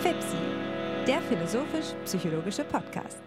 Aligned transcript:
FIPSI, 0.00 0.36
der 1.06 1.22
philosophisch-psychologische 1.22 2.64
Podcast. 2.64 3.18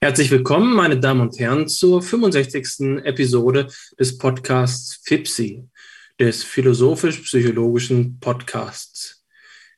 Herzlich 0.00 0.30
willkommen, 0.30 0.74
meine 0.74 1.00
Damen 1.00 1.22
und 1.22 1.38
Herren, 1.38 1.66
zur 1.66 2.00
65. 2.00 3.04
Episode 3.04 3.66
des 3.98 4.16
Podcasts 4.18 5.00
FIPSI, 5.04 5.64
des 6.20 6.44
philosophisch-psychologischen 6.44 8.20
Podcasts. 8.20 9.24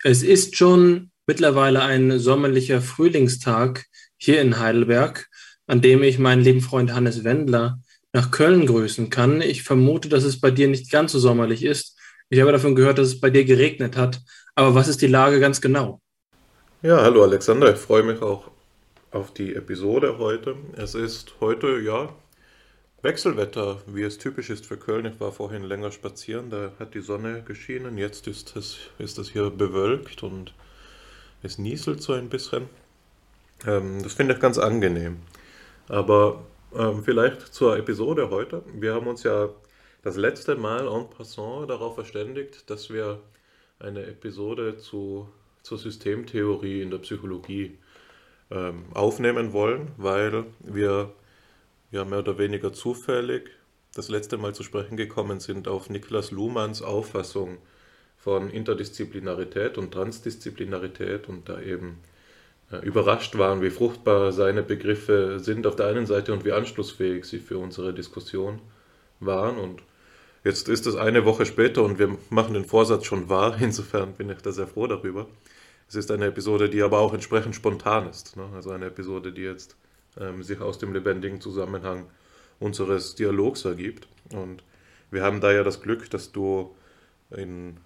Es 0.05 0.23
ist 0.23 0.57
schon 0.57 1.11
mittlerweile 1.27 1.83
ein 1.83 2.19
sommerlicher 2.19 2.83
Frühlingstag 2.83 3.87
hier 4.19 4.43
in 4.43 4.59
Heidelberg, 4.59 5.29
an 5.67 5.81
dem 5.81 6.03
ich 6.03 6.19
meinen 6.19 6.45
lieben 6.45 6.61
Freund 6.61 6.93
Hannes 6.93 7.25
Wendler 7.25 7.81
nach 8.13 8.31
Köln 8.31 8.67
grüßen 8.67 9.09
kann. 9.09 9.41
Ich 9.41 9.63
vermute, 9.63 10.11
dass 10.11 10.25
es 10.25 10.41
bei 10.41 10.51
dir 10.51 10.69
nicht 10.69 10.91
ganz 10.91 11.13
so 11.13 11.19
sommerlich 11.19 11.65
ist. 11.65 11.97
Ich 12.29 12.41
habe 12.41 12.53
davon 12.53 12.75
gehört, 12.77 12.99
dass 12.99 13.09
es 13.09 13.21
bei 13.21 13.31
dir 13.31 13.45
geregnet 13.45 13.97
hat. 13.97 14.21
Aber 14.61 14.75
was 14.75 14.89
ist 14.89 15.01
die 15.01 15.07
Lage 15.07 15.41
ganz 15.41 15.63
genau? 15.63 16.03
Ja, 16.83 17.01
hallo 17.01 17.23
Alexander, 17.23 17.73
ich 17.73 17.79
freue 17.79 18.03
mich 18.03 18.21
auch 18.21 18.51
auf 19.11 19.33
die 19.33 19.55
Episode 19.55 20.19
heute. 20.19 20.55
Es 20.77 20.95
ist 20.95 21.33
heute, 21.41 21.81
ja, 21.81 22.11
Wechselwetter, 23.01 23.79
wie 23.87 24.03
es 24.03 24.19
typisch 24.19 24.51
ist 24.51 24.67
für 24.67 24.77
Köln. 24.77 25.07
Ich 25.07 25.19
war 25.19 25.33
vorhin 25.33 25.63
länger 25.63 25.91
spazieren, 25.93 26.51
da 26.51 26.73
hat 26.79 26.93
die 26.93 27.01
Sonne 27.01 27.43
geschienen. 27.43 27.97
Jetzt 27.97 28.27
ist 28.27 28.55
es, 28.55 28.77
ist 28.99 29.19
es 29.19 29.31
hier 29.31 29.49
bewölkt 29.49 30.23
und 30.23 30.53
es 31.43 31.57
nieselt 31.57 32.03
so 32.03 32.13
ein 32.13 32.29
bisschen. 32.29 32.69
Ähm, 33.67 34.03
das 34.03 34.13
finde 34.13 34.35
ich 34.35 34.41
ganz 34.41 34.59
angenehm. 34.59 35.21
Aber 35.89 36.45
ähm, 36.77 37.03
vielleicht 37.03 37.55
zur 37.55 37.79
Episode 37.79 38.29
heute. 38.29 38.63
Wir 38.75 38.93
haben 38.93 39.07
uns 39.07 39.23
ja 39.23 39.49
das 40.03 40.19
letzte 40.19 40.55
Mal 40.55 40.87
en 40.87 41.09
passant 41.09 41.71
darauf 41.71 41.95
verständigt, 41.95 42.69
dass 42.69 42.91
wir 42.91 43.21
eine 43.81 44.07
Episode 44.07 44.77
zu, 44.77 45.29
zur 45.63 45.79
Systemtheorie 45.79 46.83
in 46.83 46.91
der 46.91 46.99
Psychologie 46.99 47.79
ähm, 48.51 48.85
aufnehmen 48.95 49.53
wollen, 49.53 49.89
weil 49.97 50.45
wir 50.61 51.13
ja 51.91 52.05
mehr 52.05 52.21
oder 52.21 52.39
weniger 52.39 52.73
zufällig 52.73 53.51
das 53.95 54.09
letzte 54.09 54.39
Mal 54.39 54.55
zu 54.55 54.63
sprechen 54.63 54.97
gekommen 54.97 55.41
sind 55.41 55.67
auf 55.67 55.91
Niklas 55.91 56.31
Luhmanns 56.31 56.83
Auffassung 56.83 57.59
von 58.17 58.51
Interdisziplinarität 58.51 59.79
und 59.79 59.93
Transdisziplinarität 59.93 61.29
und 61.29 61.49
da 61.49 61.61
eben 61.61 61.99
äh, 62.71 62.77
überrascht 62.85 63.37
waren, 63.39 63.63
wie 63.63 63.71
fruchtbar 63.71 64.33
seine 64.33 64.63
Begriffe 64.63 65.41
sind 65.41 65.67
auf 65.67 65.77
der 65.77 65.87
einen 65.87 66.07
Seite 66.07 66.33
und 66.33 66.45
wie 66.45 66.53
anschlussfähig 66.53 67.25
sie 67.25 67.39
für 67.39 67.59
unsere 67.59 67.93
Diskussion 67.93 68.61
waren. 69.19 69.59
Und 69.59 69.83
jetzt 70.45 70.69
ist 70.69 70.87
es 70.87 70.97
eine 70.97 71.25
Woche 71.25 71.47
später 71.47 71.83
und 71.83 71.99
wir 71.99 72.17
machen 72.31 72.55
den 72.55 72.65
Vorsatz 72.65 73.05
schon 73.05 73.29
wahr. 73.29 73.57
Insofern 73.61 74.15
bin 74.15 74.31
ich 74.31 74.39
da 74.39 74.53
sehr 74.53 74.67
froh 74.67 74.87
darüber. 74.87 75.29
Es 75.89 75.95
ist 75.95 76.11
eine 76.11 76.27
Episode, 76.27 76.69
die 76.69 76.83
aber 76.83 76.99
auch 76.99 77.13
entsprechend 77.13 77.55
spontan 77.55 78.09
ist. 78.09 78.37
Ne? 78.37 78.49
Also 78.55 78.71
eine 78.71 78.87
Episode, 78.87 79.33
die 79.33 79.43
jetzt 79.43 79.77
ähm, 80.19 80.43
sich 80.43 80.61
aus 80.61 80.79
dem 80.79 80.93
lebendigen 80.93 81.41
Zusammenhang 81.41 82.07
unseres 82.61 83.15
Dialogs 83.15 83.65
ergibt. 83.65 84.07
Und 84.33 84.63
wir 85.11 85.23
haben 85.23 85.41
da 85.41 85.51
ja 85.53 85.65
das 85.65 85.83
Glück, 85.83 86.09
dass 86.11 86.31
du 86.31 86.75
in, 87.31 87.79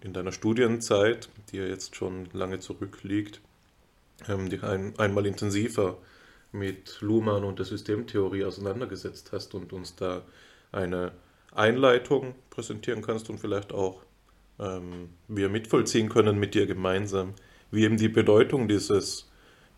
in 0.00 0.12
deiner 0.12 0.32
Studienzeit, 0.32 1.28
die 1.50 1.58
ja 1.58 1.64
jetzt 1.64 1.94
schon 1.94 2.28
lange 2.32 2.58
zurückliegt, 2.58 3.40
ähm, 4.28 4.50
dich 4.50 4.62
ein, 4.62 4.98
einmal 4.98 5.26
intensiver 5.26 5.98
mit 6.52 7.00
Luhmann 7.00 7.44
und 7.44 7.58
der 7.58 7.66
Systemtheorie 7.66 8.44
auseinandergesetzt 8.44 9.30
hast 9.32 9.54
und 9.54 9.72
uns 9.72 9.96
da 9.96 10.22
eine 10.72 11.12
Einleitung 11.54 12.34
präsentieren 12.50 13.02
kannst 13.02 13.30
und 13.30 13.38
vielleicht 13.38 13.72
auch 13.72 14.02
ähm, 14.58 15.10
wir 15.28 15.48
mitvollziehen 15.48 16.08
können 16.08 16.38
mit 16.38 16.54
dir 16.54 16.66
gemeinsam, 16.66 17.34
wie 17.70 17.84
eben 17.84 17.96
die 17.96 18.08
Bedeutung 18.08 18.68
dieses 18.68 19.30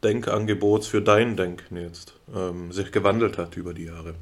Denkangebots 0.04 0.86
für 0.86 1.02
dein 1.02 1.36
Denken 1.36 1.76
jetzt 1.76 2.14
ähm, 2.34 2.72
sich 2.72 2.92
gewandelt 2.92 3.38
hat 3.38 3.56
über 3.56 3.74
die 3.74 3.84
Jahre. 3.84 4.14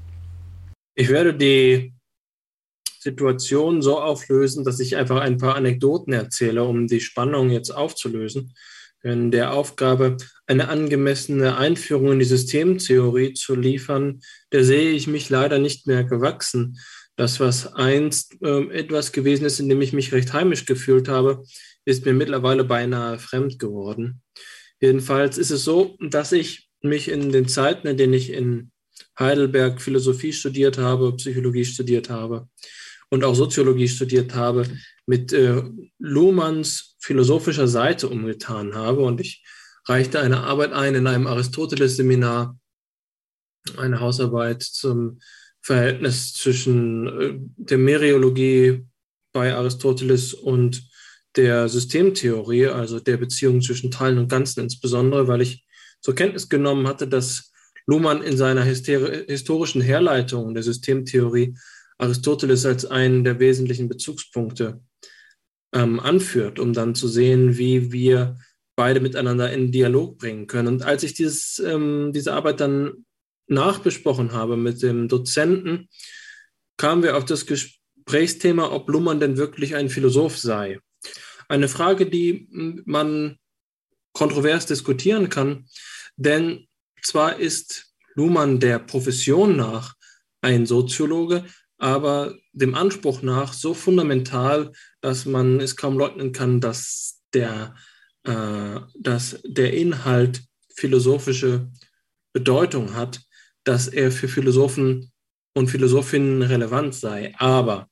Ich 0.95 1.09
werde 1.09 1.35
die 1.35 1.93
Situation 3.01 3.83
so 3.83 4.01
auflösen, 4.01 4.65
dass 4.65 4.81
ich 4.81 4.97
einfach 4.97 5.21
ein 5.21 5.39
paar 5.39 5.57
Anekdoten 5.57 6.13
erzähle, 6.13 6.65
um 6.65 6.87
die 6.87 7.01
Spannung 7.01 7.51
jetzt 7.51 7.71
aufzulösen 7.71 8.55
in 9.03 9.31
der 9.31 9.53
Aufgabe, 9.53 10.17
eine 10.47 10.69
angemessene 10.69 11.59
Einführung 11.59 12.13
in 12.13 12.19
die 12.21 12.25
Systemtheorie 12.25 13.35
zu 13.35 13.55
liefern, 13.55 14.23
der 14.51 14.65
sehe 14.65 14.93
ich 14.93 15.07
mich 15.07 15.29
leider 15.29 15.59
nicht 15.59 15.87
mehr 15.87 16.05
gewachsen. 16.05 16.79
Das, 17.17 17.39
was 17.39 17.73
einst 17.75 18.37
äh, 18.43 18.69
etwas 18.71 19.13
gewesen 19.13 19.45
ist, 19.45 19.61
in 19.61 19.69
dem 19.69 19.81
ich 19.81 19.93
mich 19.93 20.13
recht 20.13 20.33
heimisch 20.33 20.67
gefühlt 20.67 21.09
habe, 21.09 21.45
ist 21.85 22.05
mir 22.05 22.15
mittlerweile 22.15 22.65
beinahe 22.65 23.19
fremd 23.19 23.59
geworden. 23.59 24.23
Jedenfalls 24.81 25.39
ist 25.39 25.51
es 25.51 25.65
so, 25.65 25.97
dass 26.01 26.33
ich 26.33 26.69
mich 26.83 27.09
in 27.09 27.31
den 27.31 27.49
Zeiten, 27.49 27.87
in 27.87 27.97
denen 27.97 28.15
ich 28.15 28.31
in 28.31 28.73
Heidelberg 29.19 29.81
Philosophie 29.81 30.33
studiert 30.33 30.79
habe, 30.79 31.15
Psychologie 31.17 31.65
studiert 31.65 32.11
habe 32.11 32.49
und 33.11 33.25
auch 33.25 33.35
Soziologie 33.35 33.89
studiert 33.89 34.35
habe, 34.35 34.67
mit 35.07 35.33
äh, 35.33 35.63
Luhmanns 35.99 36.97
philosophischer 37.01 37.69
Seite 37.69 38.09
umgetan 38.09 38.75
habe. 38.75 39.03
Und 39.03 39.21
ich 39.21 39.45
reichte 39.87 40.21
eine 40.21 40.41
Arbeit 40.41 40.73
ein 40.73 40.95
in 40.95 41.07
einem 41.07 41.27
Aristoteles-Seminar, 41.27 42.59
eine 43.77 44.01
Hausarbeit 44.01 44.63
zum 44.63 45.21
Verhältnis 45.65 46.35
zwischen 46.35 47.07
äh, 47.07 47.33
der 47.57 47.79
Meriologie 47.79 48.87
bei 49.33 49.55
Aristoteles 49.55 50.35
und 50.35 50.87
der 51.37 51.69
Systemtheorie, 51.69 52.67
also 52.67 53.01
der 53.01 53.17
Beziehung 53.17 53.63
zwischen 53.63 53.91
Teilen 53.91 54.19
und 54.19 54.29
Ganzen 54.29 54.61
insbesondere, 54.61 55.27
weil 55.27 55.41
ich 55.41 55.65
zur 56.01 56.15
Kenntnis 56.15 56.49
genommen 56.49 56.87
hatte, 56.87 57.09
dass 57.09 57.51
Luhmann 57.87 58.23
in 58.23 58.37
seiner 58.37 58.63
historischen 58.63 59.81
Herleitung 59.81 60.55
der 60.55 60.63
Systemtheorie 60.63 61.57
Aristoteles 61.99 62.67
als 62.67 62.85
einen 62.85 63.25
der 63.25 63.41
wesentlichen 63.41 63.89
Bezugspunkte 63.89 64.81
ähm, 65.73 65.99
anführt, 65.99 66.59
um 66.59 66.73
dann 66.73 66.95
zu 66.95 67.09
sehen, 67.09 67.57
wie 67.57 67.91
wir 67.91 68.37
beide 68.77 69.01
miteinander 69.01 69.51
in 69.53 69.73
Dialog 69.73 70.19
bringen 70.19 70.47
können. 70.47 70.69
Und 70.69 70.83
als 70.83 71.03
ich 71.03 71.15
dieses, 71.15 71.59
ähm, 71.59 72.13
diese 72.13 72.33
Arbeit 72.35 72.61
dann 72.61 73.05
nachbesprochen 73.47 74.33
habe 74.33 74.57
mit 74.57 74.83
dem 74.83 75.09
Dozenten, 75.09 75.89
kamen 76.77 77.03
wir 77.03 77.17
auf 77.17 77.25
das 77.25 77.47
Gesprächsthema, 77.47 78.71
ob 78.71 78.89
Luhmann 78.89 79.21
denn 79.21 79.37
wirklich 79.37 79.75
ein 79.75 79.89
Philosoph 79.89 80.39
sei. 80.39 80.81
Eine 81.49 81.69
Frage, 81.69 82.07
die 82.07 82.49
man 82.85 83.37
kontrovers 84.13 84.67
diskutieren 84.67 85.29
kann, 85.29 85.67
denn 86.17 86.67
zwar 87.03 87.39
ist 87.39 87.95
Luhmann 88.15 88.61
der 88.61 88.79
Profession 88.79 89.57
nach 89.57 89.95
ein 90.41 90.67
Soziologe, 90.67 91.45
aber 91.79 92.37
dem 92.53 92.75
Anspruch 92.75 93.23
nach 93.23 93.53
so 93.53 93.75
fundamental, 93.75 94.73
dass 95.01 95.27
man 95.27 95.61
es 95.61 95.77
kaum 95.77 95.99
leugnen 95.99 96.33
kann, 96.33 96.61
dass 96.61 97.21
der, 97.33 97.75
äh, 98.23 98.81
dass 98.99 99.41
der 99.45 99.75
Inhalt 99.75 100.43
philosophische 100.75 101.71
Bedeutung 102.33 102.95
hat, 102.95 103.21
dass 103.65 103.89
er 103.89 104.13
für 104.13 104.29
Philosophen 104.29 105.11
und 105.55 105.69
Philosophinnen 105.69 106.43
relevant 106.43 106.95
sei. 106.95 107.35
Aber 107.39 107.89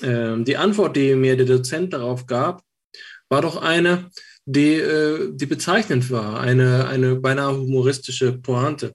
äh, 0.00 0.36
die 0.42 0.56
Antwort, 0.56 0.96
die 0.96 1.14
mir 1.14 1.36
der 1.36 1.46
Dozent 1.46 1.92
darauf 1.92 2.26
gab, 2.26 2.62
war 3.28 3.42
doch 3.42 3.56
eine, 3.56 4.10
die, 4.44 4.74
äh, 4.74 5.30
die 5.32 5.46
bezeichnend 5.46 6.10
war, 6.10 6.40
eine, 6.40 6.88
eine 6.88 7.16
beinahe 7.16 7.56
humoristische 7.56 8.32
Pointe. 8.32 8.92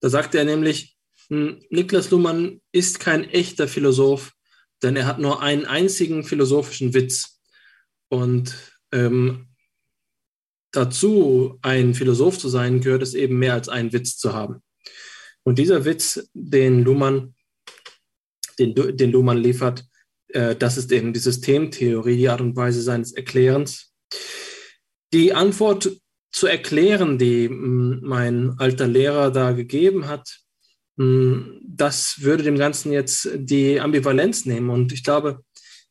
Da 0.00 0.08
sagte 0.08 0.38
er 0.38 0.44
nämlich, 0.44 0.96
hm, 1.28 1.62
Niklas 1.70 2.10
Luhmann 2.10 2.60
ist 2.72 3.00
kein 3.00 3.24
echter 3.24 3.68
Philosoph, 3.68 4.32
denn 4.82 4.96
er 4.96 5.06
hat 5.06 5.18
nur 5.18 5.42
einen 5.42 5.64
einzigen 5.64 6.24
philosophischen 6.24 6.92
Witz. 6.94 7.40
Und 8.08 8.54
ähm, 8.92 9.48
dazu, 10.76 11.58
ein 11.62 11.94
Philosoph 11.94 12.38
zu 12.38 12.48
sein, 12.48 12.80
gehört 12.80 13.02
es 13.02 13.14
eben 13.14 13.38
mehr 13.38 13.54
als 13.54 13.68
einen 13.68 13.92
Witz 13.92 14.16
zu 14.16 14.32
haben. 14.32 14.62
Und 15.44 15.58
dieser 15.58 15.84
Witz, 15.84 16.28
den 16.32 16.82
Luhmann, 16.82 17.34
den, 18.58 18.74
den 18.74 19.12
Luhmann 19.12 19.38
liefert, 19.38 19.84
äh, 20.28 20.56
das 20.56 20.76
ist 20.76 20.90
eben 20.92 21.12
die 21.12 21.20
Systemtheorie, 21.20 22.16
die 22.16 22.28
Art 22.28 22.40
und 22.40 22.56
Weise 22.56 22.82
seines 22.82 23.12
Erklärens. 23.12 23.92
Die 25.12 25.32
Antwort 25.32 26.00
zu 26.32 26.46
erklären, 26.46 27.18
die 27.18 27.48
hm, 27.48 28.00
mein 28.02 28.54
alter 28.58 28.88
Lehrer 28.88 29.30
da 29.30 29.52
gegeben 29.52 30.08
hat, 30.08 30.40
hm, 30.98 31.60
das 31.66 32.22
würde 32.22 32.42
dem 32.42 32.58
Ganzen 32.58 32.92
jetzt 32.92 33.28
die 33.34 33.80
Ambivalenz 33.80 34.44
nehmen. 34.44 34.70
Und 34.70 34.92
ich 34.92 35.04
glaube, 35.04 35.40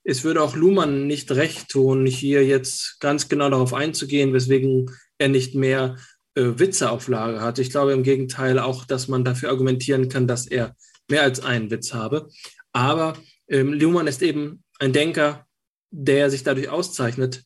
es 0.03 0.23
würde 0.23 0.41
auch 0.41 0.55
Luhmann 0.55 1.07
nicht 1.07 1.31
recht 1.31 1.69
tun, 1.69 2.05
hier 2.05 2.45
jetzt 2.45 3.00
ganz 3.00 3.29
genau 3.29 3.50
darauf 3.50 3.73
einzugehen, 3.73 4.33
weswegen 4.33 4.91
er 5.17 5.29
nicht 5.29 5.55
mehr 5.55 5.97
äh, 6.35 6.44
Witze 6.57 6.89
auf 6.89 7.07
Lager 7.07 7.41
hat. 7.41 7.59
Ich 7.59 7.69
glaube 7.69 7.94
im 7.94 8.03
Gegenteil 8.03 8.59
auch, 8.59 8.85
dass 8.85 9.07
man 9.07 9.23
dafür 9.23 9.50
argumentieren 9.50 10.09
kann, 10.09 10.27
dass 10.27 10.45
er 10.45 10.75
mehr 11.09 11.23
als 11.23 11.39
einen 11.44 11.71
Witz 11.71 11.94
habe. 11.94 12.29
Aber 12.73 13.17
ähm, 13.47 13.73
Luhmann 13.73 14.07
ist 14.07 14.21
eben 14.21 14.63
ein 14.79 14.94
Denker, 14.94 15.45
der 15.91 16.29
sich 16.29 16.44
dadurch 16.44 16.69
auszeichnet, 16.69 17.44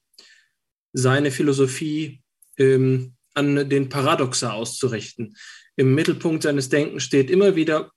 seine 0.94 1.31
Philosophie 1.31 2.21
ähm, 2.57 3.15
an 3.33 3.69
den 3.69 3.89
Paradoxa 3.89 4.51
auszurichten. 4.54 5.36
Im 5.75 5.94
Mittelpunkt 5.94 6.44
seines 6.44 6.69
Denkens 6.69 7.04
steht 7.04 7.30
immer 7.30 7.56
wieder, 7.56 7.92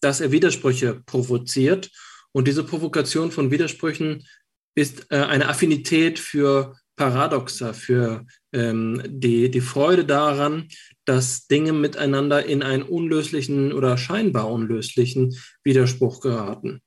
dass 0.00 0.20
er 0.20 0.32
Widersprüche 0.32 1.02
provoziert. 1.04 1.90
Und 2.34 2.48
diese 2.48 2.64
Provokation 2.64 3.30
von 3.30 3.50
Widersprüchen 3.50 4.26
ist 4.74 5.06
äh, 5.10 5.16
eine 5.16 5.48
Affinität 5.48 6.18
für 6.18 6.74
Paradoxa, 6.96 7.72
für 7.72 8.26
ähm, 8.52 9.00
die, 9.06 9.50
die 9.50 9.60
Freude 9.60 10.04
daran, 10.04 10.68
dass 11.04 11.46
Dinge 11.46 11.72
miteinander 11.72 12.44
in 12.44 12.62
einen 12.62 12.82
unlöslichen 12.82 13.72
oder 13.72 13.96
scheinbar 13.96 14.50
unlöslichen 14.50 15.36
Widerspruch 15.62 16.20
geraten. 16.20 16.82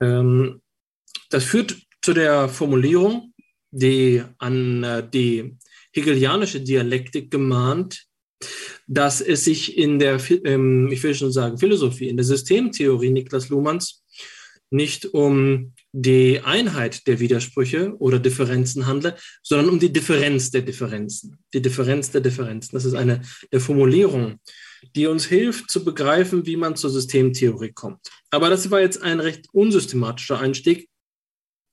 Ähm, 0.00 0.60
das 1.30 1.44
führt 1.44 1.76
zu 2.02 2.12
der 2.12 2.48
Formulierung, 2.48 3.32
die 3.70 4.22
an 4.38 4.84
äh, 4.84 5.08
die 5.08 5.56
hegelianische 5.92 6.60
Dialektik 6.60 7.30
gemahnt, 7.30 8.04
dass 8.86 9.20
es 9.20 9.44
sich 9.44 9.76
in 9.76 9.98
der, 9.98 10.20
ähm, 10.44 10.90
ich 10.92 11.02
will 11.02 11.14
schon 11.14 11.32
sagen, 11.32 11.58
Philosophie, 11.58 12.08
in 12.08 12.16
der 12.16 12.24
Systemtheorie 12.24 13.10
Niklas 13.10 13.48
Luhmanns 13.48 14.04
nicht 14.70 15.06
um 15.06 15.74
die 15.92 16.40
Einheit 16.40 17.06
der 17.06 17.20
Widersprüche 17.20 17.96
oder 17.98 18.18
Differenzen 18.18 18.86
handle, 18.86 19.16
sondern 19.42 19.70
um 19.70 19.78
die 19.78 19.92
Differenz 19.92 20.50
der 20.50 20.62
Differenzen. 20.62 21.38
Die 21.54 21.62
Differenz 21.62 22.10
der 22.10 22.20
Differenzen. 22.20 22.74
Das 22.74 22.84
ist 22.84 22.94
eine 22.94 23.22
der 23.50 23.60
Formulierungen, 23.60 24.40
die 24.94 25.06
uns 25.06 25.24
hilft 25.26 25.70
zu 25.70 25.84
begreifen, 25.84 26.46
wie 26.46 26.56
man 26.56 26.76
zur 26.76 26.90
Systemtheorie 26.90 27.72
kommt. 27.72 28.00
Aber 28.30 28.50
das 28.50 28.70
war 28.70 28.80
jetzt 28.80 29.02
ein 29.02 29.20
recht 29.20 29.46
unsystematischer 29.52 30.38
Einstieg. 30.38 30.88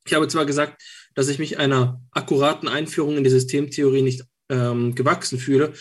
Ich 0.07 0.13
habe 0.13 0.27
zwar 0.27 0.45
gesagt, 0.45 0.81
dass 1.15 1.27
ich 1.27 1.39
mich 1.39 1.57
einer 1.57 2.01
akkuraten 2.11 2.67
Einführung 2.67 3.17
in 3.17 3.23
die 3.23 3.29
Systemtheorie 3.29 4.01
nicht 4.01 4.23
ähm, 4.49 4.95
gewachsen 4.95 5.39
fühle, 5.39 5.73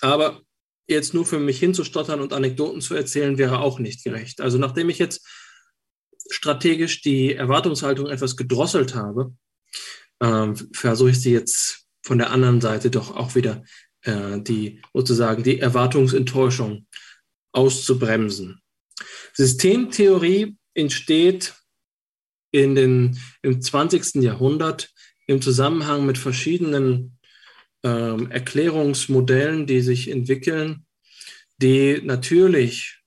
aber 0.00 0.42
jetzt 0.86 1.14
nur 1.14 1.24
für 1.24 1.38
mich 1.38 1.58
hinzustottern 1.58 2.20
und 2.20 2.32
Anekdoten 2.32 2.80
zu 2.80 2.94
erzählen, 2.94 3.38
wäre 3.38 3.60
auch 3.60 3.78
nicht 3.78 4.04
gerecht. 4.04 4.40
Also 4.40 4.58
nachdem 4.58 4.90
ich 4.90 4.98
jetzt 4.98 5.26
strategisch 6.30 7.02
die 7.02 7.34
Erwartungshaltung 7.34 8.08
etwas 8.08 8.36
gedrosselt 8.36 8.94
habe, 8.94 9.34
ähm, 10.20 10.56
versuche 10.72 11.10
ich 11.10 11.20
sie 11.20 11.32
jetzt 11.32 11.86
von 12.02 12.18
der 12.18 12.30
anderen 12.30 12.60
Seite 12.60 12.90
doch 12.90 13.14
auch 13.16 13.34
wieder 13.34 13.64
äh, 14.02 14.40
die 14.40 14.80
sozusagen 14.92 15.42
die 15.42 15.60
Erwartungsenttäuschung 15.60 16.86
auszubremsen. 17.52 18.60
Systemtheorie 19.32 20.56
entsteht 20.74 21.54
in 22.50 22.74
den, 22.74 23.18
im 23.42 23.60
20. 23.60 24.22
Jahrhundert 24.22 24.92
im 25.26 25.40
Zusammenhang 25.40 26.06
mit 26.06 26.18
verschiedenen 26.18 27.18
ähm, 27.82 28.30
Erklärungsmodellen, 28.30 29.66
die 29.66 29.80
sich 29.80 30.10
entwickeln, 30.10 30.86
die 31.58 32.00
natürlich 32.02 33.00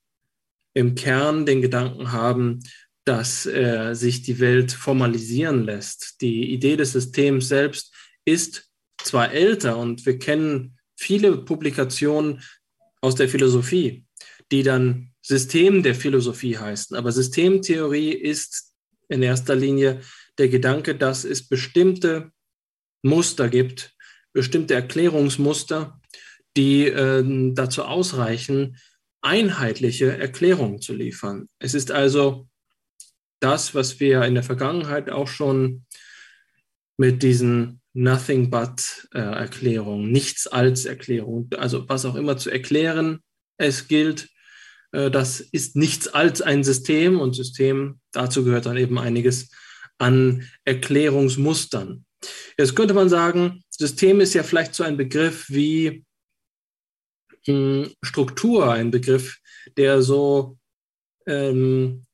im 0.74 0.96
Kern 0.96 1.46
den 1.46 1.62
Gedanken 1.62 2.12
haben, 2.12 2.60
dass 3.08 3.46
äh, 3.46 3.94
sich 3.94 4.22
die 4.24 4.40
Welt 4.40 4.74
formalisieren 4.74 5.64
lässt. 5.64 6.20
Die 6.22 6.52
Idee 6.52 6.76
des 6.76 6.92
Systems 6.92 7.48
selbst 7.48 7.94
ist 8.26 8.70
zwar 9.02 9.32
älter 9.32 9.78
und 9.78 10.06
wir 10.06 10.20
kennen 10.20 10.78
viele 10.98 11.38
Publikationen 11.38 12.42
aus 13.00 13.16
der 13.16 13.30
Philosophie, 13.30 14.06
die 14.52 14.64
dann 14.64 15.14
System 15.22 15.84
der 15.84 15.96
Philosophie 15.96 16.58
heißen, 16.58 16.98
aber 16.98 17.12
Systemtheorie 17.12 18.12
ist 18.12 18.74
in 19.08 19.24
erster 19.24 19.56
Linie 19.56 20.02
der 20.38 20.50
Gedanke, 20.50 20.96
dass 20.96 21.24
es 21.24 21.48
bestimmte 21.48 22.32
Muster 23.04 23.48
gibt, 23.48 23.96
bestimmte 24.34 24.74
Erklärungsmuster, 24.74 26.02
die 26.58 26.88
äh, 26.88 27.24
dazu 27.54 27.84
ausreichen, 27.84 28.78
einheitliche 29.22 30.18
Erklärungen 30.18 30.82
zu 30.82 30.94
liefern. 30.94 31.48
Es 31.60 31.74
ist 31.74 31.92
also 31.92 32.48
das, 33.40 33.76
was 33.76 34.00
wir 34.00 34.24
in 34.24 34.34
der 34.34 34.44
Vergangenheit 34.44 35.10
auch 35.10 35.28
schon 35.28 35.86
mit 36.98 37.24
diesen 37.24 37.82
Nothing 37.94 38.50
but 38.50 39.08
äh, 39.14 39.20
Erklärungen, 39.20 40.12
nichts 40.12 40.48
als 40.48 40.86
Erklärung, 40.86 41.50
also 41.58 41.88
was 41.90 42.06
auch 42.06 42.16
immer 42.16 42.38
zu 42.38 42.50
erklären 42.50 43.24
es 43.58 43.88
gilt, 43.88 44.30
äh, 44.92 45.10
das 45.12 45.40
ist 45.40 45.76
nichts 45.76 46.08
als 46.08 46.42
ein 46.42 46.64
System 46.64 47.20
und 47.20 47.34
System, 47.34 48.00
dazu 48.12 48.44
gehört 48.44 48.66
dann 48.66 48.78
eben 48.78 49.00
einiges 49.00 49.50
an 49.98 50.48
Erklärungsmustern. 50.64 52.06
Jetzt 52.58 52.76
könnte 52.76 52.94
man 52.94 53.10
sagen, 53.10 53.64
System 53.70 54.22
ist 54.22 54.34
ja 54.34 54.44
vielleicht 54.44 54.76
so 54.76 54.84
ein 54.84 54.98
Begriff 54.98 55.50
wie 55.50 56.04
hm, 57.46 57.92
Struktur, 58.02 58.72
ein 58.72 58.92
Begriff, 58.92 59.38
der 59.76 60.02
so 60.02 60.58
ähm, 61.26 62.06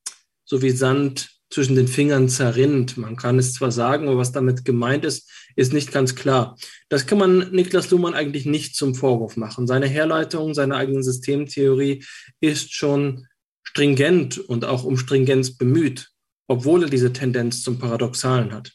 so 0.54 0.62
wie 0.62 0.70
Sand 0.70 1.30
zwischen 1.50 1.74
den 1.74 1.88
Fingern 1.88 2.28
zerrinnt. 2.28 2.96
Man 2.96 3.16
kann 3.16 3.40
es 3.40 3.54
zwar 3.54 3.72
sagen, 3.72 4.06
aber 4.06 4.18
was 4.18 4.30
damit 4.30 4.64
gemeint 4.64 5.04
ist, 5.04 5.28
ist 5.56 5.72
nicht 5.72 5.90
ganz 5.90 6.14
klar. 6.14 6.56
Das 6.88 7.08
kann 7.08 7.18
man 7.18 7.50
Niklas 7.50 7.90
Luhmann 7.90 8.14
eigentlich 8.14 8.46
nicht 8.46 8.76
zum 8.76 8.94
Vorwurf 8.94 9.36
machen. 9.36 9.66
Seine 9.66 9.88
Herleitung, 9.88 10.54
seine 10.54 10.76
eigene 10.76 11.02
Systemtheorie 11.02 12.04
ist 12.40 12.72
schon 12.72 13.26
stringent 13.64 14.38
und 14.38 14.64
auch 14.64 14.84
um 14.84 14.96
Stringenz 14.96 15.56
bemüht, 15.56 16.10
obwohl 16.46 16.84
er 16.84 16.88
diese 16.88 17.12
Tendenz 17.12 17.62
zum 17.62 17.80
Paradoxalen 17.80 18.52
hat. 18.52 18.70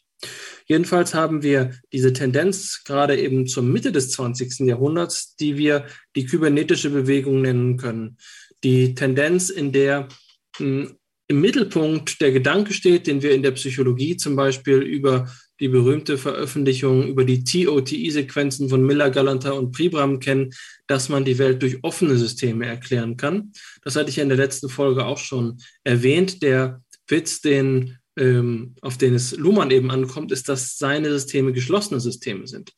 Jedenfalls 0.66 1.14
haben 1.14 1.42
wir 1.42 1.70
diese 1.94 2.12
Tendenz 2.12 2.82
gerade 2.84 3.18
eben 3.18 3.46
zur 3.46 3.62
Mitte 3.62 3.90
des 3.90 4.10
20. 4.10 4.66
Jahrhunderts, 4.66 5.34
die 5.36 5.56
wir 5.56 5.86
die 6.14 6.26
kybernetische 6.26 6.90
Bewegung 6.90 7.40
nennen 7.40 7.78
können. 7.78 8.18
Die 8.64 8.94
Tendenz, 8.94 9.48
in 9.48 9.72
der 9.72 10.08
hm, 10.58 10.99
im 11.30 11.40
Mittelpunkt 11.40 12.20
der 12.20 12.32
Gedanke 12.32 12.72
steht, 12.72 13.06
den 13.06 13.22
wir 13.22 13.30
in 13.30 13.44
der 13.44 13.52
Psychologie 13.52 14.16
zum 14.16 14.34
Beispiel 14.34 14.78
über 14.78 15.30
die 15.60 15.68
berühmte 15.68 16.18
Veröffentlichung 16.18 17.06
über 17.06 17.24
die 17.24 17.44
TOTI-Sequenzen 17.44 18.68
von 18.68 18.84
Miller, 18.84 19.10
Galanter 19.10 19.54
und 19.54 19.70
Pribram 19.70 20.18
kennen, 20.18 20.50
dass 20.88 21.08
man 21.08 21.24
die 21.24 21.38
Welt 21.38 21.62
durch 21.62 21.78
offene 21.84 22.16
Systeme 22.16 22.66
erklären 22.66 23.16
kann. 23.16 23.52
Das 23.84 23.94
hatte 23.94 24.10
ich 24.10 24.18
in 24.18 24.28
der 24.28 24.38
letzten 24.38 24.68
Folge 24.68 25.06
auch 25.06 25.18
schon 25.18 25.58
erwähnt. 25.84 26.42
Der 26.42 26.82
Witz, 27.06 27.40
den, 27.40 27.98
ähm, 28.18 28.74
auf 28.80 28.98
den 28.98 29.14
es 29.14 29.36
Luhmann 29.36 29.70
eben 29.70 29.92
ankommt, 29.92 30.32
ist, 30.32 30.48
dass 30.48 30.78
seine 30.78 31.10
Systeme 31.12 31.52
geschlossene 31.52 32.00
Systeme 32.00 32.48
sind. 32.48 32.72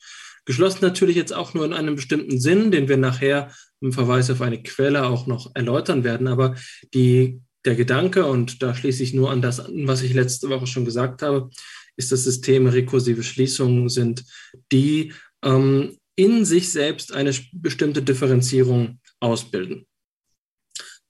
Geschlossen 0.45 0.81
natürlich 0.83 1.17
jetzt 1.17 1.33
auch 1.33 1.55
nur 1.55 1.65
in 1.65 1.73
einem 1.73 1.97
bestimmten 1.97 2.39
Sinn, 2.39 2.71
den 2.71 2.87
wir 2.87 2.99
nachher 2.99 3.51
im 3.81 3.95
Verweis 3.95 4.31
auf 4.31 4.43
eine 4.43 4.63
Quelle 4.63 5.07
auch 5.07 5.27
noch 5.27 5.53
erläutern 5.55 6.05
werden. 6.05 6.29
Aber 6.29 6.55
die 6.93 7.41
der 7.65 7.75
Gedanke, 7.77 8.27
und 8.27 8.63
da 8.63 8.75
schließe 8.75 9.03
ich 9.03 9.15
nur 9.15 9.31
an 9.31 9.43
das 9.43 9.61
an, 9.61 9.87
was 9.87 10.03
ich 10.03 10.15
letzte 10.15 10.49
Woche 10.49 10.67
schon 10.67 10.85
gesagt 10.85 11.23
habe, 11.23 11.51
ist, 11.97 12.11
dass 12.11 12.25
Systeme 12.25 12.73
rekursive 12.73 13.23
Schließungen 13.23 13.89
sind, 13.89 14.25
die 14.73 15.13
ähm, 15.45 15.97
in 16.17 16.45
sich 16.45 16.71
selbst 16.71 17.13
eine 17.13 17.35
bestimmte 17.53 18.03
Differenzierung 18.03 19.01
ausbilden. 19.21 19.87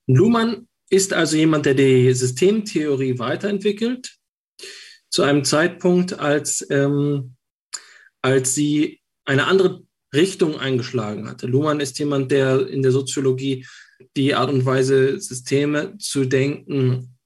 Luhmann 0.06 0.68
ist 0.90 1.12
also 1.12 1.36
jemand, 1.36 1.66
der 1.66 1.74
die 1.74 2.12
Systemtheorie 2.12 3.18
weiterentwickelt, 3.18 4.14
zu 5.08 5.22
einem 5.22 5.44
Zeitpunkt, 5.44 6.18
als, 6.18 6.66
ähm, 6.70 7.36
als 8.22 8.54
sie 8.54 9.00
eine 9.24 9.46
andere 9.46 9.82
Richtung 10.14 10.58
eingeschlagen 10.58 11.28
hatte. 11.28 11.46
Luhmann 11.46 11.80
ist 11.80 11.98
jemand, 11.98 12.30
der 12.30 12.68
in 12.68 12.82
der 12.82 12.92
Soziologie 12.92 13.66
die 14.16 14.34
Art 14.34 14.50
und 14.50 14.64
Weise, 14.64 15.20
Systeme 15.20 15.96
zu 15.98 16.24
denken, 16.24 17.16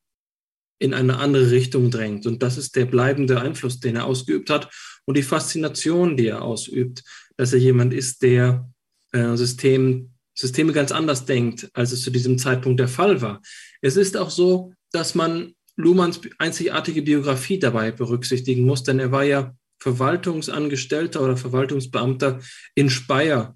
in 0.79 0.95
eine 0.95 1.19
andere 1.19 1.51
Richtung 1.51 1.91
drängt. 1.91 2.27
Und 2.27 2.43
das 2.43 2.59
ist 2.59 2.77
der 2.77 2.85
bleibende 2.85 3.41
Einfluss, 3.41 3.81
den 3.81 3.97
er 3.97 4.05
ausgeübt 4.05 4.51
hat 4.51 4.71
und 5.07 5.17
die 5.17 5.23
Faszination, 5.23 6.17
die 6.17 6.27
er 6.27 6.43
ausübt, 6.43 7.03
dass 7.37 7.53
er 7.53 7.59
jemand 7.59 7.95
ist, 7.95 8.23
der 8.23 8.69
äh, 9.13 9.37
System, 9.37 10.13
Systeme 10.35 10.73
ganz 10.73 10.93
anders 10.93 11.25
denkt, 11.25 11.71
als 11.73 11.93
es 11.93 12.03
zu 12.03 12.11
diesem 12.11 12.37
Zeitpunkt 12.37 12.79
der 12.79 12.89
Fall 12.89 13.23
war. 13.23 13.41
Es 13.81 13.97
ist 13.97 14.17
auch 14.17 14.31
so, 14.31 14.75
dass 14.93 15.15
man 15.15 15.55
Luhmanns 15.77 16.21
einzigartige 16.39 17.03
Biografie 17.03 17.59
dabei 17.59 17.91
berücksichtigen 17.91 18.65
muss, 18.65 18.83
denn 18.83 18.99
er 18.99 19.13
war 19.13 19.25
ja 19.25 19.55
Verwaltungsangestellter 19.79 21.23
oder 21.23 21.37
Verwaltungsbeamter 21.37 22.41
in 22.75 22.91
Speyer 22.91 23.56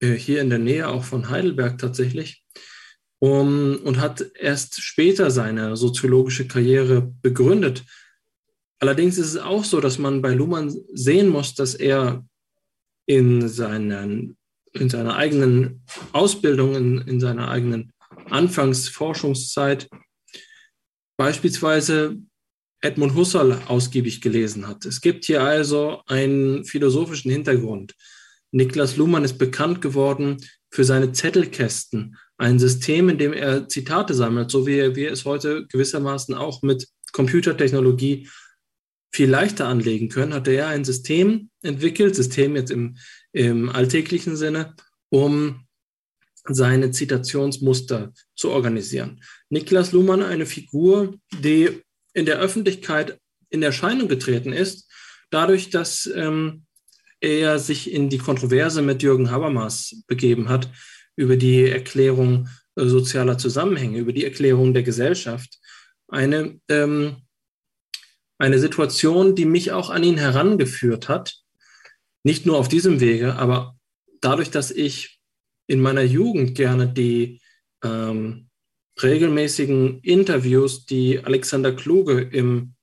hier 0.00 0.40
in 0.40 0.50
der 0.50 0.58
Nähe 0.58 0.88
auch 0.88 1.04
von 1.04 1.28
Heidelberg 1.30 1.78
tatsächlich 1.78 2.44
um, 3.18 3.78
und 3.82 4.00
hat 4.00 4.24
erst 4.38 4.80
später 4.82 5.30
seine 5.30 5.76
soziologische 5.76 6.46
Karriere 6.46 7.12
begründet. 7.22 7.84
Allerdings 8.78 9.16
ist 9.16 9.28
es 9.28 9.36
auch 9.38 9.64
so, 9.64 9.80
dass 9.80 9.98
man 9.98 10.20
bei 10.20 10.34
Luhmann 10.34 10.74
sehen 10.92 11.28
muss, 11.28 11.54
dass 11.54 11.74
er 11.74 12.24
in, 13.06 13.48
seinen, 13.48 14.36
in 14.72 14.90
seiner 14.90 15.16
eigenen 15.16 15.82
Ausbildung, 16.12 16.74
in, 16.74 16.98
in 16.98 17.20
seiner 17.20 17.48
eigenen 17.48 17.92
Anfangsforschungszeit 18.28 19.88
beispielsweise 21.16 22.18
Edmund 22.82 23.14
Husserl 23.14 23.58
ausgiebig 23.68 24.20
gelesen 24.20 24.68
hat. 24.68 24.84
Es 24.84 25.00
gibt 25.00 25.24
hier 25.24 25.42
also 25.42 26.02
einen 26.06 26.64
philosophischen 26.64 27.30
Hintergrund. 27.30 27.94
Niklas 28.56 28.96
Luhmann 28.96 29.24
ist 29.24 29.36
bekannt 29.36 29.82
geworden 29.82 30.38
für 30.70 30.84
seine 30.84 31.12
Zettelkästen, 31.12 32.16
ein 32.38 32.58
System, 32.58 33.08
in 33.10 33.18
dem 33.18 33.32
er 33.32 33.68
Zitate 33.68 34.14
sammelt, 34.14 34.50
so 34.50 34.66
wie 34.66 34.96
wir 34.96 35.12
es 35.12 35.24
heute 35.24 35.66
gewissermaßen 35.66 36.34
auch 36.34 36.62
mit 36.62 36.88
Computertechnologie 37.12 38.28
viel 39.12 39.28
leichter 39.28 39.68
anlegen 39.68 40.08
können, 40.08 40.34
hat 40.34 40.48
er 40.48 40.68
ein 40.68 40.84
System 40.84 41.50
entwickelt, 41.62 42.16
System 42.16 42.56
jetzt 42.56 42.70
im, 42.70 42.96
im 43.32 43.68
alltäglichen 43.68 44.36
Sinne, 44.36 44.74
um 45.10 45.66
seine 46.44 46.90
Zitationsmuster 46.90 48.12
zu 48.34 48.50
organisieren. 48.50 49.22
Niklas 49.48 49.92
Luhmann, 49.92 50.22
eine 50.22 50.46
Figur, 50.46 51.14
die 51.42 51.82
in 52.14 52.24
der 52.24 52.38
Öffentlichkeit 52.38 53.18
in 53.50 53.62
Erscheinung 53.62 54.08
getreten 54.08 54.52
ist, 54.52 54.90
dadurch, 55.30 55.70
dass 55.70 56.06
ähm, 56.14 56.65
er 57.20 57.58
sich 57.58 57.92
in 57.92 58.08
die 58.08 58.18
Kontroverse 58.18 58.82
mit 58.82 59.02
Jürgen 59.02 59.30
Habermas 59.30 60.02
begeben 60.06 60.48
hat 60.48 60.70
über 61.16 61.36
die 61.36 61.64
Erklärung 61.64 62.48
äh, 62.76 62.86
sozialer 62.86 63.38
Zusammenhänge, 63.38 63.98
über 63.98 64.12
die 64.12 64.24
Erklärung 64.24 64.74
der 64.74 64.82
Gesellschaft. 64.82 65.58
Eine, 66.08 66.60
ähm, 66.68 67.16
eine 68.38 68.58
Situation, 68.58 69.34
die 69.34 69.46
mich 69.46 69.72
auch 69.72 69.90
an 69.90 70.04
ihn 70.04 70.18
herangeführt 70.18 71.08
hat, 71.08 71.40
nicht 72.22 72.44
nur 72.44 72.58
auf 72.58 72.68
diesem 72.68 73.00
Wege, 73.00 73.36
aber 73.36 73.76
dadurch, 74.20 74.50
dass 74.50 74.70
ich 74.70 75.20
in 75.66 75.80
meiner 75.80 76.02
Jugend 76.02 76.54
gerne 76.54 76.88
die 76.92 77.40
ähm, 77.82 78.48
regelmäßigen 79.02 80.00
Interviews, 80.00 80.86
die 80.86 81.20
Alexander 81.24 81.72
Kluge 81.72 82.20
im 82.20 82.74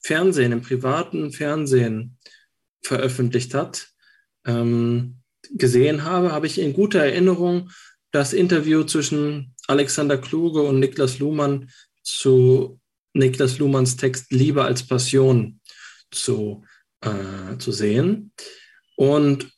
Fernsehen, 0.00 0.52
im 0.52 0.62
privaten 0.62 1.32
Fernsehen 1.32 2.18
veröffentlicht 2.82 3.54
hat, 3.54 3.88
ähm, 4.46 5.18
gesehen 5.50 6.04
habe, 6.04 6.32
habe 6.32 6.46
ich 6.46 6.58
in 6.58 6.72
guter 6.72 7.00
Erinnerung 7.00 7.70
das 8.10 8.32
Interview 8.32 8.84
zwischen 8.84 9.54
Alexander 9.66 10.18
Kluge 10.18 10.62
und 10.62 10.80
Niklas 10.80 11.18
Luhmann 11.18 11.70
zu 12.02 12.80
Niklas 13.14 13.58
Luhmanns 13.58 13.96
Text 13.96 14.30
Liebe 14.32 14.64
als 14.64 14.86
Passion 14.86 15.60
zu, 16.10 16.64
äh, 17.00 17.56
zu 17.58 17.72
sehen. 17.72 18.32
Und 18.96 19.50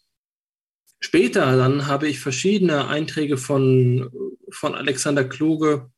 später 1.01 1.57
dann 1.57 1.87
habe 1.87 2.09
ich 2.09 2.21
verschiedene 2.21 2.89
Einträge 2.89 3.37
von, 3.37 4.11
von 4.51 4.75
Alexander 4.75 5.25
Kluge 5.25 5.91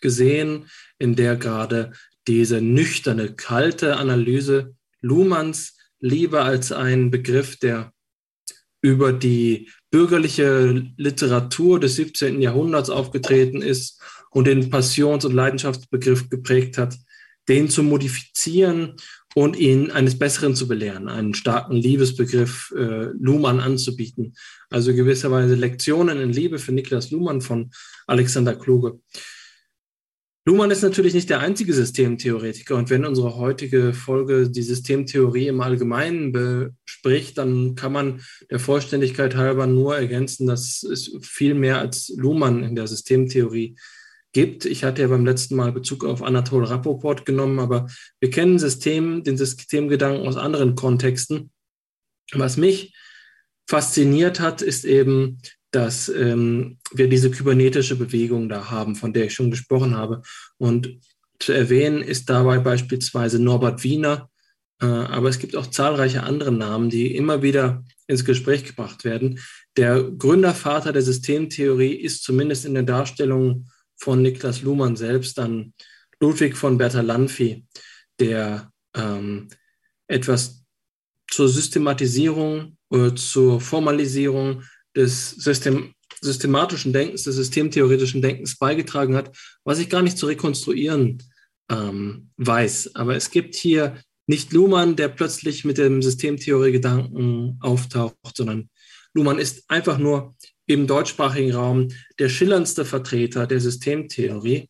gesehen, 0.00 0.68
in 0.98 1.16
der 1.16 1.36
gerade 1.36 1.92
diese 2.26 2.60
nüchterne, 2.60 3.34
kalte 3.34 3.96
Analyse 3.96 4.74
Luhmanns 5.00 5.76
Liebe 6.02 6.42
als 6.42 6.72
ein 6.72 7.10
Begriff, 7.10 7.56
der 7.56 7.92
über 8.82 9.12
die 9.12 9.70
bürgerliche 9.90 10.84
Literatur 10.96 11.78
des 11.78 11.94
17. 11.94 12.42
Jahrhunderts 12.42 12.90
aufgetreten 12.90 13.62
ist 13.62 14.02
und 14.30 14.46
den 14.46 14.68
Passions- 14.68 15.24
und 15.24 15.32
Leidenschaftsbegriff 15.32 16.28
geprägt 16.28 16.76
hat, 16.76 16.98
den 17.48 17.68
zu 17.70 17.82
modifizieren 17.82 18.96
und 19.34 19.56
ihn 19.56 19.90
eines 19.90 20.18
Besseren 20.18 20.54
zu 20.54 20.68
belehren, 20.68 21.08
einen 21.08 21.34
starken 21.34 21.76
Liebesbegriff 21.76 22.72
äh, 22.76 23.10
Luhmann 23.18 23.60
anzubieten. 23.60 24.34
Also 24.70 24.94
gewisserweise 24.94 25.54
Lektionen 25.54 26.20
in 26.20 26.32
Liebe 26.32 26.58
für 26.58 26.72
Niklas 26.72 27.10
Luhmann 27.10 27.40
von 27.40 27.70
Alexander 28.06 28.54
Kluge. 28.56 29.00
Luhmann 30.44 30.72
ist 30.72 30.82
natürlich 30.82 31.14
nicht 31.14 31.30
der 31.30 31.38
einzige 31.38 31.72
Systemtheoretiker 31.72 32.74
und 32.74 32.90
wenn 32.90 33.04
unsere 33.04 33.36
heutige 33.36 33.94
Folge 33.94 34.50
die 34.50 34.62
Systemtheorie 34.62 35.46
im 35.46 35.60
Allgemeinen 35.60 36.32
bespricht, 36.32 37.38
dann 37.38 37.76
kann 37.76 37.92
man 37.92 38.22
der 38.50 38.58
Vollständigkeit 38.58 39.36
halber 39.36 39.68
nur 39.68 39.96
ergänzen, 39.96 40.48
dass 40.48 40.82
es 40.82 41.16
viel 41.22 41.54
mehr 41.54 41.78
als 41.78 42.12
Luhmann 42.16 42.64
in 42.64 42.74
der 42.74 42.88
Systemtheorie 42.88 43.76
gibt. 44.32 44.64
Ich 44.64 44.82
hatte 44.82 45.02
ja 45.02 45.08
beim 45.08 45.24
letzten 45.24 45.54
Mal 45.54 45.70
Bezug 45.70 46.04
auf 46.04 46.22
Anatol 46.22 46.64
Rappoport 46.64 47.24
genommen, 47.24 47.60
aber 47.60 47.86
wir 48.18 48.30
kennen 48.30 48.58
System, 48.58 49.22
den 49.22 49.36
Systemgedanken 49.36 50.26
aus 50.26 50.36
anderen 50.36 50.74
Kontexten. 50.74 51.52
Was 52.32 52.56
mich 52.56 52.96
fasziniert 53.68 54.40
hat, 54.40 54.60
ist 54.60 54.84
eben 54.84 55.38
dass 55.72 56.08
ähm, 56.08 56.78
wir 56.92 57.08
diese 57.08 57.30
kybernetische 57.30 57.96
Bewegung 57.96 58.48
da 58.48 58.70
haben, 58.70 58.94
von 58.94 59.12
der 59.12 59.24
ich 59.24 59.34
schon 59.34 59.50
gesprochen 59.50 59.96
habe. 59.96 60.22
Und 60.58 61.00
zu 61.40 61.52
erwähnen 61.52 62.02
ist 62.02 62.30
dabei 62.30 62.58
beispielsweise 62.58 63.42
Norbert 63.42 63.82
Wiener, 63.82 64.30
äh, 64.80 64.86
aber 64.86 65.28
es 65.28 65.38
gibt 65.38 65.56
auch 65.56 65.66
zahlreiche 65.66 66.22
andere 66.22 66.52
Namen, 66.52 66.90
die 66.90 67.16
immer 67.16 67.42
wieder 67.42 67.84
ins 68.06 68.24
Gespräch 68.24 68.64
gebracht 68.64 69.04
werden. 69.04 69.40
Der 69.76 70.02
Gründervater 70.02 70.92
der 70.92 71.02
Systemtheorie 71.02 71.94
ist 71.94 72.22
zumindest 72.22 72.66
in 72.66 72.74
der 72.74 72.82
Darstellung 72.82 73.66
von 73.96 74.20
Niklas 74.20 74.62
Luhmann 74.62 74.96
selbst 74.96 75.38
dann 75.38 75.72
Ludwig 76.20 76.56
von 76.56 76.76
Bertalanffy, 76.76 77.66
der 78.20 78.70
ähm, 78.94 79.48
etwas 80.06 80.64
zur 81.30 81.48
Systematisierung 81.48 82.76
oder 82.90 83.16
zur 83.16 83.60
Formalisierung 83.60 84.64
des 84.96 85.30
System, 85.30 85.94
systematischen 86.20 86.92
Denkens, 86.92 87.24
des 87.24 87.36
systemtheoretischen 87.36 88.22
Denkens 88.22 88.56
beigetragen 88.56 89.16
hat, 89.16 89.36
was 89.64 89.78
ich 89.78 89.88
gar 89.88 90.02
nicht 90.02 90.18
zu 90.18 90.26
rekonstruieren 90.26 91.22
ähm, 91.70 92.30
weiß. 92.36 92.94
Aber 92.94 93.16
es 93.16 93.30
gibt 93.30 93.54
hier 93.54 93.96
nicht 94.26 94.52
Luhmann, 94.52 94.96
der 94.96 95.08
plötzlich 95.08 95.64
mit 95.64 95.78
dem 95.78 96.02
Systemtheorie-Gedanken 96.02 97.58
auftaucht, 97.60 98.36
sondern 98.36 98.70
Luhmann 99.14 99.38
ist 99.38 99.64
einfach 99.68 99.98
nur 99.98 100.34
im 100.66 100.86
deutschsprachigen 100.86 101.52
Raum 101.52 101.88
der 102.18 102.28
schillerndste 102.28 102.84
Vertreter 102.84 103.46
der 103.46 103.60
Systemtheorie 103.60 104.68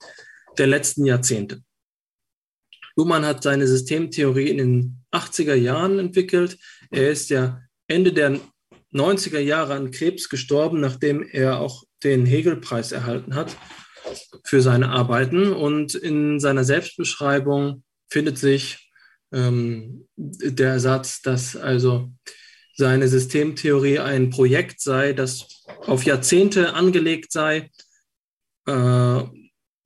der 0.58 0.66
letzten 0.66 1.04
Jahrzehnte. 1.04 1.62
Luhmann 2.96 3.24
hat 3.24 3.42
seine 3.42 3.66
Systemtheorie 3.66 4.48
in 4.48 4.58
den 4.58 5.04
80er 5.12 5.54
Jahren 5.54 5.98
entwickelt. 5.98 6.58
Er 6.90 7.10
ist 7.10 7.30
ja 7.30 7.60
Ende 7.86 8.12
der 8.12 8.40
90er 8.92 9.38
Jahre 9.38 9.74
an 9.74 9.90
Krebs 9.90 10.28
gestorben, 10.28 10.80
nachdem 10.80 11.22
er 11.22 11.60
auch 11.60 11.84
den 12.04 12.26
Hegel-Preis 12.26 12.92
erhalten 12.92 13.34
hat 13.34 13.56
für 14.44 14.60
seine 14.60 14.88
Arbeiten. 14.90 15.52
Und 15.52 15.94
in 15.94 16.40
seiner 16.40 16.64
Selbstbeschreibung 16.64 17.84
findet 18.08 18.38
sich 18.38 18.90
ähm, 19.32 20.08
der 20.16 20.80
Satz, 20.80 21.22
dass 21.22 21.56
also 21.56 22.12
seine 22.74 23.08
Systemtheorie 23.08 23.98
ein 23.98 24.30
Projekt 24.30 24.80
sei, 24.80 25.12
das 25.12 25.64
auf 25.86 26.04
Jahrzehnte 26.04 26.74
angelegt 26.74 27.32
sei, 27.32 27.70
äh, 28.66 29.22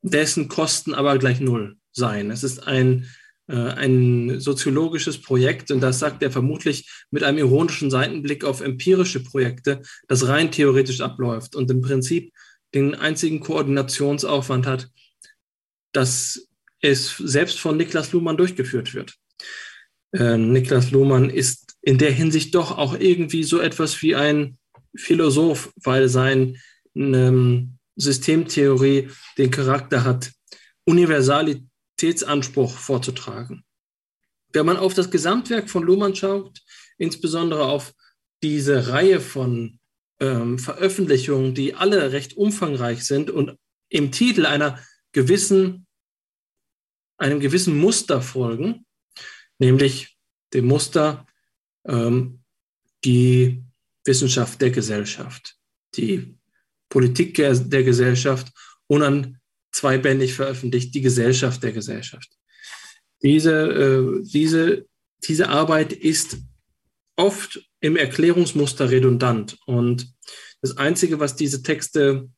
dessen 0.03 0.49
Kosten 0.49 0.95
aber 0.95 1.19
gleich 1.19 1.41
null 1.41 1.77
seien. 1.93 2.31
Es 2.31 2.45
ist 2.45 2.67
ein 2.67 3.09
ein 3.55 4.41
soziologisches 4.41 5.23
Projekt, 5.23 5.71
und 5.71 5.81
das 5.81 5.99
sagt 5.99 6.23
er 6.23 6.31
vermutlich 6.31 6.91
mit 7.11 7.23
einem 7.23 7.39
ironischen 7.39 7.91
Seitenblick 7.91 8.45
auf 8.45 8.61
empirische 8.61 9.23
Projekte, 9.23 9.83
das 10.09 10.27
rein 10.27 10.51
theoretisch 10.51 11.01
abläuft 11.01 11.55
und 11.55 11.71
im 11.71 11.81
Prinzip 11.81 12.33
den 12.75 12.95
einzigen 12.95 13.41
Koordinationsaufwand 13.41 14.67
hat, 14.67 14.91
dass 15.93 16.49
es 16.81 17.17
selbst 17.17 17.59
von 17.59 17.77
Niklas 17.77 18.13
Luhmann 18.13 18.37
durchgeführt 18.37 18.95
wird. 18.95 19.15
Äh, 20.13 20.37
Niklas 20.37 20.91
Luhmann 20.91 21.31
ist 21.31 21.77
in 21.83 21.99
der 21.99 22.13
Hinsicht 22.13 22.55
doch 22.55 22.77
auch 22.77 22.99
irgendwie 22.99 23.45
so 23.45 23.61
etwas 23.61 24.03
wie 24.03 24.15
ein 24.15 24.59
Philosoph, 24.95 25.73
weil 25.83 26.09
sein 26.09 26.59
ähm, 26.95 27.79
Systemtheorie 27.97 29.09
den 29.39 29.51
Charakter 29.51 30.05
hat, 30.05 30.33
Universalität 30.85 31.66
Qualitätsanspruch 31.97 32.77
vorzutragen. 32.77 33.65
Wenn 34.53 34.67
man 34.67 34.77
auf 34.77 34.95
das 34.95 35.11
Gesamtwerk 35.11 35.71
von 35.71 35.83
Luhmann 35.83 36.15
schaut, 36.15 36.61
insbesondere 36.99 37.65
auf 37.65 37.95
diese 38.43 38.89
Reihe 38.89 39.21
von 39.21 39.79
ähm, 40.21 40.59
Veröffentlichungen, 40.59 41.55
die 41.55 41.75
alle 41.75 42.13
recht 42.13 42.37
umfangreich 42.37 43.05
sind 43.05 43.31
und 43.31 43.59
im 43.89 44.13
Titel 44.13 44.47
einer 44.47 44.79
gewissen, 45.13 45.87
einem 47.19 47.41
gewissen 47.41 47.79
Muster 47.79 48.21
folgen, 48.21 48.87
nämlich 49.59 50.17
dem 50.53 50.67
Muster 50.67 51.27
ähm, 51.87 52.43
die 53.05 53.65
Wissenschaft 54.05 54.61
der 54.61 54.71
Gesellschaft, 54.71 55.57
die 55.95 56.39
Politik 56.89 57.35
der 57.35 57.83
Gesellschaft 57.83 58.53
und 58.87 59.03
an 59.03 59.41
zweibändig 59.77 60.33
veröffentlicht, 60.33 60.95
Die 60.95 61.03
Gesellschaft 61.03 61.63
der 61.63 61.73
Gesellschaft. 61.73 62.31
Diese, 63.23 63.53
äh, 63.53 64.23
diese, 64.23 64.87
diese 65.29 65.49
Arbeit 65.51 65.93
ist 65.93 66.39
oft 67.17 67.61
im 67.81 67.97
Erklärungsmuster 67.97 68.91
redundant. 68.91 69.59
Und 69.67 70.15
das 70.63 70.79
Einzige, 70.79 71.21
was 71.21 71.37
diese 71.37 71.63
Texte 71.63 72.31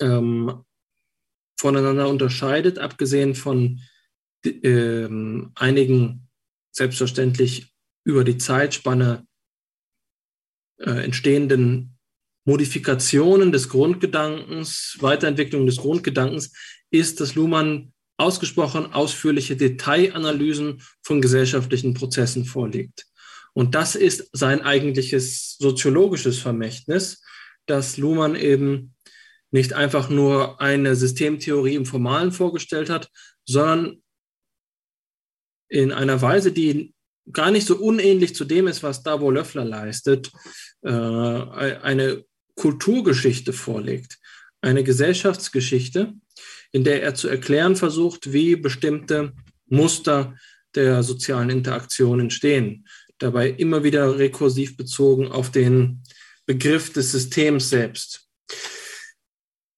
ähm, 0.00 0.64
voneinander 1.58 2.08
unterscheidet, 2.08 2.78
abgesehen 2.78 3.34
von 3.34 3.80
äh, 4.44 5.08
einigen 5.54 6.28
selbstverständlich 6.70 7.72
über 8.04 8.24
die 8.24 8.36
Zeitspanne 8.36 9.26
äh, 10.78 11.04
entstehenden 11.04 11.93
Modifikationen 12.44 13.52
des 13.52 13.68
Grundgedankens, 13.68 14.98
Weiterentwicklung 15.00 15.66
des 15.66 15.78
Grundgedankens, 15.78 16.52
ist, 16.90 17.20
dass 17.20 17.34
Luhmann 17.34 17.92
ausgesprochen 18.16 18.92
ausführliche 18.92 19.56
Detailanalysen 19.56 20.82
von 21.02 21.20
gesellschaftlichen 21.20 21.94
Prozessen 21.94 22.44
vorlegt. 22.44 23.06
Und 23.54 23.74
das 23.74 23.94
ist 23.94 24.28
sein 24.32 24.62
eigentliches 24.62 25.56
soziologisches 25.58 26.38
Vermächtnis, 26.38 27.22
dass 27.66 27.96
Luhmann 27.96 28.36
eben 28.36 28.94
nicht 29.50 29.72
einfach 29.72 30.10
nur 30.10 30.60
eine 30.60 30.96
Systemtheorie 30.96 31.76
im 31.76 31.86
Formalen 31.86 32.32
vorgestellt 32.32 32.90
hat, 32.90 33.08
sondern 33.44 34.02
in 35.68 35.92
einer 35.92 36.20
Weise, 36.20 36.52
die 36.52 36.94
gar 37.32 37.50
nicht 37.50 37.66
so 37.66 37.76
unähnlich 37.76 38.34
zu 38.34 38.44
dem 38.44 38.66
ist, 38.66 38.82
was 38.82 39.02
Davo 39.02 39.30
Löffler 39.30 39.64
leistet, 39.64 40.30
äh, 40.82 40.90
eine 40.90 42.24
Kulturgeschichte 42.56 43.52
vorlegt, 43.52 44.18
eine 44.60 44.84
Gesellschaftsgeschichte, 44.84 46.14
in 46.72 46.84
der 46.84 47.02
er 47.02 47.14
zu 47.14 47.28
erklären 47.28 47.76
versucht, 47.76 48.32
wie 48.32 48.56
bestimmte 48.56 49.32
Muster 49.66 50.36
der 50.74 51.02
sozialen 51.02 51.50
Interaktion 51.50 52.20
entstehen. 52.20 52.86
Dabei 53.18 53.50
immer 53.50 53.84
wieder 53.84 54.18
rekursiv 54.18 54.76
bezogen 54.76 55.28
auf 55.28 55.50
den 55.50 56.02
Begriff 56.46 56.92
des 56.92 57.12
Systems 57.12 57.70
selbst. 57.70 58.28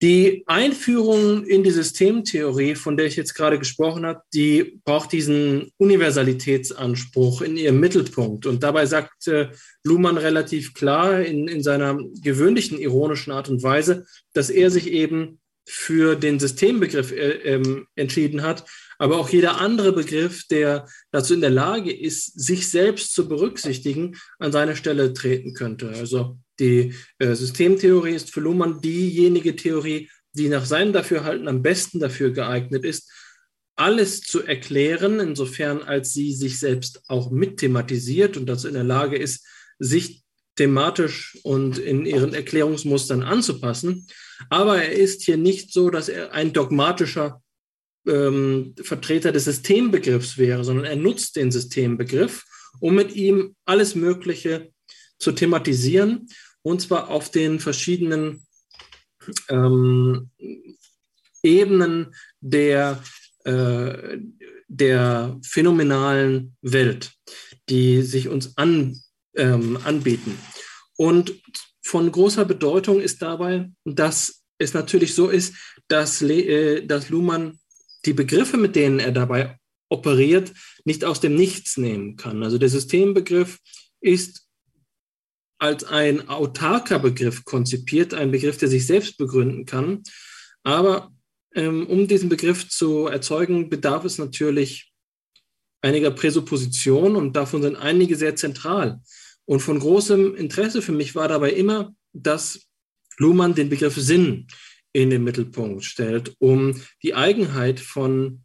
Die 0.03 0.43
Einführung 0.47 1.47
in 1.47 1.63
die 1.63 1.71
Systemtheorie, 1.71 2.75
von 2.75 2.99
der 2.99 3.07
ich 3.07 3.17
jetzt 3.17 3.35
gerade 3.35 3.59
gesprochen 3.59 4.05
habe, 4.05 4.21
die 4.35 4.79
braucht 4.85 5.11
diesen 5.11 5.71
Universalitätsanspruch 5.79 7.41
in 7.41 7.57
ihrem 7.57 7.81
Mittelpunkt. 7.81 8.45
Und 8.45 8.63
dabei 8.63 8.85
sagt 8.85 9.27
äh, 9.27 9.49
Luhmann 9.85 10.19
relativ 10.19 10.75
klar 10.75 11.23
in, 11.23 11.49
in 11.49 11.63
seiner 11.63 11.99
gewöhnlichen 12.23 12.79
ironischen 12.79 13.33
Art 13.33 13.49
und 13.49 13.63
Weise, 13.63 14.05
dass 14.35 14.51
er 14.51 14.71
sich 14.71 14.91
eben 14.91 15.41
für 15.67 16.15
den 16.15 16.39
Systembegriff 16.39 17.11
äh, 17.13 17.55
ähm, 17.55 17.87
entschieden 17.97 18.43
hat, 18.43 18.65
aber 18.99 19.19
auch 19.19 19.31
jeder 19.31 19.61
andere 19.61 19.93
Begriff, 19.93 20.47
der 20.47 20.87
dazu 21.11 21.33
in 21.33 21.41
der 21.41 21.51
Lage 21.51 21.93
ist, 21.93 22.39
sich 22.39 22.69
selbst 22.69 23.15
zu 23.15 23.29
berücksichtigen, 23.29 24.17
an 24.39 24.53
seine 24.53 24.77
Stelle 24.77 25.15
treten 25.15 25.55
könnte. 25.55 25.89
Also 25.89 26.39
die 26.59 26.95
äh, 27.19 27.35
Systemtheorie 27.35 28.15
ist 28.15 28.33
für 28.33 28.41
Luhmann 28.41 28.81
diejenige 28.81 29.57
Theorie, 29.57 30.09
die 30.33 30.49
nach 30.49 30.67
seinem 30.67 30.93
Dafürhalten 30.93 31.49
am 31.49 31.63
besten 31.63 32.01
dafür 32.01 32.31
geeignet 32.31 32.85
ist, 32.85 33.11
alles 33.77 34.23
zu 34.23 34.43
erklären, 34.43 35.21
insofern 35.21 35.83
als 35.83 36.13
sie 36.13 36.33
sich 36.33 36.59
selbst 36.59 37.03
auch 37.09 37.31
mitthematisiert 37.31 38.37
und 38.37 38.47
dazu 38.47 38.69
in 38.69 38.75
der 38.75 38.85
Lage 38.85 39.17
ist, 39.17 39.47
sich 39.79 40.23
thematisch 40.57 41.39
und 41.43 41.79
in 41.79 42.07
ihren 42.07 42.33
Erklärungsmustern 42.33 43.23
anzupassen. 43.23 44.07
Aber 44.49 44.83
er 44.83 44.93
ist 44.93 45.23
hier 45.23 45.37
nicht 45.37 45.73
so, 45.73 45.91
dass 45.91 46.09
er 46.09 46.33
ein 46.33 46.55
dogmatischer 46.55 47.43
ähm, 48.07 48.75
Vertreter 48.83 49.33
des 49.33 49.45
Systembegriffs 49.45 50.39
wäre, 50.39 50.65
sondern 50.65 50.87
er 50.87 50.97
nutzt 50.97 51.37
den 51.37 51.53
Systembegriff, 51.53 52.45
um 52.81 52.95
mit 52.95 53.15
ihm 53.15 53.55
alles 53.67 53.95
Mögliche 53.95 54.73
zu 55.19 55.33
thematisieren 55.33 56.29
und 56.67 56.83
zwar 56.83 57.11
auf 57.11 57.31
den 57.31 57.61
verschiedenen 57.61 58.45
ähm, 59.49 60.31
Ebenen 61.41 62.13
der, 62.41 63.01
äh, 63.45 64.19
der 64.67 65.39
phänomenalen 65.45 66.57
Welt, 66.63 67.13
die 67.69 68.03
sich 68.03 68.27
uns 68.27 68.57
an, 68.59 69.01
ähm, 69.37 69.79
anbieten. 69.85 70.37
Und 70.97 71.41
von 71.83 72.11
großer 72.11 72.45
Bedeutung 72.45 73.01
ist 73.01 73.23
dabei, 73.23 73.71
dass 73.85 74.43
es 74.59 74.75
natürlich 74.75 75.15
so 75.15 75.29
ist, 75.29 75.55
dass, 75.87 76.21
äh, 76.21 76.85
dass 76.85 77.11
Luhmann 77.11 77.61
die 78.07 78.13
Begriffe, 78.13 78.57
mit 78.57 78.75
denen 78.75 78.99
er 78.99 79.13
dabei 79.13 79.57
operiert, 79.89 80.53
nicht 80.85 81.05
aus 81.05 81.21
dem 81.21 81.37
Nichts 81.37 81.77
nehmen 81.77 82.17
kann. 82.17 82.43
Also 82.43 82.59
der 82.59 82.71
Systembegriff 82.71 83.61
ist 84.01 84.46
als 85.59 85.85
ein 85.85 86.29
autarker 86.29 86.99
Begriff 86.99 87.45
konzipiert, 87.45 88.15
ein 88.15 88.31
Begriff, 88.31 88.59
der 88.59 88.69
sich 88.69 88.87
selbst 88.87 89.17
begründen 89.17 89.65
kann. 89.65 90.03
Aber 90.63 91.13
ähm, 91.55 91.87
um 91.87 92.07
diesen 92.07 92.29
Begriff 92.29 92.69
zu 92.69 93.07
erzeugen, 93.07 93.71
bedarf 93.71 94.05
es 94.05 94.19
natürlich 94.19 94.93
einiger 95.81 96.11
Präsuppositionen 96.11 97.17
und 97.17 97.35
davon 97.35 97.63
sind 97.63 97.77
einige 97.77 98.17
sehr 98.17 98.37
zentral. 98.37 99.01
Und 99.45 99.61
von 99.61 99.79
großem 99.79 100.35
Interesse 100.35 100.83
für 100.83 100.93
mich 100.93 101.15
war 101.15 101.29
dabei 101.29 101.53
immer, 101.53 101.95
dass 102.13 102.67
Luhmann 103.19 103.55
den 103.55 103.69
Begriff 103.69 103.95
Sinn 103.95 104.49
in 104.93 105.11
den 105.11 105.25
Mittelpunkt 105.25 105.85
stellt, 105.85 106.35
um 106.39 106.81
die 107.03 107.15
Eigenheit 107.15 107.81
von 107.81 108.45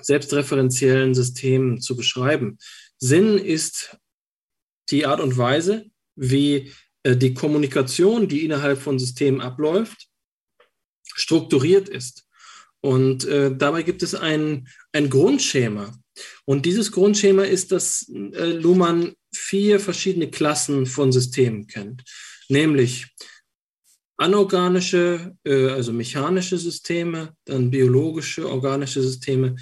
selbstreferenziellen 0.00 1.14
Systemen 1.14 1.80
zu 1.80 1.96
beschreiben. 1.96 2.58
Sinn 2.98 3.38
ist 3.38 3.96
die 4.90 5.06
Art 5.06 5.20
und 5.20 5.36
Weise, 5.36 5.91
wie 6.22 6.72
äh, 7.02 7.16
die 7.16 7.34
Kommunikation, 7.34 8.28
die 8.28 8.44
innerhalb 8.44 8.78
von 8.78 8.98
Systemen 8.98 9.40
abläuft, 9.40 10.08
strukturiert 11.14 11.88
ist. 11.88 12.24
Und 12.80 13.24
äh, 13.24 13.54
dabei 13.54 13.82
gibt 13.82 14.02
es 14.02 14.14
ein, 14.14 14.68
ein 14.92 15.10
Grundschema. 15.10 15.96
Und 16.44 16.64
dieses 16.64 16.92
Grundschema 16.92 17.42
ist, 17.42 17.72
dass 17.72 18.08
äh, 18.08 18.52
Luhmann 18.52 19.14
vier 19.34 19.80
verschiedene 19.80 20.30
Klassen 20.30 20.86
von 20.86 21.10
Systemen 21.10 21.66
kennt, 21.66 22.04
nämlich 22.48 23.06
anorganische, 24.16 25.36
äh, 25.44 25.68
also 25.68 25.92
mechanische 25.92 26.58
Systeme, 26.58 27.34
dann 27.44 27.70
biologische, 27.70 28.48
organische 28.48 29.02
Systeme, 29.02 29.56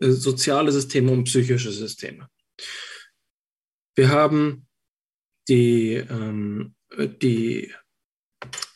äh, 0.00 0.10
soziale 0.10 0.72
Systeme 0.72 1.12
und 1.12 1.24
psychische 1.24 1.70
Systeme. 1.70 2.28
Wir 3.94 4.08
haben 4.08 4.66
die, 5.50 5.96
ähm, 5.96 6.74
die 7.20 7.72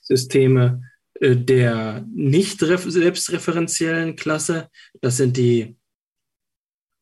Systeme 0.03 0.83
äh, 1.21 1.37
der 1.37 2.07
nicht 2.13 2.61
selbstreferenziellen 2.61 4.17
Klasse, 4.17 4.69
das 5.01 5.17
sind 5.17 5.37
die 5.37 5.77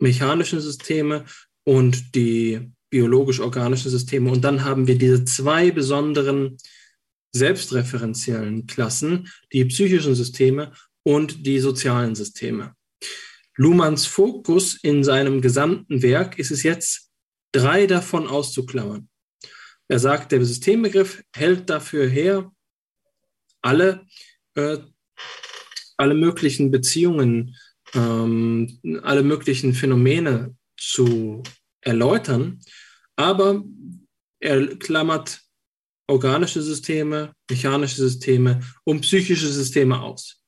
mechanischen 0.00 0.60
Systeme 0.60 1.24
und 1.64 2.14
die 2.14 2.72
biologisch-organischen 2.90 3.90
Systeme. 3.90 4.30
Und 4.30 4.42
dann 4.42 4.64
haben 4.64 4.86
wir 4.86 4.98
diese 4.98 5.24
zwei 5.24 5.70
besonderen 5.70 6.58
selbstreferenziellen 7.34 8.66
Klassen, 8.66 9.28
die 9.52 9.64
psychischen 9.64 10.14
Systeme 10.14 10.72
und 11.02 11.46
die 11.46 11.58
sozialen 11.58 12.14
Systeme. 12.14 12.74
Luhmanns 13.56 14.06
Fokus 14.06 14.78
in 14.82 15.02
seinem 15.04 15.40
gesamten 15.40 16.02
Werk 16.02 16.38
ist 16.38 16.50
es 16.50 16.62
jetzt, 16.62 17.10
drei 17.52 17.86
davon 17.86 18.26
auszuklammern. 18.26 19.08
Er 19.92 19.98
sagt, 19.98 20.32
der 20.32 20.42
Systembegriff 20.42 21.22
hält 21.36 21.68
dafür 21.68 22.08
her, 22.08 22.50
alle, 23.60 24.06
äh, 24.54 24.78
alle 25.98 26.14
möglichen 26.14 26.70
Beziehungen, 26.70 27.54
ähm, 27.92 28.80
alle 29.02 29.22
möglichen 29.22 29.74
Phänomene 29.74 30.56
zu 30.78 31.42
erläutern, 31.82 32.60
aber 33.16 33.62
er 34.40 34.78
klammert 34.78 35.42
organische 36.08 36.62
Systeme, 36.62 37.34
mechanische 37.50 37.96
Systeme 37.96 38.62
und 38.84 39.02
psychische 39.02 39.48
Systeme 39.48 40.00
aus. 40.00 40.42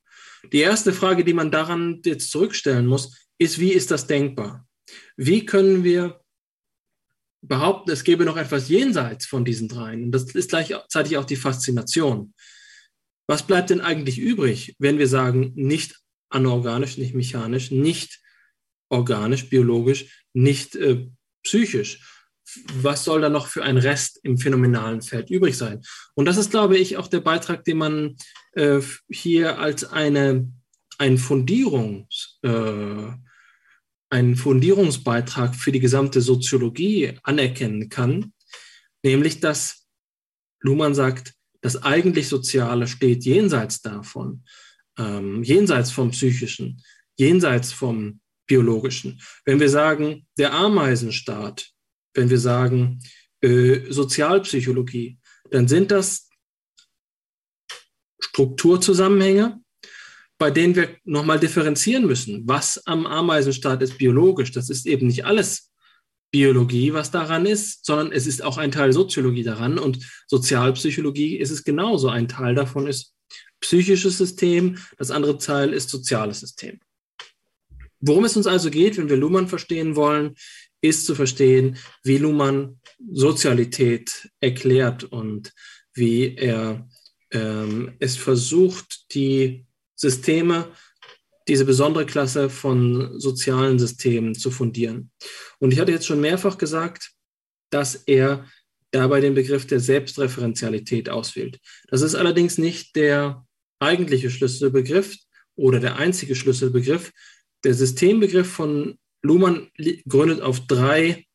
Die 0.54 0.60
erste 0.60 0.94
Frage, 0.94 1.22
die 1.22 1.34
man 1.34 1.50
daran 1.50 2.00
jetzt 2.02 2.30
zurückstellen 2.30 2.86
muss, 2.86 3.28
ist, 3.36 3.58
wie 3.58 3.74
ist 3.74 3.90
das 3.90 4.06
denkbar? 4.06 4.66
Wie 5.18 5.44
können 5.44 5.84
wir 5.84 6.23
behaupten, 7.46 7.90
es 7.90 8.04
gäbe 8.04 8.24
noch 8.24 8.36
etwas 8.36 8.68
jenseits 8.68 9.26
von 9.26 9.44
diesen 9.44 9.68
dreien. 9.68 10.04
Und 10.04 10.12
das 10.12 10.24
ist 10.24 10.50
gleichzeitig 10.50 11.16
auch 11.16 11.24
die 11.24 11.36
Faszination. 11.36 12.34
Was 13.26 13.46
bleibt 13.46 13.70
denn 13.70 13.80
eigentlich 13.80 14.18
übrig, 14.18 14.76
wenn 14.78 14.98
wir 14.98 15.08
sagen, 15.08 15.52
nicht 15.54 15.96
anorganisch, 16.28 16.98
nicht 16.98 17.14
mechanisch, 17.14 17.70
nicht 17.70 18.20
organisch, 18.88 19.48
biologisch, 19.48 20.26
nicht 20.34 20.76
äh, 20.76 21.06
psychisch? 21.42 22.00
Was 22.74 23.04
soll 23.04 23.22
da 23.22 23.30
noch 23.30 23.46
für 23.46 23.64
ein 23.64 23.78
Rest 23.78 24.20
im 24.22 24.36
phänomenalen 24.38 25.02
Feld 25.02 25.30
übrig 25.30 25.56
sein? 25.56 25.80
Und 26.14 26.26
das 26.26 26.36
ist, 26.36 26.50
glaube 26.50 26.76
ich, 26.76 26.98
auch 26.98 27.08
der 27.08 27.20
Beitrag, 27.20 27.64
den 27.64 27.78
man 27.78 28.16
äh, 28.52 28.80
hier 29.08 29.58
als 29.58 29.84
eine, 29.84 30.52
ein 30.98 31.18
Fundierungs, 31.18 32.38
äh, 32.42 33.12
einen 34.14 34.36
Fundierungsbeitrag 34.36 35.56
für 35.56 35.72
die 35.72 35.80
gesamte 35.80 36.20
Soziologie 36.20 37.18
anerkennen 37.24 37.88
kann, 37.88 38.32
nämlich 39.02 39.40
dass 39.40 39.88
Luhmann 40.60 40.94
sagt, 40.94 41.34
das 41.62 41.82
eigentlich 41.82 42.28
Soziale 42.28 42.86
steht 42.86 43.24
jenseits 43.24 43.82
davon, 43.82 44.44
ähm, 44.98 45.42
jenseits 45.42 45.90
vom 45.90 46.12
Psychischen, 46.12 46.80
jenseits 47.16 47.72
vom 47.72 48.20
biologischen. 48.46 49.20
Wenn 49.44 49.58
wir 49.58 49.68
sagen, 49.68 50.28
der 50.38 50.52
Ameisenstaat, 50.52 51.70
wenn 52.12 52.30
wir 52.30 52.38
sagen, 52.38 53.00
äh, 53.40 53.90
Sozialpsychologie, 53.90 55.18
dann 55.50 55.66
sind 55.66 55.90
das 55.90 56.28
Strukturzusammenhänge, 58.20 59.60
bei 60.38 60.50
denen 60.50 60.74
wir 60.74 60.96
nochmal 61.04 61.38
differenzieren 61.38 62.06
müssen. 62.06 62.42
Was 62.46 62.84
am 62.86 63.06
Ameisenstaat 63.06 63.82
ist 63.82 63.98
biologisch, 63.98 64.52
das 64.52 64.70
ist 64.70 64.86
eben 64.86 65.06
nicht 65.06 65.24
alles 65.24 65.70
Biologie, 66.30 66.92
was 66.92 67.12
daran 67.12 67.46
ist, 67.46 67.86
sondern 67.86 68.10
es 68.10 68.26
ist 68.26 68.42
auch 68.42 68.58
ein 68.58 68.72
Teil 68.72 68.92
Soziologie 68.92 69.44
daran 69.44 69.78
und 69.78 70.04
Sozialpsychologie 70.26 71.36
ist 71.36 71.50
es 71.50 71.62
genauso. 71.62 72.08
Ein 72.08 72.26
Teil 72.26 72.56
davon 72.56 72.88
ist 72.88 73.14
psychisches 73.60 74.18
System, 74.18 74.78
das 74.98 75.12
andere 75.12 75.38
Teil 75.38 75.72
ist 75.72 75.90
soziales 75.90 76.40
System. 76.40 76.80
Worum 78.00 78.24
es 78.24 78.36
uns 78.36 78.48
also 78.48 78.68
geht, 78.70 78.98
wenn 78.98 79.08
wir 79.08 79.16
Luhmann 79.16 79.48
verstehen 79.48 79.94
wollen, 79.94 80.34
ist 80.80 81.06
zu 81.06 81.14
verstehen, 81.14 81.78
wie 82.02 82.18
Luhmann 82.18 82.80
Sozialität 83.12 84.28
erklärt 84.40 85.04
und 85.04 85.52
wie 85.94 86.34
er 86.34 86.86
ähm, 87.30 87.94
es 88.00 88.16
versucht, 88.16 89.14
die 89.14 89.66
Systeme 89.96 90.68
diese 91.48 91.64
besondere 91.64 92.06
Klasse 92.06 92.48
von 92.48 93.20
sozialen 93.20 93.78
Systemen 93.78 94.34
zu 94.34 94.50
fundieren. 94.50 95.10
Und 95.58 95.72
ich 95.72 95.78
hatte 95.78 95.92
jetzt 95.92 96.06
schon 96.06 96.20
mehrfach 96.20 96.56
gesagt, 96.56 97.12
dass 97.70 97.94
er 97.94 98.46
dabei 98.90 99.20
den 99.20 99.34
Begriff 99.34 99.66
der 99.66 99.80
Selbstreferenzialität 99.80 101.10
auswählt. 101.10 101.60
Das 101.88 102.00
ist 102.00 102.14
allerdings 102.14 102.58
nicht 102.58 102.96
der 102.96 103.44
eigentliche 103.78 104.30
Schlüsselbegriff 104.30 105.16
oder 105.56 105.80
der 105.80 105.96
einzige 105.96 106.34
Schlüsselbegriff. 106.34 107.12
Der 107.64 107.74
Systembegriff 107.74 108.50
von 108.50 108.98
Luhmann 109.22 109.70
gründet 110.08 110.40
auf 110.40 110.66
drei, 110.66 111.26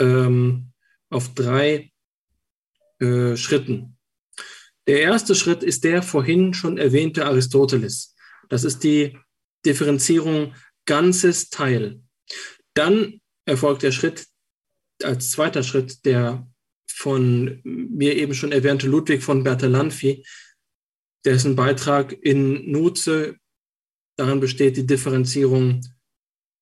ähm, 0.00 0.72
auf 1.08 1.34
drei 1.34 1.92
äh, 3.00 3.36
Schritten. 3.36 3.95
Der 4.86 5.00
erste 5.00 5.34
Schritt 5.34 5.62
ist 5.62 5.84
der 5.84 6.02
vorhin 6.02 6.54
schon 6.54 6.78
erwähnte 6.78 7.26
Aristoteles. 7.26 8.14
Das 8.48 8.64
ist 8.64 8.84
die 8.84 9.18
Differenzierung 9.64 10.54
ganzes 10.84 11.50
Teil. 11.50 12.00
Dann 12.74 13.20
erfolgt 13.44 13.82
der 13.82 13.92
Schritt 13.92 14.26
als 15.02 15.30
zweiter 15.30 15.62
Schritt 15.62 16.04
der 16.04 16.46
von 16.88 17.60
mir 17.62 18.16
eben 18.16 18.32
schon 18.32 18.52
erwähnte 18.52 18.86
Ludwig 18.86 19.22
von 19.22 19.44
Bertalanffy, 19.44 20.24
dessen 21.24 21.56
Beitrag 21.56 22.12
in 22.12 22.70
Nutze 22.70 23.36
darin 24.16 24.40
besteht, 24.40 24.76
die 24.76 24.86
Differenzierung 24.86 25.82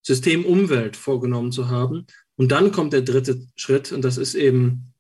System-Umwelt 0.03 0.97
vorgenommen 0.97 1.53
zu 1.53 1.69
haben. 1.69 2.07
Und 2.37 2.51
dann 2.51 2.73
kommt 2.73 2.93
der 2.93 3.03
dritte 3.03 3.47
Schritt, 3.55 3.93
und 3.93 4.03
das 4.03 4.19
ist 4.19 4.35
eben 4.35 4.94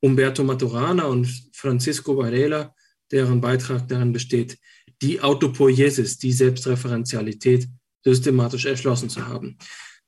Umberto 0.00 0.42
Maturana 0.42 1.04
und 1.04 1.28
Francisco 1.52 2.16
Varela, 2.16 2.74
deren 3.10 3.40
Beitrag 3.40 3.88
darin 3.88 4.12
besteht, 4.12 4.58
die 5.02 5.20
Autopoiesis, 5.20 6.18
die 6.18 6.32
Selbstreferenzialität 6.32 7.68
systematisch 8.04 8.66
erschlossen 8.66 9.10
zu 9.10 9.26
haben. 9.26 9.58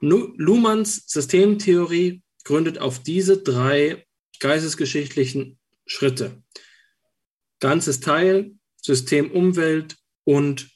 Luhmanns 0.00 1.04
Systemtheorie 1.06 2.22
gründet 2.44 2.78
auf 2.78 3.02
diese 3.02 3.38
drei 3.38 4.04
geistesgeschichtlichen 4.40 5.58
Schritte. 5.86 6.42
Ganzes 7.60 8.00
Teil, 8.00 8.52
System 8.80 9.30
Umwelt 9.30 9.96
und 10.24 10.68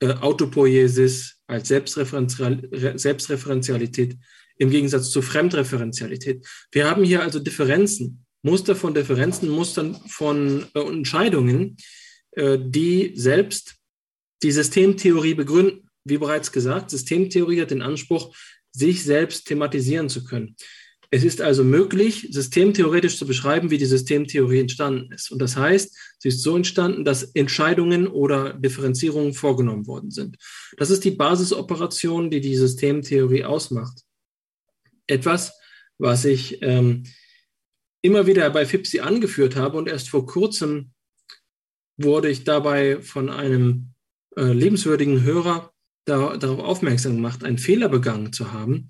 äh, 0.00 0.14
Autopoiesis 0.14 1.40
als 1.46 1.68
Selbstreferenzial 1.68 2.96
Selbstreferenzialität 2.98 4.16
im 4.56 4.70
Gegensatz 4.70 5.10
zur 5.10 5.22
Fremdreferenzialität. 5.22 6.46
Wir 6.72 6.88
haben 6.88 7.04
hier 7.04 7.22
also 7.22 7.38
Differenzen, 7.40 8.23
Muster 8.44 8.76
von 8.76 8.92
Differenzen, 8.92 9.48
Mustern 9.48 9.94
von 10.06 10.66
äh, 10.74 10.80
Entscheidungen, 10.80 11.78
äh, 12.32 12.58
die 12.60 13.12
selbst 13.16 13.76
die 14.42 14.52
Systemtheorie 14.52 15.34
begründen. 15.34 15.88
Wie 16.04 16.18
bereits 16.18 16.52
gesagt, 16.52 16.90
Systemtheorie 16.90 17.62
hat 17.62 17.70
den 17.70 17.80
Anspruch, 17.80 18.36
sich 18.70 19.02
selbst 19.02 19.46
thematisieren 19.46 20.10
zu 20.10 20.24
können. 20.24 20.56
Es 21.10 21.24
ist 21.24 21.40
also 21.40 21.64
möglich, 21.64 22.28
systemtheoretisch 22.32 23.16
zu 23.16 23.26
beschreiben, 23.26 23.70
wie 23.70 23.78
die 23.78 23.86
Systemtheorie 23.86 24.58
entstanden 24.58 25.12
ist. 25.12 25.30
Und 25.30 25.38
das 25.38 25.56
heißt, 25.56 25.96
sie 26.18 26.28
ist 26.28 26.42
so 26.42 26.56
entstanden, 26.56 27.04
dass 27.04 27.22
Entscheidungen 27.22 28.08
oder 28.08 28.52
Differenzierungen 28.52 29.32
vorgenommen 29.32 29.86
worden 29.86 30.10
sind. 30.10 30.36
Das 30.76 30.90
ist 30.90 31.04
die 31.04 31.12
Basisoperation, 31.12 32.30
die 32.30 32.40
die 32.40 32.56
Systemtheorie 32.56 33.44
ausmacht. 33.44 34.02
Etwas, 35.06 35.52
was 35.98 36.24
ich 36.24 36.60
ähm, 36.62 37.04
immer 38.04 38.26
wieder 38.26 38.50
bei 38.50 38.66
FIPSI 38.66 39.00
angeführt 39.00 39.56
habe 39.56 39.78
und 39.78 39.88
erst 39.88 40.10
vor 40.10 40.26
kurzem 40.26 40.92
wurde 41.96 42.28
ich 42.28 42.44
dabei 42.44 43.00
von 43.00 43.30
einem 43.30 43.94
äh, 44.36 44.52
liebenswürdigen 44.52 45.22
Hörer 45.22 45.72
da, 46.04 46.36
darauf 46.36 46.58
aufmerksam 46.58 47.16
gemacht, 47.16 47.44
einen 47.44 47.56
Fehler 47.56 47.88
begangen 47.88 48.30
zu 48.30 48.52
haben, 48.52 48.88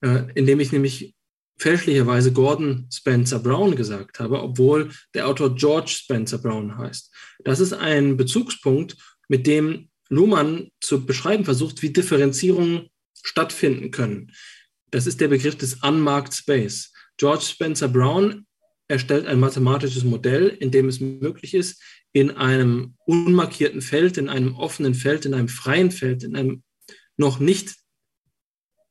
äh, 0.00 0.22
indem 0.34 0.60
ich 0.60 0.72
nämlich 0.72 1.14
fälschlicherweise 1.58 2.32
Gordon 2.32 2.88
Spencer 2.90 3.40
Brown 3.40 3.76
gesagt 3.76 4.20
habe, 4.20 4.42
obwohl 4.42 4.90
der 5.14 5.28
Autor 5.28 5.54
George 5.54 5.90
Spencer 5.90 6.38
Brown 6.38 6.78
heißt. 6.78 7.12
Das 7.44 7.60
ist 7.60 7.74
ein 7.74 8.16
Bezugspunkt, 8.16 8.96
mit 9.28 9.46
dem 9.46 9.90
Luhmann 10.08 10.70
zu 10.80 11.04
beschreiben 11.04 11.44
versucht, 11.44 11.82
wie 11.82 11.92
Differenzierungen 11.92 12.88
stattfinden 13.22 13.90
können. 13.90 14.32
Das 14.90 15.06
ist 15.06 15.20
der 15.20 15.28
Begriff 15.28 15.56
des 15.56 15.74
Unmarked 15.82 16.32
Space. 16.32 16.92
George 17.18 17.44
Spencer 17.44 17.88
Brown 17.88 18.45
erstellt 18.88 19.26
ein 19.26 19.40
mathematisches 19.40 20.04
Modell, 20.04 20.48
in 20.48 20.70
dem 20.70 20.88
es 20.88 21.00
möglich 21.00 21.54
ist, 21.54 21.82
in 22.12 22.30
einem 22.30 22.94
unmarkierten 23.04 23.82
Feld, 23.82 24.16
in 24.16 24.28
einem 24.28 24.54
offenen 24.54 24.94
Feld, 24.94 25.26
in 25.26 25.34
einem 25.34 25.48
freien 25.48 25.90
Feld, 25.90 26.22
in 26.22 26.36
einem 26.36 26.62
noch 27.16 27.40
nicht 27.40 27.74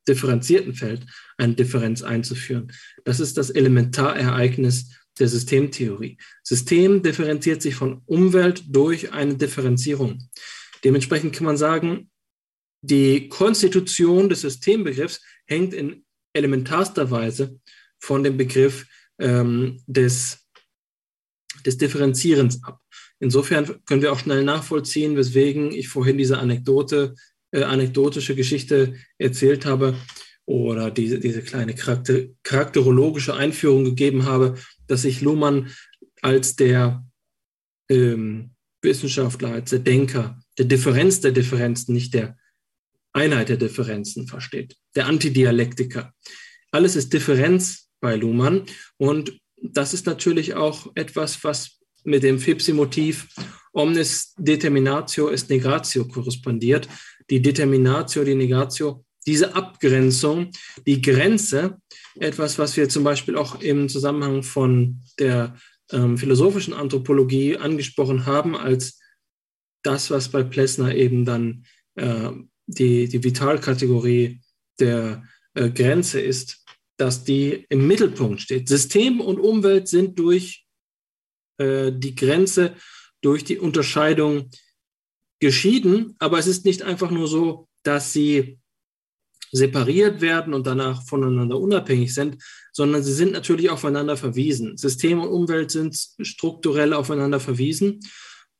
differenzierten 0.07 0.73
Feld 0.73 1.05
eine 1.37 1.55
Differenz 1.55 2.01
einzuführen. 2.01 2.71
Das 3.03 3.19
ist 3.19 3.37
das 3.37 3.49
Elementarereignis 3.49 4.91
der 5.17 5.27
Systemtheorie. 5.27 6.17
System 6.43 7.01
differenziert 7.01 7.61
sich 7.61 7.75
von 7.75 8.01
Umwelt 8.05 8.63
durch 8.67 9.13
eine 9.13 9.35
Differenzierung. 9.35 10.29
Dementsprechend 10.83 11.33
kann 11.33 11.45
man 11.45 11.57
sagen, 11.57 12.09
die 12.81 13.29
Konstitution 13.29 14.29
des 14.29 14.41
Systembegriffs 14.41 15.21
hängt 15.45 15.73
in 15.73 16.05
elementarster 16.33 17.09
Weise 17.09 17.59
von 17.97 18.23
dem 18.23 18.37
Begriff 18.37 18.85
ähm, 19.19 19.81
des, 19.87 20.45
des 21.65 21.77
Differenzierens 21.77 22.63
ab. 22.63 22.79
Insofern 23.19 23.83
können 23.85 24.01
wir 24.01 24.11
auch 24.11 24.19
schnell 24.19 24.43
nachvollziehen, 24.43 25.15
weswegen 25.15 25.71
ich 25.71 25.87
vorhin 25.87 26.17
diese 26.17 26.37
Anekdote, 26.37 27.15
äh, 27.51 27.63
anekdotische 27.63 28.35
Geschichte 28.35 28.95
erzählt 29.17 29.65
habe 29.65 29.95
oder 30.45 30.91
diese, 30.91 31.19
diese 31.19 31.41
kleine 31.41 31.73
charakter 31.73 32.25
charakterologische 32.43 33.33
Einführung 33.33 33.83
gegeben 33.83 34.25
habe, 34.25 34.55
dass 34.87 35.03
sich 35.03 35.21
Luhmann 35.21 35.71
als 36.21 36.55
der 36.55 37.05
ähm, 37.89 38.51
Wissenschaftler, 38.81 39.49
als 39.49 39.71
der 39.71 39.79
Denker, 39.79 40.39
der 40.57 40.65
Differenz 40.65 41.21
der 41.21 41.31
Differenzen, 41.31 41.93
nicht 41.93 42.13
der 42.13 42.37
Einheit 43.13 43.49
der 43.49 43.57
Differenzen 43.57 44.27
versteht, 44.27 44.75
der 44.95 45.07
Antidialektiker. 45.07 46.13
Alles 46.71 46.95
ist 46.95 47.13
Differenz 47.13 47.84
bei 48.05 48.15
Luhmann 48.15 48.55
und 48.97 49.23
das 49.57 49.93
ist 49.95 50.05
natürlich 50.05 50.53
auch 50.53 50.91
etwas, 50.95 51.43
was 51.43 51.79
mit 52.03 52.21
dem 52.21 52.37
Fipsi-Motiv 52.39 53.27
Omnis 53.73 54.33
determinatio 54.37 55.29
est 55.29 55.49
negatio 55.49 56.05
korrespondiert. 56.07 56.87
Die 57.29 57.41
Determinatio, 57.41 58.23
die 58.23 58.35
Negatio, 58.35 59.03
diese 59.25 59.55
Abgrenzung, 59.55 60.51
die 60.85 61.01
Grenze, 61.01 61.77
etwas, 62.19 62.59
was 62.59 62.77
wir 62.77 62.87
zum 62.89 63.03
Beispiel 63.03 63.35
auch 63.35 63.59
im 63.61 63.89
Zusammenhang 63.89 64.43
von 64.43 65.01
der 65.19 65.55
ähm, 65.91 66.17
philosophischen 66.17 66.73
Anthropologie 66.73 67.57
angesprochen 67.57 68.25
haben, 68.25 68.55
als 68.55 68.99
das, 69.83 70.11
was 70.11 70.29
bei 70.29 70.43
Plessner 70.43 70.93
eben 70.93 71.25
dann 71.25 71.65
äh, 71.95 72.29
die, 72.67 73.07
die 73.07 73.23
Vitalkategorie 73.23 74.41
der 74.79 75.23
äh, 75.55 75.69
Grenze 75.69 76.21
ist, 76.21 76.64
dass 76.97 77.23
die 77.23 77.65
im 77.69 77.87
Mittelpunkt 77.87 78.41
steht. 78.41 78.67
System 78.67 79.21
und 79.21 79.39
Umwelt 79.39 79.87
sind 79.87 80.17
durch 80.19 80.65
äh, 81.57 81.91
die 81.93 82.15
Grenze 82.15 82.75
durch 83.21 83.43
die 83.43 83.57
Unterscheidung 83.57 84.51
geschieden, 85.39 86.15
aber 86.19 86.37
es 86.37 86.45
ist 86.45 86.63
nicht 86.63 86.83
einfach 86.83 87.09
nur 87.09 87.27
so, 87.27 87.67
dass 87.83 88.13
sie 88.13 88.59
separiert 89.51 90.21
werden 90.21 90.53
und 90.53 90.67
danach 90.67 91.03
voneinander 91.07 91.59
unabhängig 91.59 92.13
sind, 92.13 92.37
sondern 92.71 93.03
sie 93.03 93.13
sind 93.13 93.31
natürlich 93.31 93.69
aufeinander 93.69 94.17
verwiesen. 94.17 94.77
System 94.77 95.21
und 95.21 95.29
Umwelt 95.29 95.71
sind 95.71 95.97
strukturell 96.21 96.93
aufeinander 96.93 97.39
verwiesen. 97.39 97.99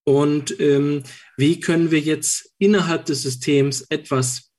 Und 0.04 0.60
ähm, 0.60 1.04
wie 1.38 1.60
können 1.60 1.92
wir 1.92 2.00
jetzt 2.00 2.54
innerhalb 2.58 3.06
des 3.06 3.24
Systems 3.24 3.82
etwas 3.90 4.52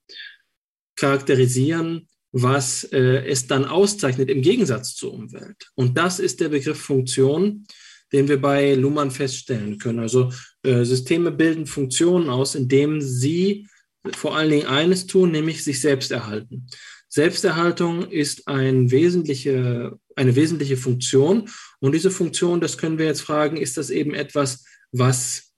charakterisieren, 0.97 2.09
was 2.39 2.85
äh, 2.93 3.27
es 3.27 3.47
dann 3.47 3.65
auszeichnet 3.65 4.29
im 4.29 4.43
Gegensatz 4.43 4.95
zur 4.95 5.15
Umwelt. 5.15 5.71
Und 5.75 5.97
das 5.97 6.19
ist 6.19 6.41
der 6.41 6.51
Begriff 6.51 6.79
Funktion, 6.79 7.67
den 8.13 8.29
wir 8.29 8.39
bei 8.39 8.75
Luhmann 8.75 9.11
feststellen 9.11 9.79
können. 9.79 10.01
Also 10.01 10.31
äh, 10.63 10.85
Systeme 10.85 11.31
bilden 11.31 11.67
Funktionen 11.67 12.29
aus, 12.29 12.55
indem 12.55 13.01
sie 13.01 13.67
vor 14.15 14.37
allen 14.37 14.51
Dingen 14.51 14.67
eines 14.67 15.07
tun, 15.07 15.31
nämlich 15.31 15.65
sich 15.65 15.81
selbst 15.81 16.11
erhalten. 16.11 16.67
Selbsterhaltung 17.09 18.11
ist 18.11 18.47
ein 18.49 18.91
wesentliche, 18.91 19.99
eine 20.15 20.37
wesentliche 20.37 20.77
Funktion. 20.77 21.49
Und 21.81 21.93
diese 21.93 22.11
Funktion, 22.11 22.61
das 22.61 22.77
können 22.77 22.99
wir 22.99 23.07
jetzt 23.07 23.23
fragen, 23.23 23.57
ist 23.57 23.79
das 23.79 23.89
eben 23.89 24.13
etwas, 24.13 24.63
was 24.93 25.55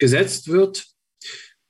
gesetzt 0.00 0.48
wird, 0.48 0.84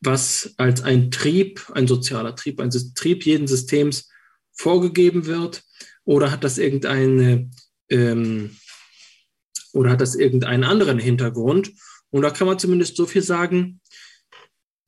was 0.01 0.55
als 0.57 0.81
ein 0.81 1.11
Trieb, 1.11 1.71
ein 1.75 1.87
sozialer 1.87 2.35
Trieb, 2.35 2.61
ein 2.61 2.71
Trieb 2.95 3.27
jeden 3.27 3.47
Systems 3.47 4.09
vorgegeben 4.55 5.27
wird? 5.27 5.63
Oder 6.05 6.31
hat 6.31 6.45
das 6.45 6.59
irgendeine 6.59 7.51
ähm, 7.91 8.57
oder 9.73 9.91
hat 9.91 10.01
das 10.01 10.15
irgendeinen 10.15 10.65
anderen 10.65 10.99
Hintergrund? 10.99 11.73
Und 12.11 12.23
da 12.23 12.31
kann 12.31 12.47
man 12.47 12.59
zumindest 12.59 12.97
so 12.97 13.07
viel 13.07 13.23
sagen, 13.23 13.81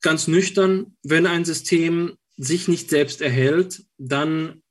ganz 0.03 0.29
nüchtern, 0.29 0.97
wenn 1.03 1.27
ein 1.27 1.45
System 1.45 2.17
sich 2.37 2.69
nicht 2.69 2.91
selbst 2.91 3.23
erhält, 3.23 3.85
dann 3.97 4.63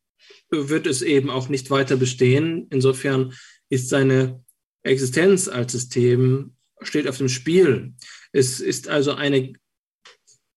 wird 0.51 0.85
es 0.85 1.01
eben 1.01 1.29
auch 1.29 1.49
nicht 1.49 1.71
weiter 1.71 1.95
bestehen. 1.95 2.67
Insofern 2.69 3.33
ist 3.69 3.89
seine 3.89 4.43
Existenz 4.83 5.47
als 5.47 5.71
System 5.71 6.55
steht 6.81 7.07
auf 7.07 7.17
dem 7.17 7.29
Spiel. 7.29 7.93
Es 8.31 8.59
ist 8.59 8.87
also 8.87 9.13
eine 9.13 9.53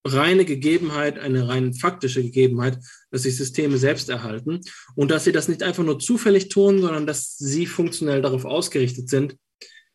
reine 0.06 0.44
Gegebenheit, 0.44 1.18
eine 1.18 1.48
rein 1.48 1.74
faktische 1.74 2.22
Gegebenheit, 2.22 2.78
dass 3.10 3.22
sich 3.22 3.36
Systeme 3.36 3.78
selbst 3.78 4.08
erhalten 4.08 4.60
und 4.94 5.10
dass 5.10 5.24
sie 5.24 5.32
das 5.32 5.48
nicht 5.48 5.62
einfach 5.62 5.84
nur 5.84 5.98
zufällig 5.98 6.48
tun, 6.48 6.80
sondern 6.80 7.06
dass 7.06 7.36
sie 7.36 7.66
funktionell 7.66 8.22
darauf 8.22 8.44
ausgerichtet 8.44 9.08
sind, 9.08 9.36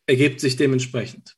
ergibt 0.06 0.40
sich 0.40 0.56
dementsprechend. 0.56 1.34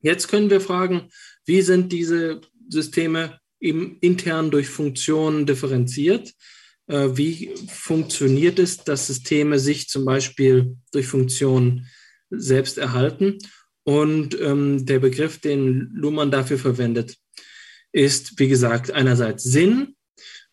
Jetzt 0.00 0.28
können 0.28 0.50
wir 0.50 0.60
fragen, 0.60 1.08
wie 1.44 1.62
sind 1.62 1.92
diese 1.92 2.40
Systeme 2.68 3.40
eben 3.60 3.98
intern 4.00 4.50
durch 4.50 4.68
Funktionen 4.68 5.46
differenziert? 5.46 6.34
Äh, 6.86 7.16
wie 7.16 7.54
funktioniert 7.68 8.58
es, 8.58 8.78
dass 8.78 9.06
Systeme 9.06 9.58
sich 9.58 9.88
zum 9.88 10.04
Beispiel 10.04 10.76
durch 10.92 11.06
Funktionen 11.06 11.86
selbst 12.30 12.78
erhalten? 12.78 13.38
Und 13.82 14.38
ähm, 14.40 14.84
der 14.84 14.98
Begriff, 14.98 15.40
den 15.40 15.90
Luhmann 15.94 16.30
dafür 16.30 16.58
verwendet, 16.58 17.16
ist, 17.92 18.38
wie 18.38 18.48
gesagt, 18.48 18.90
einerseits 18.90 19.44
Sinn, 19.44 19.96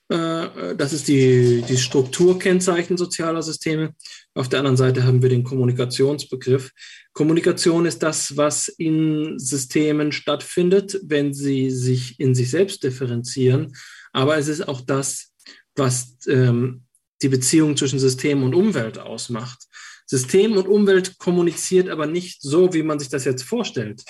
äh, 0.10 0.76
das 0.76 0.94
ist 0.94 1.08
die, 1.08 1.64
die 1.68 1.78
Strukturkennzeichen 1.78 2.98
sozialer 2.98 3.42
Systeme. 3.42 3.96
Auf 4.34 4.50
der 4.50 4.60
anderen 4.60 4.78
Seite 4.78 5.04
haben 5.04 5.22
wir 5.22 5.30
den 5.30 5.44
Kommunikationsbegriff. 5.44 6.72
Kommunikation 7.14 7.86
ist 7.86 8.04
das, 8.04 8.38
was 8.38 8.68
in 8.68 9.40
Systemen 9.40 10.12
stattfindet, 10.12 11.00
wenn 11.04 11.34
sie 11.34 11.72
sich 11.72 12.20
in 12.20 12.36
sich 12.36 12.52
selbst 12.52 12.84
differenzieren. 12.84 13.76
Aber 14.14 14.38
es 14.38 14.48
ist 14.48 14.68
auch 14.68 14.82
das, 14.82 15.34
was 15.76 16.18
ähm, 16.28 16.84
die 17.22 17.30
Beziehung 17.30 17.76
zwischen 17.76 18.00
System 18.00 18.44
und 18.44 18.54
Umwelt 18.54 19.00
ausmacht. 19.00 19.64
System 20.06 20.56
und 20.56 20.68
Umwelt 20.68 21.18
kommuniziert 21.18 21.90
aber 21.90 22.06
nicht 22.06 22.42
so, 22.42 22.74
wie 22.74 22.84
man 22.84 23.00
sich 23.00 23.10
das 23.10 23.26
jetzt 23.26 23.44
vorstellt 23.44 24.04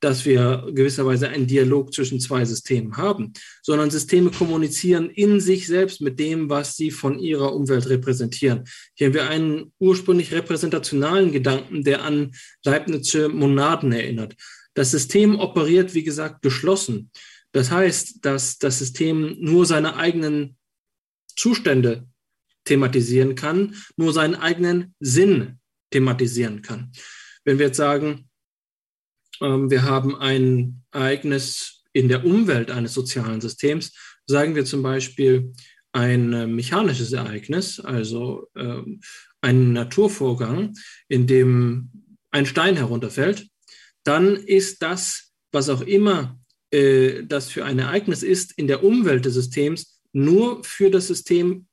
dass 0.00 0.24
wir 0.24 0.66
gewisserweise 0.74 1.28
einen 1.28 1.46
Dialog 1.46 1.94
zwischen 1.94 2.20
zwei 2.20 2.44
Systemen 2.44 2.96
haben, 2.96 3.32
sondern 3.62 3.90
Systeme 3.90 4.30
kommunizieren 4.30 5.10
in 5.10 5.40
sich 5.40 5.66
selbst 5.66 6.00
mit 6.00 6.18
dem, 6.18 6.50
was 6.50 6.76
sie 6.76 6.90
von 6.90 7.18
ihrer 7.18 7.54
Umwelt 7.54 7.88
repräsentieren. 7.88 8.64
Hier 8.94 9.08
haben 9.08 9.14
wir 9.14 9.28
einen 9.28 9.72
ursprünglich 9.78 10.32
repräsentationalen 10.32 11.32
Gedanken, 11.32 11.84
der 11.84 12.02
an 12.02 12.32
Leibnizsche 12.64 13.28
Monaden 13.28 13.92
erinnert. 13.92 14.34
Das 14.74 14.90
System 14.90 15.38
operiert, 15.38 15.94
wie 15.94 16.02
gesagt, 16.02 16.42
geschlossen. 16.42 17.10
Das 17.52 17.70
heißt, 17.70 18.24
dass 18.24 18.58
das 18.58 18.78
System 18.78 19.36
nur 19.38 19.66
seine 19.66 19.96
eigenen 19.96 20.56
Zustände 21.36 22.08
thematisieren 22.64 23.34
kann, 23.34 23.76
nur 23.96 24.12
seinen 24.12 24.34
eigenen 24.34 24.94
Sinn 25.00 25.58
thematisieren 25.90 26.62
kann. 26.62 26.92
Wenn 27.44 27.58
wir 27.58 27.66
jetzt 27.66 27.76
sagen, 27.76 28.28
wir 29.40 29.82
haben 29.82 30.16
ein 30.16 30.82
Ereignis 30.92 31.82
in 31.92 32.08
der 32.08 32.24
Umwelt 32.24 32.70
eines 32.70 32.94
sozialen 32.94 33.40
Systems, 33.40 33.92
sagen 34.26 34.54
wir 34.54 34.64
zum 34.64 34.82
Beispiel 34.82 35.52
ein 35.92 36.32
äh, 36.32 36.46
mechanisches 36.46 37.12
Ereignis, 37.12 37.80
also 37.80 38.48
ähm, 38.56 39.00
ein 39.40 39.72
Naturvorgang, 39.72 40.74
in 41.08 41.26
dem 41.26 41.90
ein 42.30 42.46
Stein 42.46 42.76
herunterfällt, 42.76 43.48
dann 44.04 44.36
ist 44.36 44.82
das, 44.82 45.32
was 45.52 45.68
auch 45.68 45.82
immer 45.82 46.40
äh, 46.70 47.24
das 47.24 47.50
für 47.50 47.64
ein 47.64 47.78
Ereignis 47.78 48.22
ist, 48.22 48.52
in 48.56 48.66
der 48.66 48.82
Umwelt 48.82 49.24
des 49.24 49.34
Systems 49.34 50.00
nur 50.12 50.64
für 50.64 50.90
das 50.90 51.08
System 51.08 51.66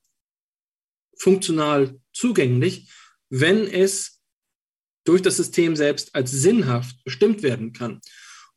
funktional 1.16 1.98
zugänglich, 2.12 2.90
wenn 3.30 3.66
es 3.66 4.19
durch 5.04 5.22
das 5.22 5.36
System 5.36 5.76
selbst 5.76 6.14
als 6.14 6.30
sinnhaft 6.30 7.02
bestimmt 7.04 7.42
werden 7.42 7.72
kann. 7.72 8.00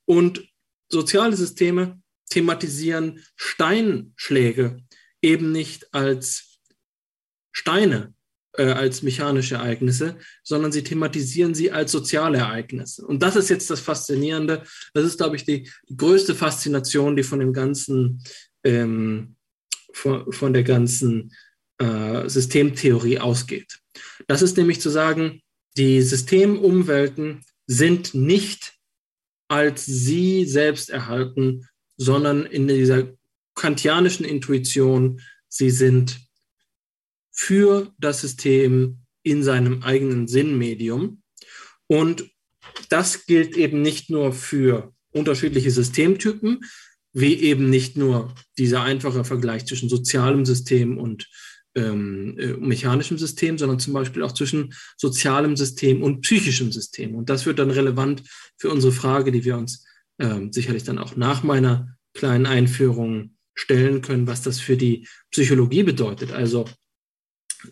Und 0.05 0.47
soziale 0.89 1.35
Systeme 1.35 2.01
thematisieren 2.29 3.23
Steinschläge 3.35 4.83
eben 5.21 5.51
nicht 5.51 5.93
als 5.93 6.59
Steine, 7.51 8.13
äh, 8.57 8.65
als 8.65 9.03
mechanische 9.03 9.55
Ereignisse, 9.55 10.17
sondern 10.43 10.71
sie 10.71 10.83
thematisieren 10.83 11.55
sie 11.55 11.71
als 11.71 11.91
soziale 11.91 12.39
Ereignisse. 12.39 13.05
Und 13.05 13.23
das 13.23 13.35
ist 13.35 13.49
jetzt 13.49 13.69
das 13.69 13.79
Faszinierende. 13.79 14.63
Das 14.93 15.05
ist, 15.05 15.17
glaube 15.17 15.35
ich, 15.35 15.45
die, 15.45 15.69
größte 15.95 16.35
Faszination, 16.35 17.15
die 17.15 17.23
von 17.23 17.39
dem 17.39 17.53
ganzen, 17.53 18.23
ähm, 18.63 19.35
von, 19.93 20.31
von 20.31 20.53
der 20.53 20.63
ganzen 20.63 21.33
äh, 21.77 22.27
Systemtheorie 22.27 23.19
ausgeht. 23.19 23.79
Das 24.27 24.41
ist 24.41 24.57
nämlich 24.57 24.81
zu 24.81 24.89
sagen, 24.89 25.41
die 25.77 26.01
Systemumwelten 26.01 27.43
sind 27.67 28.13
nicht 28.13 28.73
als 29.53 29.85
sie 29.85 30.45
selbst 30.45 30.89
erhalten, 30.89 31.67
sondern 31.97 32.45
in 32.45 32.67
dieser 32.67 33.13
kantianischen 33.53 34.25
Intuition, 34.25 35.21
sie 35.47 35.69
sind 35.69 36.19
für 37.31 37.93
das 37.99 38.21
System 38.21 38.99
in 39.21 39.43
seinem 39.43 39.83
eigenen 39.83 40.27
Sinnmedium. 40.27 41.21
Und 41.85 42.31
das 42.89 43.27
gilt 43.27 43.55
eben 43.55 43.83
nicht 43.83 44.09
nur 44.09 44.33
für 44.33 44.91
unterschiedliche 45.11 45.69
Systemtypen, 45.69 46.61
wie 47.11 47.35
eben 47.35 47.69
nicht 47.69 47.95
nur 47.95 48.33
dieser 48.57 48.81
einfache 48.81 49.23
Vergleich 49.23 49.67
zwischen 49.67 49.87
sozialem 49.87 50.45
System 50.45 50.97
und 50.97 51.29
ähm, 51.75 52.37
äh, 52.37 52.53
mechanischem 52.53 53.17
System, 53.17 53.57
sondern 53.57 53.79
zum 53.79 53.93
Beispiel 53.93 54.23
auch 54.23 54.33
zwischen 54.33 54.73
sozialem 54.97 55.55
System 55.55 56.03
und 56.03 56.21
psychischem 56.21 56.71
System. 56.71 57.15
Und 57.15 57.29
das 57.29 57.45
wird 57.45 57.59
dann 57.59 57.71
relevant 57.71 58.23
für 58.57 58.69
unsere 58.69 58.93
Frage, 58.93 59.31
die 59.31 59.43
wir 59.43 59.57
uns 59.57 59.85
ähm, 60.19 60.53
sicherlich 60.53 60.83
dann 60.83 60.99
auch 60.99 61.15
nach 61.15 61.43
meiner 61.43 61.95
kleinen 62.13 62.45
Einführung 62.45 63.35
stellen 63.55 64.01
können, 64.01 64.27
was 64.27 64.41
das 64.41 64.59
für 64.59 64.77
die 64.77 65.07
Psychologie 65.31 65.83
bedeutet. 65.83 66.31
Also 66.31 66.65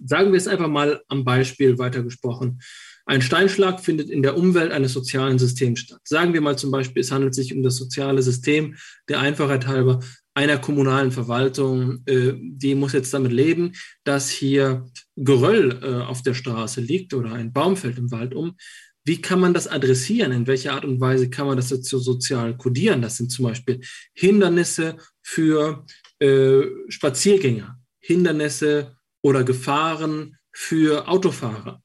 sagen 0.06 0.32
wir 0.32 0.38
es 0.38 0.48
einfach 0.48 0.68
mal 0.68 1.02
am 1.08 1.24
Beispiel 1.24 1.78
weitergesprochen. 1.78 2.62
Ein 3.06 3.22
Steinschlag 3.22 3.82
findet 3.82 4.10
in 4.10 4.22
der 4.22 4.38
Umwelt 4.38 4.72
eines 4.72 4.94
sozialen 4.94 5.40
Systems 5.40 5.80
statt. 5.80 6.02
Sagen 6.04 6.34
wir 6.34 6.42
mal 6.42 6.58
zum 6.58 6.72
Beispiel, 6.72 7.02
es 7.02 7.12
handelt 7.12 7.34
sich 7.34 7.54
um 7.54 7.64
das 7.64 7.76
soziale 7.76 8.22
System 8.22 8.76
der 9.10 9.20
Einfachheit 9.20 9.68
halber 9.68 10.00
einer 10.34 10.58
kommunalen 10.58 11.12
Verwaltung, 11.12 12.04
äh, 12.06 12.34
die 12.38 12.76
muss 12.76 12.94
jetzt 12.94 13.14
damit 13.14 13.32
leben, 13.32 13.74
dass 14.04 14.30
hier 14.30 14.88
Geröll 15.16 15.80
äh, 15.84 16.06
auf 16.06 16.22
der 16.22 16.34
Straße 16.34 16.82
liegt 16.82 17.14
oder 17.14 17.34
ein 17.34 17.52
Baum 17.52 17.76
fällt 17.76 17.98
im 17.98 18.12
Wald 18.12 18.34
um. 18.34 18.56
Wie 19.04 19.20
kann 19.20 19.40
man 19.40 19.54
das 19.54 19.68
adressieren? 19.68 20.32
In 20.32 20.48
welcher 20.48 20.74
Art 20.74 20.86
und 20.86 21.02
Weise 21.02 21.30
kann 21.30 21.48
man 21.48 21.58
das 21.58 21.72
jetzt 21.72 21.90
so 21.90 21.98
sozial 21.98 22.56
kodieren? 22.56 23.02
Das 23.02 23.18
sind 23.18 23.32
zum 23.32 23.46
Beispiel 23.46 23.82
Hindernisse 24.14 24.98
für 25.22 25.86
äh, 26.20 26.62
Spaziergänger, 26.88 27.80
Hindernisse 28.00 28.96
oder 29.24 29.44
Gefahren 29.44 30.38
für 30.52 31.08
Autofahrer. 31.08 31.82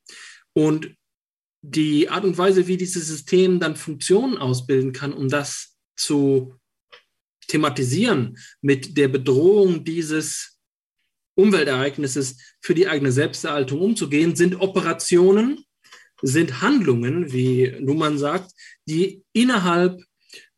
Und 0.52 0.94
die 1.62 2.08
Art 2.08 2.24
und 2.24 2.38
Weise, 2.38 2.66
wie 2.66 2.76
dieses 2.76 3.08
System 3.08 3.58
dann 3.58 3.76
Funktionen 3.76 4.36
ausbilden 4.36 4.92
kann, 4.92 5.12
um 5.12 5.28
das 5.28 5.76
zu 5.96 6.54
thematisieren 7.48 8.38
mit 8.60 8.96
der 8.96 9.08
Bedrohung 9.08 9.84
dieses 9.84 10.58
Umweltereignisses 11.34 12.38
für 12.60 12.74
die 12.74 12.88
eigene 12.88 13.12
Selbsterhaltung 13.12 13.80
umzugehen, 13.80 14.36
sind 14.36 14.60
Operationen, 14.60 15.64
sind 16.22 16.62
Handlungen, 16.62 17.32
wie 17.32 17.66
Luhmann 17.78 18.18
sagt, 18.18 18.52
die 18.88 19.22
innerhalb 19.32 20.00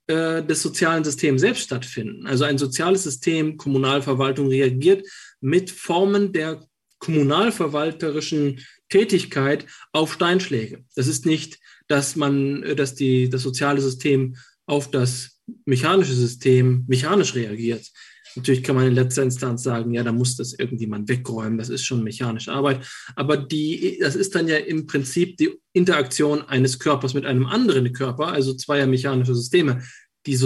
äh, 0.07 0.43
des 0.43 0.63
sozialen 0.63 1.05
Systems 1.05 1.41
selbst 1.41 1.65
stattfinden. 1.65 2.27
Also 2.27 2.45
ein 2.45 2.59
soziales 2.59 3.03
System, 3.03 3.57
Kommunalverwaltung 3.57 4.49
reagiert 4.49 5.07
mit 5.41 5.71
Formen 5.71 6.33
der 6.33 6.65
kommunalverwalterischen 7.01 8.65
Tätigkeit 8.89 9.67
auf 9.93 10.13
Steinschläge. 10.13 10.85
Das 10.95 11.07
ist 11.07 11.27
nicht, 11.27 11.59
dass 11.89 12.17
man, 12.17 12.77
dass 12.77 12.95
die, 12.95 13.29
das 13.29 13.43
soziale 13.43 13.81
System 13.81 14.37
auf 14.67 14.91
das 14.91 15.38
mechanische 15.65 16.15
System 16.15 16.85
mechanisch 16.87 17.35
reagiert. 17.35 17.91
Natürlich 18.37 18.63
kann 18.63 18.77
man 18.77 18.87
in 18.87 18.95
letzter 18.95 19.23
Instanz 19.23 19.63
sagen, 19.63 19.93
ja, 19.95 20.05
da 20.05 20.13
muss 20.13 20.37
das 20.37 20.53
irgendjemand 20.53 21.09
wegräumen, 21.09 21.59
das 21.59 21.71
ist 21.71 21.85
schon 21.85 22.05
mechanische 22.05 22.53
Arbeit. 22.53 22.87
Aber 23.17 23.37
die, 23.37 23.99
das 24.01 24.15
ist 24.15 24.35
dann 24.35 24.49
ja 24.49 24.57
im 24.57 24.87
Prinzip 24.87 25.37
die 25.39 25.59
Interaktion 25.73 26.43
eines 26.43 26.79
Körpers 26.79 27.15
mit 27.15 27.25
einem 27.25 27.47
anderen 27.47 27.93
Körper, 27.93 28.29
also 28.29 28.55
zweier 28.55 28.87
mechanischer 28.87 29.35
Systeme. 29.35 29.83
Die, 30.27 30.39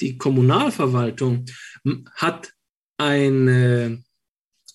die 0.00 0.18
Kommunalverwaltung 0.18 1.46
hat 2.14 2.52
eine 2.98 4.02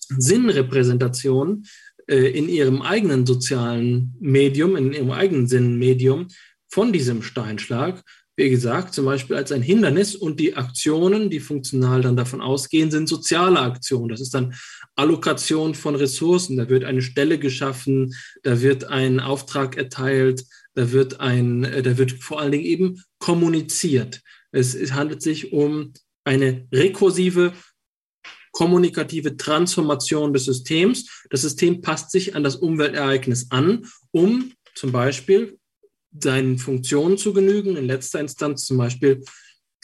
Sinnrepräsentation 0.08 1.64
äh, 2.08 2.36
in 2.36 2.48
ihrem 2.48 2.82
eigenen 2.82 3.26
sozialen 3.26 4.14
Medium, 4.20 4.76
in 4.76 4.92
ihrem 4.92 5.12
eigenen 5.12 5.46
Sinnmedium 5.46 6.28
von 6.68 6.92
diesem 6.92 7.22
Steinschlag 7.22 8.02
wie 8.36 8.48
gesagt, 8.48 8.94
zum 8.94 9.04
Beispiel 9.04 9.36
als 9.36 9.52
ein 9.52 9.62
Hindernis 9.62 10.14
und 10.16 10.40
die 10.40 10.56
Aktionen, 10.56 11.30
die 11.30 11.40
funktional 11.40 12.00
dann 12.00 12.16
davon 12.16 12.40
ausgehen, 12.40 12.90
sind 12.90 13.08
soziale 13.08 13.60
Aktionen. 13.60 14.08
Das 14.08 14.20
ist 14.20 14.32
dann 14.32 14.54
Allokation 14.96 15.74
von 15.74 15.94
Ressourcen. 15.94 16.56
Da 16.56 16.68
wird 16.68 16.84
eine 16.84 17.02
Stelle 17.02 17.38
geschaffen, 17.38 18.14
da 18.42 18.60
wird 18.60 18.84
ein 18.84 19.20
Auftrag 19.20 19.76
erteilt, 19.76 20.44
da 20.74 20.90
wird 20.92 21.20
ein, 21.20 21.64
äh, 21.64 21.82
da 21.82 21.98
wird 21.98 22.12
vor 22.12 22.40
allen 22.40 22.52
Dingen 22.52 22.64
eben 22.64 23.02
kommuniziert. 23.18 24.22
Es, 24.52 24.74
es 24.74 24.94
handelt 24.94 25.22
sich 25.22 25.52
um 25.52 25.92
eine 26.24 26.66
rekursive 26.72 27.52
kommunikative 28.52 29.36
Transformation 29.36 30.32
des 30.32 30.44
Systems. 30.44 31.24
Das 31.30 31.42
System 31.42 31.82
passt 31.82 32.10
sich 32.10 32.34
an 32.34 32.42
das 32.42 32.56
Umweltereignis 32.56 33.50
an, 33.50 33.86
um 34.10 34.52
zum 34.74 34.92
Beispiel 34.92 35.59
seinen 36.18 36.58
Funktionen 36.58 37.18
zu 37.18 37.32
genügen, 37.32 37.76
in 37.76 37.86
letzter 37.86 38.20
Instanz 38.20 38.64
zum 38.64 38.78
Beispiel 38.78 39.22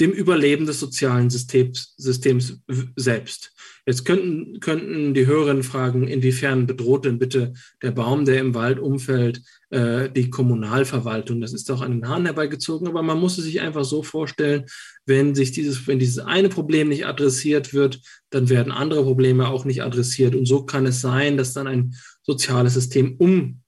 dem 0.01 0.13
Überleben 0.13 0.67
des 0.67 0.81
sozialen 0.81 1.31
Systems, 1.31 1.95
Systems 1.97 2.61
selbst. 2.97 3.53
Jetzt 3.87 4.05
könnten, 4.05 4.59
könnten 4.59 5.15
die 5.15 5.27
Hörerinnen 5.27 5.63
fragen, 5.63 6.09
inwiefern 6.09 6.67
bedroht 6.67 7.05
denn 7.05 7.21
bitte 7.21 7.55
der 7.83 7.93
Baum, 7.93 8.25
der 8.25 8.41
im 8.41 8.53
Wald 8.53 8.81
umfällt, 8.81 9.43
äh, 9.71 10.11
die 10.11 10.29
Kommunalverwaltung? 10.29 11.41
Das 11.41 11.53
ist 11.53 11.71
doch 11.71 11.83
an 11.83 11.93
den 11.93 12.09
Haaren 12.09 12.25
herbeigezogen, 12.25 12.89
aber 12.89 13.03
man 13.03 13.21
muss 13.21 13.39
es 13.39 13.45
sich 13.45 13.61
einfach 13.61 13.85
so 13.85 14.03
vorstellen, 14.03 14.65
wenn 15.07 15.37
sich 15.37 15.53
dieses, 15.53 15.87
wenn 15.87 16.01
dieses 16.01 16.19
eine 16.19 16.49
Problem 16.49 16.89
nicht 16.89 17.07
adressiert 17.07 17.73
wird, 17.75 18.01
dann 18.31 18.49
werden 18.49 18.73
andere 18.73 19.05
Probleme 19.05 19.49
auch 19.49 19.65
nicht 19.65 19.85
adressiert. 19.85 20.35
Und 20.35 20.47
so 20.47 20.67
kann 20.67 20.85
es 20.85 21.01
sein, 21.01 21.37
dass 21.37 21.53
dann 21.53 21.69
ein 21.69 21.95
soziales 22.23 22.75
System 22.75 23.15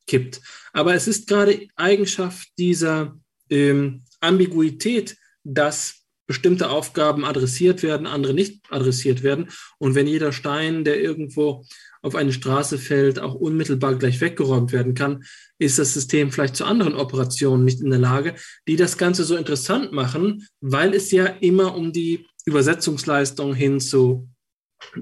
umkippt. 0.09 0.41
Aber 0.73 0.95
es 0.95 1.07
ist 1.07 1.29
gerade 1.29 1.69
Eigenschaft 1.77 2.49
dieser 2.59 3.19
ähm, 3.51 4.03
Ambiguität, 4.21 5.17
dass 5.45 5.95
bestimmte 6.27 6.69
Aufgaben 6.69 7.25
adressiert 7.25 7.83
werden, 7.83 8.07
andere 8.07 8.35
nicht 8.35 8.61
adressiert 8.71 9.23
werden. 9.23 9.49
Und 9.79 9.95
wenn 9.95 10.07
jeder 10.07 10.33
Stein, 10.33 10.85
der 10.85 11.01
irgendwo 11.01 11.65
auf 12.03 12.15
eine 12.15 12.33
Straße 12.33 12.77
fällt, 12.77 13.19
auch 13.19 13.35
unmittelbar 13.35 13.95
gleich 13.95 14.21
weggeräumt 14.21 14.73
werden 14.73 14.93
kann, 14.93 15.25
ist 15.59 15.79
das 15.79 15.95
System 15.95 16.31
vielleicht 16.31 16.55
zu 16.55 16.67
anderen 16.67 16.95
Operationen 16.95 17.65
nicht 17.65 17.81
in 17.81 17.91
der 17.91 17.99
Lage, 17.99 18.35
die 18.69 18.77
das 18.77 18.99
Ganze 18.99 19.25
so 19.25 19.37
interessant 19.37 19.93
machen, 19.93 20.47
weil 20.61 20.93
es 20.95 21.11
ja 21.11 21.25
immer 21.25 21.75
um 21.75 21.93
die 21.93 22.27
Übersetzungsleistung 22.45 23.55
hin 23.55 23.81
zu, 23.81 24.29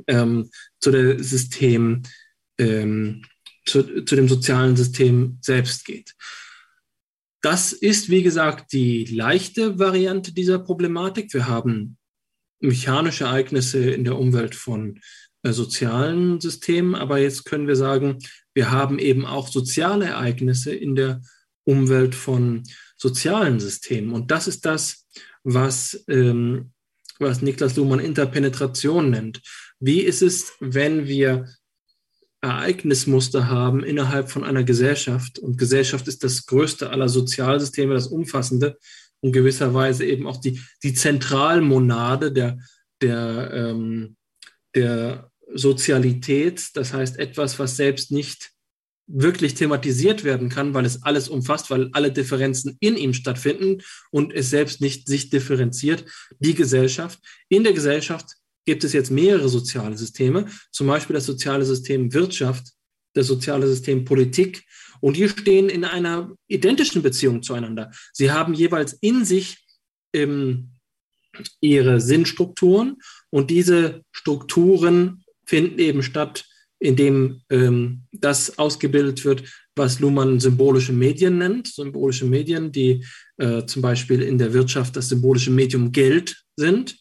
ähm, 0.06 0.48
zu 0.80 0.92
der 0.92 1.22
System, 1.22 2.02
ähm, 2.58 3.22
zu, 3.66 4.04
zu 4.04 4.16
dem 4.16 4.28
sozialen 4.28 4.76
System 4.76 5.38
selbst 5.40 5.84
geht. 5.84 6.14
Das 7.42 7.72
ist, 7.72 8.08
wie 8.08 8.22
gesagt, 8.22 8.72
die 8.72 9.04
leichte 9.04 9.78
Variante 9.78 10.32
dieser 10.32 10.58
Problematik. 10.58 11.32
Wir 11.34 11.46
haben 11.46 11.96
mechanische 12.60 13.24
Ereignisse 13.24 13.90
in 13.90 14.04
der 14.04 14.18
Umwelt 14.18 14.54
von 14.54 15.00
äh, 15.42 15.52
sozialen 15.52 16.40
Systemen, 16.40 16.94
aber 16.94 17.18
jetzt 17.18 17.44
können 17.44 17.68
wir 17.68 17.76
sagen, 17.76 18.18
wir 18.54 18.70
haben 18.70 18.98
eben 18.98 19.26
auch 19.26 19.48
soziale 19.48 20.06
Ereignisse 20.06 20.74
in 20.74 20.94
der 20.94 21.22
Umwelt 21.64 22.14
von 22.14 22.62
sozialen 22.96 23.60
Systemen. 23.60 24.12
Und 24.12 24.30
das 24.30 24.48
ist 24.48 24.64
das, 24.64 25.06
was, 25.44 26.04
ähm, 26.08 26.72
was 27.18 27.42
Niklas 27.42 27.76
Luhmann 27.76 28.00
Interpenetration 28.00 29.10
nennt. 29.10 29.42
Wie 29.78 30.00
ist 30.00 30.22
es, 30.22 30.54
wenn 30.58 31.06
wir 31.06 31.46
Ereignismuster 32.46 33.48
haben 33.48 33.82
innerhalb 33.82 34.30
von 34.30 34.44
einer 34.44 34.64
Gesellschaft. 34.64 35.38
Und 35.38 35.58
Gesellschaft 35.58 36.08
ist 36.08 36.24
das 36.24 36.46
größte 36.46 36.90
aller 36.90 37.08
Sozialsysteme, 37.08 37.94
das 37.94 38.06
umfassende 38.06 38.78
und 39.20 39.32
gewisserweise 39.32 40.04
eben 40.04 40.26
auch 40.26 40.38
die, 40.38 40.60
die 40.82 40.94
Zentralmonade 40.94 42.32
der, 42.32 42.58
der, 43.02 43.50
ähm, 43.52 44.16
der 44.74 45.30
Sozialität. 45.52 46.70
Das 46.74 46.92
heißt 46.92 47.18
etwas, 47.18 47.58
was 47.58 47.76
selbst 47.76 48.12
nicht 48.12 48.52
wirklich 49.08 49.54
thematisiert 49.54 50.24
werden 50.24 50.48
kann, 50.48 50.74
weil 50.74 50.84
es 50.84 51.02
alles 51.02 51.28
umfasst, 51.28 51.70
weil 51.70 51.90
alle 51.92 52.10
Differenzen 52.10 52.76
in 52.80 52.96
ihm 52.96 53.14
stattfinden 53.14 53.82
und 54.10 54.32
es 54.32 54.50
selbst 54.50 54.80
nicht 54.80 55.06
sich 55.06 55.30
differenziert. 55.30 56.04
Die 56.40 56.54
Gesellschaft. 56.54 57.20
In 57.48 57.64
der 57.64 57.72
Gesellschaft 57.72 58.36
gibt 58.66 58.84
es 58.84 58.92
jetzt 58.92 59.10
mehrere 59.10 59.48
soziale 59.48 59.96
Systeme, 59.96 60.46
zum 60.70 60.88
Beispiel 60.88 61.14
das 61.14 61.24
soziale 61.24 61.64
System 61.64 62.12
Wirtschaft, 62.12 62.66
das 63.14 63.28
soziale 63.28 63.66
System 63.66 64.04
Politik. 64.04 64.64
Und 65.00 65.16
die 65.16 65.28
stehen 65.28 65.68
in 65.68 65.84
einer 65.84 66.34
identischen 66.48 67.02
Beziehung 67.02 67.42
zueinander. 67.42 67.90
Sie 68.12 68.30
haben 68.30 68.54
jeweils 68.54 68.94
in 68.94 69.24
sich 69.24 69.64
ähm, 70.12 70.70
ihre 71.60 72.00
Sinnstrukturen 72.00 72.96
und 73.30 73.50
diese 73.50 74.02
Strukturen 74.10 75.22
finden 75.44 75.78
eben 75.78 76.02
statt, 76.02 76.44
indem 76.78 77.42
ähm, 77.50 78.02
das 78.12 78.58
ausgebildet 78.58 79.24
wird, 79.24 79.44
was 79.76 80.00
Luhmann 80.00 80.40
symbolische 80.40 80.92
Medien 80.92 81.38
nennt. 81.38 81.68
Symbolische 81.68 82.24
Medien, 82.24 82.72
die 82.72 83.04
äh, 83.36 83.64
zum 83.66 83.82
Beispiel 83.82 84.22
in 84.22 84.38
der 84.38 84.54
Wirtschaft 84.54 84.96
das 84.96 85.10
symbolische 85.10 85.50
Medium 85.50 85.92
Geld 85.92 86.42
sind 86.56 86.96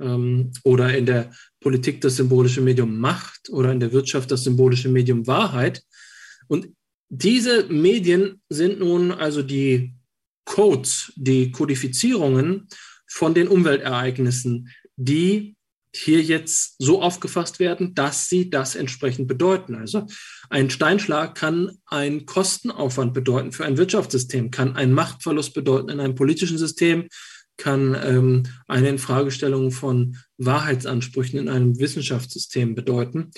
ähm, 0.00 0.52
oder 0.64 0.96
in 0.96 1.06
der 1.06 1.30
Politik 1.60 2.00
das 2.00 2.16
symbolische 2.16 2.60
Medium 2.60 2.98
Macht 2.98 3.48
oder 3.50 3.72
in 3.72 3.80
der 3.80 3.92
Wirtschaft 3.92 4.30
das 4.30 4.44
symbolische 4.44 4.88
Medium 4.88 5.26
Wahrheit. 5.26 5.82
Und 6.48 6.68
diese 7.08 7.64
Medien 7.64 8.40
sind 8.48 8.80
nun 8.80 9.12
also 9.12 9.42
die 9.42 9.94
Codes, 10.44 11.12
die 11.16 11.50
Kodifizierungen 11.50 12.68
von 13.08 13.34
den 13.34 13.48
Umweltereignissen, 13.48 14.70
die 14.96 15.56
hier 15.94 16.20
jetzt 16.20 16.76
so 16.78 17.00
aufgefasst 17.00 17.58
werden, 17.58 17.94
dass 17.94 18.28
sie 18.28 18.50
das 18.50 18.74
entsprechend 18.74 19.28
bedeuten. 19.28 19.74
Also 19.74 20.06
ein 20.50 20.68
Steinschlag 20.70 21.34
kann 21.34 21.78
einen 21.86 22.26
Kostenaufwand 22.26 23.14
bedeuten 23.14 23.52
für 23.52 23.64
ein 23.64 23.78
Wirtschaftssystem, 23.78 24.50
kann 24.50 24.76
einen 24.76 24.92
Machtverlust 24.92 25.54
bedeuten 25.54 25.88
in 25.88 26.00
einem 26.00 26.14
politischen 26.14 26.58
System, 26.58 27.08
kann 27.56 27.96
ähm, 28.02 28.42
eine 28.66 28.88
Infragestellung 28.88 29.70
von 29.70 30.16
Wahrheitsansprüchen 30.38 31.38
in 31.38 31.48
einem 31.48 31.78
Wissenschaftssystem 31.78 32.74
bedeuten 32.74 33.30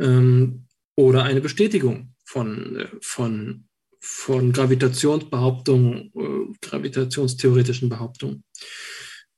ähm, 0.00 0.66
oder 0.96 1.22
eine 1.24 1.40
Bestätigung 1.40 2.14
von, 2.24 2.76
äh, 2.76 2.88
von, 3.00 3.68
von 4.00 4.52
Gravitationsbehauptungen, 4.52 6.12
äh, 6.14 6.58
gravitationstheoretischen 6.60 7.88
Behauptungen. 7.88 8.44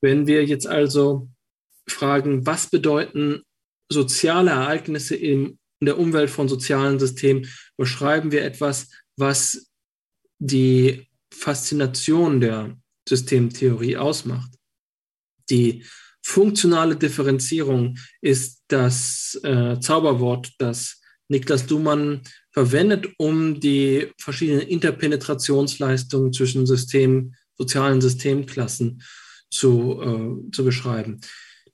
Wenn 0.01 0.27
wir 0.27 0.45
jetzt 0.45 0.67
also 0.67 1.29
fragen, 1.89 2.47
was 2.47 2.71
bedeuten 2.71 3.43
soziale 3.91 4.51
Ereignisse 4.51 5.17
in, 5.17 5.59
in 5.81 5.87
der 5.87 5.99
Umwelt 5.99 6.31
von 6.31 6.49
sozialen 6.49 6.99
Systemen, 6.99 7.47
beschreiben 7.77 8.33
wir 8.33 8.45
etwas, 8.45 8.91
was 9.17 9.71
die 10.39 11.09
Faszination 11.33 12.41
der 12.41 12.77
Systemtheorie 13.09 13.97
ausmacht. 13.97 14.51
Die 15.51 15.85
funktionale 16.23 16.97
Differenzierung 16.97 17.99
ist 18.21 18.63
das 18.69 19.39
äh, 19.43 19.79
Zauberwort, 19.81 20.53
das 20.59 21.01
Niklas 21.29 21.67
Dumann 21.67 22.23
verwendet, 22.51 23.09
um 23.19 23.61
die 23.61 24.11
verschiedenen 24.19 24.63
Interpenetrationsleistungen 24.63 26.33
zwischen 26.33 26.67
System, 26.67 27.35
sozialen 27.57 28.01
Systemklassen 28.01 29.03
zu, 29.51 30.01
äh, 30.03 30.51
zu 30.51 30.65
beschreiben. 30.65 31.21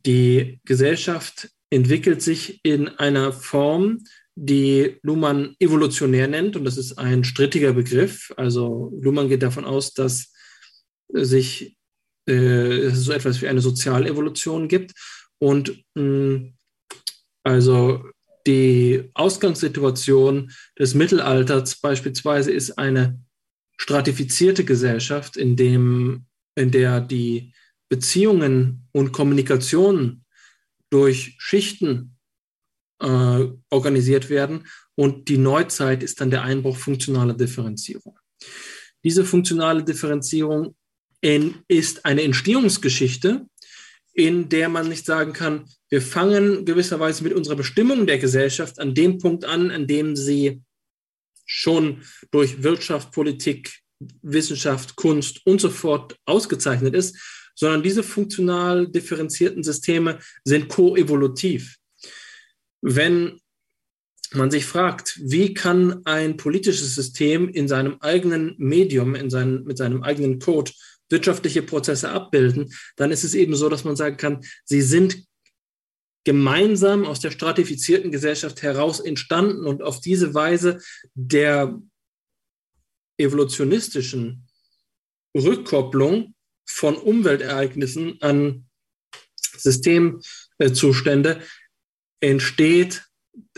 Die 0.07 0.61
Gesellschaft 0.64 1.51
entwickelt 1.70 2.22
sich 2.22 2.61
in 2.64 2.89
einer 2.89 3.33
Form, 3.33 3.99
die 4.35 4.99
Luhmann 5.03 5.55
evolutionär 5.59 6.26
nennt, 6.26 6.57
und 6.57 6.64
das 6.64 6.76
ist 6.76 6.99
ein 6.99 7.24
strittiger 7.24 7.72
Begriff. 7.72 8.33
Also 8.37 8.93
Luhmann 9.01 9.28
geht 9.28 9.43
davon 9.43 9.64
aus, 9.64 9.93
dass 9.93 10.33
sich 11.12 11.76
äh, 12.26 12.90
so 12.90 13.12
etwas 13.12 13.40
wie 13.42 13.48
eine 13.48 13.61
Sozialevolution 13.61 14.68
gibt. 14.68 14.92
Und 15.38 15.84
mh, 15.94 16.52
also 17.42 18.04
die 18.46 19.11
Ausgangssituation 19.14 20.52
des 20.78 20.94
Mittelalters 20.94 21.80
beispielsweise 21.80 22.52
ist 22.52 22.78
eine 22.78 23.20
stratifizierte 23.78 24.64
Gesellschaft, 24.64 25.36
in, 25.36 25.56
dem, 25.56 26.26
in 26.54 26.70
der 26.70 27.00
die 27.00 27.52
Beziehungen 27.88 28.86
und 28.92 29.12
Kommunikation 29.12 30.24
durch 30.90 31.36
Schichten 31.38 32.16
äh, 33.00 33.46
organisiert 33.70 34.28
werden 34.28 34.66
und 34.94 35.28
die 35.28 35.38
Neuzeit 35.38 36.02
ist 36.02 36.20
dann 36.20 36.30
der 36.30 36.42
Einbruch 36.42 36.76
funktionaler 36.76 37.34
Differenzierung. 37.34 38.18
Diese 39.02 39.24
funktionale 39.24 39.82
Differenzierung 39.82 40.76
ist 41.22 42.04
eine 42.04 42.22
Entstehungsgeschichte, 42.22 43.46
in 44.12 44.48
der 44.48 44.68
man 44.68 44.88
nicht 44.88 45.06
sagen 45.06 45.32
kann, 45.32 45.66
wir 45.88 46.02
fangen 46.02 46.64
gewisserweise 46.64 47.24
mit 47.24 47.32
unserer 47.32 47.56
Bestimmung 47.56 48.06
der 48.06 48.18
Gesellschaft 48.18 48.78
an 48.78 48.94
dem 48.94 49.18
Punkt 49.18 49.44
an, 49.44 49.70
an 49.70 49.86
dem 49.86 50.16
sie 50.16 50.62
schon 51.46 52.02
durch 52.30 52.62
Wirtschaft, 52.62 53.12
Politik, 53.12 53.80
Wissenschaft, 54.22 54.96
Kunst 54.96 55.40
und 55.44 55.60
so 55.60 55.68
fort 55.68 56.16
ausgezeichnet 56.24 56.94
ist, 56.94 57.16
sondern 57.54 57.82
diese 57.82 58.02
funktional 58.02 58.86
differenzierten 58.86 59.62
Systeme 59.62 60.20
sind 60.44 60.68
koevolutiv. 60.68 61.76
Wenn 62.80 63.40
man 64.32 64.50
sich 64.50 64.64
fragt, 64.64 65.18
wie 65.22 65.54
kann 65.54 66.06
ein 66.06 66.36
politisches 66.36 66.94
System 66.94 67.48
in 67.48 67.68
seinem 67.68 67.96
eigenen 68.00 68.54
Medium, 68.58 69.14
in 69.14 69.28
seinen, 69.28 69.64
mit 69.64 69.76
seinem 69.76 70.02
eigenen 70.02 70.38
Code 70.38 70.70
wirtschaftliche 71.11 71.62
Prozesse 71.62 72.11
abbilden, 72.11 72.72
dann 72.96 73.11
ist 73.11 73.24
es 73.24 73.34
eben 73.34 73.54
so, 73.54 73.68
dass 73.68 73.84
man 73.84 73.96
sagen 73.96 74.16
kann, 74.16 74.40
sie 74.64 74.82
sind 74.82 75.24
gemeinsam 76.24 77.04
aus 77.04 77.20
der 77.20 77.30
stratifizierten 77.30 78.11
Gesellschaft 78.11 78.62
heraus 78.62 79.00
entstanden 79.00 79.66
und 79.66 79.82
auf 79.82 80.00
diese 80.00 80.34
Weise 80.34 80.80
der 81.14 81.80
evolutionistischen 83.18 84.46
Rückkopplung 85.34 86.34
von 86.66 86.96
Umweltereignissen 86.96 88.20
an 88.20 88.66
Systemzustände 89.56 91.42
entsteht 92.20 93.04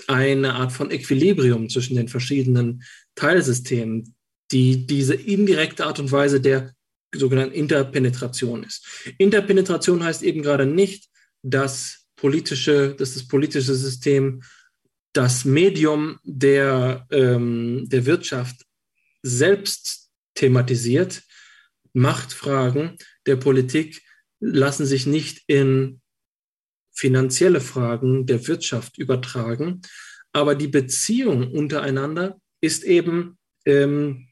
eine 0.06 0.54
Art 0.54 0.72
von 0.72 0.90
Equilibrium 0.90 1.68
zwischen 1.68 1.96
den 1.96 2.08
verschiedenen 2.08 2.82
Teilsystemen, 3.14 4.14
die 4.50 4.86
diese 4.86 5.14
indirekte 5.14 5.86
Art 5.86 5.98
und 5.98 6.12
Weise 6.12 6.40
der 6.40 6.74
sogenannten 7.14 7.54
Interpenetration 7.54 8.64
ist. 8.64 8.86
Interpenetration 9.18 10.02
heißt 10.02 10.22
eben 10.22 10.42
gerade 10.42 10.66
nicht, 10.66 11.08
dass 11.42 12.06
politische, 12.16 12.94
dass 12.94 13.14
das 13.14 13.26
politische 13.26 13.74
System 13.74 14.42
das 15.12 15.44
Medium 15.44 16.18
der, 16.22 17.06
ähm, 17.10 17.88
der 17.88 18.06
Wirtschaft 18.06 18.64
selbst 19.22 20.10
thematisiert. 20.34 21.22
Machtfragen 21.92 22.96
der 23.26 23.36
Politik 23.36 24.02
lassen 24.40 24.86
sich 24.86 25.06
nicht 25.06 25.42
in 25.46 26.00
finanzielle 26.94 27.60
Fragen 27.60 28.26
der 28.26 28.46
Wirtschaft 28.46 28.98
übertragen, 28.98 29.82
aber 30.32 30.54
die 30.54 30.68
Beziehung 30.68 31.52
untereinander 31.52 32.40
ist 32.60 32.84
eben 32.84 33.38
ähm, 33.66 34.28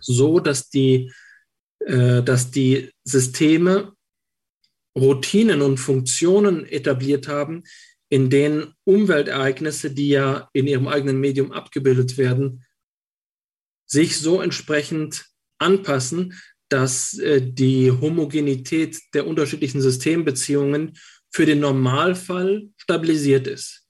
so, 0.00 0.40
dass 0.40 0.70
die 0.70 1.12
dass 1.86 2.50
die 2.50 2.90
Systeme 3.04 3.92
Routinen 4.96 5.62
und 5.62 5.78
Funktionen 5.78 6.66
etabliert 6.66 7.28
haben, 7.28 7.64
in 8.10 8.28
denen 8.28 8.74
Umweltereignisse, 8.84 9.90
die 9.90 10.10
ja 10.10 10.50
in 10.52 10.66
ihrem 10.66 10.86
eigenen 10.86 11.18
Medium 11.18 11.50
abgebildet 11.50 12.18
werden, 12.18 12.64
sich 13.86 14.18
so 14.18 14.40
entsprechend 14.40 15.26
anpassen, 15.58 16.38
dass 16.68 17.18
äh, 17.18 17.40
die 17.42 17.90
Homogenität 17.90 18.98
der 19.14 19.26
unterschiedlichen 19.26 19.80
Systembeziehungen 19.80 20.98
für 21.30 21.46
den 21.46 21.60
Normalfall 21.60 22.68
stabilisiert 22.76 23.46
ist. 23.46 23.81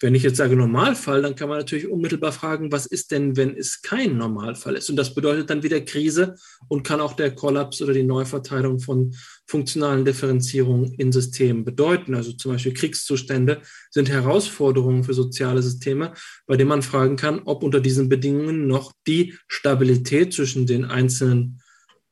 Wenn 0.00 0.14
ich 0.14 0.22
jetzt 0.22 0.36
sage 0.36 0.54
Normalfall, 0.54 1.22
dann 1.22 1.34
kann 1.34 1.48
man 1.48 1.58
natürlich 1.58 1.88
unmittelbar 1.88 2.30
fragen, 2.30 2.70
was 2.70 2.86
ist 2.86 3.10
denn, 3.10 3.36
wenn 3.36 3.56
es 3.56 3.82
kein 3.82 4.16
Normalfall 4.16 4.76
ist? 4.76 4.88
Und 4.90 4.96
das 4.96 5.12
bedeutet 5.12 5.50
dann 5.50 5.64
wieder 5.64 5.80
Krise 5.80 6.36
und 6.68 6.84
kann 6.84 7.00
auch 7.00 7.14
der 7.14 7.34
Kollaps 7.34 7.82
oder 7.82 7.92
die 7.92 8.04
Neuverteilung 8.04 8.78
von 8.78 9.12
funktionalen 9.46 10.04
Differenzierungen 10.04 10.92
in 10.94 11.10
Systemen 11.10 11.64
bedeuten. 11.64 12.14
Also 12.14 12.32
zum 12.32 12.52
Beispiel 12.52 12.74
Kriegszustände 12.74 13.60
sind 13.90 14.08
Herausforderungen 14.08 15.02
für 15.02 15.14
soziale 15.14 15.62
Systeme, 15.62 16.12
bei 16.46 16.56
denen 16.56 16.68
man 16.68 16.82
fragen 16.82 17.16
kann, 17.16 17.40
ob 17.44 17.64
unter 17.64 17.80
diesen 17.80 18.08
Bedingungen 18.08 18.68
noch 18.68 18.92
die 19.08 19.34
Stabilität 19.48 20.32
zwischen 20.32 20.66
den 20.66 20.84
einzelnen 20.84 21.60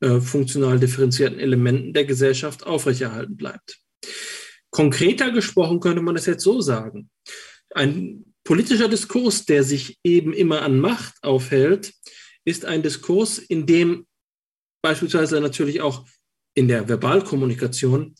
äh, 0.01 0.21
funktional 0.21 0.81
differenzierten 0.81 1.39
Elementen 1.39 1.93
der 1.93 2.05
Gesellschaft 2.05 2.67
aufrechterhalten 2.67 3.37
bleibt. 3.37 3.79
Konkreter 4.71 5.31
gesprochen 5.31 5.81
könnte 5.81 6.03
man 6.03 6.17
das 6.17 6.27
jetzt 6.27 6.43
so 6.43 6.61
sagen. 6.61 7.09
Ein 7.75 8.25
politischer 8.45 8.89
Diskurs, 8.89 9.45
der 9.45 9.65
sich 9.65 9.99
eben 10.05 10.33
immer 10.33 10.63
an 10.63 10.79
Macht 10.81 11.15
aufhält, 11.23 11.93
ist 12.45 12.65
ein 12.65 12.83
Diskurs, 12.83 13.39
in 13.39 13.67
dem 13.67 14.07
beispielsweise 14.83 15.41
natürlich 15.41 15.81
auch 15.81 16.07
in 16.55 16.69
der 16.69 16.89
Verbalkommunikation 16.89 18.15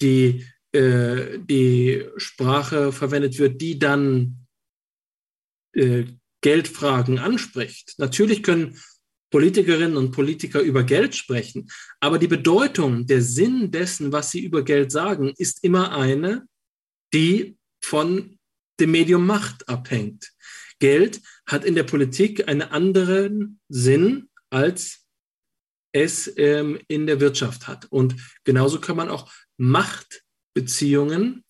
die, 0.00 0.46
äh, 0.72 1.38
die 1.38 2.06
Sprache 2.16 2.92
verwendet 2.92 3.38
wird, 3.38 3.60
die 3.60 3.78
dann 3.78 4.46
äh, 5.74 6.04
Geldfragen 6.40 7.18
anspricht. 7.18 7.94
Natürlich 7.98 8.42
können 8.42 8.78
Politikerinnen 9.30 9.96
und 9.96 10.12
Politiker 10.12 10.60
über 10.60 10.84
Geld 10.84 11.16
sprechen, 11.16 11.70
aber 12.00 12.18
die 12.18 12.28
Bedeutung, 12.28 13.06
der 13.06 13.22
Sinn 13.22 13.70
dessen, 13.70 14.12
was 14.12 14.30
sie 14.30 14.40
über 14.40 14.62
Geld 14.62 14.92
sagen, 14.92 15.32
ist 15.36 15.64
immer 15.64 15.96
eine, 15.96 16.46
die 17.14 17.56
von 17.82 18.38
dem 18.82 18.90
Medium 18.90 19.24
Macht 19.24 19.68
abhängt. 19.68 20.32
Geld 20.78 21.20
hat 21.46 21.64
in 21.64 21.74
der 21.74 21.84
Politik 21.84 22.48
einen 22.48 22.62
anderen 22.62 23.60
Sinn, 23.68 24.28
als 24.50 25.06
es 25.92 26.32
ähm, 26.36 26.80
in 26.88 27.06
der 27.06 27.20
Wirtschaft 27.20 27.68
hat. 27.68 27.86
Und 27.90 28.16
genauso 28.44 28.80
kann 28.80 28.96
man 28.96 29.08
auch 29.08 29.30
Machtbeziehungen 29.58 31.44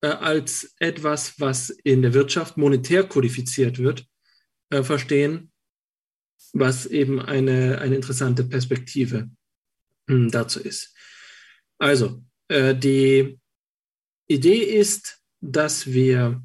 äh, 0.00 0.08
als 0.08 0.74
etwas, 0.78 1.40
was 1.40 1.70
in 1.70 2.02
der 2.02 2.14
Wirtschaft 2.14 2.56
monetär 2.56 3.08
kodifiziert 3.08 3.78
wird, 3.78 4.06
äh, 4.70 4.82
verstehen, 4.82 5.50
was 6.52 6.86
eben 6.86 7.20
eine, 7.20 7.78
eine 7.80 7.96
interessante 7.96 8.44
Perspektive 8.44 9.28
äh, 10.06 10.26
dazu 10.28 10.60
ist. 10.60 10.94
Also, 11.78 12.22
äh, 12.48 12.74
die 12.74 13.40
Idee 14.28 14.62
ist, 14.62 15.20
dass 15.40 15.86
wir 15.86 16.42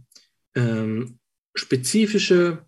ähm, 0.55 1.19
spezifische 1.55 2.65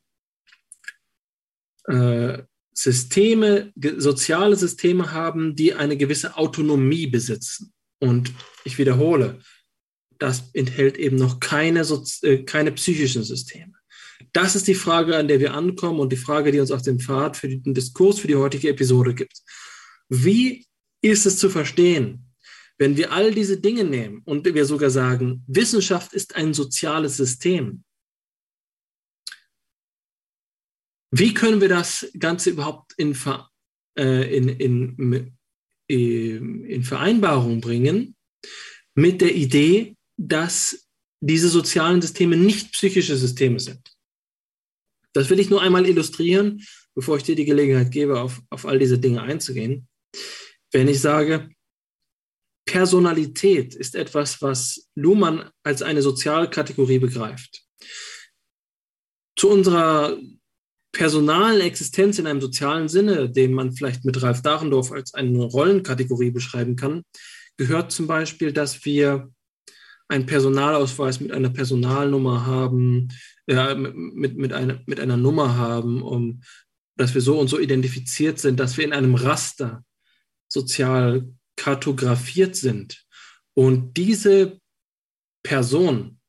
äh, 1.86 2.44
Systeme, 2.74 3.72
soziale 3.98 4.56
Systeme 4.56 5.12
haben, 5.12 5.56
die 5.56 5.74
eine 5.74 5.96
gewisse 5.96 6.36
Autonomie 6.38 7.08
besitzen. 7.08 7.74
Und 8.00 8.34
ich 8.66 8.78
wiederhole, 8.78 9.40
das 10.20 10.50
enthält 10.54 10.98
eben 10.98 11.16
noch 11.16 11.40
keine, 11.40 11.82
äh, 12.22 12.44
keine 12.44 12.72
psychischen 12.74 13.24
Systeme. 13.24 13.74
Das 14.34 14.56
ist 14.56 14.68
die 14.68 14.76
Frage, 14.76 15.16
an 15.16 15.28
der 15.28 15.40
wir 15.40 15.54
ankommen 15.54 16.00
und 16.00 16.12
die 16.12 16.18
Frage, 16.18 16.52
die 16.52 16.60
uns 16.60 16.72
auf 16.72 16.82
dem 16.82 17.00
Pfad 17.00 17.38
für 17.38 17.48
den 17.48 17.74
Diskurs 17.74 18.20
für 18.20 18.28
die 18.28 18.36
heutige 18.36 18.70
Episode 18.70 19.16
gibt. 19.16 19.42
Wie 20.10 20.66
ist 21.02 21.26
es 21.26 21.38
zu 21.38 21.50
verstehen, 21.50 22.25
wenn 22.78 22.98
wir 22.98 23.12
all 23.12 23.34
diese 23.34 23.60
Dinge 23.60 23.84
nehmen 23.84 24.22
und 24.26 24.46
wir 24.46 24.66
sogar 24.66 24.90
sagen, 24.90 25.44
Wissenschaft 25.48 26.14
ist 26.14 26.36
ein 26.36 26.54
soziales 26.54 27.18
System, 27.18 27.84
wie 31.12 31.34
können 31.34 31.62
wir 31.62 31.70
das 31.70 32.12
Ganze 32.20 32.50
überhaupt 32.50 32.94
in, 32.98 33.18
äh, 33.98 34.38
in, 34.38 34.50
in, 34.50 35.38
in 35.88 36.84
Vereinbarung 36.84 37.62
bringen 37.62 38.16
mit 38.96 39.22
der 39.22 39.34
Idee, 39.34 39.96
dass 40.18 40.88
diese 41.22 41.48
sozialen 41.48 42.02
Systeme 42.02 42.36
nicht 42.36 42.74
psychische 42.74 43.16
Systeme 43.16 43.60
sind? 43.60 43.96
Das 45.14 45.30
will 45.30 45.40
ich 45.40 45.50
nur 45.50 45.62
einmal 45.62 45.88
illustrieren, 45.88 46.62
bevor 46.94 47.16
ich 47.16 47.24
dir 47.24 47.36
die 47.36 47.46
Gelegenheit 47.46 47.92
gebe, 47.92 48.20
auf, 48.20 48.42
auf 48.50 48.66
all 48.66 48.80
diese 48.80 49.00
Dinge 49.00 49.22
einzugehen. 49.22 49.88
Wenn 50.74 50.90
ich 50.90 51.00
sage, 51.00 51.50
Personalität 52.66 53.76
ist 53.76 53.96
etwas, 53.96 54.42
was 54.42 54.90
Luhmann 54.96 55.50
als 55.64 55.82
eine 55.82 56.02
Sozialkategorie 56.02 57.00
begreift. 57.00 57.64
Zu 59.38 59.50
unserer 59.50 60.18
personalen 60.92 61.62
Existenz 61.62 62.20
in 62.20 62.26
einem 62.26 62.42
sozialen 62.42 62.88
Sinne, 62.88 63.30
den 63.30 63.54
man 63.54 63.74
vielleicht 63.74 64.06
mit 64.06 64.22
Ralf 64.22 64.42
Dahrendorf 64.42 64.92
als 64.92 65.14
eine 65.14 65.44
Rollenkategorie 65.44 66.32
beschreiben 66.32 66.76
kann, 66.76 67.04
gehört 67.58 67.92
zum 67.92 68.08
Beispiel, 68.08 68.54
dass 68.54 68.86
wir 68.86 69.30
einen 70.08 70.26
Personalausweis 70.26 71.20
mit 71.20 71.32
einer 71.32 71.50
Personalnummer 71.50 72.46
haben, 72.46 73.10
ja, 73.48 73.76
mit, 73.76 74.38
mit, 74.38 74.54
einer, 74.54 74.82
mit 74.86 75.00
einer 75.00 75.18
Nummer 75.18 75.58
haben, 75.58 76.02
um, 76.02 76.42
dass 76.96 77.14
wir 77.14 77.22
so 77.22 77.40
und 77.40 77.48
so 77.48 77.60
identifiziert 77.60 78.40
sind, 78.40 78.60
dass 78.60 78.78
wir 78.78 78.86
in 78.86 78.94
einem 78.94 79.16
Raster 79.16 79.84
sozial 80.48 81.28
kartografiert 81.56 82.56
sind. 82.56 83.06
Und 83.54 83.96
diese 83.98 84.60
Person 85.44 86.20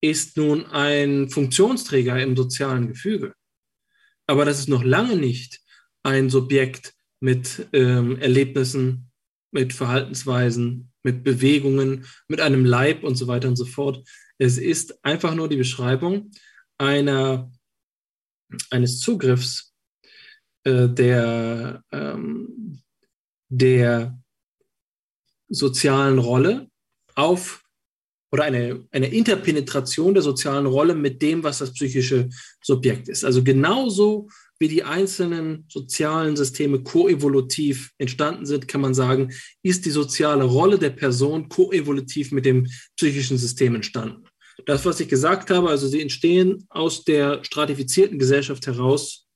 ist 0.00 0.36
nun 0.36 0.66
ein 0.66 1.28
Funktionsträger 1.28 2.20
im 2.20 2.36
sozialen 2.36 2.88
Gefüge. 2.88 3.34
Aber 4.26 4.44
das 4.44 4.58
ist 4.58 4.68
noch 4.68 4.84
lange 4.84 5.16
nicht 5.16 5.60
ein 6.02 6.30
Subjekt 6.30 6.94
mit 7.20 7.68
ähm, 7.72 8.18
Erlebnissen, 8.20 9.10
mit 9.50 9.72
Verhaltensweisen, 9.72 10.92
mit 11.02 11.24
Bewegungen, 11.24 12.06
mit 12.28 12.40
einem 12.40 12.64
Leib 12.64 13.02
und 13.02 13.16
so 13.16 13.26
weiter 13.26 13.48
und 13.48 13.56
so 13.56 13.64
fort. 13.64 14.06
Es 14.38 14.58
ist 14.58 15.04
einfach 15.04 15.34
nur 15.34 15.48
die 15.48 15.56
Beschreibung 15.56 16.30
einer, 16.76 17.50
eines 18.70 19.00
Zugriffs 19.00 19.74
äh, 20.64 20.88
der, 20.88 21.82
ähm, 21.92 22.82
der 23.48 24.18
sozialen 25.48 26.18
Rolle 26.18 26.68
auf 27.14 27.62
oder 28.30 28.44
eine, 28.44 28.86
eine 28.90 29.08
Interpenetration 29.08 30.14
der 30.14 30.22
sozialen 30.22 30.66
Rolle 30.66 30.94
mit 30.94 31.22
dem, 31.22 31.42
was 31.42 31.58
das 31.58 31.72
psychische 31.72 32.28
Subjekt 32.62 33.08
ist. 33.08 33.24
Also 33.24 33.42
genauso 33.42 34.28
wie 34.58 34.68
die 34.68 34.82
einzelnen 34.82 35.64
sozialen 35.68 36.36
Systeme 36.36 36.82
koevolutiv 36.82 37.92
entstanden 37.96 38.44
sind, 38.44 38.68
kann 38.68 38.80
man 38.80 38.92
sagen, 38.92 39.32
ist 39.62 39.86
die 39.86 39.90
soziale 39.90 40.44
Rolle 40.44 40.78
der 40.78 40.90
Person 40.90 41.48
koevolutiv 41.48 42.32
mit 42.32 42.44
dem 42.44 42.66
psychischen 42.96 43.38
System 43.38 43.76
entstanden. 43.76 44.24
Das, 44.66 44.84
was 44.84 44.98
ich 45.00 45.08
gesagt 45.08 45.50
habe, 45.50 45.70
also 45.70 45.86
sie 45.86 46.02
entstehen 46.02 46.66
aus 46.68 47.04
der 47.04 47.44
stratifizierten 47.44 48.18
Gesellschaft 48.18 48.66
heraus, 48.66 49.27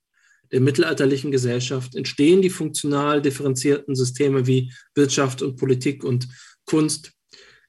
der 0.52 0.60
mittelalterlichen 0.60 1.30
Gesellschaft, 1.30 1.94
entstehen 1.94 2.42
die 2.42 2.50
funktional 2.50 3.22
differenzierten 3.22 3.96
Systeme 3.96 4.46
wie 4.46 4.72
Wirtschaft 4.94 5.42
und 5.42 5.56
Politik 5.56 6.04
und 6.04 6.28
Kunst, 6.66 7.12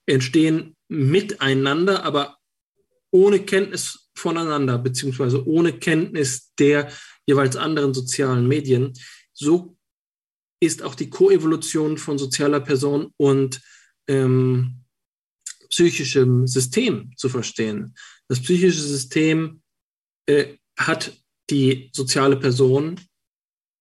entstehen 0.06 0.76
miteinander, 0.88 2.04
aber 2.04 2.36
ohne 3.10 3.40
Kenntnis 3.40 4.10
voneinander, 4.14 4.78
beziehungsweise 4.78 5.46
ohne 5.46 5.72
Kenntnis 5.72 6.52
der 6.58 6.90
jeweils 7.26 7.56
anderen 7.56 7.94
sozialen 7.94 8.46
Medien. 8.46 8.92
So 9.32 9.76
ist 10.60 10.82
auch 10.82 10.94
die 10.94 11.10
Koevolution 11.10 11.98
von 11.98 12.18
sozialer 12.18 12.60
Person 12.60 13.12
und 13.16 13.60
ähm, 14.08 14.84
psychischem 15.70 16.46
System 16.46 17.12
zu 17.16 17.28
verstehen. 17.28 17.94
Das 18.28 18.40
psychische 18.40 18.80
System 18.80 19.62
äh, 20.26 20.56
hat 20.78 21.12
die 21.50 21.90
soziale 21.92 22.36
Person 22.36 23.00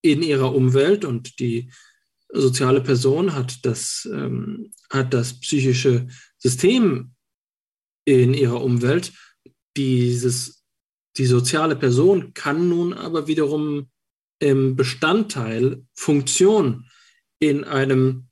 in 0.02 0.22
ihrer 0.22 0.54
Umwelt 0.54 1.06
und 1.06 1.40
die 1.40 1.72
soziale 2.34 2.82
Person 2.82 3.34
hat 3.34 3.66
das, 3.66 4.08
ähm, 4.12 4.72
hat 4.90 5.14
das 5.14 5.40
psychische 5.40 6.08
System 6.38 7.14
in 8.06 8.34
ihrer 8.34 8.62
Umwelt. 8.62 9.14
Dieses, 9.78 10.64
die 11.18 11.26
soziale 11.26 11.76
Person 11.76 12.34
kann 12.34 12.70
nun 12.70 12.94
aber 12.94 13.28
wiederum 13.28 13.90
im 14.40 14.76
Bestandteil, 14.76 15.86
Funktion 15.94 16.90
in 17.40 17.64
einem 17.64 18.28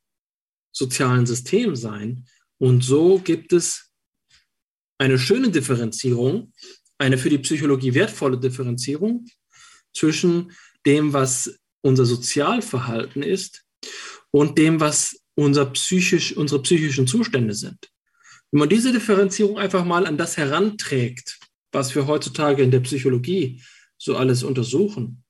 sozialen 0.74 1.26
System 1.26 1.76
sein. 1.76 2.26
Und 2.58 2.84
so 2.84 3.20
gibt 3.20 3.54
es 3.54 3.92
eine 4.98 5.18
schöne 5.18 5.50
Differenzierung, 5.52 6.54
eine 7.02 7.18
für 7.18 7.30
die 7.30 7.40
Psychologie 7.40 7.94
wertvolle 7.94 8.38
Differenzierung 8.38 9.26
zwischen 9.94 10.52
dem, 10.86 11.14
was 11.14 11.60
unser 11.82 12.06
Sozialverhalten 12.06 13.24
ist 13.24 13.66
und 14.30 14.58
dem, 14.58 14.80
was 14.80 15.20
unser 15.36 15.66
psychisch, 15.66 16.38
unsere 16.38 16.62
psychischen 16.62 17.08
Zustände 17.08 17.56
sind. 17.56 17.90
Wenn 18.52 18.60
man 18.60 18.70
diese 18.70 18.92
Differenzierung 18.92 19.58
einfach 19.58 19.84
mal 19.84 20.06
an 20.06 20.18
das 20.18 20.38
heranträgt, 20.38 21.40
was 21.72 21.96
wir 21.96 22.06
heutzutage 22.06 22.62
in 22.62 22.72
der 22.72 22.82
Psychologie 22.82 23.64
so 23.98 24.16
alles 24.16 24.44
untersuchen, 24.44 25.24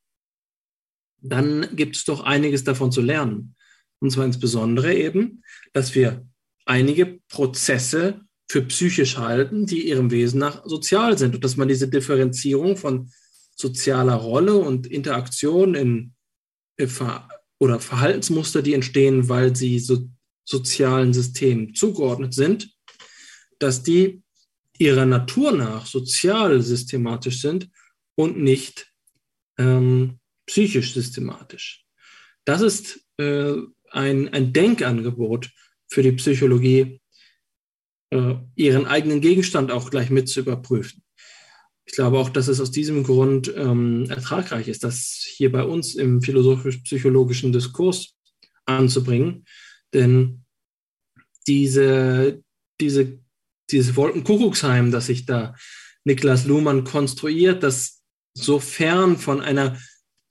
dann 1.21 1.75
gibt 1.75 1.95
es 1.95 2.03
doch 2.03 2.21
einiges 2.21 2.63
davon 2.63 2.91
zu 2.91 3.01
lernen. 3.01 3.55
Und 3.99 4.11
zwar 4.11 4.25
insbesondere 4.25 4.93
eben, 4.95 5.43
dass 5.71 5.95
wir 5.95 6.27
einige 6.65 7.19
Prozesse 7.29 8.21
für 8.51 8.63
psychisch 8.63 9.17
halten, 9.17 9.65
die 9.65 9.87
ihrem 9.87 10.11
Wesen 10.11 10.39
nach 10.39 10.65
sozial 10.65 11.17
sind 11.17 11.35
und 11.35 11.43
dass 11.45 11.55
man 11.55 11.69
diese 11.69 11.87
Differenzierung 11.87 12.75
von 12.75 13.09
sozialer 13.55 14.15
Rolle 14.15 14.57
und 14.57 14.87
Interaktion 14.87 15.73
in 15.73 16.13
oder 17.59 17.79
Verhaltensmuster, 17.79 18.61
die 18.61 18.73
entstehen, 18.73 19.29
weil 19.29 19.55
sie 19.55 19.79
so 19.79 20.09
sozialen 20.43 21.13
Systemen 21.13 21.75
zugeordnet 21.75 22.33
sind, 22.33 22.75
dass 23.59 23.83
die 23.83 24.21
ihrer 24.77 25.05
Natur 25.05 25.51
nach 25.53 25.85
sozial 25.85 26.61
systematisch 26.61 27.39
sind 27.39 27.69
und 28.15 28.37
nicht 28.37 28.91
ähm, 29.59 30.19
psychisch 30.45 30.93
systematisch. 30.93 31.85
Das 32.43 32.61
ist 32.61 33.05
äh, 33.17 33.53
ein, 33.91 34.27
ein 34.33 34.51
Denkangebot 34.51 35.51
für 35.87 36.01
die 36.01 36.13
Psychologie, 36.13 37.00
äh, 38.11 38.35
ihren 38.55 38.85
eigenen 38.85 39.21
Gegenstand 39.21 39.71
auch 39.71 39.89
gleich 39.89 40.09
mit 40.09 40.29
zu 40.29 40.41
überprüfen 40.41 41.03
ich 41.91 41.95
glaube 41.95 42.19
auch, 42.19 42.29
dass 42.29 42.47
es 42.47 42.61
aus 42.61 42.71
diesem 42.71 43.03
Grund 43.03 43.53
ähm, 43.55 44.05
ertragreich 44.09 44.69
ist, 44.69 44.85
das 44.85 45.25
hier 45.27 45.51
bei 45.51 45.63
uns 45.63 45.95
im 45.95 46.21
philosophisch-psychologischen 46.21 47.51
Diskurs 47.51 48.15
anzubringen. 48.65 49.45
Denn 49.93 50.45
diese, 51.47 52.41
diese, 52.79 53.19
dieses 53.69 53.95
Wolkenkuckucksheim, 53.97 54.91
das 54.91 55.07
sich 55.07 55.25
da 55.25 55.53
Niklas 56.05 56.45
Luhmann 56.45 56.85
konstruiert, 56.85 57.61
das 57.61 58.01
so 58.33 58.59
fern 58.59 59.17
von 59.17 59.41
einer 59.41 59.77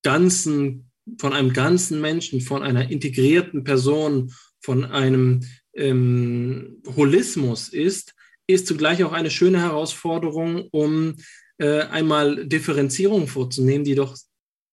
ganzen, 0.02 0.90
von 1.18 1.34
einem 1.34 1.52
ganzen 1.52 2.00
Menschen, 2.00 2.40
von 2.40 2.62
einer 2.62 2.90
integrierten 2.90 3.64
Person, 3.64 4.32
von 4.62 4.86
einem 4.86 5.40
ähm, 5.74 6.82
Holismus 6.96 7.68
ist, 7.68 8.14
ist 8.46 8.66
zugleich 8.66 9.04
auch 9.04 9.12
eine 9.12 9.30
schöne 9.30 9.60
Herausforderung, 9.60 10.68
um 10.70 11.16
äh, 11.58 11.82
einmal 11.82 12.46
Differenzierungen 12.46 13.28
vorzunehmen, 13.28 13.84
die 13.84 13.94
doch 13.94 14.16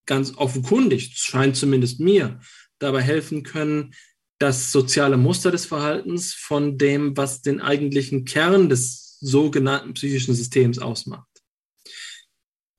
ganz 0.06 0.36
offenkundig, 0.36 1.12
scheint 1.16 1.56
zumindest 1.56 2.00
mir, 2.00 2.40
dabei 2.78 3.02
helfen 3.02 3.42
können, 3.42 3.94
das 4.38 4.72
soziale 4.72 5.16
Muster 5.16 5.50
des 5.50 5.66
Verhaltens 5.66 6.32
von 6.32 6.78
dem, 6.78 7.16
was 7.16 7.42
den 7.42 7.60
eigentlichen 7.60 8.24
Kern 8.24 8.68
des 8.68 9.18
sogenannten 9.20 9.94
psychischen 9.94 10.34
Systems 10.34 10.78
ausmacht. 10.78 11.27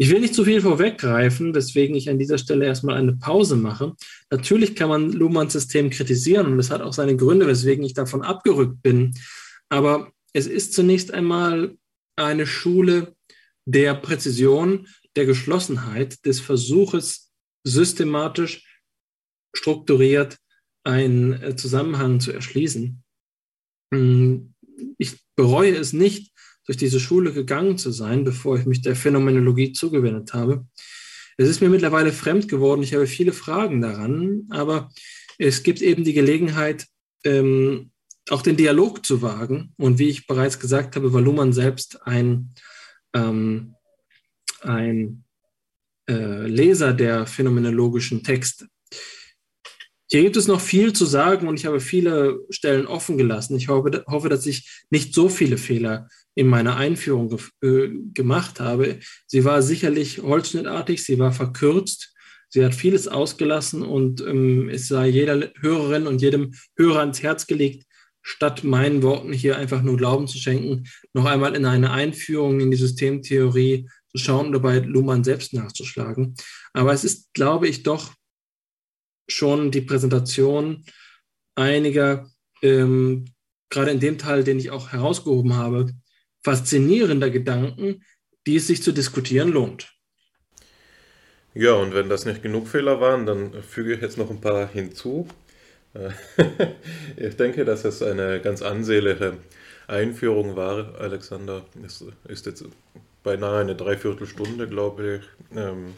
Ich 0.01 0.09
will 0.09 0.21
nicht 0.21 0.33
zu 0.33 0.45
viel 0.45 0.61
vorweggreifen, 0.61 1.53
weswegen 1.53 1.93
ich 1.93 2.09
an 2.09 2.17
dieser 2.17 2.37
Stelle 2.37 2.65
erstmal 2.65 2.95
eine 2.95 3.17
Pause 3.17 3.57
mache. 3.57 3.95
Natürlich 4.31 4.73
kann 4.73 4.87
man 4.87 5.11
Luhmanns 5.11 5.51
System 5.51 5.89
kritisieren 5.89 6.47
und 6.47 6.57
es 6.57 6.71
hat 6.71 6.81
auch 6.81 6.93
seine 6.93 7.17
Gründe, 7.17 7.47
weswegen 7.47 7.83
ich 7.83 7.95
davon 7.95 8.21
abgerückt 8.21 8.81
bin. 8.81 9.13
Aber 9.67 10.13
es 10.31 10.47
ist 10.47 10.73
zunächst 10.73 11.13
einmal 11.13 11.77
eine 12.15 12.47
Schule, 12.47 13.13
der 13.65 13.93
Präzision, 13.93 14.87
der 15.17 15.25
Geschlossenheit, 15.25 16.25
des 16.25 16.39
Versuches, 16.39 17.33
systematisch, 17.65 18.65
strukturiert 19.53 20.37
einen 20.85 21.33
äh, 21.41 21.57
Zusammenhang 21.57 22.21
zu 22.21 22.31
erschließen. 22.31 23.03
Hm, 23.93 24.53
ich 24.97 25.19
bereue 25.35 25.75
es 25.75 25.91
nicht, 25.91 26.31
durch 26.69 26.77
diese 26.77 26.99
Schule 26.99 27.33
gegangen 27.33 27.79
zu 27.79 27.89
sein, 27.89 28.23
bevor 28.23 28.59
ich 28.59 28.67
mich 28.67 28.83
der 28.83 28.95
Phänomenologie 28.95 29.73
zugewendet 29.73 30.35
habe. 30.35 30.67
Es 31.35 31.49
ist 31.49 31.61
mir 31.61 31.69
mittlerweile 31.69 32.11
fremd 32.11 32.47
geworden. 32.47 32.83
Ich 32.83 32.93
habe 32.93 33.07
viele 33.07 33.33
Fragen 33.33 33.81
daran, 33.81 34.43
aber 34.51 34.91
es 35.39 35.63
gibt 35.63 35.81
eben 35.81 36.03
die 36.03 36.13
Gelegenheit, 36.13 36.85
ähm, 37.23 37.89
auch 38.29 38.43
den 38.43 38.55
Dialog 38.55 39.03
zu 39.03 39.23
wagen. 39.23 39.73
Und 39.77 39.97
wie 39.97 40.09
ich 40.09 40.27
bereits 40.27 40.59
gesagt 40.59 40.95
habe, 40.95 41.11
war 41.11 41.21
Luhmann 41.21 41.53
selbst 41.53 42.05
ein 42.05 42.53
ähm, 43.15 43.73
ein 44.61 45.23
äh, 46.07 46.45
Leser 46.45 46.93
der 46.93 47.25
phänomenologischen 47.25 48.23
Texte. 48.23 48.67
Hier 50.11 50.21
gibt 50.21 50.37
es 50.37 50.47
noch 50.47 50.61
viel 50.61 50.93
zu 50.93 51.05
sagen 51.05 51.47
und 51.47 51.59
ich 51.59 51.65
habe 51.65 51.79
viele 51.79 52.41
Stellen 52.51 52.85
offen 52.85 53.17
gelassen. 53.17 53.57
Ich 53.57 53.69
hoffe, 53.69 54.03
hoffe 54.05 54.29
dass 54.29 54.45
ich 54.45 54.83
nicht 54.91 55.15
so 55.15 55.29
viele 55.29 55.57
Fehler 55.57 56.07
in 56.39 56.47
meiner 56.47 56.77
Einführung 56.77 57.37
äh, 57.61 57.89
gemacht 58.13 58.61
habe. 58.61 58.99
Sie 59.27 59.43
war 59.43 59.61
sicherlich 59.61 60.19
holzschnittartig, 60.19 61.03
sie 61.03 61.19
war 61.19 61.33
verkürzt, 61.33 62.15
sie 62.47 62.63
hat 62.63 62.73
vieles 62.73 63.09
ausgelassen 63.09 63.81
und 63.81 64.21
ähm, 64.21 64.69
es 64.69 64.87
sei 64.87 65.09
jeder 65.09 65.51
Hörerin 65.59 66.07
und 66.07 66.21
jedem 66.21 66.53
Hörer 66.77 67.01
ans 67.01 67.21
Herz 67.21 67.45
gelegt, 67.45 67.85
statt 68.21 68.63
meinen 68.63 69.03
Worten 69.03 69.33
hier 69.33 69.57
einfach 69.57 69.81
nur 69.81 69.97
Glauben 69.97 70.29
zu 70.29 70.37
schenken, 70.37 70.85
noch 71.11 71.25
einmal 71.25 71.57
in 71.57 71.65
eine 71.65 71.91
Einführung 71.91 72.61
in 72.61 72.71
die 72.71 72.77
Systemtheorie 72.77 73.89
zu 74.07 74.17
schauen 74.17 74.45
und 74.45 74.53
dabei 74.53 74.79
Luhmann 74.79 75.25
selbst 75.25 75.53
nachzuschlagen. 75.53 76.35
Aber 76.71 76.93
es 76.93 77.03
ist, 77.03 77.33
glaube 77.33 77.67
ich, 77.67 77.83
doch 77.83 78.13
schon 79.27 79.71
die 79.71 79.81
Präsentation 79.81 80.85
einiger, 81.55 82.29
ähm, 82.61 83.25
gerade 83.69 83.91
in 83.91 83.99
dem 83.99 84.17
Teil, 84.17 84.45
den 84.45 84.57
ich 84.57 84.71
auch 84.71 84.93
herausgehoben 84.93 85.57
habe, 85.57 85.91
faszinierender 86.43 87.29
Gedanken, 87.29 88.03
die 88.47 88.55
es 88.55 88.67
sich 88.67 88.81
zu 88.81 88.91
diskutieren 88.91 89.49
lohnt. 89.49 89.91
Ja, 91.53 91.73
und 91.73 91.93
wenn 91.93 92.09
das 92.09 92.25
nicht 92.25 92.43
genug 92.43 92.67
Fehler 92.67 93.01
waren, 93.01 93.25
dann 93.25 93.63
füge 93.63 93.93
ich 93.93 94.01
jetzt 94.01 94.17
noch 94.17 94.29
ein 94.29 94.39
paar 94.39 94.67
hinzu. 94.67 95.27
ich 97.17 97.35
denke, 97.35 97.65
dass 97.65 97.83
es 97.83 98.01
eine 98.03 98.39
ganz 98.41 98.61
ansehnliche 98.61 99.37
Einführung 99.87 100.55
war, 100.55 100.99
Alexander. 100.99 101.65
Es 101.83 102.05
ist 102.27 102.45
jetzt 102.45 102.63
beinahe 103.23 103.61
eine 103.61 103.75
Dreiviertelstunde, 103.75 104.67
glaube 104.67 105.21
ich, 105.21 105.57
ähm, 105.57 105.95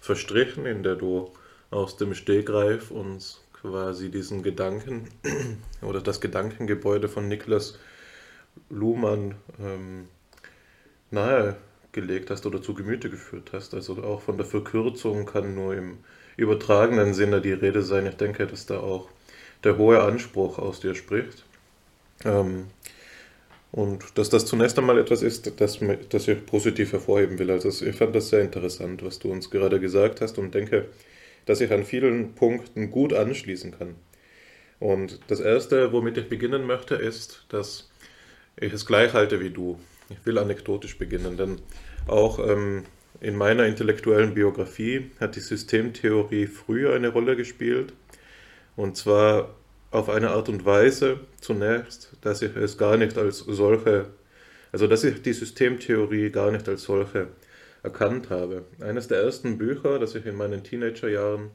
verstrichen, 0.00 0.66
in 0.66 0.82
der 0.82 0.96
du 0.96 1.32
aus 1.70 1.96
dem 1.96 2.14
Stegreif 2.14 2.90
uns 2.90 3.40
quasi 3.60 4.10
diesen 4.10 4.42
Gedanken 4.42 5.08
oder 5.82 6.00
das 6.00 6.20
Gedankengebäude 6.20 7.08
von 7.08 7.28
Niklas 7.28 7.78
Luhmann 8.68 9.34
ähm, 9.60 10.08
nahegelegt 11.10 12.30
hast 12.30 12.46
oder 12.46 12.62
zu 12.62 12.74
Gemüte 12.74 13.10
geführt 13.10 13.50
hast. 13.52 13.74
Also 13.74 14.02
auch 14.02 14.22
von 14.22 14.36
der 14.36 14.46
Verkürzung 14.46 15.26
kann 15.26 15.54
nur 15.54 15.74
im 15.74 15.98
übertragenen 16.36 17.14
Sinne 17.14 17.40
die 17.40 17.52
Rede 17.52 17.82
sein. 17.82 18.06
Ich 18.06 18.16
denke, 18.16 18.46
dass 18.46 18.66
da 18.66 18.78
auch 18.78 19.08
der 19.64 19.76
hohe 19.76 20.00
Anspruch 20.02 20.58
aus 20.58 20.80
dir 20.80 20.94
spricht. 20.94 21.44
Ähm, 22.24 22.66
und 23.72 24.18
dass 24.18 24.30
das 24.30 24.46
zunächst 24.46 24.78
einmal 24.78 24.98
etwas 24.98 25.22
ist, 25.22 25.60
das, 25.60 25.78
das 26.08 26.28
ich 26.28 26.46
positiv 26.46 26.92
hervorheben 26.92 27.38
will. 27.38 27.50
Also 27.50 27.68
ich 27.84 27.94
fand 27.94 28.14
das 28.16 28.30
sehr 28.30 28.40
interessant, 28.40 29.04
was 29.04 29.18
du 29.18 29.30
uns 29.30 29.50
gerade 29.50 29.78
gesagt 29.78 30.20
hast 30.20 30.38
und 30.38 30.54
denke, 30.54 30.88
dass 31.46 31.60
ich 31.60 31.72
an 31.72 31.84
vielen 31.84 32.34
Punkten 32.34 32.90
gut 32.90 33.12
anschließen 33.12 33.78
kann. 33.78 33.94
Und 34.80 35.20
das 35.28 35.40
Erste, 35.40 35.92
womit 35.92 36.16
ich 36.16 36.28
beginnen 36.28 36.66
möchte, 36.66 36.94
ist, 36.96 37.44
dass 37.50 37.89
ich 38.60 38.72
es 38.72 38.86
gleich 38.86 39.12
halte 39.12 39.40
wie 39.40 39.50
du. 39.50 39.78
Ich 40.08 40.24
will 40.26 40.38
anekdotisch 40.38 40.98
beginnen, 40.98 41.36
denn 41.36 41.60
auch 42.06 42.38
ähm, 42.38 42.84
in 43.20 43.36
meiner 43.36 43.66
intellektuellen 43.66 44.34
Biografie 44.34 45.10
hat 45.20 45.36
die 45.36 45.40
Systemtheorie 45.40 46.46
früher 46.46 46.94
eine 46.94 47.08
Rolle 47.08 47.36
gespielt. 47.36 47.92
Und 48.76 48.96
zwar 48.96 49.54
auf 49.90 50.08
eine 50.08 50.30
Art 50.30 50.48
und 50.48 50.64
Weise 50.64 51.20
zunächst, 51.40 52.12
dass 52.20 52.42
ich 52.42 52.56
es 52.56 52.78
gar 52.78 52.96
nicht 52.96 53.18
als 53.18 53.38
solche, 53.38 54.06
also 54.72 54.86
dass 54.86 55.04
ich 55.04 55.22
die 55.22 55.32
Systemtheorie 55.32 56.30
gar 56.30 56.50
nicht 56.50 56.68
als 56.68 56.84
solche 56.84 57.28
erkannt 57.82 58.30
habe. 58.30 58.64
Eines 58.80 59.08
der 59.08 59.22
ersten 59.22 59.58
Bücher, 59.58 59.98
das 59.98 60.14
ich 60.14 60.26
in 60.26 60.36
meinen 60.36 60.62
Teenagerjahren 60.62 61.50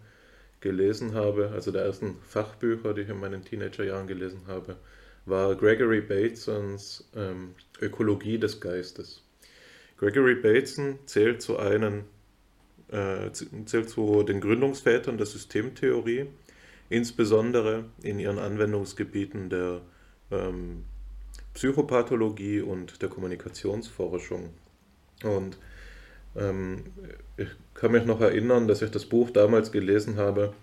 gelesen 0.60 1.14
habe, 1.14 1.51
also 1.53 1.72
der 1.72 1.84
ersten 1.84 2.18
Fachbücher, 2.28 2.93
die 2.93 3.01
ich 3.01 3.10
in 3.10 3.20
meinen 3.20 3.45
Teenagerjahren 3.45 4.08
gelesen 4.08 4.41
habe, 4.47 4.76
war 5.26 5.55
Gregory 5.55 6.01
Batesons 6.01 7.09
ähm, 7.15 7.55
Ökologie 7.82 8.38
des 8.38 8.59
Geistes. 8.59 9.23
Gregory 9.97 10.36
Bateson 10.36 10.99
zählt 11.05 11.41
zu 11.41 11.57
einen 11.57 12.03
äh, 12.89 13.32
zählt 13.32 13.89
zu 13.89 14.23
den 14.23 14.41
Gründungsvätern 14.41 15.17
der 15.17 15.26
Systemtheorie 15.26 16.28
insbesondere 16.89 17.86
in 18.01 18.19
ihren 18.19 18.39
Anwendungsgebieten 18.39 19.49
der 19.49 19.82
ähm, 20.32 20.84
Psychopathologie 21.53 22.61
und 22.61 23.01
der 23.01 23.09
Kommunikationsforschung. 23.09 24.49
Und 25.23 25.57
ähm, 26.36 26.84
ich 27.38 27.47
kann 27.73 27.91
mich 27.91 28.05
noch 28.05 28.21
erinnern, 28.21 28.67
dass 28.67 28.82
ich 28.82 28.91
das 28.91 29.05
Buch 29.05 29.32
damals 29.32 29.71
gelesen 29.71 30.17
habe 30.17 30.53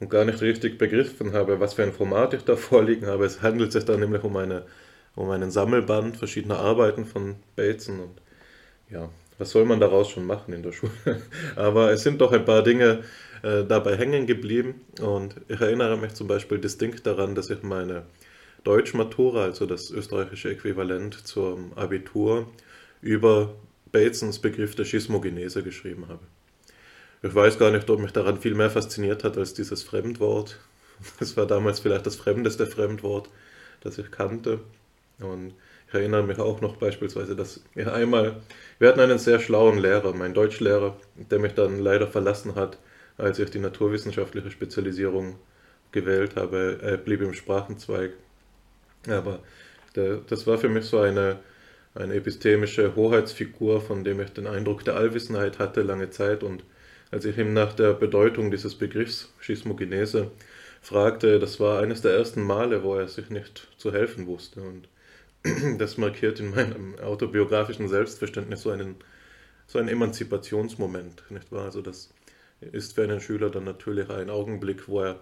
und 0.00 0.10
gar 0.10 0.24
nicht 0.24 0.40
richtig 0.40 0.78
begriffen 0.78 1.32
habe, 1.32 1.60
was 1.60 1.74
für 1.74 1.82
ein 1.82 1.92
Format 1.92 2.34
ich 2.34 2.44
da 2.44 2.56
vorliegen 2.56 3.06
habe. 3.06 3.24
Es 3.24 3.42
handelt 3.42 3.72
sich 3.72 3.84
da 3.84 3.96
nämlich 3.96 4.22
um, 4.24 4.36
eine, 4.36 4.66
um 5.14 5.30
einen 5.30 5.50
Sammelband 5.50 6.16
verschiedener 6.16 6.58
Arbeiten 6.58 7.04
von 7.04 7.36
Bateson 7.56 8.00
und 8.00 8.22
ja, 8.90 9.08
was 9.38 9.50
soll 9.50 9.64
man 9.64 9.80
daraus 9.80 10.10
schon 10.10 10.24
machen 10.26 10.52
in 10.52 10.62
der 10.62 10.72
Schule? 10.72 10.92
Aber 11.56 11.92
es 11.92 12.02
sind 12.02 12.20
doch 12.20 12.32
ein 12.32 12.44
paar 12.44 12.62
Dinge, 12.62 13.04
äh, 13.42 13.64
dabei 13.64 13.96
hängen 13.96 14.26
geblieben. 14.26 14.80
Und 15.00 15.36
ich 15.48 15.60
erinnere 15.60 15.96
mich 15.96 16.14
zum 16.14 16.26
Beispiel 16.26 16.58
distinkt 16.58 17.06
daran, 17.06 17.34
dass 17.34 17.50
ich 17.50 17.62
meine 17.62 18.04
Deutschmatura, 18.64 19.44
also 19.44 19.66
das 19.66 19.90
österreichische 19.90 20.50
Äquivalent 20.50 21.14
zum 21.26 21.72
Abitur, 21.74 22.48
über 23.00 23.54
Batesons 23.92 24.40
Begriff 24.40 24.74
der 24.74 24.84
Schismogenese 24.84 25.62
geschrieben 25.62 26.08
habe. 26.08 26.20
Ich 27.22 27.34
weiß 27.34 27.58
gar 27.58 27.72
nicht, 27.72 27.90
ob 27.90 27.98
mich 27.98 28.12
daran 28.12 28.40
viel 28.40 28.54
mehr 28.54 28.70
fasziniert 28.70 29.24
hat 29.24 29.36
als 29.36 29.52
dieses 29.54 29.82
Fremdwort. 29.82 30.58
Es 31.20 31.36
war 31.36 31.46
damals 31.46 31.80
vielleicht 31.80 32.06
das 32.06 32.16
fremdeste 32.16 32.66
Fremdwort, 32.66 33.28
das 33.80 33.98
ich 33.98 34.10
kannte. 34.10 34.60
Und 35.20 35.54
ich 35.88 35.94
erinnere 35.94 36.22
mich 36.22 36.38
auch 36.38 36.60
noch 36.60 36.76
beispielsweise, 36.76 37.34
dass 37.34 37.60
ich 37.74 37.86
einmal, 37.88 38.36
wir 38.78 38.88
hatten 38.88 39.00
einen 39.00 39.18
sehr 39.18 39.40
schlauen 39.40 39.78
Lehrer, 39.78 40.14
mein 40.14 40.34
Deutschlehrer, 40.34 40.96
der 41.16 41.38
mich 41.38 41.54
dann 41.54 41.80
leider 41.80 42.06
verlassen 42.06 42.54
hat, 42.54 42.78
als 43.16 43.38
ich 43.38 43.50
die 43.50 43.58
naturwissenschaftliche 43.58 44.50
Spezialisierung 44.50 45.36
gewählt 45.90 46.36
habe, 46.36 46.78
er 46.82 46.98
blieb 46.98 47.20
im 47.20 47.34
Sprachenzweig. 47.34 48.12
Aber 49.08 49.40
der, 49.96 50.18
das 50.18 50.46
war 50.46 50.58
für 50.58 50.68
mich 50.68 50.84
so 50.84 51.00
eine, 51.00 51.38
eine 51.94 52.14
epistemische 52.14 52.94
Hoheitsfigur, 52.94 53.80
von 53.80 54.04
dem 54.04 54.20
ich 54.20 54.30
den 54.30 54.46
Eindruck 54.46 54.84
der 54.84 54.96
Allwissenheit 54.96 55.58
hatte 55.58 55.82
lange 55.82 56.10
Zeit. 56.10 56.42
Und 56.42 56.62
als 57.10 57.24
ich 57.24 57.38
ihm 57.38 57.52
nach 57.52 57.72
der 57.72 57.94
Bedeutung 57.94 58.50
dieses 58.50 58.74
Begriffs 58.74 59.32
Schismogenese 59.40 60.30
fragte, 60.80 61.38
das 61.38 61.58
war 61.60 61.80
eines 61.80 62.02
der 62.02 62.12
ersten 62.12 62.42
Male, 62.42 62.82
wo 62.82 62.94
er 62.94 63.08
sich 63.08 63.30
nicht 63.30 63.68
zu 63.76 63.92
helfen 63.92 64.26
wusste. 64.26 64.60
Und 64.60 64.88
das 65.78 65.96
markiert 65.96 66.40
in 66.40 66.50
meinem 66.50 66.98
autobiografischen 66.98 67.88
Selbstverständnis 67.88 68.62
so 68.62 68.70
einen, 68.70 68.96
so 69.66 69.78
einen 69.78 69.88
Emanzipationsmoment, 69.88 71.22
nicht 71.30 71.50
wahr? 71.52 71.64
Also 71.64 71.82
das 71.82 72.12
ist 72.60 72.94
für 72.94 73.04
einen 73.04 73.20
Schüler 73.20 73.50
dann 73.50 73.64
natürlich 73.64 74.08
ein 74.10 74.30
Augenblick, 74.30 74.88
wo 74.88 75.02
er 75.02 75.20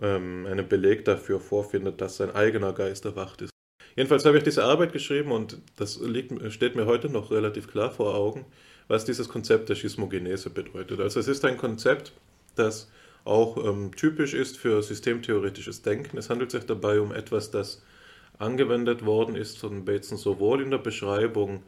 ähm, 0.00 0.46
einen 0.46 0.68
Beleg 0.68 1.04
dafür 1.04 1.40
vorfindet, 1.40 2.00
dass 2.00 2.16
sein 2.16 2.30
eigener 2.30 2.72
Geist 2.72 3.04
erwacht 3.04 3.42
ist. 3.42 3.50
Jedenfalls 3.96 4.24
habe 4.24 4.38
ich 4.38 4.44
diese 4.44 4.64
Arbeit 4.64 4.92
geschrieben 4.92 5.30
und 5.30 5.58
das 5.76 6.00
liegt, 6.00 6.52
steht 6.52 6.74
mir 6.74 6.86
heute 6.86 7.08
noch 7.08 7.30
relativ 7.30 7.68
klar 7.70 7.90
vor 7.90 8.14
Augen, 8.14 8.44
was 8.88 9.04
dieses 9.04 9.28
Konzept 9.28 9.68
der 9.68 9.74
Schismogenese 9.74 10.50
bedeutet. 10.50 11.00
Also 11.00 11.20
es 11.20 11.28
ist 11.28 11.44
ein 11.44 11.56
Konzept, 11.56 12.12
das 12.54 12.90
auch 13.24 13.56
ähm, 13.64 13.90
typisch 13.96 14.34
ist 14.34 14.58
für 14.58 14.82
systemtheoretisches 14.82 15.82
Denken. 15.82 16.18
Es 16.18 16.28
handelt 16.28 16.50
sich 16.50 16.64
dabei 16.64 17.00
um 17.00 17.12
etwas, 17.12 17.50
das 17.50 17.82
angewendet 18.38 19.04
worden 19.04 19.36
ist 19.36 19.58
von 19.58 19.84
Bateson 19.84 20.18
sowohl 20.18 20.60
in 20.60 20.70
der 20.70 20.78
Beschreibung 20.78 21.62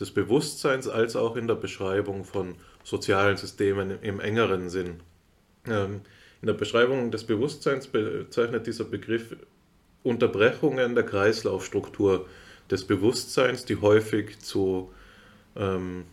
des 0.00 0.10
Bewusstseins 0.10 0.88
als 0.88 1.16
auch 1.16 1.36
in 1.36 1.46
der 1.46 1.54
Beschreibung 1.54 2.24
von 2.24 2.54
sozialen 2.84 3.36
Systemen 3.36 3.98
im 4.02 4.20
engeren 4.20 4.68
Sinn. 4.68 5.00
Ähm, 5.66 6.00
in 6.40 6.46
der 6.46 6.54
Beschreibung 6.54 7.10
des 7.10 7.24
Bewusstseins 7.24 7.88
bezeichnet 7.88 8.66
dieser 8.66 8.84
Begriff 8.84 9.36
Unterbrechungen 10.04 10.94
der 10.94 11.04
Kreislaufstruktur 11.04 12.26
des 12.70 12.84
Bewusstseins, 12.86 13.64
die 13.64 13.76
häufig 13.76 14.38
zu 14.38 14.92
ähm, 15.56 16.04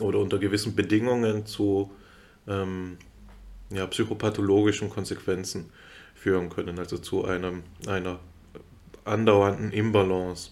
oder 0.00 0.18
unter 0.18 0.38
gewissen 0.38 0.74
Bedingungen 0.74 1.46
zu 1.46 1.90
ähm, 2.48 2.98
ja, 3.70 3.86
psychopathologischen 3.86 4.90
Konsequenzen 4.90 5.70
führen 6.14 6.50
können, 6.50 6.78
also 6.78 6.98
zu 6.98 7.24
einem, 7.24 7.62
einer 7.86 8.20
andauernden 9.04 9.72
Imbalance 9.72 10.50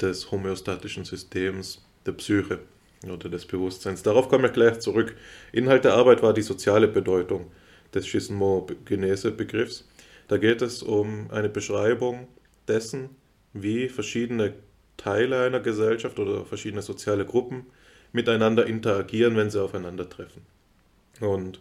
des 0.00 0.30
homöostatischen 0.30 1.04
Systems 1.04 1.84
der 2.06 2.12
Psyche 2.12 2.60
oder 3.04 3.28
des 3.28 3.46
Bewusstseins. 3.46 4.02
Darauf 4.02 4.28
komme 4.28 4.48
ich 4.48 4.52
gleich 4.52 4.80
zurück. 4.80 5.16
Inhalt 5.52 5.84
der 5.84 5.94
Arbeit 5.94 6.22
war 6.22 6.34
die 6.34 6.42
soziale 6.42 6.88
Bedeutung 6.88 7.50
des 7.94 8.06
Schismogenese-Begriffs. 8.06 9.88
Da 10.28 10.36
geht 10.36 10.62
es 10.62 10.82
um 10.82 11.30
eine 11.30 11.48
Beschreibung 11.48 12.28
dessen, 12.68 13.10
wie 13.52 13.88
verschiedene 13.88 14.54
Teile 14.96 15.42
einer 15.42 15.60
Gesellschaft 15.60 16.18
oder 16.18 16.44
verschiedene 16.44 16.82
soziale 16.82 17.24
Gruppen 17.24 17.66
miteinander 18.12 18.66
interagieren, 18.66 19.36
wenn 19.36 19.50
sie 19.50 19.62
aufeinandertreffen. 19.62 20.42
Und 21.20 21.60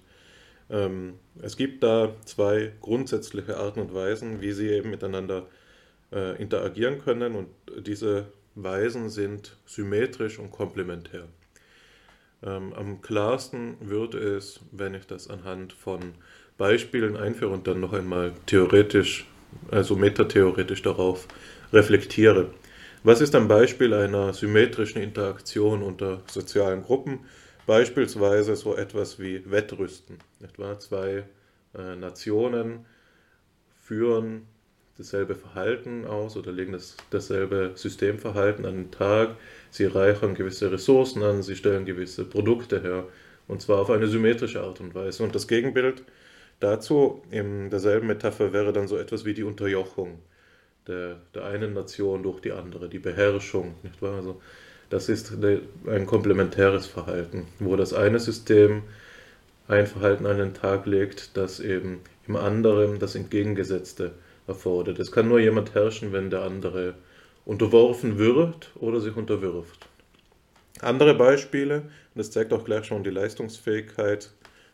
ähm, 0.69 1.15
es 1.41 1.57
gibt 1.57 1.83
da 1.83 2.15
zwei 2.25 2.71
grundsätzliche 2.81 3.57
Arten 3.57 3.79
und 3.79 3.93
Weisen, 3.93 4.41
wie 4.41 4.51
sie 4.51 4.69
eben 4.69 4.89
miteinander 4.89 5.47
äh, 6.11 6.41
interagieren 6.41 6.99
können. 6.99 7.35
Und 7.35 7.47
diese 7.85 8.27
Weisen 8.55 9.09
sind 9.09 9.57
symmetrisch 9.65 10.39
und 10.39 10.51
komplementär. 10.51 11.27
Ähm, 12.41 12.73
am 12.73 13.01
klarsten 13.01 13.75
wird 13.81 14.15
es, 14.15 14.61
wenn 14.71 14.93
ich 14.93 15.05
das 15.05 15.29
anhand 15.29 15.73
von 15.73 16.13
Beispielen 16.57 17.17
einführe 17.17 17.51
und 17.51 17.67
dann 17.67 17.79
noch 17.79 17.93
einmal 17.93 18.33
theoretisch, 18.45 19.25
also 19.71 19.95
metatheoretisch 19.95 20.81
darauf 20.81 21.27
reflektiere. 21.73 22.49
Was 23.01 23.21
ist 23.21 23.33
ein 23.33 23.47
Beispiel 23.47 23.93
einer 23.93 24.33
symmetrischen 24.33 25.01
Interaktion 25.01 25.83
unter 25.83 26.21
sozialen 26.27 26.83
Gruppen? 26.83 27.19
Beispielsweise 27.65 28.57
so 28.57 28.75
etwas 28.75 29.19
wie 29.19 29.49
Wettrüsten. 29.49 30.17
Etwa 30.43 30.77
zwei 30.79 31.23
äh, 31.77 31.95
Nationen 31.95 32.85
führen 33.81 34.47
dasselbe 34.97 35.35
Verhalten 35.35 36.05
aus 36.05 36.35
oder 36.35 36.51
legen 36.51 36.73
das, 36.73 36.97
dasselbe 37.09 37.71
Systemverhalten 37.75 38.65
an 38.65 38.75
den 38.75 38.91
Tag. 38.91 39.37
Sie 39.71 39.85
reichern 39.85 40.35
gewisse 40.35 40.69
Ressourcen 40.69 41.23
an, 41.23 41.41
sie 41.41 41.55
stellen 41.55 41.85
gewisse 41.85 42.25
Produkte 42.25 42.81
her 42.81 43.05
und 43.47 43.61
zwar 43.61 43.79
auf 43.79 43.89
eine 43.91 44.07
symmetrische 44.07 44.61
Art 44.61 44.81
und 44.81 44.93
Weise. 44.93 45.23
Und 45.23 45.33
das 45.33 45.47
Gegenbild 45.47 46.03
dazu 46.59 47.21
in 47.31 47.69
derselben 47.69 48.07
Metapher 48.07 48.51
wäre 48.51 48.73
dann 48.73 48.89
so 48.89 48.97
etwas 48.97 49.23
wie 49.23 49.33
die 49.33 49.43
Unterjochung 49.43 50.19
der, 50.89 51.17
der 51.33 51.45
einen 51.45 51.73
Nation 51.73 52.23
durch 52.23 52.41
die 52.41 52.51
andere, 52.51 52.89
die 52.89 52.99
Beherrschung. 52.99 53.75
Nicht 53.83 54.01
wahr? 54.01 54.15
Also 54.15 54.41
das 54.89 55.07
ist 55.07 55.31
ein 55.87 56.05
komplementäres 56.05 56.87
Verhalten, 56.87 57.47
wo 57.59 57.75
das 57.75 57.93
eine 57.93 58.19
System 58.19 58.83
ein 59.67 59.85
Verhalten 59.85 60.25
an 60.25 60.39
den 60.39 60.53
Tag 60.55 60.87
legt, 60.87 61.37
das 61.37 61.59
eben 61.59 62.01
im 62.27 62.35
anderen 62.35 62.97
das 62.97 63.13
Entgegengesetzte 63.15 64.11
erfordert. 64.47 64.97
Es 64.99 65.11
kann 65.11 65.27
nur 65.27 65.39
jemand 65.39 65.75
herrschen, 65.75 66.11
wenn 66.11 66.31
der 66.31 66.41
andere 66.41 66.95
unterworfen 67.45 68.17
wird 68.17 68.71
oder 68.75 68.99
sich 68.99 69.15
unterwirft. 69.15 69.87
Andere 70.81 71.13
Beispiele, 71.13 71.81
und 71.81 72.15
das 72.15 72.31
zeigt 72.31 72.51
auch 72.51 72.65
gleich 72.65 72.85
schon 72.85 73.03
die 73.03 73.09
Leistungsfähigkeit 73.11 74.31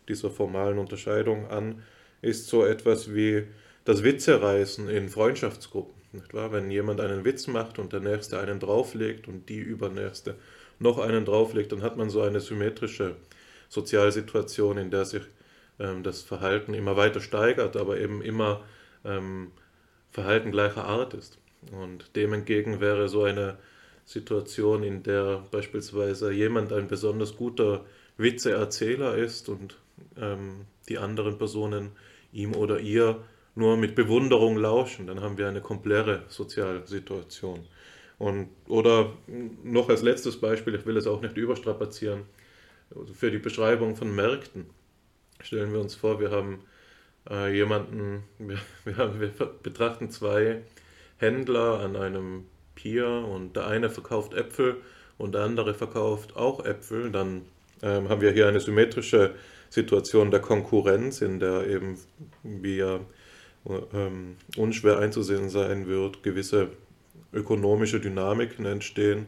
dieser 0.07 0.29
formalen 0.29 0.77
Unterscheidung 0.77 1.49
an, 1.49 1.81
ist 2.21 2.47
so 2.47 2.65
etwas 2.65 3.13
wie 3.13 3.43
das 3.83 4.03
Witzereißen 4.03 4.89
in 4.89 5.09
Freundschaftsgruppen. 5.09 5.94
Nicht 6.15 6.33
wahr? 6.33 6.51
Wenn 6.51 6.71
jemand 6.71 7.01
einen 7.01 7.25
Witz 7.25 7.47
macht 7.47 7.79
und 7.79 7.93
der 7.93 7.99
Nächste 7.99 8.39
einen 8.39 8.59
drauflegt 8.59 9.27
und 9.27 9.49
die 9.49 9.59
Übernächste 9.59 10.35
noch 10.79 10.97
einen 10.97 11.25
drauflegt, 11.25 11.71
dann 11.71 11.81
hat 11.81 11.97
man 11.97 12.09
so 12.09 12.21
eine 12.21 12.39
symmetrische 12.39 13.15
Sozialsituation, 13.69 14.77
in 14.77 14.91
der 14.91 15.05
sich 15.05 15.23
ähm, 15.79 16.03
das 16.03 16.21
Verhalten 16.21 16.73
immer 16.73 16.97
weiter 16.97 17.21
steigert, 17.21 17.75
aber 17.75 17.99
eben 17.99 18.21
immer 18.21 18.63
ähm, 19.03 19.51
Verhalten 20.11 20.51
gleicher 20.51 20.85
Art 20.85 21.13
ist. 21.13 21.37
Und 21.71 22.15
dem 22.15 22.33
entgegen 22.33 22.79
wäre 22.79 23.09
so 23.09 23.23
eine 23.23 23.57
Situation, 24.05 24.83
in 24.83 25.03
der 25.03 25.43
beispielsweise 25.51 26.31
jemand 26.31 26.71
ein 26.71 26.87
besonders 26.87 27.35
guter 27.35 27.85
Witzeerzähler 28.17 29.15
ist 29.15 29.49
und 29.49 29.77
ähm, 30.17 30.65
die 30.87 30.97
anderen 30.97 31.37
Personen 31.37 31.91
ihm 32.31 32.53
oder 32.55 32.79
ihr 32.79 33.23
nur 33.55 33.77
mit 33.77 33.95
Bewunderung 33.95 34.57
lauschen, 34.57 35.07
dann 35.07 35.21
haben 35.21 35.37
wir 35.37 35.47
eine 35.47 35.61
komplexe 35.61 36.23
Sozialsituation. 36.27 37.65
Und, 38.17 38.49
oder 38.67 39.13
noch 39.63 39.89
als 39.89 40.01
letztes 40.01 40.39
Beispiel, 40.39 40.75
ich 40.75 40.85
will 40.85 40.97
es 40.97 41.07
auch 41.07 41.21
nicht 41.21 41.37
überstrapazieren, 41.37 42.23
also 42.95 43.13
für 43.13 43.31
die 43.31 43.39
Beschreibung 43.39 43.95
von 43.95 44.13
Märkten. 44.13 44.67
Stellen 45.41 45.73
wir 45.73 45.79
uns 45.79 45.95
vor, 45.95 46.19
wir 46.19 46.31
haben 46.31 46.63
äh, 47.29 47.53
jemanden, 47.53 48.23
wir, 48.39 48.59
wir, 48.83 48.97
haben, 48.97 49.19
wir 49.19 49.31
betrachten 49.63 50.09
zwei 50.09 50.61
Händler 51.17 51.79
an 51.79 51.95
einem 51.95 52.45
Pier 52.75 53.07
und 53.07 53.55
der 53.55 53.67
eine 53.67 53.89
verkauft 53.89 54.33
Äpfel 54.33 54.77
und 55.17 55.33
der 55.33 55.41
andere 55.41 55.73
verkauft 55.73 56.35
auch 56.35 56.65
Äpfel, 56.65 57.11
dann 57.11 57.43
ähm, 57.81 58.09
haben 58.09 58.21
wir 58.21 58.31
hier 58.31 58.47
eine 58.47 58.59
symmetrische 58.59 59.35
Situation 59.69 60.31
der 60.31 60.41
Konkurrenz, 60.41 61.21
in 61.21 61.39
der 61.39 61.67
eben, 61.67 61.97
ja 62.63 62.99
ähm, 63.93 64.37
unschwer 64.57 64.99
einzusehen 64.99 65.49
sein 65.49 65.87
wird, 65.87 66.23
gewisse 66.23 66.69
ökonomische 67.33 67.99
Dynamiken 67.99 68.65
entstehen, 68.65 69.25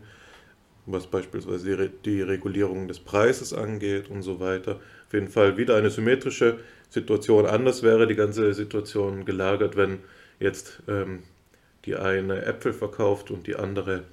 was 0.86 1.08
beispielsweise 1.08 1.90
die 2.06 2.22
Regulierung 2.22 2.88
des 2.88 3.00
Preises 3.00 3.54
angeht 3.54 4.10
und 4.10 4.22
so 4.22 4.40
weiter. 4.40 4.80
Auf 5.08 5.14
jeden 5.14 5.28
Fall 5.28 5.58
wieder 5.58 5.76
eine 5.76 5.90
symmetrische 5.90 6.60
Situation. 6.90 7.46
Anders 7.46 7.84
wäre 7.84 8.08
die 8.08 8.16
ganze 8.16 8.54
Situation 8.54 9.26
gelagert, 9.26 9.76
wenn 9.76 10.00
jetzt 10.40 10.82
ähm, 10.88 11.24
die 11.86 11.96
eine 11.96 12.46
Äpfel 12.46 12.74
verkauft 12.74 13.32
und 13.32 13.48
die 13.48 13.56
andere 13.56 14.04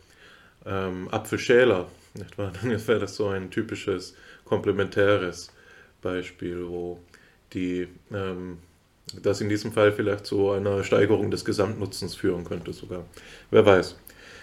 ähm, 0.66 1.09
Apfelschäler. 1.11 1.89
Nicht 2.14 2.39
wahr? 2.39 2.53
Dann 2.62 2.70
wäre 2.87 3.01
das 3.01 3.16
so 3.16 3.29
ein 3.29 3.51
typisches 3.51 4.16
komplementäres 4.45 5.53
Beispiel, 6.03 6.66
wo 6.66 7.01
die 7.53 7.89
ähm, 8.12 8.59
das 9.23 9.41
in 9.41 9.49
diesem 9.49 9.73
Fall 9.73 9.93
vielleicht 9.93 10.27
zu 10.27 10.51
einer 10.51 10.83
Steigerung 10.85 11.31
des 11.31 11.45
Gesamtnutzens 11.45 12.15
führen 12.15 12.45
könnte 12.45 12.73
sogar. 12.73 13.05
Wer 13.51 13.65
weiß. 13.67 13.97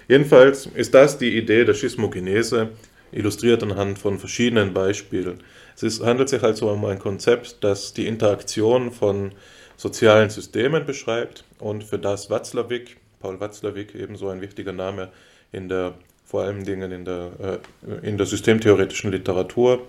Jedenfalls 0.08 0.68
ist 0.68 0.94
das 0.94 1.18
die 1.18 1.38
Idee 1.38 1.66
der 1.66 1.74
Schismogenese, 1.74 2.70
illustriert 3.12 3.64
anhand 3.64 4.00
von 4.00 4.20
verschiedenen 4.20 4.74
Beispielen. 4.74 5.42
Es 5.76 5.84
ist, 5.84 6.04
handelt 6.04 6.30
sich 6.30 6.44
also 6.44 6.70
um 6.70 6.84
ein 6.86 7.00
Konzept, 7.00 7.58
das 7.62 7.94
die 7.94 8.08
Interaktion 8.08 8.92
von 8.92 9.32
sozialen 9.78 10.30
Systemen 10.30 10.86
beschreibt 10.86 11.44
und 11.60 11.84
für 11.84 11.98
das 11.98 12.30
Watzlawick, 12.30 12.98
Paul 13.20 13.40
Watzlawick, 13.40 13.96
ebenso 13.96 14.30
ein 14.30 14.42
wichtiger 14.42 14.74
Name 14.74 15.10
in 15.52 15.70
der, 15.70 15.96
vor 16.26 16.44
allen 16.44 16.64
Dingen 16.64 16.92
in 16.92 17.06
der, 17.06 17.62
äh, 17.84 18.08
in 18.08 18.18
der 18.18 18.28
systemtheoretischen 18.28 19.12
Literatur, 19.12 19.88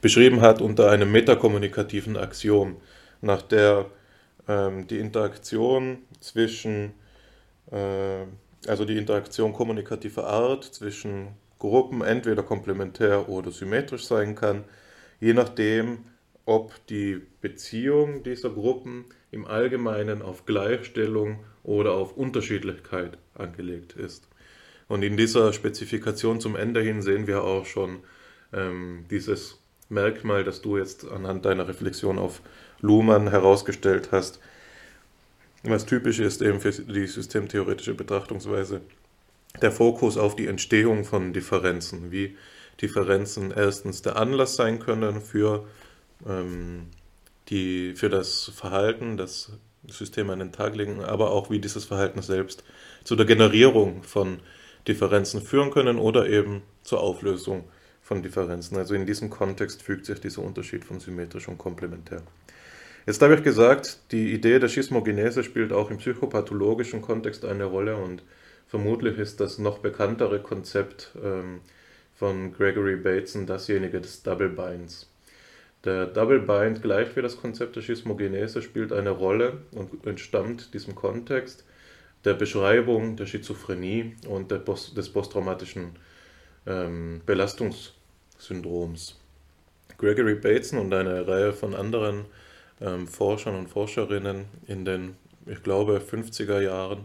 beschrieben 0.00 0.40
hat 0.40 0.60
unter 0.60 0.90
einem 0.90 1.10
metakommunikativen 1.10 2.16
Axiom 2.16 2.76
nach 3.26 3.42
der 3.42 3.86
ähm, 4.48 4.86
die 4.86 4.98
Interaktion 4.98 5.98
zwischen, 6.20 6.94
äh, 7.70 8.24
also 8.66 8.84
die 8.84 8.96
Interaktion 8.96 9.52
kommunikativer 9.52 10.26
Art 10.26 10.64
zwischen 10.64 11.28
Gruppen 11.58 12.02
entweder 12.02 12.42
komplementär 12.42 13.28
oder 13.28 13.50
symmetrisch 13.50 14.06
sein 14.06 14.34
kann, 14.34 14.64
je 15.20 15.34
nachdem, 15.34 15.98
ob 16.44 16.74
die 16.86 17.22
Beziehung 17.40 18.22
dieser 18.22 18.50
Gruppen 18.50 19.06
im 19.30 19.46
Allgemeinen 19.46 20.22
auf 20.22 20.46
Gleichstellung 20.46 21.40
oder 21.64 21.92
auf 21.94 22.16
Unterschiedlichkeit 22.16 23.18
angelegt 23.34 23.94
ist. 23.94 24.28
Und 24.88 25.02
in 25.02 25.16
dieser 25.16 25.52
Spezifikation 25.52 26.40
zum 26.40 26.54
Ende 26.54 26.80
hin 26.80 27.02
sehen 27.02 27.26
wir 27.26 27.42
auch 27.42 27.66
schon 27.66 28.00
ähm, 28.52 29.04
dieses 29.10 29.60
Merkmal, 29.88 30.44
das 30.44 30.62
du 30.62 30.78
jetzt 30.78 31.06
anhand 31.08 31.44
deiner 31.44 31.66
Reflexion 31.66 32.18
auf 32.18 32.42
Luhmann 32.80 33.30
herausgestellt 33.30 34.08
hast, 34.12 34.40
was 35.62 35.86
typisch 35.86 36.18
ist 36.18 36.42
eben 36.42 36.60
für 36.60 36.70
die 36.70 37.06
systemtheoretische 37.06 37.94
Betrachtungsweise, 37.94 38.80
der 39.62 39.72
Fokus 39.72 40.16
auf 40.16 40.36
die 40.36 40.46
Entstehung 40.46 41.04
von 41.04 41.32
Differenzen, 41.32 42.10
wie 42.12 42.36
Differenzen 42.80 43.50
erstens 43.50 44.02
der 44.02 44.16
Anlass 44.16 44.56
sein 44.56 44.78
können 44.80 45.20
für, 45.20 45.66
ähm, 46.26 46.88
die, 47.48 47.94
für 47.94 48.10
das 48.10 48.50
Verhalten, 48.54 49.16
das 49.16 49.52
System 49.88 50.30
an 50.30 50.40
den 50.40 50.52
Tag 50.52 50.76
legen, 50.76 51.02
aber 51.02 51.30
auch 51.30 51.50
wie 51.50 51.58
dieses 51.58 51.84
Verhalten 51.84 52.20
selbst 52.20 52.64
zu 53.04 53.16
der 53.16 53.26
Generierung 53.26 54.02
von 54.02 54.40
Differenzen 54.86 55.40
führen 55.40 55.70
können 55.70 55.98
oder 55.98 56.28
eben 56.28 56.62
zur 56.82 57.00
Auflösung 57.00 57.64
von 58.02 58.22
Differenzen. 58.22 58.76
Also 58.76 58.94
in 58.94 59.06
diesem 59.06 59.30
Kontext 59.30 59.82
fügt 59.82 60.06
sich 60.06 60.20
dieser 60.20 60.42
Unterschied 60.42 60.84
von 60.84 61.00
symmetrisch 61.00 61.48
und 61.48 61.58
komplementär. 61.58 62.22
Jetzt 63.06 63.22
habe 63.22 63.36
ich 63.36 63.44
gesagt, 63.44 64.00
die 64.10 64.32
Idee 64.32 64.58
der 64.58 64.66
Schismogenese 64.66 65.44
spielt 65.44 65.72
auch 65.72 65.92
im 65.92 65.98
psychopathologischen 65.98 67.02
Kontext 67.02 67.44
eine 67.44 67.64
Rolle 67.64 67.96
und 67.96 68.24
vermutlich 68.66 69.18
ist 69.18 69.38
das 69.38 69.58
noch 69.58 69.78
bekanntere 69.78 70.40
Konzept 70.40 71.12
ähm, 71.22 71.60
von 72.16 72.52
Gregory 72.52 72.96
Bateson 72.96 73.46
dasjenige 73.46 74.00
des 74.00 74.24
Double 74.24 74.48
Binds. 74.48 75.08
Der 75.84 76.06
Double 76.06 76.40
Bind, 76.40 76.82
gleich 76.82 77.14
wie 77.14 77.22
das 77.22 77.36
Konzept 77.36 77.76
der 77.76 77.82
Schismogenese, 77.82 78.60
spielt 78.60 78.92
eine 78.92 79.10
Rolle 79.10 79.58
und 79.70 80.04
entstammt 80.04 80.74
diesem 80.74 80.96
Kontext 80.96 81.64
der 82.24 82.34
Beschreibung 82.34 83.14
der 83.14 83.26
Schizophrenie 83.26 84.16
und 84.26 84.50
der 84.50 84.58
Post 84.58 84.96
des 84.96 85.10
posttraumatischen 85.10 85.92
ähm, 86.66 87.20
Belastungs 87.24 87.94
Syndroms. 88.36 89.16
Gregory 89.96 90.34
Bateson 90.34 90.80
und 90.80 90.92
eine 90.92 91.28
Reihe 91.28 91.52
von 91.52 91.72
anderen 91.72 92.24
ähm, 92.80 93.06
Forschern 93.06 93.56
und 93.56 93.68
Forscherinnen 93.68 94.46
in 94.66 94.84
den, 94.84 95.16
ich 95.46 95.62
glaube, 95.62 96.00
50er 96.00 96.60
Jahren 96.60 97.00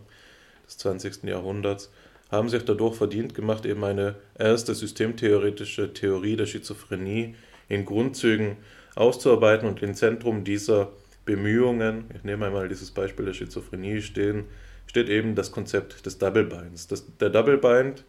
des 0.65 0.77
20. 0.77 1.23
Jahrhunderts 1.23 1.91
haben 2.29 2.49
sich 2.49 2.63
dadurch 2.63 2.95
verdient 2.95 3.35
gemacht, 3.35 3.65
eben 3.65 3.83
eine 3.83 4.15
erste 4.37 4.73
systemtheoretische 4.73 5.93
Theorie 5.93 6.37
der 6.37 6.45
Schizophrenie 6.45 7.35
in 7.67 7.85
Grundzügen 7.85 8.57
auszuarbeiten 8.95 9.67
und 9.67 9.81
im 9.83 9.93
Zentrum 9.93 10.43
dieser 10.43 10.91
Bemühungen, 11.25 12.05
ich 12.15 12.23
nehme 12.23 12.47
einmal 12.47 12.67
dieses 12.67 12.91
Beispiel 12.91 13.25
der 13.25 13.33
Schizophrenie, 13.33 14.01
stehen, 14.01 14.45
steht 14.87 15.09
eben 15.09 15.35
das 15.35 15.51
Konzept 15.51 16.05
des 16.05 16.17
Double 16.17 16.45
Binds. 16.45 16.87
Das, 16.87 17.05
der 17.17 17.29
Double 17.29 17.57
Bind 17.57 18.03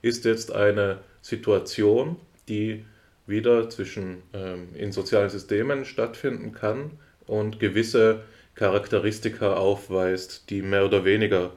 ist 0.00 0.24
jetzt 0.24 0.52
eine 0.52 0.98
Situation, 1.20 2.16
die 2.48 2.84
wieder 3.26 3.70
zwischen 3.70 4.22
ähm, 4.32 4.68
in 4.74 4.92
sozialen 4.92 5.30
Systemen 5.30 5.84
stattfinden 5.84 6.52
kann 6.52 6.92
und 7.26 7.60
gewisse 7.60 8.22
Charakteristika 8.54 9.54
aufweist, 9.54 10.50
die 10.50 10.62
mehr 10.62 10.84
oder 10.84 11.04
weniger 11.04 11.52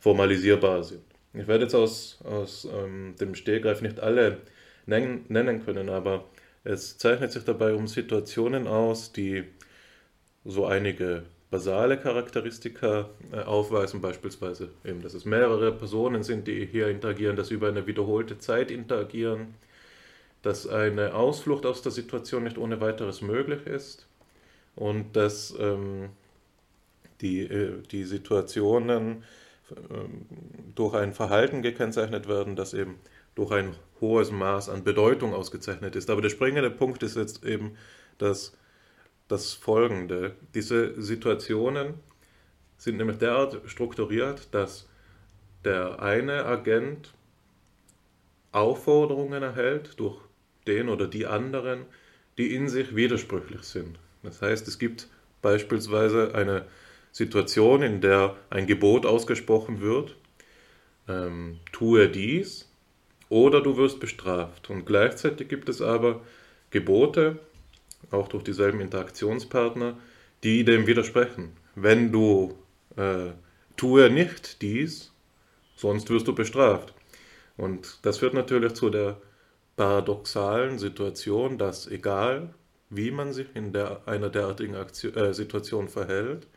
formalisierbar 0.00 0.84
sind. 0.84 1.02
Ich 1.34 1.46
werde 1.46 1.64
jetzt 1.64 1.74
aus, 1.74 2.18
aus 2.24 2.66
ähm, 2.72 3.14
dem 3.20 3.34
Stehgreif 3.34 3.82
nicht 3.82 4.00
alle 4.00 4.38
nennen, 4.86 5.24
nennen 5.28 5.64
können, 5.64 5.88
aber 5.88 6.24
es 6.64 6.98
zeichnet 6.98 7.32
sich 7.32 7.44
dabei 7.44 7.74
um 7.74 7.86
Situationen 7.86 8.66
aus, 8.66 9.12
die 9.12 9.44
so 10.44 10.66
einige 10.66 11.24
basale 11.50 11.98
Charakteristika 11.98 13.08
äh, 13.32 13.40
aufweisen, 13.40 14.00
beispielsweise 14.00 14.70
eben, 14.84 15.02
dass 15.02 15.14
es 15.14 15.24
mehrere 15.24 15.72
Personen 15.72 16.22
sind, 16.22 16.46
die 16.46 16.66
hier 16.66 16.88
interagieren, 16.88 17.36
dass 17.36 17.48
sie 17.48 17.54
über 17.54 17.68
eine 17.68 17.86
wiederholte 17.86 18.38
Zeit 18.38 18.70
interagieren, 18.70 19.54
dass 20.42 20.66
eine 20.66 21.14
Ausflucht 21.14 21.66
aus 21.66 21.82
der 21.82 21.92
Situation 21.92 22.44
nicht 22.44 22.58
ohne 22.58 22.80
weiteres 22.80 23.22
möglich 23.22 23.66
ist 23.66 24.06
und 24.76 25.16
dass 25.16 25.54
ähm, 25.58 26.10
die, 27.20 27.40
äh, 27.40 27.82
die 27.90 28.04
Situationen 28.04 29.24
ähm, 29.90 30.26
durch 30.74 30.94
ein 30.94 31.12
Verhalten 31.12 31.62
gekennzeichnet 31.62 32.28
werden, 32.28 32.56
das 32.56 32.74
eben 32.74 33.00
durch 33.34 33.50
ein 33.52 33.74
hohes 34.00 34.30
Maß 34.30 34.68
an 34.68 34.84
Bedeutung 34.84 35.34
ausgezeichnet 35.34 35.96
ist. 35.96 36.10
Aber 36.10 36.22
der 36.22 36.30
springende 36.30 36.70
Punkt 36.70 37.02
ist 37.02 37.16
jetzt 37.16 37.44
eben, 37.44 37.76
dass 38.18 38.56
das 39.28 39.52
Folgende. 39.52 40.34
Diese 40.54 41.00
Situationen 41.00 41.94
sind 42.78 42.96
nämlich 42.96 43.18
derart 43.18 43.60
strukturiert, 43.66 44.48
dass 44.52 44.88
der 45.64 46.00
eine 46.00 46.46
Agent 46.46 47.12
Aufforderungen 48.52 49.42
erhält 49.42 50.00
durch 50.00 50.18
den 50.68 50.88
oder 50.88 51.08
die 51.08 51.26
anderen, 51.26 51.86
die 52.36 52.54
in 52.54 52.68
sich 52.68 52.94
widersprüchlich 52.94 53.62
sind. 53.62 53.98
Das 54.22 54.42
heißt, 54.42 54.68
es 54.68 54.78
gibt 54.78 55.08
beispielsweise 55.42 56.34
eine 56.34 56.66
Situation, 57.12 57.82
in 57.82 58.00
der 58.00 58.36
ein 58.50 58.66
Gebot 58.66 59.06
ausgesprochen 59.06 59.80
wird, 59.80 60.16
ähm, 61.08 61.58
tue 61.72 62.08
dies 62.08 62.70
oder 63.28 63.60
du 63.60 63.76
wirst 63.76 64.00
bestraft. 64.00 64.70
Und 64.70 64.84
gleichzeitig 64.84 65.48
gibt 65.48 65.68
es 65.68 65.82
aber 65.82 66.20
Gebote, 66.70 67.38
auch 68.10 68.28
durch 68.28 68.44
dieselben 68.44 68.80
Interaktionspartner, 68.80 69.98
die 70.44 70.64
dem 70.64 70.86
widersprechen. 70.86 71.52
Wenn 71.74 72.12
du 72.12 72.56
äh, 72.96 73.32
tue 73.76 74.10
nicht 74.10 74.62
dies, 74.62 75.12
sonst 75.76 76.10
wirst 76.10 76.28
du 76.28 76.34
bestraft. 76.34 76.94
Und 77.56 77.98
das 78.02 78.18
führt 78.18 78.34
natürlich 78.34 78.74
zu 78.74 78.90
der 78.90 79.20
paradoxalen 79.78 80.78
Situation, 80.78 81.56
dass 81.56 81.86
egal 81.86 82.52
wie 82.90 83.12
man 83.12 83.32
sich 83.32 83.46
in 83.54 83.72
der, 83.72 84.02
einer 84.06 84.28
derartigen 84.28 84.74
Aktion, 84.74 85.14
äh, 85.14 85.32
Situation 85.32 85.88
verhält, 85.88 86.48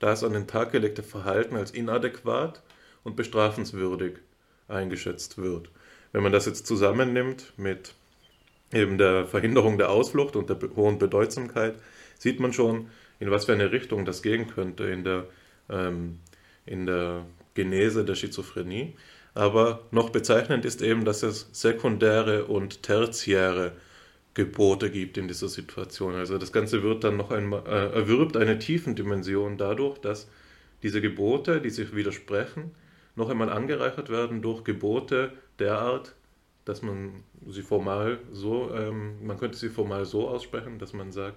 das 0.00 0.24
an 0.24 0.32
den 0.32 0.48
Tag 0.48 0.72
gelegte 0.72 1.02
Verhalten 1.02 1.56
als 1.56 1.70
inadäquat 1.70 2.62
und 3.04 3.14
bestrafenswürdig 3.16 4.14
eingeschätzt 4.66 5.38
wird. 5.38 5.70
Wenn 6.12 6.24
man 6.24 6.32
das 6.32 6.46
jetzt 6.46 6.66
zusammennimmt 6.66 7.52
mit 7.56 7.94
eben 8.72 8.98
der 8.98 9.26
Verhinderung 9.26 9.78
der 9.78 9.90
Ausflucht 9.90 10.34
und 10.34 10.50
der 10.50 10.58
hohen 10.74 10.98
Bedeutsamkeit, 10.98 11.76
sieht 12.18 12.40
man 12.40 12.52
schon, 12.52 12.88
in 13.20 13.30
was 13.30 13.44
für 13.44 13.52
eine 13.52 13.70
Richtung 13.70 14.04
das 14.04 14.20
gehen 14.20 14.48
könnte 14.48 14.84
in 14.84 15.04
der, 15.04 15.26
ähm, 15.70 16.18
in 16.66 16.86
der 16.86 17.24
Genese 17.54 18.04
der 18.04 18.16
Schizophrenie. 18.16 18.96
Aber 19.34 19.82
noch 19.90 20.10
bezeichnend 20.10 20.64
ist 20.64 20.80
eben, 20.80 21.04
dass 21.04 21.22
es 21.22 21.48
sekundäre 21.52 22.44
und 22.44 22.82
tertiäre 22.82 23.72
Gebote 24.34 24.90
gibt 24.90 25.16
in 25.16 25.28
dieser 25.28 25.48
Situation. 25.48 26.14
Also 26.14 26.38
das 26.38 26.52
Ganze 26.52 26.82
wird 26.82 27.04
dann 27.04 27.16
noch 27.16 27.30
einmal, 27.30 27.64
äh, 27.66 27.94
erwirbt 27.94 28.36
eine 28.36 28.58
Tiefendimension 28.58 29.56
dadurch, 29.58 29.98
dass 29.98 30.28
diese 30.82 31.00
Gebote, 31.00 31.60
die 31.60 31.70
sich 31.70 31.94
widersprechen, 31.94 32.72
noch 33.16 33.28
einmal 33.28 33.48
angereichert 33.48 34.10
werden 34.10 34.42
durch 34.42 34.64
Gebote 34.64 35.32
derart, 35.58 36.14
dass 36.64 36.82
man 36.82 37.22
sie 37.46 37.62
formal 37.62 38.18
so, 38.32 38.70
ähm, 38.74 39.24
man 39.24 39.38
könnte 39.38 39.56
sie 39.56 39.68
formal 39.68 40.04
so 40.04 40.28
aussprechen, 40.28 40.78
dass 40.78 40.92
man 40.92 41.12
sagt, 41.12 41.36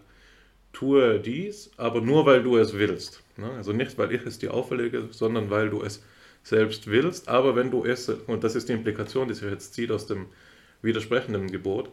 tue 0.74 1.20
dies, 1.20 1.72
aber 1.78 2.02
nur 2.02 2.26
weil 2.26 2.44
du 2.44 2.58
es 2.58 2.74
willst. 2.74 3.24
Ne? 3.38 3.52
Also 3.52 3.74
nicht, 3.74 3.98
weil 3.98 4.12
ich 4.12 4.26
es 4.26 4.40
dir 4.40 4.54
auferlege, 4.54 5.10
sondern 5.12 5.50
weil 5.50 5.70
du 5.70 5.84
es 5.84 6.04
selbst 6.48 6.88
willst, 6.88 7.28
aber 7.28 7.56
wenn 7.56 7.72
du 7.72 7.84
es, 7.84 8.10
und 8.10 8.44
das 8.44 8.56
ist 8.56 8.70
die 8.70 8.74
Implikation, 8.74 9.28
die 9.28 9.34
sich 9.34 9.50
jetzt 9.50 9.74
zieht 9.74 9.92
aus 9.92 10.08
dem 10.08 10.28
widersprechenden 10.82 11.52
Gebot, 11.52 11.90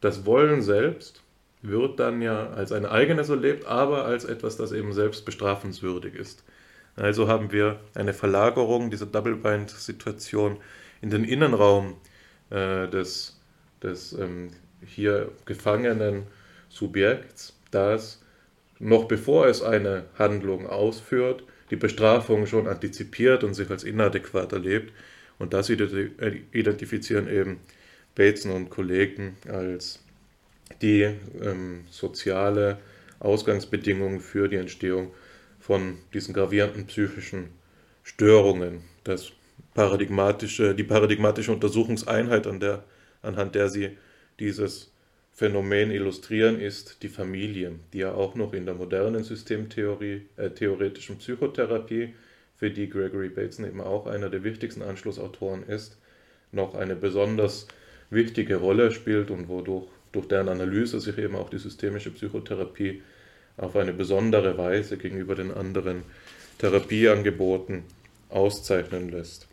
das 0.00 0.24
Wollen 0.24 0.62
selbst 0.62 1.22
wird 1.60 1.98
dann 1.98 2.22
ja 2.22 2.50
als 2.50 2.72
ein 2.72 2.86
eigenes 2.86 3.28
erlebt, 3.28 3.66
aber 3.66 4.04
als 4.04 4.24
etwas, 4.24 4.56
das 4.56 4.72
eben 4.72 4.92
selbst 4.92 5.24
bestrafenswürdig 5.24 6.14
ist. 6.14 6.44
Also 6.96 7.28
haben 7.28 7.52
wir 7.52 7.80
eine 7.94 8.14
Verlagerung 8.14 8.90
dieser 8.90 9.06
Double-Bind-Situation 9.06 10.56
in 11.00 11.10
den 11.10 11.24
Innenraum 11.24 11.96
äh, 12.50 12.88
des, 12.88 13.40
des 13.82 14.12
ähm, 14.14 14.50
hier 14.84 15.30
gefangenen 15.44 16.24
Subjekts, 16.68 17.56
das 17.70 18.22
noch 18.78 19.04
bevor 19.06 19.46
es 19.46 19.62
eine 19.62 20.04
Handlung 20.18 20.66
ausführt, 20.66 21.42
die 21.70 21.76
Bestrafung 21.76 22.46
schon 22.46 22.66
antizipiert 22.66 23.44
und 23.44 23.54
sich 23.54 23.70
als 23.70 23.84
inadäquat 23.84 24.52
erlebt. 24.52 24.92
Und 25.38 25.52
das 25.52 25.70
identifizieren 25.70 27.28
eben 27.28 27.60
Bateson 28.14 28.52
und 28.52 28.70
Kollegen 28.70 29.36
als 29.48 30.02
die 30.82 31.02
ähm, 31.40 31.84
soziale 31.90 32.78
Ausgangsbedingung 33.20 34.20
für 34.20 34.48
die 34.48 34.56
Entstehung 34.56 35.12
von 35.60 35.98
diesen 36.12 36.34
gravierenden 36.34 36.86
psychischen 36.86 37.50
Störungen. 38.02 38.82
Das 39.04 39.32
paradigmatische, 39.74 40.74
die 40.74 40.84
paradigmatische 40.84 41.52
Untersuchungseinheit, 41.52 42.46
an 42.46 42.60
der, 42.60 42.84
anhand 43.22 43.54
der 43.54 43.68
sie 43.68 43.96
dieses 44.40 44.92
Phänomen 45.38 45.92
illustrieren, 45.92 46.60
ist 46.60 47.04
die 47.04 47.08
Familie, 47.08 47.76
die 47.92 47.98
ja 47.98 48.12
auch 48.12 48.34
noch 48.34 48.52
in 48.54 48.66
der 48.66 48.74
modernen 48.74 49.22
Systemtheorie, 49.22 50.22
äh, 50.36 50.50
theoretischen 50.50 51.18
Psychotherapie, 51.18 52.12
für 52.56 52.72
die 52.72 52.90
Gregory 52.90 53.28
Bateson 53.28 53.64
eben 53.64 53.80
auch 53.80 54.08
einer 54.08 54.30
der 54.30 54.42
wichtigsten 54.42 54.82
Anschlussautoren 54.82 55.62
ist, 55.62 55.96
noch 56.50 56.74
eine 56.74 56.96
besonders 56.96 57.68
wichtige 58.10 58.56
Rolle 58.56 58.90
spielt 58.90 59.30
und 59.30 59.48
wodurch 59.48 59.86
durch 60.10 60.26
deren 60.26 60.48
Analyse 60.48 60.98
sich 60.98 61.16
eben 61.18 61.36
auch 61.36 61.50
die 61.50 61.58
systemische 61.58 62.10
Psychotherapie 62.10 63.00
auf 63.58 63.76
eine 63.76 63.92
besondere 63.92 64.58
Weise 64.58 64.96
gegenüber 64.96 65.36
den 65.36 65.54
anderen 65.54 66.02
Therapieangeboten 66.58 67.84
auszeichnen 68.28 69.08
lässt. 69.10 69.46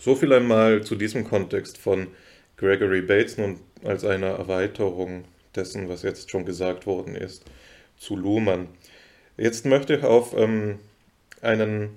So 0.00 0.16
viel 0.16 0.32
einmal 0.32 0.82
zu 0.82 0.96
diesem 0.96 1.22
Kontext 1.22 1.78
von 1.78 2.08
Gregory 2.58 3.02
Bateson 3.02 3.44
und 3.44 3.67
als 3.84 4.04
einer 4.04 4.28
Erweiterung 4.28 5.24
dessen, 5.54 5.88
was 5.88 6.02
jetzt 6.02 6.30
schon 6.30 6.44
gesagt 6.44 6.86
worden 6.86 7.14
ist, 7.14 7.44
zu 7.96 8.16
Luhmann. 8.16 8.68
Jetzt 9.36 9.66
möchte 9.66 9.94
ich 9.96 10.04
auf 10.04 10.36
ähm, 10.36 10.78
einen 11.42 11.90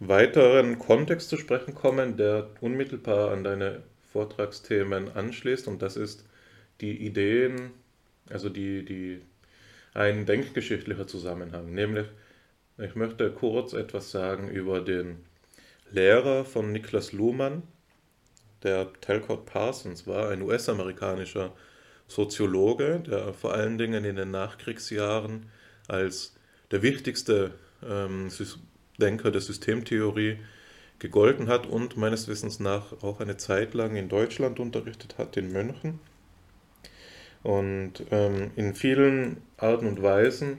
weiteren 0.00 0.78
Kontext 0.78 1.28
zu 1.28 1.36
sprechen 1.36 1.74
kommen, 1.74 2.16
der 2.16 2.48
unmittelbar 2.60 3.30
an 3.30 3.44
deine 3.44 3.82
Vortragsthemen 4.12 5.12
anschließt 5.12 5.68
und 5.68 5.80
das 5.80 5.96
ist 5.96 6.24
die 6.80 6.96
Ideen, 7.04 7.70
also 8.28 8.48
die, 8.48 8.84
die, 8.84 9.22
ein 9.94 10.26
denkgeschichtlicher 10.26 11.06
Zusammenhang, 11.06 11.72
nämlich 11.72 12.06
ich 12.78 12.94
möchte 12.94 13.30
kurz 13.30 13.74
etwas 13.74 14.10
sagen 14.10 14.48
über 14.48 14.80
den 14.80 15.24
Lehrer 15.90 16.44
von 16.44 16.72
Niklas 16.72 17.12
Luhmann, 17.12 17.62
der 18.64 18.92
Talcott 19.00 19.46
Parsons 19.46 20.06
war, 20.06 20.30
ein 20.30 20.42
US-amerikanischer 20.42 21.52
Soziologe, 22.08 23.00
der 23.06 23.32
vor 23.32 23.54
allen 23.54 23.78
Dingen 23.78 24.04
in 24.04 24.16
den 24.16 24.30
Nachkriegsjahren 24.30 25.46
als 25.88 26.34
der 26.70 26.82
wichtigste 26.82 27.52
ähm, 27.86 28.28
Denker 28.98 29.30
der 29.30 29.40
Systemtheorie 29.40 30.38
gegolten 30.98 31.48
hat 31.48 31.66
und 31.66 31.96
meines 31.96 32.28
Wissens 32.28 32.60
nach 32.60 33.02
auch 33.02 33.20
eine 33.20 33.36
Zeit 33.36 33.74
lang 33.74 33.96
in 33.96 34.08
Deutschland 34.08 34.60
unterrichtet 34.60 35.18
hat, 35.18 35.36
in 35.36 35.52
München. 35.52 35.98
Und 37.42 38.04
ähm, 38.10 38.52
in 38.54 38.74
vielen 38.74 39.38
Arten 39.56 39.86
und 39.86 40.02
Weisen 40.02 40.58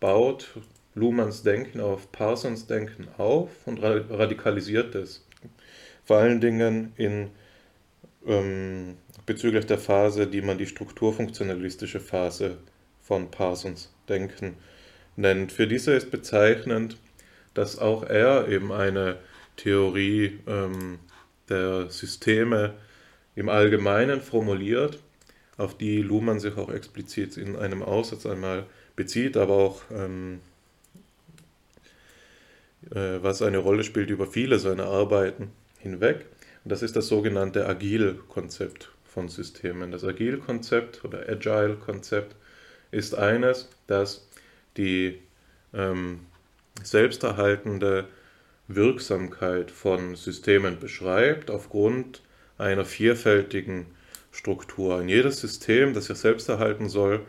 baut 0.00 0.48
Luhmanns 0.94 1.42
Denken 1.42 1.80
auf 1.80 2.10
Parsons 2.10 2.66
Denken 2.66 3.08
auf 3.18 3.50
und 3.66 3.82
radikalisiert 3.82 4.94
es. 4.94 5.24
Vor 6.04 6.18
allen 6.18 6.40
Dingen 6.40 6.92
in, 6.96 7.30
ähm, 8.26 8.96
bezüglich 9.26 9.66
der 9.66 9.78
Phase, 9.78 10.26
die 10.26 10.42
man 10.42 10.58
die 10.58 10.66
strukturfunktionalistische 10.66 12.00
Phase 12.00 12.58
von 13.02 13.30
Parsons 13.30 13.92
Denken 14.08 14.56
nennt. 15.16 15.52
Für 15.52 15.66
diese 15.66 15.92
ist 15.92 16.10
bezeichnend, 16.10 16.98
dass 17.54 17.78
auch 17.78 18.02
er 18.02 18.48
eben 18.48 18.72
eine 18.72 19.18
Theorie 19.56 20.40
ähm, 20.46 20.98
der 21.48 21.90
Systeme 21.90 22.74
im 23.36 23.48
Allgemeinen 23.48 24.20
formuliert, 24.20 24.98
auf 25.56 25.76
die 25.76 26.02
Luhmann 26.02 26.40
sich 26.40 26.56
auch 26.56 26.70
explizit 26.70 27.36
in 27.36 27.56
einem 27.56 27.82
Aussatz 27.82 28.26
einmal 28.26 28.66
bezieht, 28.96 29.36
aber 29.36 29.54
auch 29.54 29.82
ähm, 29.92 30.40
äh, 32.90 33.22
was 33.22 33.42
eine 33.42 33.58
Rolle 33.58 33.84
spielt 33.84 34.10
über 34.10 34.26
viele 34.26 34.58
seiner 34.58 34.86
Arbeiten 34.86 35.50
hinweg. 35.78 36.26
Das 36.64 36.82
ist 36.82 36.96
das 36.96 37.08
sogenannte 37.08 37.66
Agile-Konzept 37.66 38.90
von 39.04 39.28
Systemen. 39.28 39.90
Das 39.92 40.02
Agile-Konzept 40.02 41.04
oder 41.04 41.28
Agile-Konzept 41.28 42.36
ist 42.90 43.14
eines, 43.14 43.68
das 43.86 44.26
die 44.76 45.20
ähm, 45.74 46.20
selbsterhaltende 46.82 48.06
Wirksamkeit 48.66 49.70
von 49.70 50.16
Systemen 50.16 50.80
beschreibt 50.80 51.50
aufgrund 51.50 52.22
einer 52.56 52.84
vielfältigen 52.84 53.86
Struktur. 54.32 54.96
Und 54.96 55.08
jedes 55.08 55.40
System, 55.40 55.92
das 55.92 56.06
sich 56.06 56.16
selbst 56.16 56.48
erhalten 56.48 56.88
soll, 56.88 57.20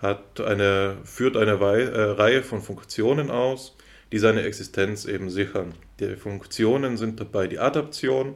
hat 0.00 0.40
eine, 0.40 0.96
führt 1.04 1.36
eine 1.36 1.60
Wei 1.60 1.82
äh, 1.82 2.02
Reihe 2.02 2.42
von 2.42 2.62
Funktionen 2.62 3.30
aus, 3.30 3.76
die 4.12 4.18
seine 4.18 4.42
Existenz 4.42 5.04
eben 5.04 5.28
sichern. 5.28 5.74
Die 6.00 6.16
Funktionen 6.16 6.96
sind 6.96 7.20
dabei 7.20 7.48
die 7.48 7.58
Adaption, 7.58 8.34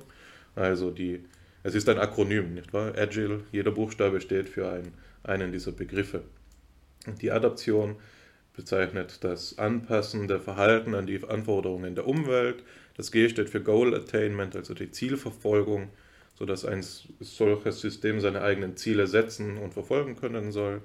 also 0.55 0.91
die, 0.91 1.25
es 1.63 1.75
ist 1.75 1.89
ein 1.89 1.99
Akronym, 1.99 2.55
nicht 2.55 2.73
wahr? 2.73 2.93
Agile, 2.97 3.45
jeder 3.53 3.71
Buchstabe 3.71 4.21
steht 4.21 4.49
für 4.49 4.71
ein, 4.71 4.93
einen 5.23 5.53
dieser 5.53 5.73
Begriffe. 5.73 6.23
Die 7.21 7.31
Adaption 7.31 7.97
bezeichnet 8.55 9.25
das 9.25 9.59
Anpassen 9.59 10.29
der 10.29 10.41
Verhalten 10.41 10.95
an 10.95 11.07
die 11.07 11.23
Anforderungen 11.25 11.95
der 11.95 12.07
Umwelt. 12.07 12.63
Das 12.97 13.11
G 13.11 13.29
steht 13.29 13.49
für 13.49 13.63
Goal 13.63 13.95
Attainment, 13.95 14.55
also 14.55 14.75
die 14.75 14.91
Zielverfolgung, 14.91 15.89
sodass 16.35 16.65
ein 16.65 16.85
solches 17.21 17.81
System 17.81 18.21
seine 18.21 18.43
eigenen 18.43 18.77
Ziele 18.77 19.07
setzen 19.07 19.57
und 19.57 19.73
verfolgen 19.73 20.17
können 20.17 20.53
soll. 20.53 20.83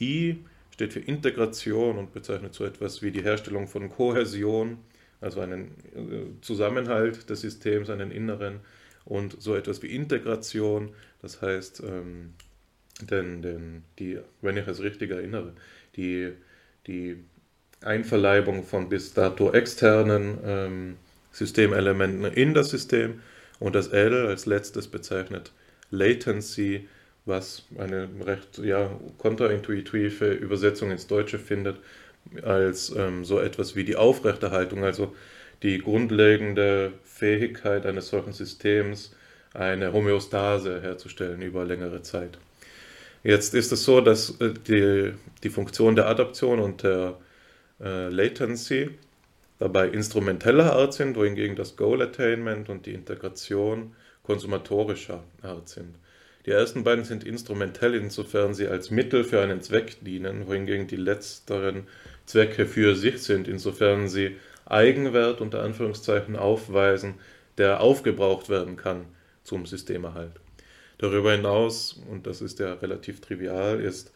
I 0.00 0.38
steht 0.70 0.92
für 0.92 1.00
Integration 1.00 1.98
und 1.98 2.12
bezeichnet 2.12 2.54
so 2.54 2.64
etwas 2.64 3.02
wie 3.02 3.10
die 3.10 3.22
Herstellung 3.22 3.66
von 3.66 3.90
Kohäsion, 3.90 4.78
also 5.20 5.40
einen 5.40 5.72
äh, 5.94 6.40
Zusammenhalt 6.40 7.28
des 7.28 7.40
Systems, 7.40 7.90
einen 7.90 8.12
inneren 8.12 8.60
und 9.08 9.40
so 9.40 9.56
etwas 9.56 9.82
wie 9.82 9.88
Integration, 9.88 10.90
das 11.22 11.40
heißt, 11.40 11.82
ähm, 11.84 12.34
denn, 13.00 13.42
denn 13.42 13.82
die, 13.98 14.18
wenn 14.42 14.56
ich 14.56 14.68
es 14.68 14.82
richtig 14.82 15.10
erinnere, 15.10 15.54
die 15.96 16.32
die 16.86 17.16
Einverleibung 17.80 18.64
von 18.64 18.88
bis 18.88 19.14
dato 19.14 19.52
externen 19.52 20.38
ähm, 20.44 20.96
Systemelementen 21.32 22.24
in 22.24 22.54
das 22.54 22.70
System 22.70 23.20
und 23.60 23.74
das 23.74 23.88
L 23.88 24.26
als 24.26 24.46
letztes 24.46 24.88
bezeichnet 24.88 25.52
Latency, 25.90 26.88
was 27.24 27.66
eine 27.78 28.08
recht 28.24 28.58
ja, 28.58 28.90
kontraintuitive 29.18 30.32
Übersetzung 30.32 30.90
ins 30.90 31.06
Deutsche 31.06 31.38
findet, 31.38 31.78
als 32.42 32.92
ähm, 32.96 33.24
so 33.24 33.38
etwas 33.38 33.76
wie 33.76 33.84
die 33.84 33.96
Aufrechterhaltung, 33.96 34.84
also 34.84 35.14
die 35.62 35.78
grundlegende 35.78 36.92
Fähigkeit 37.04 37.86
eines 37.86 38.08
solchen 38.08 38.32
Systems, 38.32 39.12
eine 39.54 39.92
Homöostase 39.92 40.82
herzustellen 40.82 41.42
über 41.42 41.64
längere 41.64 42.02
Zeit. 42.02 42.38
Jetzt 43.24 43.54
ist 43.54 43.72
es 43.72 43.84
so, 43.84 44.00
dass 44.00 44.40
äh, 44.40 44.54
die, 44.68 45.12
die 45.42 45.50
Funktion 45.50 45.96
der 45.96 46.06
Adaption 46.06 46.60
und 46.60 46.82
der 46.82 47.18
äh, 47.80 48.08
Latency 48.08 48.90
dabei 49.58 49.88
instrumenteller 49.88 50.72
Art 50.72 50.94
sind, 50.94 51.16
wohingegen 51.16 51.56
das 51.56 51.76
Goal 51.76 52.02
Attainment 52.02 52.68
und 52.68 52.86
die 52.86 52.94
Integration 52.94 53.94
konsumatorischer 54.22 55.24
Art 55.42 55.68
sind. 55.68 55.96
Die 56.46 56.50
ersten 56.52 56.84
beiden 56.84 57.04
sind 57.04 57.24
instrumentell, 57.24 57.94
insofern 57.94 58.54
sie 58.54 58.68
als 58.68 58.90
Mittel 58.90 59.24
für 59.24 59.42
einen 59.42 59.60
Zweck 59.60 59.96
dienen, 60.02 60.46
wohingegen 60.46 60.86
die 60.86 60.96
letzteren 60.96 61.86
Zwecke 62.24 62.66
für 62.66 62.94
sich 62.94 63.22
sind, 63.22 63.48
insofern 63.48 64.08
sie 64.08 64.36
Eigenwert 64.70 65.40
unter 65.40 65.62
Anführungszeichen 65.62 66.36
aufweisen, 66.36 67.14
der 67.56 67.80
aufgebraucht 67.80 68.48
werden 68.48 68.76
kann 68.76 69.06
zum 69.42 69.66
Systemerhalt. 69.66 70.32
Darüber 70.98 71.32
hinaus, 71.32 72.00
und 72.10 72.26
das 72.26 72.40
ist 72.40 72.58
ja 72.58 72.74
relativ 72.74 73.20
trivial, 73.20 73.80
ist 73.80 74.12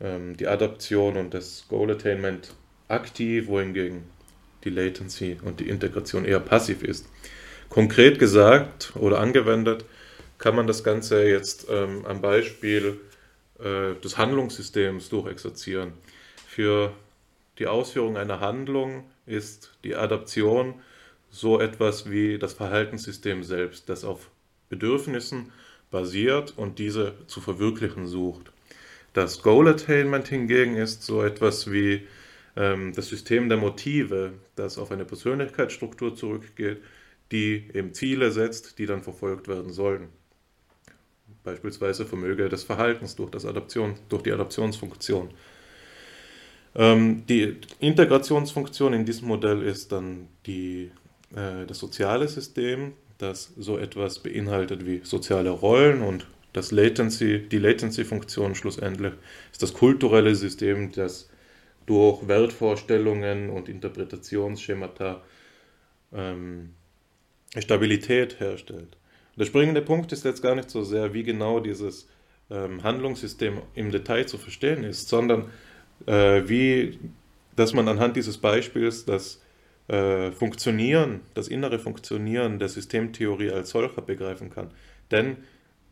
ähm, 0.00 0.36
die 0.36 0.48
Adaption 0.48 1.16
und 1.16 1.34
das 1.34 1.66
Goal 1.68 1.90
Attainment 1.90 2.54
aktiv, 2.88 3.48
wohingegen 3.48 4.04
die 4.64 4.70
Latency 4.70 5.38
und 5.42 5.60
die 5.60 5.68
Integration 5.68 6.24
eher 6.24 6.40
passiv 6.40 6.82
ist. 6.82 7.06
Konkret 7.68 8.18
gesagt 8.18 8.92
oder 8.96 9.18
angewendet 9.20 9.84
kann 10.38 10.54
man 10.54 10.66
das 10.66 10.84
Ganze 10.84 11.26
jetzt 11.26 11.66
ähm, 11.70 12.04
am 12.06 12.20
Beispiel 12.20 13.00
äh, 13.58 13.94
des 14.02 14.18
Handlungssystems 14.18 15.08
durchexerzieren. 15.08 15.94
Für 16.46 16.92
die 17.58 17.66
Ausführung 17.66 18.16
einer 18.16 18.40
Handlung 18.40 19.04
ist 19.26 19.72
die 19.84 19.94
Adaption 19.94 20.74
so 21.30 21.60
etwas 21.60 22.10
wie 22.10 22.38
das 22.38 22.54
Verhaltenssystem 22.54 23.42
selbst, 23.42 23.88
das 23.88 24.04
auf 24.04 24.30
Bedürfnissen 24.68 25.52
basiert 25.90 26.54
und 26.56 26.78
diese 26.78 27.14
zu 27.26 27.40
verwirklichen 27.40 28.06
sucht. 28.06 28.52
Das 29.12 29.42
Goal 29.42 29.68
Attainment 29.68 30.28
hingegen 30.28 30.76
ist 30.76 31.02
so 31.02 31.22
etwas 31.22 31.70
wie 31.70 32.06
ähm, 32.56 32.92
das 32.94 33.08
System 33.08 33.48
der 33.48 33.58
Motive, 33.58 34.34
das 34.56 34.78
auf 34.78 34.90
eine 34.90 35.04
Persönlichkeitsstruktur 35.04 36.14
zurückgeht, 36.14 36.82
die 37.32 37.68
eben 37.74 37.94
Ziele 37.94 38.30
setzt, 38.30 38.78
die 38.78 38.86
dann 38.86 39.02
verfolgt 39.02 39.48
werden 39.48 39.72
sollen. 39.72 40.08
Beispielsweise 41.44 42.06
Vermöge 42.06 42.48
des 42.48 42.64
Verhaltens 42.64 43.16
durch, 43.16 43.30
das 43.30 43.46
Adaption, 43.46 43.94
durch 44.08 44.22
die 44.22 44.32
Adaptionsfunktion. 44.32 45.30
Ähm, 46.76 47.24
die 47.26 47.56
Integrationsfunktion 47.80 48.92
in 48.92 49.06
diesem 49.06 49.28
Modell 49.28 49.62
ist 49.62 49.92
dann 49.92 50.28
die, 50.44 50.90
äh, 51.34 51.64
das 51.66 51.78
soziale 51.78 52.28
System, 52.28 52.92
das 53.18 53.52
so 53.56 53.78
etwas 53.78 54.18
beinhaltet 54.18 54.84
wie 54.84 55.00
soziale 55.02 55.50
Rollen 55.50 56.02
und 56.02 56.26
das 56.52 56.72
Latency, 56.72 57.48
die 57.48 57.58
Latency-Funktion 57.58 58.54
schlussendlich 58.54 59.12
ist 59.52 59.62
das 59.62 59.74
kulturelle 59.74 60.34
System, 60.34 60.92
das 60.92 61.28
durch 61.86 62.26
Wertvorstellungen 62.28 63.50
und 63.50 63.68
Interpretationsschemata 63.68 65.22
ähm, 66.14 66.74
Stabilität 67.58 68.40
herstellt. 68.40 68.96
Der 69.36 69.44
springende 69.44 69.82
Punkt 69.82 70.12
ist 70.12 70.24
jetzt 70.24 70.42
gar 70.42 70.54
nicht 70.54 70.70
so 70.70 70.82
sehr, 70.82 71.12
wie 71.12 71.22
genau 71.22 71.60
dieses 71.60 72.08
ähm, 72.50 72.82
Handlungssystem 72.82 73.60
im 73.74 73.90
Detail 73.90 74.26
zu 74.26 74.38
verstehen 74.38 74.82
ist, 74.84 75.08
sondern 75.08 75.50
äh, 76.06 76.42
wie, 76.46 76.98
dass 77.54 77.72
man 77.72 77.88
anhand 77.88 78.16
dieses 78.16 78.38
Beispiels 78.38 79.04
das 79.04 79.42
äh, 79.88 80.32
Funktionieren, 80.32 81.20
das 81.34 81.48
innere 81.48 81.78
Funktionieren 81.78 82.58
der 82.58 82.68
Systemtheorie 82.68 83.50
als 83.50 83.70
solcher 83.70 84.02
begreifen 84.02 84.50
kann. 84.50 84.70
Denn 85.10 85.38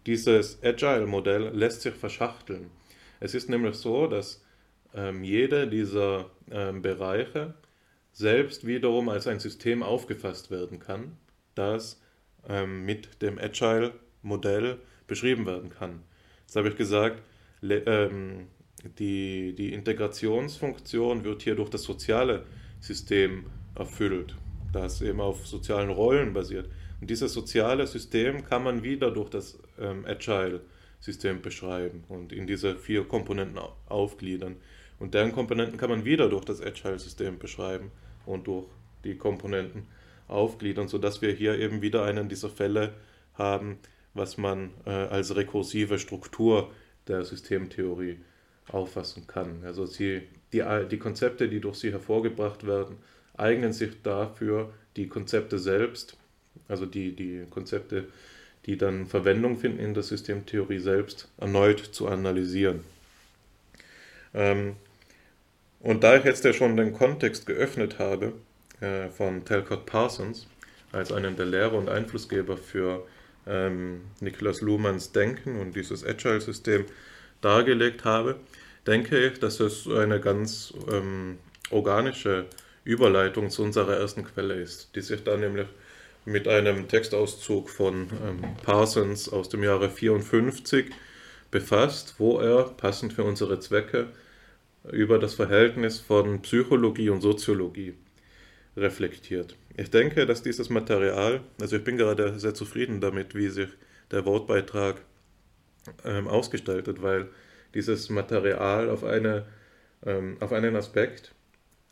dieses 0.07 0.62
Agile-Modell 0.62 1.50
lässt 1.55 1.82
sich 1.82 1.94
verschachteln. 1.94 2.70
Es 3.20 3.34
ist 3.34 3.48
nämlich 3.48 3.76
so, 3.76 4.07
dass 4.07 4.44
ähm, 4.94 5.24
jeder 5.24 5.66
dieser 5.66 6.26
ähm, 6.50 6.82
Bereiche 6.82 7.55
selbst 8.12 8.66
wiederum 8.66 9.09
als 9.09 9.26
ein 9.26 9.40
System 9.40 9.82
aufgefasst 9.82 10.50
werden 10.50 10.78
kann, 10.78 11.16
das 11.55 12.00
ähm, 12.48 12.84
mit 12.84 13.22
dem 13.22 13.38
Agile-Modell 13.38 14.78
beschrieben 15.07 15.46
werden 15.46 15.70
kann. 15.70 16.02
Jetzt 16.46 16.57
habe 16.57 16.68
ich 16.68 16.76
gesagt, 16.76 17.22
ähm, 17.62 18.48
die, 18.99 19.55
die 19.55 19.72
Integrationsfunktion 19.72 21.24
wird 21.24 21.43
hier 21.43 21.55
durch 21.55 21.70
das 21.70 21.82
soziale 21.82 22.45
System 22.80 23.47
erfüllt, 23.74 24.37
das 24.72 25.01
eben 25.01 25.20
auf 25.20 25.47
sozialen 25.47 25.91
Rollen 25.91 26.32
basiert. 26.32 26.68
Und 27.01 27.11
dieses 27.11 27.32
soziale 27.32 27.87
System 27.87 28.45
kann 28.45 28.62
man 28.62 28.82
wieder 28.82 29.11
durch 29.11 29.30
das 29.30 29.59
ähm, 29.78 30.05
Agile-System 30.07 31.43
beschreiben 31.43 32.05
und 32.09 32.32
in 32.32 32.47
diese 32.47 32.76
vier 32.76 33.05
Komponenten 33.05 33.59
aufgliedern. 33.89 34.57
Und 34.99 35.14
deren 35.14 35.32
Komponenten 35.32 35.76
kann 35.76 35.91
man 35.91 36.05
wieder 36.05 36.28
durch 36.28 36.45
das 36.45 36.62
Agile-System 36.62 37.39
beschreiben 37.39 37.91
und 38.26 38.47
durch 38.47 38.66
die 39.05 39.16
Komponenten 39.16 39.87
aufgliedern, 40.28 40.89
sodass 40.89 41.20
wir 41.20 41.32
hier 41.32 41.59
eben 41.59 41.82
wieder 41.82 42.05
einen 42.05 42.28
dieser 42.28 42.49
Fälle 42.49 42.95
haben, 43.35 43.78
was 44.14 44.39
man 44.39 44.70
äh, 44.87 44.91
als 44.91 45.35
rekursive 45.35 45.99
Struktur 45.99 46.70
der 47.09 47.24
Systemtheorie 47.24 48.18
auffassen 48.68 49.26
kann. 49.26 49.62
Also 49.64 49.86
sie, 49.86 50.22
die, 50.52 50.62
die 50.90 50.98
Konzepte, 50.98 51.48
die 51.48 51.60
durch 51.60 51.76
sie 51.76 51.92
hervorgebracht 51.92 52.66
werden, 52.66 52.96
eignen 53.36 53.72
sich 53.72 54.02
dafür, 54.02 54.72
die 54.96 55.08
Konzepte 55.08 55.58
selbst, 55.58 56.16
also 56.68 56.86
die, 56.86 57.14
die 57.14 57.46
Konzepte, 57.50 58.06
die 58.66 58.78
dann 58.78 59.06
Verwendung 59.06 59.58
finden 59.58 59.80
in 59.80 59.94
der 59.94 60.02
Systemtheorie 60.02 60.78
selbst, 60.78 61.28
erneut 61.38 61.80
zu 61.80 62.08
analysieren. 62.08 62.80
Ähm, 64.32 64.76
und 65.80 66.02
da 66.02 66.16
ich 66.16 66.24
jetzt 66.24 66.44
ja 66.44 66.52
schon 66.52 66.76
den 66.76 66.94
Kontext 66.94 67.46
geöffnet 67.46 67.98
habe, 67.98 68.32
äh, 68.80 69.08
von 69.08 69.44
Talcott 69.44 69.86
Parsons 69.86 70.46
als 70.92 71.12
einen 71.12 71.36
der 71.36 71.46
Lehrer 71.46 71.74
und 71.74 71.88
Einflussgeber 71.88 72.56
für 72.56 73.06
ähm, 73.46 74.02
Niklas 74.20 74.60
Luhmanns 74.60 75.12
Denken 75.12 75.60
und 75.60 75.76
dieses 75.76 76.04
Agile-System 76.04 76.86
dargelegt 77.40 78.04
habe, 78.04 78.36
denke 78.87 79.26
ich, 79.26 79.39
dass 79.39 79.61
es 79.61 79.87
eine 79.87 80.20
ganz 80.20 80.74
ähm, 80.91 81.39
organische 81.70 82.47
Überleitung 82.85 83.51
zu 83.51 83.62
unserer 83.62 83.97
ersten 83.97 84.24
Quelle 84.24 84.55
ist, 84.55 84.95
die 84.95 85.01
sich 85.01 85.24
dann 85.24 85.41
nämlich 85.41 85.66
mit 86.26 86.49
einem 86.49 86.89
Textauszug 86.89 87.70
von 87.70 88.09
ähm, 88.26 88.45
Parsons 88.62 89.28
aus 89.28 89.49
dem 89.49 89.62
Jahre 89.62 89.91
54 89.91 90.87
befasst, 91.51 92.14
wo 92.18 92.39
er, 92.41 92.64
passend 92.64 93.12
für 93.12 93.24
unsere 93.24 93.61
Zwecke, 93.61 94.09
über 94.91 95.18
das 95.18 95.35
Verhältnis 95.35 96.01
von 96.01 96.43
Psychologie 96.43 97.09
und 97.09 97.22
Soziologie 97.22 97.95
reflektiert. 98.76 99.57
Ich 99.76 99.91
denke, 99.91 100.26
dass 100.26 100.43
dieses 100.43 100.68
Material, 100.68 101.41
also 101.61 101.76
ich 101.76 101.85
bin 101.85 101.97
gerade 101.97 102.39
sehr 102.39 102.55
zufrieden 102.55 103.01
damit, 103.01 103.35
wie 103.35 103.49
sich 103.49 103.68
der 104.11 104.26
Wortbeitrag 104.26 105.01
ähm, 106.05 106.28
ausgestaltet, 106.28 107.03
weil 107.03 107.28
dieses 107.75 108.09
Material 108.09 108.89
auf, 108.89 109.05
eine, 109.05 109.47
ähm, 110.07 110.37
auf 110.41 110.53
einen 110.53 110.77
Aspekt 110.77 111.35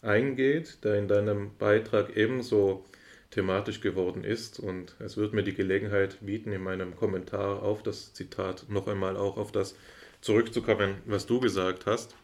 eingeht, 0.01 0.85
der 0.85 0.97
in 0.97 1.09
deinem 1.09 1.57
Beitrag 1.59 2.17
ebenso 2.17 2.85
thematisch 3.31 3.81
geworden 3.81 4.25
ist. 4.25 4.61
Und 4.61 4.95
es 5.01 5.17
wird 5.17 5.33
mir 5.33 5.43
die 5.43 5.55
Gelegenheit 5.55 6.19
bieten, 6.21 6.53
in 6.53 6.63
meinem 6.63 6.97
Kommentar 6.97 7.63
auf 7.63 7.83
das 7.83 8.13
Zitat 8.13 8.67
noch 8.69 8.87
einmal 8.87 9.17
auch 9.17 9.37
auf 9.37 9.53
das 9.53 9.75
zurückzukommen, 10.21 10.97
was 11.07 11.27
du 11.27 11.41
gesagt 11.41 11.87
hast. 11.87 12.15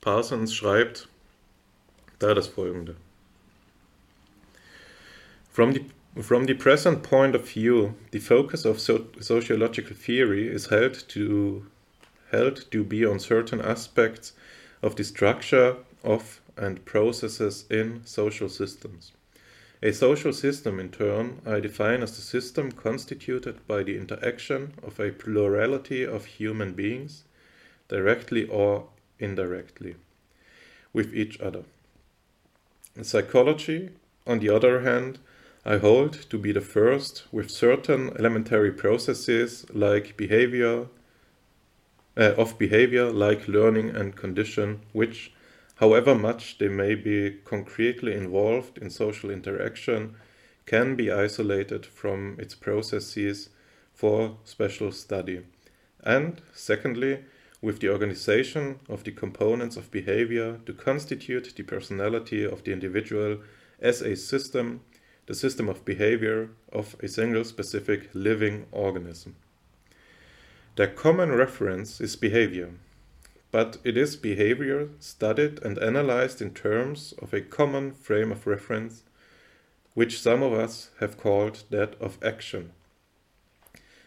Parsons 0.00 0.54
schreibt 0.54 1.08
da 2.18 2.34
das 2.34 2.48
folgende. 2.48 2.96
From 5.52 5.72
the, 5.74 5.84
from 6.20 6.46
the 6.46 6.54
present 6.54 7.02
point 7.02 7.36
of 7.36 7.44
view, 7.44 7.94
the 8.12 8.18
focus 8.18 8.64
of 8.64 8.80
so, 8.80 9.06
sociological 9.20 9.94
theory 9.94 10.48
is 10.48 10.70
held 10.70 11.08
to, 11.08 11.66
held 12.32 12.70
to 12.70 12.82
be 12.82 13.04
on 13.04 13.20
certain 13.20 13.60
aspects 13.60 14.32
of 14.82 14.96
the 14.96 15.04
structure 15.04 15.76
of 16.02 16.40
and 16.56 16.84
processes 16.84 17.64
in 17.70 18.02
social 18.04 18.48
systems. 18.48 19.12
A 19.82 19.92
social 19.92 20.32
system, 20.32 20.78
in 20.78 20.90
turn, 20.90 21.40
I 21.44 21.60
define 21.60 22.02
as 22.02 22.14
the 22.14 22.22
system 22.22 22.70
constituted 22.72 23.66
by 23.66 23.82
the 23.82 23.96
interaction 23.96 24.74
of 24.82 25.00
a 25.00 25.10
plurality 25.10 26.04
of 26.04 26.24
human 26.24 26.72
beings, 26.72 27.24
directly 27.88 28.46
or 28.46 28.86
indirectly, 29.18 29.96
with 30.92 31.12
each 31.14 31.40
other. 31.40 31.64
In 32.94 33.04
psychology, 33.04 33.90
on 34.26 34.38
the 34.38 34.50
other 34.50 34.82
hand, 34.82 35.18
I 35.64 35.78
hold 35.78 36.12
to 36.30 36.38
be 36.38 36.52
the 36.52 36.60
first 36.60 37.24
with 37.32 37.50
certain 37.50 38.10
elementary 38.18 38.72
processes 38.72 39.66
like 39.72 40.16
behavior, 40.16 40.86
uh, 42.16 42.34
of 42.36 42.58
behavior 42.58 43.10
like 43.10 43.48
learning 43.48 43.90
and 43.90 44.16
condition, 44.16 44.80
which 44.92 45.32
however 45.76 46.14
much 46.14 46.58
they 46.58 46.68
may 46.68 46.94
be 46.94 47.38
concretely 47.44 48.14
involved 48.14 48.78
in 48.78 48.90
social 48.90 49.30
interaction, 49.30 50.14
can 50.66 50.94
be 50.94 51.10
isolated 51.10 51.84
from 51.84 52.36
its 52.38 52.54
processes 52.54 53.50
for 53.94 54.36
special 54.44 54.92
study. 54.92 55.42
And 56.04 56.40
secondly, 56.52 57.24
with 57.60 57.78
the 57.80 57.88
organization 57.88 58.80
of 58.88 59.04
the 59.04 59.12
components 59.12 59.76
of 59.76 59.90
behavior 59.90 60.58
to 60.66 60.72
constitute 60.72 61.54
the 61.54 61.62
personality 61.62 62.44
of 62.44 62.64
the 62.64 62.72
individual 62.72 63.38
as 63.80 64.02
a 64.02 64.16
system, 64.16 64.80
the 65.26 65.34
system 65.34 65.68
of 65.68 65.84
behavior 65.84 66.50
of 66.72 66.96
a 67.02 67.08
single 67.08 67.44
specific 67.44 68.10
living 68.14 68.66
organism. 68.72 69.36
The 70.74 70.86
common 70.86 71.32
reference 71.32 72.00
is 72.00 72.16
behavior, 72.16 72.70
but 73.50 73.76
it 73.84 73.98
is 73.98 74.16
behavior 74.16 74.88
studied 75.00 75.62
and 75.62 75.78
analyzed 75.78 76.40
in 76.40 76.54
terms 76.54 77.12
of 77.20 77.34
a 77.34 77.42
common 77.42 77.92
frame 77.92 78.32
of 78.32 78.46
reference, 78.46 79.02
which 79.92 80.18
some 80.18 80.42
of 80.42 80.54
us 80.54 80.88
have 80.98 81.18
called 81.18 81.64
that 81.68 81.94
of 82.00 82.16
action. 82.24 82.72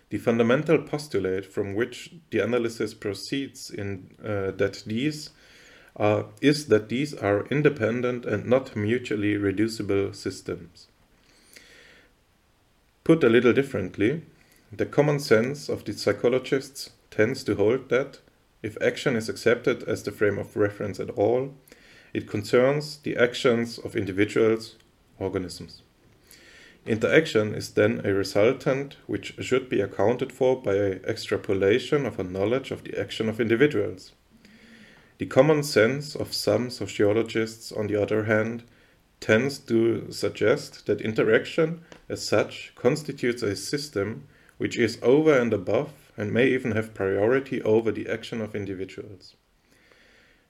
The 0.09 0.17
fundamental 0.17 0.79
postulate 0.79 1.45
from 1.45 1.75
which 1.75 2.15
the 2.31 2.39
analysis 2.39 2.95
proceeds 2.95 3.69
in 3.69 4.09
uh, 4.23 4.49
that 4.57 4.81
these 4.87 5.29
are, 5.95 6.25
is 6.41 6.65
that 6.67 6.89
these 6.89 7.13
are 7.13 7.45
independent 7.47 8.25
and 8.25 8.45
not 8.47 8.75
mutually 8.75 9.37
reducible 9.37 10.13
systems. 10.13 10.87
Put 13.03 13.23
a 13.23 13.29
little 13.29 13.53
differently, 13.53 14.23
the 14.77 14.85
common 14.85 15.19
sense 15.19 15.69
of 15.69 15.85
the 15.85 15.93
psychologists 15.93 16.91
tends 17.11 17.43
to 17.43 17.55
hold 17.55 17.89
that 17.89 18.19
if 18.63 18.81
action 18.81 19.15
is 19.15 19.29
accepted 19.29 19.83
as 19.83 20.03
the 20.03 20.11
frame 20.11 20.39
of 20.39 20.57
reference 20.57 20.99
at 20.99 21.11
all, 21.11 21.53
it 22.13 22.27
concerns 22.27 22.97
the 22.97 23.15
actions 23.15 23.77
of 23.77 23.95
individuals, 23.95 24.75
organisms. 25.19 25.81
Interaction 26.85 27.53
is 27.53 27.71
then 27.71 28.01
a 28.03 28.13
resultant 28.13 28.95
which 29.05 29.35
should 29.39 29.69
be 29.69 29.81
accounted 29.81 30.31
for 30.31 30.61
by 30.61 30.75
extrapolation 30.75 32.05
of 32.05 32.19
a 32.19 32.23
knowledge 32.23 32.71
of 32.71 32.83
the 32.83 32.99
action 32.99 33.27
of 33.27 33.39
individuals. 33.39 34.13
The 35.17 35.25
common 35.25 35.63
sense 35.63 36.15
of 36.15 36.33
some 36.33 36.69
sociologists, 36.69 37.71
on 37.71 37.87
the 37.87 38.01
other 38.01 38.25
hand, 38.25 38.63
tends 39.19 39.59
to 39.59 40.11
suggest 40.11 40.85
that 40.85 41.01
interaction 41.01 41.81
as 42.09 42.25
such 42.25 42.73
constitutes 42.75 43.41
a 43.41 43.55
system 43.55 44.27
which 44.57 44.77
is 44.77 44.99
over 45.01 45.37
and 45.37 45.53
above 45.53 46.11
and 46.17 46.31
may 46.31 46.47
even 46.47 46.71
have 46.71 46.93
priority 46.93 47.61
over 47.61 47.91
the 47.91 48.07
action 48.09 48.41
of 48.41 48.55
individuals. 48.55 49.35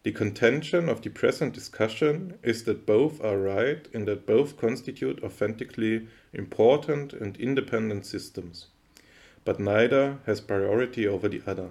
The 0.04 0.12
contention 0.12 0.88
of 0.88 1.02
the 1.02 1.10
present 1.10 1.54
discussion 1.54 2.38
is 2.44 2.66
that 2.66 2.86
both 2.86 3.24
are 3.24 3.40
right 3.40 3.88
in 3.92 4.06
that 4.06 4.28
both 4.28 4.56
constitute 4.56 5.24
authentically 5.24 6.08
important 6.32 7.12
and 7.14 7.36
independent 7.38 8.06
systems, 8.06 8.68
but 9.44 9.60
neither 9.60 10.20
has 10.28 10.42
priority 10.42 11.08
over 11.08 11.28
the 11.28 11.42
other. 11.48 11.70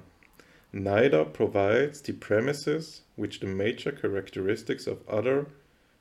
Neither 0.72 1.24
provides 1.24 2.01
the 2.01 2.12
premises 2.12 3.03
which 3.14 3.39
the 3.39 3.47
major 3.47 3.93
characteristics 3.93 4.89
of 4.89 5.09
other 5.09 5.47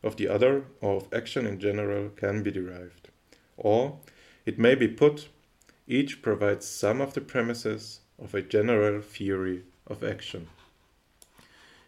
of 0.02 0.18
the 0.18 0.28
other 0.28 0.66
or 0.82 0.96
of 0.96 1.14
action 1.14 1.46
in 1.46 1.60
general 1.60 2.10
can 2.10 2.42
be 2.42 2.50
derived. 2.50 3.10
Or 3.58 4.00
it 4.46 4.58
may 4.58 4.74
be 4.74 4.88
put 4.88 5.30
each 5.88 6.22
provides 6.22 6.66
some 6.66 7.02
of 7.02 7.14
the 7.14 7.22
premises 7.22 8.02
of 8.18 8.34
a 8.34 8.42
general 8.42 9.02
theory 9.02 9.64
of 9.88 10.04
action. 10.04 10.48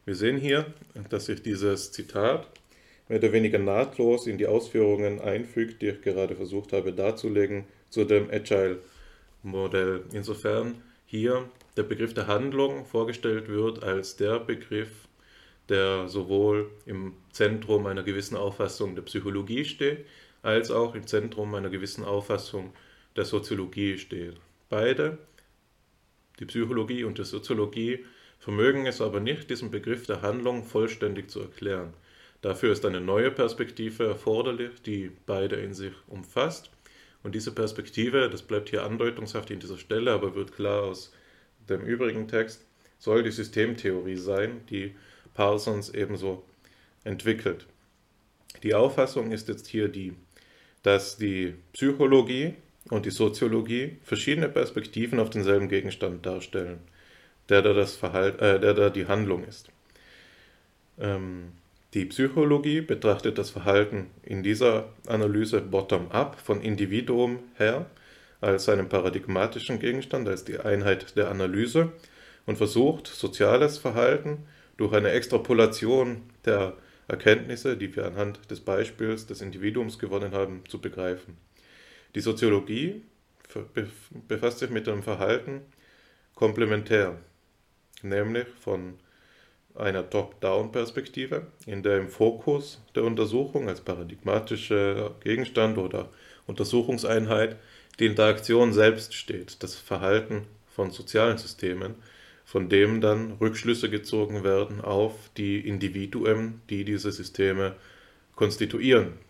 Wir 0.06 0.16
sehen 0.16 0.38
hier, 0.38 0.74
dass 1.10 1.26
sich 1.26 1.42
dieses 1.42 1.92
Zitat 1.92 2.48
mehr 3.08 3.20
oder 3.20 3.32
weniger 3.32 3.60
nahtlos 3.60 4.28
in 4.28 4.38
die 4.38 4.48
Ausführungen 4.48 5.20
einfügt, 5.20 5.82
die 5.82 5.88
ich 5.88 6.02
gerade 6.02 6.36
versucht 6.36 6.74
habe 6.74 6.94
darzulegen 6.94 7.66
zu 7.90 8.04
dem 8.04 8.30
Agile-Modell. 8.30 10.04
Insofern 10.12 10.76
hier 11.06 11.50
der 11.78 11.84
Begriff 11.84 12.14
der 12.14 12.28
Handlung 12.28 12.86
vorgestellt 12.86 13.48
wird 13.48 13.84
als 13.84 14.16
der 14.16 14.40
Begriff, 14.40 15.08
der 15.70 16.08
sowohl 16.08 16.70
im 16.86 17.14
Zentrum 17.32 17.86
einer 17.86 18.04
gewissen 18.04 18.36
Auffassung 18.36 18.96
der 18.96 19.04
Psychologie 19.04 19.66
steht, 19.66 20.06
als 20.42 20.70
auch 20.70 20.94
im 20.94 21.08
Zentrum 21.08 21.56
einer 21.56 21.70
gewissen 21.70 22.04
Auffassung 22.04 22.74
der 23.16 23.26
Soziologie 23.26 23.98
steht. 23.98 24.36
Beide, 24.70 25.18
die 26.40 26.46
Psychologie 26.46 27.04
und 27.04 27.18
die 27.18 27.24
Soziologie, 27.24 28.06
vermögen 28.40 28.86
es 28.86 29.02
aber 29.02 29.20
nicht, 29.20 29.50
diesen 29.50 29.72
Begriff 29.72 30.06
der 30.06 30.22
Handlung 30.22 30.64
vollständig 30.64 31.30
zu 31.30 31.42
erklären. 31.42 31.94
Dafür 32.42 32.72
ist 32.72 32.86
eine 32.86 33.02
neue 33.02 33.32
Perspektive 33.32 34.06
erforderlich, 34.06 34.82
die 34.86 35.12
beide 35.26 35.56
in 35.56 35.74
sich 35.74 35.94
umfasst. 36.08 36.70
Und 37.24 37.34
diese 37.34 37.52
Perspektive, 37.52 38.30
das 38.30 38.44
bleibt 38.44 38.70
hier 38.70 38.84
andeutungshaft 38.84 39.50
in 39.50 39.60
dieser 39.60 39.80
Stelle, 39.80 40.12
aber 40.12 40.36
wird 40.36 40.54
klar 40.54 40.84
aus 40.84 41.12
dem 41.68 41.82
übrigen 41.82 42.28
Text, 42.28 42.64
soll 43.00 43.24
die 43.24 43.32
Systemtheorie 43.32 44.18
sein, 44.18 44.62
die 44.70 44.96
Parsons 45.34 45.90
ebenso 45.90 46.44
entwickelt. 47.04 47.66
Die 48.62 48.74
Auffassung 48.74 49.32
ist 49.32 49.48
jetzt 49.48 49.68
hier 49.68 49.88
die, 49.88 50.14
dass 50.84 51.18
die 51.18 51.56
Psychologie 51.74 52.54
und 52.90 53.06
die 53.06 53.12
Soziologie 53.12 53.98
verschiedene 54.04 54.50
Perspektiven 54.50 55.20
auf 55.20 55.30
denselben 55.30 55.70
Gegenstand 55.70 56.26
darstellen, 56.26 56.80
der 57.50 57.62
da, 57.62 57.74
das 57.74 57.96
Verhalt, 57.96 58.42
äh, 58.42 58.60
der 58.60 58.74
da 58.74 58.90
die 58.90 59.08
Handlung 59.08 59.44
ist. 59.44 59.70
Ähm, 61.00 61.52
die 61.94 62.06
Psychologie 62.06 62.82
betrachtet 62.82 63.38
das 63.38 63.50
Verhalten 63.50 64.08
in 64.24 64.44
dieser 64.44 64.90
Analyse 65.08 65.62
bottom-up 65.62 66.40
von 66.40 66.62
Individuum 66.62 67.40
her 67.56 67.86
als 68.42 68.68
einen 68.70 68.90
paradigmatischen 68.90 69.80
Gegenstand, 69.80 70.28
als 70.28 70.44
die 70.44 70.60
Einheit 70.60 71.16
der 71.16 71.30
Analyse 71.30 71.94
und 72.46 72.58
versucht, 72.58 73.08
soziales 73.08 73.78
Verhalten 73.78 74.46
durch 74.78 74.94
eine 74.94 75.12
Extrapolation 75.12 76.24
der 76.44 76.74
Erkenntnisse, 77.08 77.78
die 77.78 77.96
wir 77.96 78.06
anhand 78.06 78.52
des 78.52 78.60
Beispiels 78.60 79.26
des 79.26 79.42
Individuums 79.42 79.98
gewonnen 79.98 80.34
haben, 80.34 80.64
zu 80.68 80.82
begreifen. 80.82 81.38
Die 82.16 82.22
Soziologie 82.22 83.02
befasst 84.28 84.60
sich 84.60 84.70
mit 84.70 84.88
dem 84.88 85.04
Verhalten 85.04 85.62
komplementär, 86.34 87.18
nämlich 88.02 88.48
von 88.62 88.94
einer 89.76 90.10
Top-Down-Perspektive, 90.10 91.48
in 91.66 91.84
der 91.84 91.98
im 91.98 92.08
Fokus 92.08 92.82
der 92.96 93.04
Untersuchung 93.04 93.68
als 93.68 93.82
paradigmatischer 93.82 95.14
Gegenstand 95.22 95.78
oder 95.78 96.10
Untersuchungseinheit 96.48 97.58
die 98.00 98.06
Interaktion 98.06 98.72
selbst 98.72 99.14
steht, 99.14 99.62
das 99.62 99.76
Verhalten 99.76 100.48
von 100.70 100.92
sozialen 100.92 101.38
Systemen, 101.38 101.96
von 102.46 102.70
dem 102.70 103.02
dann 103.02 103.34
Rückschlüsse 103.34 103.90
gezogen 103.90 104.46
werden 104.46 104.80
auf 104.80 105.14
die 105.36 105.68
Individuen, 105.68 106.62
die 106.70 106.86
diese 106.86 107.12
Systeme 107.12 107.76
konstituieren. 108.36 109.25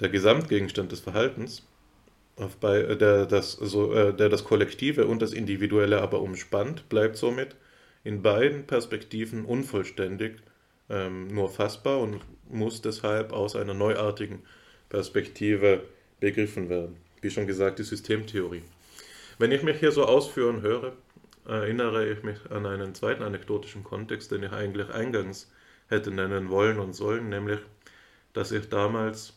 Der 0.00 0.08
Gesamtgegenstand 0.08 0.92
des 0.92 1.00
Verhaltens, 1.00 1.66
der 2.60 3.26
das, 3.26 3.60
äh, 3.60 4.12
der 4.12 4.28
das 4.28 4.44
Kollektive 4.44 5.06
und 5.06 5.22
das 5.22 5.32
Individuelle 5.32 6.00
aber 6.02 6.20
umspannt, 6.20 6.88
bleibt 6.88 7.16
somit 7.16 7.56
in 8.02 8.22
beiden 8.22 8.66
Perspektiven 8.66 9.44
unvollständig, 9.44 10.36
ähm, 10.90 11.28
nur 11.28 11.48
fassbar 11.48 12.00
und 12.00 12.20
muss 12.48 12.82
deshalb 12.82 13.32
aus 13.32 13.56
einer 13.56 13.74
neuartigen 13.74 14.42
Perspektive 14.88 15.82
begriffen 16.20 16.68
werden. 16.68 16.96
Wie 17.22 17.30
schon 17.30 17.46
gesagt, 17.46 17.78
die 17.78 17.84
Systemtheorie. 17.84 18.62
Wenn 19.38 19.50
ich 19.50 19.62
mich 19.62 19.78
hier 19.78 19.92
so 19.92 20.04
ausführen 20.04 20.60
höre, 20.62 20.92
erinnere 21.46 22.06
ich 22.06 22.22
mich 22.22 22.38
an 22.50 22.66
einen 22.66 22.94
zweiten 22.94 23.22
anekdotischen 23.22 23.84
Kontext, 23.84 24.30
den 24.30 24.42
ich 24.42 24.52
eigentlich 24.52 24.90
eingangs 24.90 25.50
hätte 25.88 26.10
nennen 26.10 26.50
wollen 26.50 26.78
und 26.78 26.94
sollen, 26.94 27.28
nämlich, 27.28 27.60
dass 28.32 28.52
ich 28.52 28.68
damals, 28.68 29.34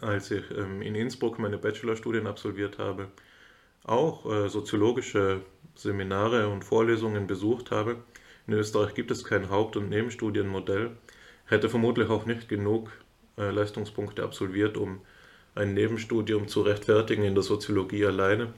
als 0.00 0.30
ich 0.30 0.44
ähm, 0.50 0.82
in 0.82 0.94
Innsbruck 0.94 1.38
meine 1.38 1.58
Bachelorstudien 1.58 2.26
absolviert 2.26 2.78
habe, 2.78 3.08
auch 3.84 4.26
äh, 4.30 4.48
soziologische 4.48 5.40
Seminare 5.74 6.48
und 6.48 6.64
Vorlesungen 6.64 7.26
besucht 7.26 7.70
habe. 7.70 7.96
In 8.46 8.54
Österreich 8.54 8.94
gibt 8.94 9.10
es 9.10 9.24
kein 9.24 9.50
Haupt- 9.50 9.76
und 9.76 9.88
Nebenstudienmodell. 9.88 10.90
Ich 11.46 11.50
hätte 11.50 11.68
vermutlich 11.68 12.08
auch 12.08 12.26
nicht 12.26 12.48
genug 12.48 12.90
äh, 13.36 13.50
Leistungspunkte 13.50 14.22
absolviert, 14.22 14.76
um 14.76 15.00
ein 15.54 15.74
Nebenstudium 15.74 16.48
zu 16.48 16.62
rechtfertigen 16.62 17.24
in 17.24 17.34
der 17.34 17.42
Soziologie 17.42 18.06
alleine. 18.06 18.52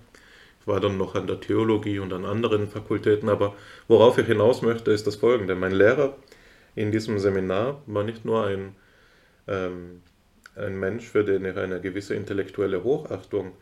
Ich 0.61 0.67
war 0.67 0.81
dann 0.81 0.99
noch 0.99 1.15
an 1.15 1.27
der 1.27 1.41
Theologie 1.41 1.99
und 1.99 2.13
an 2.13 2.25
anderen 2.25 2.69
Fakultäten, 2.69 3.29
aber 3.29 3.55
worauf 3.89 4.19
ich 4.19 4.27
hinaus 4.27 4.63
möchte, 4.63 4.91
ist 4.91 5.07
das 5.07 5.17
folgende. 5.17 5.55
Mein 5.55 5.73
Lehrer 5.73 6.17
in 6.75 6.93
diesem 6.93 7.19
Seminar 7.19 7.83
war 7.87 8.05
nicht 8.05 8.25
nur 8.25 8.47
ein, 8.47 8.77
ähm, 9.49 10.03
ein 10.57 10.79
Mensch, 10.79 11.07
für 11.07 11.25
den 11.25 11.45
ich 11.45 11.57
eine 11.57 11.81
gewisse 11.81 12.15
intellektuelle 12.15 12.83
Hochachtung 12.83 13.53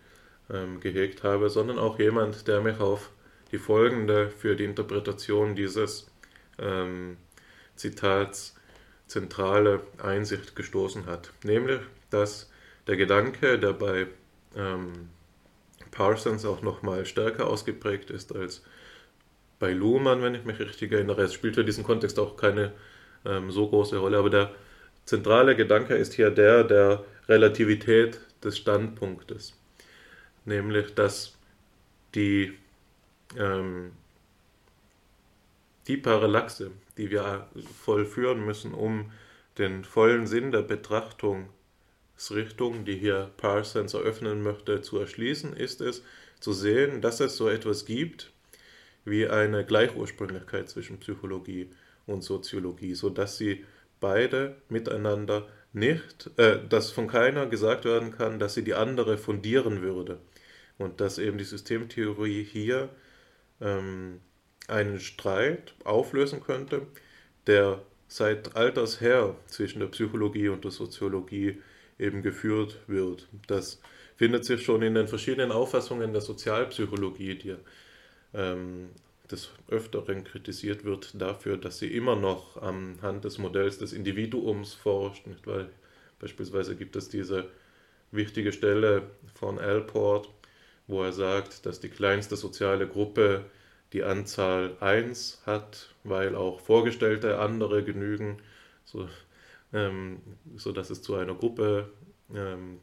ähm, 0.50 0.80
gehegt 0.80 1.22
habe, 1.22 1.50
sondern 1.50 1.78
auch 1.78 1.98
jemand, 1.98 2.48
der 2.48 2.60
mich 2.60 2.80
auf 2.80 3.10
die 3.52 3.58
folgende 3.58 4.28
für 4.30 4.56
die 4.56 4.64
Interpretation 4.64 5.54
dieses 5.54 6.10
ähm, 6.58 7.16
Zitats 7.76 8.54
zentrale 9.06 9.80
Einsicht 10.02 10.54
gestoßen 10.54 11.06
hat. 11.06 11.32
Nämlich, 11.42 11.80
dass 12.10 12.50
der 12.86 12.96
Gedanke, 12.96 13.58
der 13.58 13.72
bei 13.72 14.06
ähm, 14.56 15.08
Parsons 15.90 16.44
auch 16.44 16.62
nochmal 16.62 17.06
stärker 17.06 17.46
ausgeprägt 17.46 18.10
ist 18.10 18.34
als 18.34 18.62
bei 19.58 19.72
Luhmann, 19.72 20.22
wenn 20.22 20.34
ich 20.34 20.44
mich 20.44 20.58
richtig 20.58 20.92
erinnere. 20.92 21.22
Es 21.22 21.34
spielt 21.34 21.54
für 21.54 21.64
diesen 21.64 21.84
Kontext 21.84 22.18
auch 22.18 22.36
keine 22.36 22.72
ähm, 23.24 23.50
so 23.50 23.68
große 23.68 23.96
Rolle, 23.96 24.18
aber 24.18 24.30
der 24.30 24.50
zentrale 25.08 25.56
Gedanke 25.56 25.94
ist 25.94 26.12
hier 26.12 26.30
der 26.30 26.64
der 26.64 27.02
Relativität 27.28 28.20
des 28.44 28.58
Standpunktes. 28.58 29.58
Nämlich 30.44 30.94
dass 30.94 31.38
die, 32.14 32.52
ähm, 33.36 33.92
die 35.86 35.96
Parallaxe, 35.96 36.72
die 36.98 37.10
wir 37.10 37.48
vollführen 37.84 38.44
müssen, 38.44 38.74
um 38.74 39.10
den 39.56 39.84
vollen 39.84 40.26
Sinn 40.26 40.52
der 40.52 40.60
Betrachtungsrichtung, 40.62 42.84
die 42.84 42.96
hier 42.96 43.30
Parsons 43.38 43.94
eröffnen 43.94 44.42
möchte, 44.42 44.82
zu 44.82 44.98
erschließen, 44.98 45.54
ist 45.54 45.80
es 45.80 46.02
zu 46.38 46.52
sehen, 46.52 47.00
dass 47.00 47.20
es 47.20 47.36
so 47.36 47.48
etwas 47.48 47.86
gibt 47.86 48.30
wie 49.06 49.26
eine 49.26 49.64
Gleichursprünglichkeit 49.64 50.68
zwischen 50.68 51.00
Psychologie 51.00 51.70
und 52.06 52.22
Soziologie, 52.22 52.94
sodass 52.94 53.38
sie 53.38 53.64
beide 54.00 54.56
miteinander 54.68 55.48
nicht, 55.72 56.30
äh, 56.36 56.58
dass 56.68 56.90
von 56.90 57.08
keiner 57.08 57.46
gesagt 57.46 57.84
werden 57.84 58.12
kann, 58.16 58.38
dass 58.38 58.54
sie 58.54 58.64
die 58.64 58.74
andere 58.74 59.18
fundieren 59.18 59.82
würde 59.82 60.18
und 60.78 61.00
dass 61.00 61.18
eben 61.18 61.38
die 61.38 61.44
Systemtheorie 61.44 62.44
hier 62.44 62.88
ähm, 63.60 64.20
einen 64.66 65.00
Streit 65.00 65.74
auflösen 65.84 66.40
könnte, 66.42 66.86
der 67.46 67.82
seit 68.06 68.56
alters 68.56 69.00
her 69.00 69.36
zwischen 69.46 69.80
der 69.80 69.88
Psychologie 69.88 70.48
und 70.48 70.64
der 70.64 70.70
Soziologie 70.70 71.60
eben 71.98 72.22
geführt 72.22 72.78
wird. 72.86 73.28
Das 73.46 73.80
findet 74.16 74.44
sich 74.44 74.62
schon 74.62 74.82
in 74.82 74.94
den 74.94 75.08
verschiedenen 75.08 75.52
Auffassungen 75.52 76.12
der 76.12 76.22
Sozialpsychologie, 76.22 77.34
die 77.36 77.54
ähm, 78.34 78.90
des 79.30 79.50
Öfteren 79.68 80.24
kritisiert 80.24 80.84
wird 80.84 81.20
dafür, 81.20 81.56
dass 81.56 81.78
sie 81.78 81.94
immer 81.94 82.16
noch 82.16 82.60
anhand 82.62 83.24
des 83.24 83.38
Modells 83.38 83.78
des 83.78 83.92
Individuums 83.92 84.74
forscht. 84.74 85.26
Nicht? 85.26 85.46
Weil 85.46 85.68
beispielsweise 86.18 86.76
gibt 86.76 86.96
es 86.96 87.08
diese 87.08 87.48
wichtige 88.10 88.52
Stelle 88.52 89.10
von 89.34 89.58
Alport, 89.58 90.30
wo 90.86 91.02
er 91.02 91.12
sagt, 91.12 91.66
dass 91.66 91.80
die 91.80 91.90
kleinste 91.90 92.36
soziale 92.36 92.88
Gruppe 92.88 93.44
die 93.92 94.02
Anzahl 94.02 94.76
1 94.80 95.42
hat, 95.46 95.94
weil 96.04 96.34
auch 96.34 96.60
vorgestellte 96.60 97.38
andere 97.38 97.84
genügen, 97.84 98.38
so, 98.84 99.08
ähm, 99.72 100.20
so 100.56 100.72
dass 100.72 100.90
es 100.90 101.02
zu 101.02 101.14
einer 101.14 101.34
Gruppe, 101.34 101.90
ähm, 102.34 102.80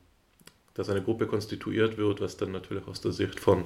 dass 0.75 0.89
eine 0.89 1.01
Gruppe 1.01 1.25
konstituiert 1.25 1.97
wird, 1.97 2.21
was 2.21 2.37
dann 2.37 2.51
natürlich 2.51 2.87
aus 2.87 3.01
der 3.01 3.11
Sicht 3.11 3.39
von 3.39 3.65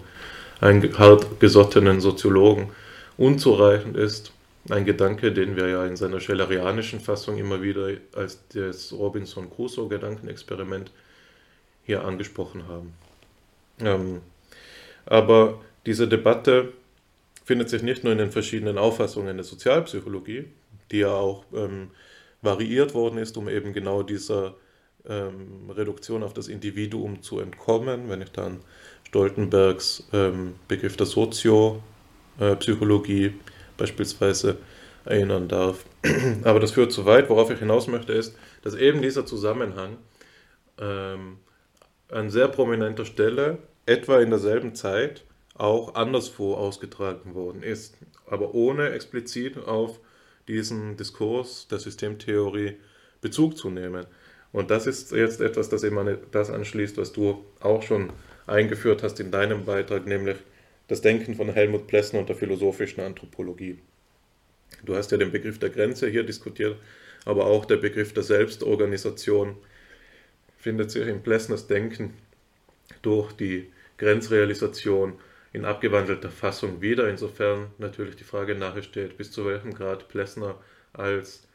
hartgesottenen 0.62 2.00
Soziologen 2.02 2.70
unzureichend 3.18 3.98
ist. 3.98 4.32
Ein 4.70 4.86
Gedanke, 4.86 5.32
den 5.32 5.56
wir 5.56 5.68
ja 5.68 5.86
in 5.86 5.96
seiner 5.96 6.20
schellerianischen 6.20 7.00
Fassung 7.00 7.38
immer 7.38 7.62
wieder 7.62 7.90
als 8.16 8.40
das 8.50 8.94
Robinson-Crusoe-Gedankenexperiment 8.94 10.92
hier 11.84 12.06
angesprochen 12.06 12.68
haben. 12.68 12.94
Ähm, 13.80 14.22
aber 15.06 15.60
diese 15.86 16.08
Debatte 16.08 16.74
findet 17.46 17.70
sich 17.70 17.82
nicht 17.82 18.04
nur 18.04 18.14
in 18.14 18.20
den 18.20 18.32
verschiedenen 18.32 18.78
Auffassungen 18.78 19.38
der 19.38 19.44
Sozialpsychologie, 19.44 20.46
die 20.92 21.00
ja 21.00 21.14
auch 21.14 21.46
ähm, 21.56 21.90
variiert 22.44 22.94
worden 22.94 23.18
ist, 23.18 23.38
um 23.38 23.50
eben 23.50 23.74
genau 23.74 24.04
dieser 24.04 24.54
ähm, 25.08 25.70
Reduktion 25.70 26.24
auf 26.24 26.34
das 26.34 26.48
Individuum 26.48 27.22
zu 27.22 27.40
entkommen. 27.40 28.10
Wenn 28.10 28.22
ich 28.22 28.32
dann 28.32 28.62
Stoltenbergs 29.08 30.08
ähm, 30.14 30.56
Begriff 30.68 30.98
der 30.98 31.06
Soziopsychologie 31.08 33.34
beispielsweise 33.78 34.58
erinnern 35.06 35.48
darf. 35.48 35.86
Aber 36.44 36.60
das 36.60 36.72
führt 36.72 36.92
zu 36.92 37.06
weit. 37.06 37.30
Worauf 37.30 37.50
ich 37.50 37.60
hinaus 37.60 37.88
möchte, 37.88 38.14
ist, 38.14 38.36
dass 38.62 38.76
eben 38.76 39.02
dieser 39.02 39.26
Zusammenhang 39.26 39.98
ähm, 40.78 41.38
an 42.10 42.30
sehr 42.30 42.48
prominenter 42.48 43.06
Stelle, 43.06 43.58
etwa 43.86 44.20
in 44.20 44.30
derselben 44.30 44.76
Zeit, 44.76 45.24
auch 45.56 45.96
anderswo 45.96 46.54
ausgetragen 46.54 47.34
worden 47.34 47.64
ist, 47.64 47.98
aber 48.26 48.54
ohne 48.54 48.92
explizit 48.92 49.58
auf 49.58 50.00
diesen 50.48 50.96
Diskurs 50.96 51.68
der 51.68 51.80
Systemtheorie 51.80 52.78
Bezug 53.22 53.58
zu 53.58 53.70
nehmen. 53.70 54.06
Und 54.52 54.72
das 54.72 54.88
ist 54.88 55.12
jetzt 55.12 55.42
etwas, 55.42 55.70
das 55.70 55.84
eben 55.84 56.18
das 56.32 56.50
anschließt, 56.50 56.98
was 56.98 57.12
du 57.12 57.46
auch 57.60 57.84
schon 57.84 58.12
eingeführt 58.48 59.04
hast 59.04 59.20
in 59.20 59.32
deinem 59.32 59.66
Beitrag, 59.66 60.08
nämlich 60.08 60.38
das 60.88 61.02
Denken 61.02 61.36
von 61.36 61.50
Helmut 61.50 61.88
Plessner 61.88 62.20
und 62.20 62.30
der 62.30 62.36
philosophischen 62.36 63.04
Anthropologie. 63.04 63.78
Du 64.84 64.96
hast 64.96 65.12
ja 65.12 65.18
den 65.18 65.32
Begriff 65.32 65.60
der 65.60 65.70
Grenze 65.70 66.08
hier 66.08 66.24
diskutiert, 66.24 66.78
aber 67.26 67.46
auch 67.46 67.66
der 67.66 67.78
Begriff 67.78 68.14
der 68.14 68.24
Selbstorganisation 68.24 69.56
findet 70.58 70.90
sich 70.90 71.08
in 71.08 71.22
Plessners 71.22 71.68
Denken 71.68 72.14
durch 73.02 73.34
die 73.34 73.72
Grenzrealisation 73.98 75.20
in 75.54 75.66
abgewandelter 75.66 76.30
Fassung 76.30 76.82
wieder, 76.82 77.10
insofern 77.10 77.68
natürlich 77.78 78.16
die 78.16 78.24
Frage 78.24 78.56
nachher 78.56 78.84
steht, 78.84 79.18
bis 79.18 79.32
zu 79.32 79.46
welchem 79.46 79.74
Grad 79.74 80.08
Plessner 80.10 80.56
als 80.94 81.48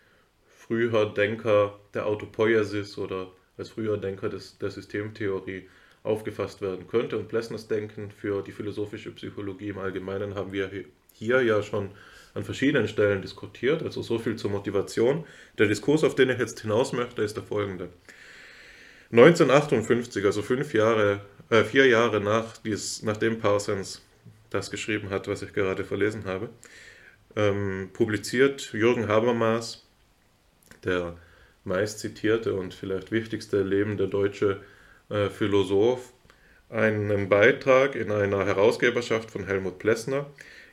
früher 0.67 1.07
Denker 1.07 1.79
der 1.93 2.07
Autopoiesis 2.07 2.97
oder 2.99 3.31
als 3.57 3.71
früher 3.71 3.99
Denker 3.99 4.29
des, 4.29 4.59
der 4.59 4.71
Systemtheorie 4.71 5.69
aufgefasst 6.03 6.61
werden 6.61 6.87
könnte. 6.89 7.19
Und 7.19 7.29
Plessners 7.29 7.69
Denken 7.69 8.11
für 8.11 8.43
die 8.43 8.53
philosophische 8.53 9.11
Psychologie 9.13 9.69
im 9.69 9.79
Allgemeinen 9.79 10.35
haben 10.35 10.53
wir 10.53 10.71
hier 11.13 11.43
ja 11.43 11.63
schon 11.63 11.91
an 12.35 12.45
verschiedenen 12.45 12.89
Stellen 12.89 13.23
diskutiert. 13.23 13.83
Also 13.83 14.03
so 14.03 14.19
viel 14.19 14.37
zur 14.37 14.51
Motivation. 14.51 15.25
Der 15.59 15.67
Diskurs, 15.67 16.03
auf 16.03 16.15
den 16.15 16.31
ich 16.31 16.39
jetzt 16.39 16.61
hinaus 16.61 16.93
möchte, 16.93 17.23
ist 17.23 17.37
der 17.37 17.45
folgende. 17.45 17.91
1958, 19.13 20.25
also 20.25 20.43
fünf 20.43 20.75
Jahre, 20.75 21.21
äh, 21.51 21.63
vier 21.63 21.87
Jahre 21.87 22.21
nach 22.21 22.57
dies, 22.59 23.03
nachdem 23.03 23.39
Parsons 23.39 24.03
das 24.51 24.71
geschrieben 24.71 25.11
hat, 25.11 25.29
was 25.29 25.43
ich 25.43 25.53
gerade 25.53 25.85
verlesen 25.85 26.25
habe, 26.25 26.49
ähm, 27.37 27.91
publiziert 27.93 28.73
Jürgen 28.73 29.09
Habermas, 29.09 29.84
der 30.85 31.17
meist 31.65 31.99
zitierte 32.01 32.55
und 32.55 32.75
vielleicht 32.75 33.11
wichtigste 33.11 33.63
lebende 33.63 34.09
deutsche 34.09 34.63
äh, 35.09 35.29
Philosoph, 35.29 36.13
einen 36.69 37.29
Beitrag 37.29 37.95
in 37.95 38.11
einer 38.11 38.45
Herausgeberschaft 38.47 39.31
von 39.31 39.47
Helmut 39.47 39.79
Plessner, 39.79 40.27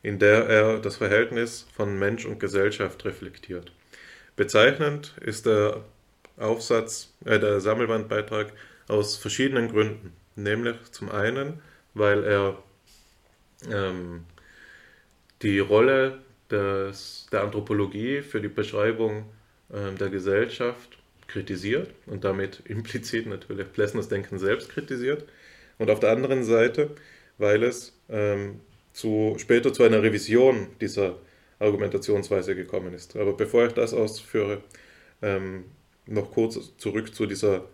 in 0.03 0.19
der 0.19 0.47
er 0.47 0.79
das 0.79 0.97
Verhältnis 0.97 1.67
von 1.73 1.97
Mensch 1.99 2.25
und 2.25 2.39
Gesellschaft 2.39 3.05
reflektiert. 3.05 3.71
Bezeichnend 4.35 5.13
ist 5.21 5.45
der 5.45 5.83
Aufsatz, 6.38 7.13
äh, 7.25 7.39
der 7.39 7.59
Sammelbandbeitrag 7.61 8.53
aus 8.88 9.17
verschiedenen 9.17 9.69
Gründen. 9.69 10.13
Nämlich 10.35 10.77
zum 10.91 11.11
einen, 11.11 11.61
weil 11.93 12.23
er 12.23 12.57
ähm, 13.69 14.25
die 15.41 15.59
Rolle 15.59 16.19
des, 16.49 17.27
der 17.31 17.43
Anthropologie 17.43 18.21
für 18.21 18.41
die 18.41 18.47
Beschreibung 18.47 19.25
der 19.72 20.10
Gesellschaft 20.10 20.98
kritisiert 21.27 21.89
und 22.06 22.23
damit 22.23 22.61
implizit 22.65 23.27
natürlich 23.27 23.72
Plessners 23.72 24.10
Denken 24.10 24.38
selbst 24.38 24.69
kritisiert. 24.69 25.26
Und 25.77 25.89
auf 25.89 25.99
der 25.99 26.11
anderen 26.11 26.43
Seite, 26.43 26.91
weil 27.38 27.64
es 27.64 27.98
ähm, 28.10 28.60
zu, 28.93 29.35
später 29.39 29.73
zu 29.73 29.84
einer 29.84 30.03
Revision 30.03 30.68
dieser 30.80 31.18
Argumentationsweise 31.60 32.56
gekommen 32.56 32.93
ist. 32.93 33.15
Aber 33.15 33.34
bevor 33.34 33.65
ich 33.65 33.73
das 33.73 33.93
ausführe, 33.93 34.64
ähm, 35.22 35.65
noch 36.06 36.31
kurz 36.31 36.76
zurück 36.77 37.14
zu 37.15 37.26
dieser 37.26 37.65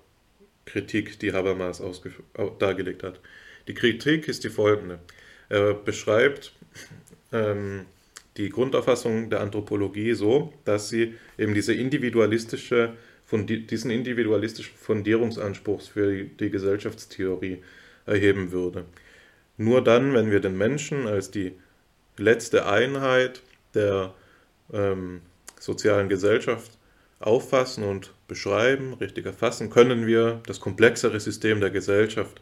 Kritik, 0.66 1.20
die 1.20 1.34
Habermas 1.34 1.82
dargelegt 2.60 3.04
hat. 3.04 3.20
Die 3.68 3.74
Kritik 3.74 4.28
ist 4.28 4.44
die 4.44 4.50
folgende. 4.50 5.00
Er 5.50 5.74
beschreibt 5.74 6.54
ähm, 7.32 7.86
die 8.38 8.50
Grundauffassung 8.50 9.30
der 9.30 9.42
Anthropologie 9.42 10.14
so, 10.14 10.54
dass 10.64 10.90
sie 10.90 11.16
eben 11.38 11.54
diese 11.54 11.74
individualistische, 11.74 12.94
diesen 13.32 13.92
individualistischen 13.92 14.76
Fundierungsanspruch 14.78 15.82
für 15.82 16.24
die, 16.24 16.50
Gesellschaftstheorie 16.50 17.64
erheben 18.06 18.52
würde. 18.52 18.86
Nur 19.58 19.84
dann, 19.84 20.14
wenn 20.14 20.32
wir 20.32 20.40
den 20.40 20.58
Menschen 20.58 21.08
als 21.08 21.32
die 21.32 21.54
letzte 22.18 22.68
Einheit 22.68 23.42
der 23.74 24.14
ähm, 24.72 25.22
sozialen 25.60 26.10
Gesellschaft 26.10 26.78
auffassen 27.20 27.84
und 27.84 28.14
beschreiben, 28.28 28.94
richtig 28.94 29.26
erfassen, 29.26 29.70
können 29.72 30.06
wir 30.06 30.42
das 30.46 30.60
komplexere 30.60 31.20
System 31.20 31.60
der 31.60 31.72
Gesellschaft 31.72 32.42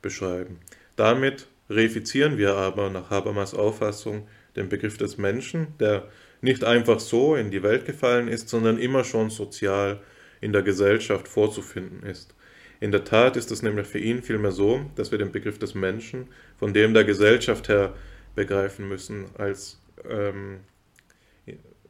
beschreiben. 0.00 0.58
Damit 0.96 1.46
reifizieren 1.68 2.38
wir 2.38 2.54
aber 2.54 2.90
nach 2.90 3.10
Habermas 3.10 3.54
Auffassung 3.54 4.26
den 4.56 4.68
Begriff 4.68 4.96
des 4.96 5.18
Menschen, 5.18 5.68
der 5.78 6.08
nicht 6.40 6.64
einfach 6.64 7.00
so 7.00 7.36
in 7.36 7.50
die 7.50 7.62
Welt 7.62 7.86
gefallen 7.86 8.28
ist, 8.28 8.48
sondern 8.48 8.78
immer 8.78 9.04
schon 9.04 9.30
sozial 9.30 10.00
in 10.40 10.52
der 10.52 10.62
Gesellschaft 10.62 11.28
vorzufinden 11.28 12.02
ist. 12.02 12.34
In 12.80 12.92
der 12.92 13.04
Tat 13.04 13.36
ist 13.36 13.50
es 13.50 13.62
nämlich 13.62 13.86
für 13.86 13.98
ihn 13.98 14.22
vielmehr 14.22 14.52
so, 14.52 14.84
dass 14.96 15.10
wir 15.10 15.18
den 15.18 15.32
Begriff 15.32 15.58
des 15.58 15.74
Menschen 15.74 16.28
von 16.58 16.74
dem 16.74 16.92
der 16.92 17.04
Gesellschaft 17.04 17.68
her 17.68 17.94
begreifen 18.34 18.88
müssen, 18.88 19.26
als 19.38 19.80
ähm, 20.08 20.60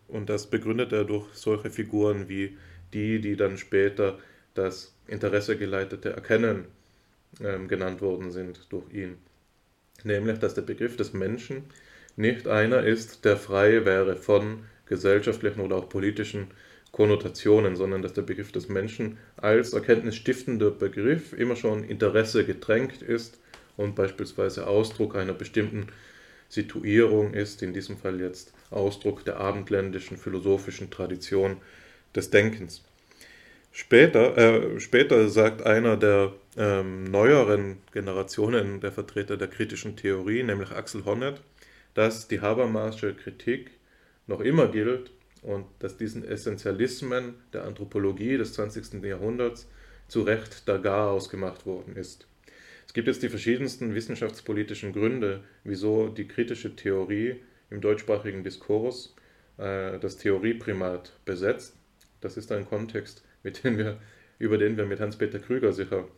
und 0.09 0.29
das 0.31 0.49
begründet 0.49 0.93
er 0.93 1.05
durch 1.05 1.27
solche 1.33 1.71
Figuren 1.71 2.29
wie 2.29 2.57
die, 2.93 3.21
die 3.21 3.37
dann 3.37 3.59
später 3.59 4.19
das 4.55 4.95
Interesse 5.09 5.57
geleitete 5.57 6.11
Erkennen 6.11 6.67
ähm, 7.41 7.67
genannt 7.67 8.01
worden 8.01 8.31
sind 8.31 8.67
durch 8.71 8.93
ihn. 8.93 9.17
Nämlich, 10.05 10.39
dass 10.39 10.55
der 10.55 10.63
Begriff 10.63 10.97
des 10.97 11.13
Menschen 11.13 11.65
nicht 12.17 12.47
einer 12.47 12.85
ist, 12.85 13.25
der 13.25 13.37
frei 13.37 13.85
wäre 13.85 14.17
von 14.17 14.61
gesellschaftlichen 14.87 15.61
oder 15.61 15.77
auch 15.77 15.89
politischen 15.89 16.49
Konnotationen, 16.93 17.75
sondern 17.75 18.03
dass 18.03 18.13
der 18.13 18.23
Begriff 18.23 18.53
des 18.53 18.69
Menschen 18.69 19.19
als 19.37 19.73
erkenntnisstiftender 19.73 20.71
Begriff 20.71 21.33
immer 21.33 21.57
schon 21.57 21.83
Interesse 21.83 22.45
getränkt 22.45 23.03
ist 23.03 23.39
und 23.77 23.97
beispielsweise 23.97 24.67
Ausdruck 24.69 25.17
einer 25.17 25.33
bestimmten 25.33 25.89
Situierung 26.49 27.35
ist, 27.35 27.63
in 27.63 27.73
diesem 27.73 27.97
Fall 27.97 28.21
jetzt 28.21 28.53
Ausdruck 28.71 29.25
der 29.25 29.39
abendländischen 29.39 30.17
philosophischen 30.17 30.91
Tradition 30.91 31.57
des 32.15 32.31
Denkens. 32.31 32.85
Später, 33.73 34.39
äh, 34.39 34.79
später 34.79 35.29
sagt 35.29 35.67
einer 35.67 35.97
der 35.97 36.33
ähm, 36.57 37.11
neueren 37.11 37.79
Generationen 37.93 38.81
der 38.81 38.93
Vertreter 38.93 39.37
der 39.37 39.49
kritischen 39.49 39.97
Theorie, 39.97 40.45
nämlich 40.45 40.71
Axel 40.71 41.05
Honneth, 41.05 41.41
dass 41.95 42.29
die 42.29 42.41
Habermasche 42.41 43.15
Kritik 43.15 43.71
noch 44.27 44.41
immer 44.41 44.69
gilt 44.69 45.11
und 45.43 45.67
dass 45.79 45.97
diesen 45.97 46.25
Essentialismen 46.25 47.35
der 47.53 47.65
Anthropologie 47.65 48.37
des 48.37 48.55
20. 48.55 49.03
Jahrhunderts 49.05 49.69
zu 50.09 50.23
Recht 50.23 50.67
der 50.69 50.79
Garaus 50.79 51.29
gemacht 51.29 51.67
worden 51.67 51.97
ist. 51.97 52.27
Es 52.87 52.93
gibt 52.93 53.09
jetzt 53.09 53.23
die 53.23 53.29
verschiedensten 53.29 53.95
wissenschaftspolitischen 53.95 54.93
Gründe, 54.93 55.43
wieso 55.65 56.09
die 56.09 56.29
kritische 56.29 56.77
Theorie 56.77 57.37
im 57.71 57.81
deutschsprachigen 57.81 58.45
Diskurs 58.45 59.15
äh, 59.59 59.99
das 59.99 60.17
Theorieprimat 60.19 61.13
besetzt. 61.25 61.77
Das 62.21 62.37
ist 62.37 62.53
ein 62.53 62.67
Kontext, 62.67 63.25
wir, 63.43 63.99
über 64.39 64.59
den 64.59 64.77
wir 64.77 64.87
mit 64.87 65.01
Hans-Peter 65.01 65.39
Krüger 65.39 65.73
sicher 65.73 66.09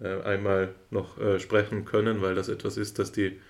äh, 0.00 0.20
einmal 0.22 0.74
noch 0.90 1.18
äh, 1.18 1.40
sprechen 1.40 1.84
können, 1.84 2.22
weil 2.22 2.34
das 2.34 2.48
etwas 2.48 2.76
ist, 2.76 2.98
das 2.98 3.10
die 3.10 3.40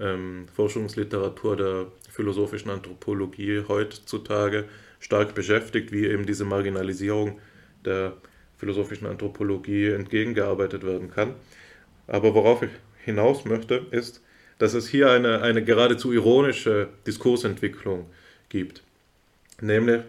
ähm, 0.00 0.46
Forschungsliteratur 0.54 1.56
der 1.56 1.86
philosophischen 2.10 2.70
Anthropologie 2.70 3.62
heutzutage 3.68 4.64
stark 5.00 5.34
beschäftigt, 5.34 5.92
wie 5.92 6.06
eben 6.06 6.26
diese 6.26 6.44
Marginalisierung 6.44 7.40
der 7.84 8.16
philosophischen 8.56 9.06
Anthropologie 9.06 9.88
entgegengearbeitet 9.88 10.84
werden 10.84 11.10
kann. 11.10 11.34
Aber 12.06 12.34
worauf 12.34 12.62
ich 12.62 12.70
hinaus 13.04 13.44
möchte, 13.44 13.86
ist, 13.90 14.22
dass 14.58 14.74
es 14.74 14.88
hier 14.88 15.10
eine, 15.10 15.42
eine 15.42 15.64
geradezu 15.64 16.12
ironische 16.12 16.88
Diskursentwicklung 17.06 18.06
gibt. 18.48 18.82
Nämlich, 19.60 20.02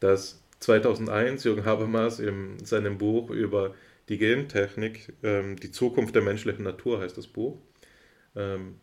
dass 0.00 0.42
2001 0.60 1.44
Jürgen 1.44 1.64
Habermas 1.64 2.20
in 2.20 2.64
seinem 2.64 2.98
Buch 2.98 3.30
über 3.30 3.74
die 4.08 4.18
Gentechnik, 4.18 5.12
ähm, 5.22 5.56
die 5.56 5.70
Zukunft 5.70 6.14
der 6.14 6.22
menschlichen 6.22 6.64
Natur 6.64 7.00
heißt 7.00 7.16
das 7.16 7.26
Buch, 7.26 7.56
ähm, 8.36 8.76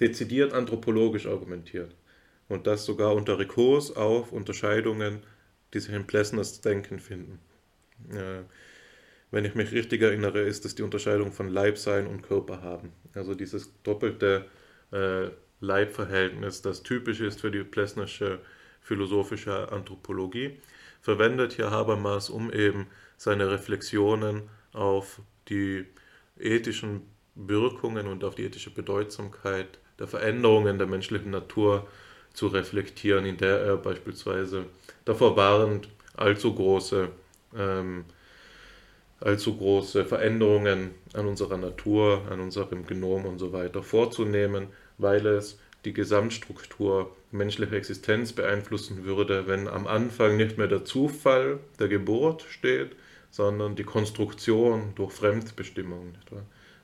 dezidiert 0.00 0.52
anthropologisch 0.52 1.26
argumentiert. 1.26 1.94
Und 2.48 2.66
das 2.66 2.84
sogar 2.84 3.14
unter 3.14 3.38
Rekurs 3.38 3.94
auf 3.94 4.32
Unterscheidungen, 4.32 5.22
die 5.74 5.80
sich 5.80 5.94
in 5.94 6.06
Plessners 6.06 6.60
Denken 6.60 7.00
finden. 7.00 7.40
Äh, 8.10 8.42
wenn 9.30 9.44
ich 9.44 9.54
mich 9.54 9.72
richtig 9.72 10.02
erinnere, 10.02 10.40
ist 10.40 10.64
es 10.64 10.74
die 10.74 10.82
Unterscheidung 10.82 11.32
von 11.32 11.48
Leibsein 11.48 12.06
und 12.06 12.22
Körper 12.22 12.62
haben. 12.62 12.92
Also 13.14 13.34
dieses 13.34 13.72
doppelte 13.82 14.46
äh, 14.92 15.28
Leibverhältnis, 15.60 16.62
das 16.62 16.82
typisch 16.82 17.20
ist 17.20 17.40
für 17.40 17.50
die 17.50 17.64
plessnersche 17.64 18.40
philosophische 18.80 19.72
Anthropologie, 19.72 20.60
verwendet 21.00 21.54
hier 21.54 21.70
Habermas, 21.70 22.30
um 22.30 22.52
eben 22.52 22.86
seine 23.16 23.50
Reflexionen 23.50 24.42
auf 24.72 25.20
die 25.48 25.86
ethischen 26.38 27.02
Wirkungen 27.34 28.06
und 28.06 28.22
auf 28.22 28.36
die 28.36 28.44
ethische 28.44 28.70
Bedeutsamkeit 28.70 29.78
der 29.98 30.06
Veränderungen 30.06 30.78
der 30.78 30.86
menschlichen 30.86 31.30
Natur 31.30 31.86
zu 32.32 32.48
reflektieren, 32.48 33.24
in 33.24 33.36
der 33.36 33.58
er 33.60 33.76
beispielsweise 33.76 34.64
davor 35.04 35.36
warnt, 35.36 35.88
allzu 36.14 36.54
große 36.54 37.08
ähm, 37.56 38.04
allzu 39.20 39.56
große 39.56 40.04
Veränderungen 40.04 40.90
an 41.14 41.26
unserer 41.26 41.56
Natur, 41.56 42.22
an 42.30 42.40
unserem 42.40 42.86
Genom 42.86 43.24
und 43.24 43.38
so 43.38 43.52
weiter 43.52 43.82
vorzunehmen, 43.82 44.68
weil 44.98 45.26
es 45.26 45.58
die 45.84 45.92
Gesamtstruktur 45.92 47.14
menschlicher 47.30 47.74
Existenz 47.74 48.32
beeinflussen 48.32 49.04
würde, 49.04 49.46
wenn 49.46 49.68
am 49.68 49.86
Anfang 49.86 50.36
nicht 50.36 50.58
mehr 50.58 50.68
der 50.68 50.84
Zufall 50.84 51.60
der 51.78 51.88
Geburt 51.88 52.44
steht, 52.48 52.96
sondern 53.30 53.76
die 53.76 53.84
Konstruktion 53.84 54.92
durch 54.96 55.12
Fremdbestimmung, 55.12 56.14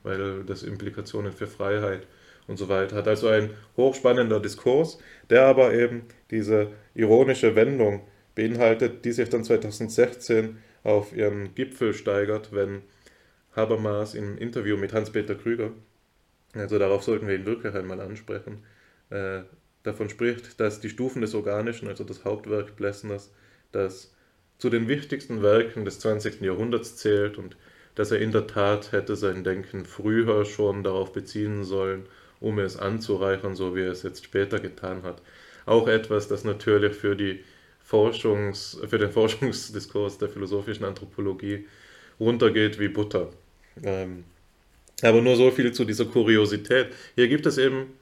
weil 0.03 0.45
das 0.45 0.63
Implikationen 0.63 1.33
für 1.33 1.47
Freiheit 1.47 2.07
und 2.47 2.57
so 2.57 2.69
weiter 2.69 2.97
hat. 2.97 3.09
Also 3.09 3.29
ein 3.29 3.51
hochspannender 3.77 4.41
Diskurs, 4.41 4.99
der 5.31 5.45
aber 5.45 5.75
eben 5.75 6.03
diese 6.31 6.69
ironische 6.95 7.55
Wendung 7.55 8.03
beinhaltet, 8.35 9.05
die 9.05 9.13
sich 9.13 9.29
dann 9.29 9.45
2016 9.45 10.59
auf 10.83 11.15
ihren 11.15 11.55
Gipfel 11.55 11.95
steigert, 11.95 12.53
wenn 12.53 12.83
Habermas 13.55 14.15
im 14.15 14.39
Interview 14.39 14.77
mit 14.77 14.93
Hans-Peter 14.93 15.35
Krüger, 15.35 15.73
also 16.55 16.79
darauf 16.79 17.03
sollten 17.03 17.29
wir 17.29 17.35
ihn 17.35 17.47
wirklich 17.47 17.75
einmal 17.75 18.01
ansprechen, 18.01 18.65
äh, 19.11 19.43
davon 19.83 20.09
spricht, 20.09 20.61
dass 20.61 20.81
die 20.81 20.91
Stufen 20.91 21.23
des 21.23 21.35
Organischen, 21.35 21.89
also 21.89 22.05
das 22.05 22.25
Hauptwerk 22.25 22.77
Plessners, 22.77 23.33
das 23.73 24.15
zu 24.59 24.71
den 24.71 24.89
wichtigsten 24.89 25.43
Werken 25.43 25.85
des 25.85 25.99
20. 26.01 26.41
Jahrhunderts 26.41 26.97
zählt 26.97 27.37
und 27.37 27.57
dass 27.95 28.11
er 28.11 28.21
in 28.21 28.33
der 28.33 28.47
Tat 28.47 28.93
hätte 28.93 29.17
sein 29.17 29.45
Denken 29.45 29.85
früher 29.85 30.45
schon 30.45 30.83
darauf 30.83 31.13
beziehen 31.13 31.65
sollen, 31.65 32.07
um 32.43 32.59
es 32.59 32.77
anzureichern, 32.77 33.57
so 33.57 33.75
wie 33.75 33.83
er 33.83 33.93
es 33.93 34.03
jetzt 34.03 34.25
später 34.25 34.59
getan 34.59 35.03
hat. 35.03 35.23
Auch 35.65 35.89
etwas, 35.89 36.29
das 36.29 36.45
natürlich 36.45 36.95
für, 36.95 37.17
die 37.17 37.41
Forschungs-, 37.89 38.85
für 38.87 38.99
den 38.99 39.11
Forschungsdiskurs 39.19 40.19
der 40.19 40.29
philosophischen 40.29 40.85
Anthropologie 40.85 41.67
runtergeht 42.21 42.79
wie 42.79 42.89
Butter. 42.89 43.31
Ähm, 43.83 44.25
aber 45.03 45.21
nur 45.21 45.37
so 45.37 45.51
viel 45.51 45.73
zu 45.73 45.85
dieser 45.85 46.05
Kuriosität. 46.05 46.89
Hier 47.15 47.29
gibt 47.29 47.47
es 47.47 47.59
eben, 47.59 47.95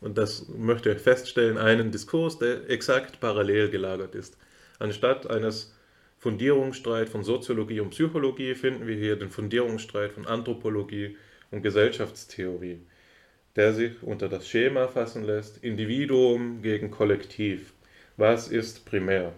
und 0.00 0.18
das 0.18 0.48
möchte 0.48 0.90
ich 0.90 0.98
feststellen, 0.98 1.58
einen 1.58 1.90
Diskurs, 1.90 2.38
der 2.38 2.68
exakt 2.68 3.20
parallel 3.20 3.70
gelagert 3.70 4.14
ist. 4.14 4.36
Anstatt 4.78 5.30
eines 5.30 5.74
Fundierungsstreit 6.18 7.08
von 7.08 7.24
Soziologie 7.24 7.80
und 7.80 7.90
Psychologie 7.90 8.54
finden 8.54 8.86
wir 8.86 8.96
hier 8.96 9.16
den 9.16 9.30
Fundierungsstreit 9.30 10.12
von 10.12 10.26
Anthropologie 10.26 11.16
und 11.50 11.62
Gesellschaftstheorie, 11.62 12.80
der 13.56 13.72
sich 13.72 14.02
unter 14.02 14.28
das 14.28 14.48
Schema 14.48 14.88
fassen 14.88 15.24
lässt, 15.24 15.62
Individuum 15.62 16.62
gegen 16.62 16.90
Kollektiv. 16.90 17.72
Was 18.16 18.48
ist 18.48 18.84
primär? 18.84 19.32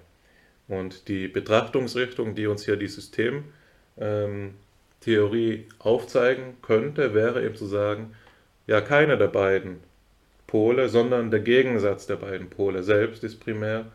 Und 0.69 1.09
die 1.09 1.29
Betrachtungsrichtung, 1.29 2.35
die 2.35 2.47
uns 2.47 2.65
hier 2.65 2.77
die 2.77 2.89
Systemtheorie 2.89 4.55
ähm, 5.55 5.65
aufzeigen 5.79 6.57
könnte, 6.63 7.15
wäre 7.15 7.45
eben 7.45 7.57
zu 7.57 7.67
sagen, 7.67 8.15
ja, 8.67 8.81
keine 8.81 9.19
der 9.19 9.29
beiden 9.29 9.81
Pole, 10.47 10.89
sondern 10.89 11.31
der 11.31 11.41
Gegensatz 11.41 12.07
der 12.07 12.17
beiden 12.17 12.49
Pole 12.49 12.83
selbst 12.83 13.25
ist 13.25 13.41
primär, 13.41 13.87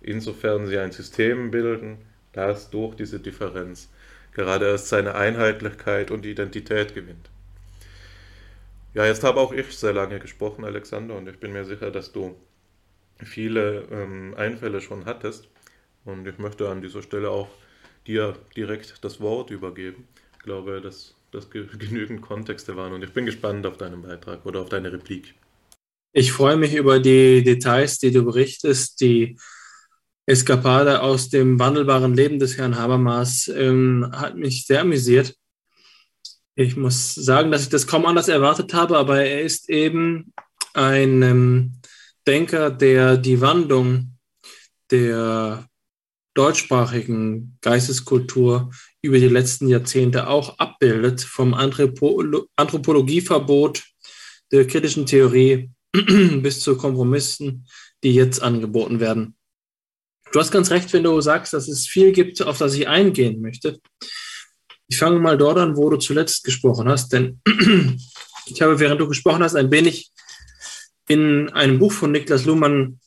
insofern 0.00 0.66
sie 0.66 0.78
ein 0.78 0.92
System 0.92 1.50
bilden, 1.50 1.98
das 2.32 2.70
durch 2.70 2.94
diese 2.94 3.20
Differenz 3.20 3.90
gerade 4.36 4.66
erst 4.66 4.88
seine 4.88 5.14
Einheitlichkeit 5.14 6.10
und 6.10 6.26
Identität 6.26 6.94
gewinnt. 6.94 7.30
Ja, 8.96 9.04
jetzt 9.04 9.22
habe 9.24 9.40
auch 9.40 9.52
ich 9.52 9.76
sehr 9.76 9.92
lange 9.92 10.18
gesprochen, 10.20 10.64
Alexander, 10.64 11.16
und 11.16 11.28
ich 11.28 11.38
bin 11.38 11.52
mir 11.52 11.66
sicher, 11.66 11.90
dass 11.90 12.12
du 12.12 12.34
viele 13.22 13.82
ähm, 13.90 14.32
Einfälle 14.38 14.80
schon 14.80 15.04
hattest. 15.04 15.50
Und 16.06 16.26
ich 16.26 16.38
möchte 16.38 16.70
an 16.70 16.80
dieser 16.80 17.02
Stelle 17.02 17.28
auch 17.28 17.50
dir 18.06 18.38
direkt 18.56 19.04
das 19.04 19.20
Wort 19.20 19.50
übergeben. 19.50 20.08
Ich 20.38 20.44
glaube, 20.44 20.80
dass 20.80 21.14
das 21.30 21.50
genügend 21.50 22.22
Kontexte 22.22 22.74
waren 22.76 22.94
und 22.94 23.04
ich 23.04 23.12
bin 23.12 23.26
gespannt 23.26 23.66
auf 23.66 23.76
deinen 23.76 24.00
Beitrag 24.00 24.46
oder 24.46 24.62
auf 24.62 24.70
deine 24.70 24.90
Replik. 24.90 25.34
Ich 26.14 26.32
freue 26.32 26.56
mich 26.56 26.74
über 26.74 26.98
die 26.98 27.44
Details, 27.44 27.98
die 27.98 28.12
du 28.12 28.24
berichtest, 28.24 29.02
die 29.02 29.36
Eskapade 30.24 31.02
aus 31.02 31.28
dem 31.28 31.58
wandelbaren 31.58 32.14
Leben 32.14 32.38
des 32.38 32.56
Herrn 32.56 32.78
Habermas 32.78 33.46
ähm, 33.48 34.10
hat 34.10 34.36
mich 34.36 34.64
sehr 34.64 34.80
amüsiert. 34.80 35.36
Ich 36.58 36.74
muss 36.74 37.14
sagen, 37.14 37.50
dass 37.50 37.64
ich 37.64 37.68
das 37.68 37.86
kaum 37.86 38.06
anders 38.06 38.28
erwartet 38.28 38.72
habe, 38.72 38.96
aber 38.96 39.22
er 39.22 39.42
ist 39.42 39.68
eben 39.68 40.32
ein 40.72 41.22
ähm, 41.22 41.72
Denker, 42.26 42.70
der 42.70 43.18
die 43.18 43.42
Wandlung 43.42 44.16
der 44.90 45.68
deutschsprachigen 46.32 47.58
Geisteskultur 47.60 48.70
über 49.02 49.18
die 49.18 49.28
letzten 49.28 49.68
Jahrzehnte 49.68 50.28
auch 50.28 50.58
abbildet, 50.58 51.20
vom 51.20 51.52
Anthropo 51.52 52.22
Anthropologieverbot 52.56 53.84
der 54.50 54.66
kritischen 54.66 55.04
Theorie 55.04 55.70
bis 55.92 56.60
zu 56.60 56.78
Kompromissen, 56.78 57.66
die 58.02 58.14
jetzt 58.14 58.40
angeboten 58.40 58.98
werden. 58.98 59.36
Du 60.32 60.40
hast 60.40 60.50
ganz 60.50 60.70
recht, 60.70 60.90
wenn 60.94 61.04
du 61.04 61.20
sagst, 61.20 61.52
dass 61.52 61.68
es 61.68 61.86
viel 61.86 62.12
gibt, 62.12 62.40
auf 62.40 62.56
das 62.56 62.74
ich 62.74 62.88
eingehen 62.88 63.42
möchte. 63.42 63.78
Ich 64.88 64.98
fange 64.98 65.18
mal 65.18 65.36
dort 65.36 65.58
an, 65.58 65.76
wo 65.76 65.90
du 65.90 65.96
zuletzt 65.96 66.44
gesprochen 66.44 66.88
hast, 66.88 67.12
denn 67.12 67.40
ich 68.46 68.62
habe, 68.62 68.78
während 68.78 69.00
du 69.00 69.08
gesprochen 69.08 69.42
hast, 69.42 69.54
ein 69.54 69.70
wenig 69.70 70.10
in 71.08 71.48
einem 71.50 71.78
Buch 71.78 71.92
von 71.92 72.12
Niklas 72.12 72.44
Luhmann 72.44 73.00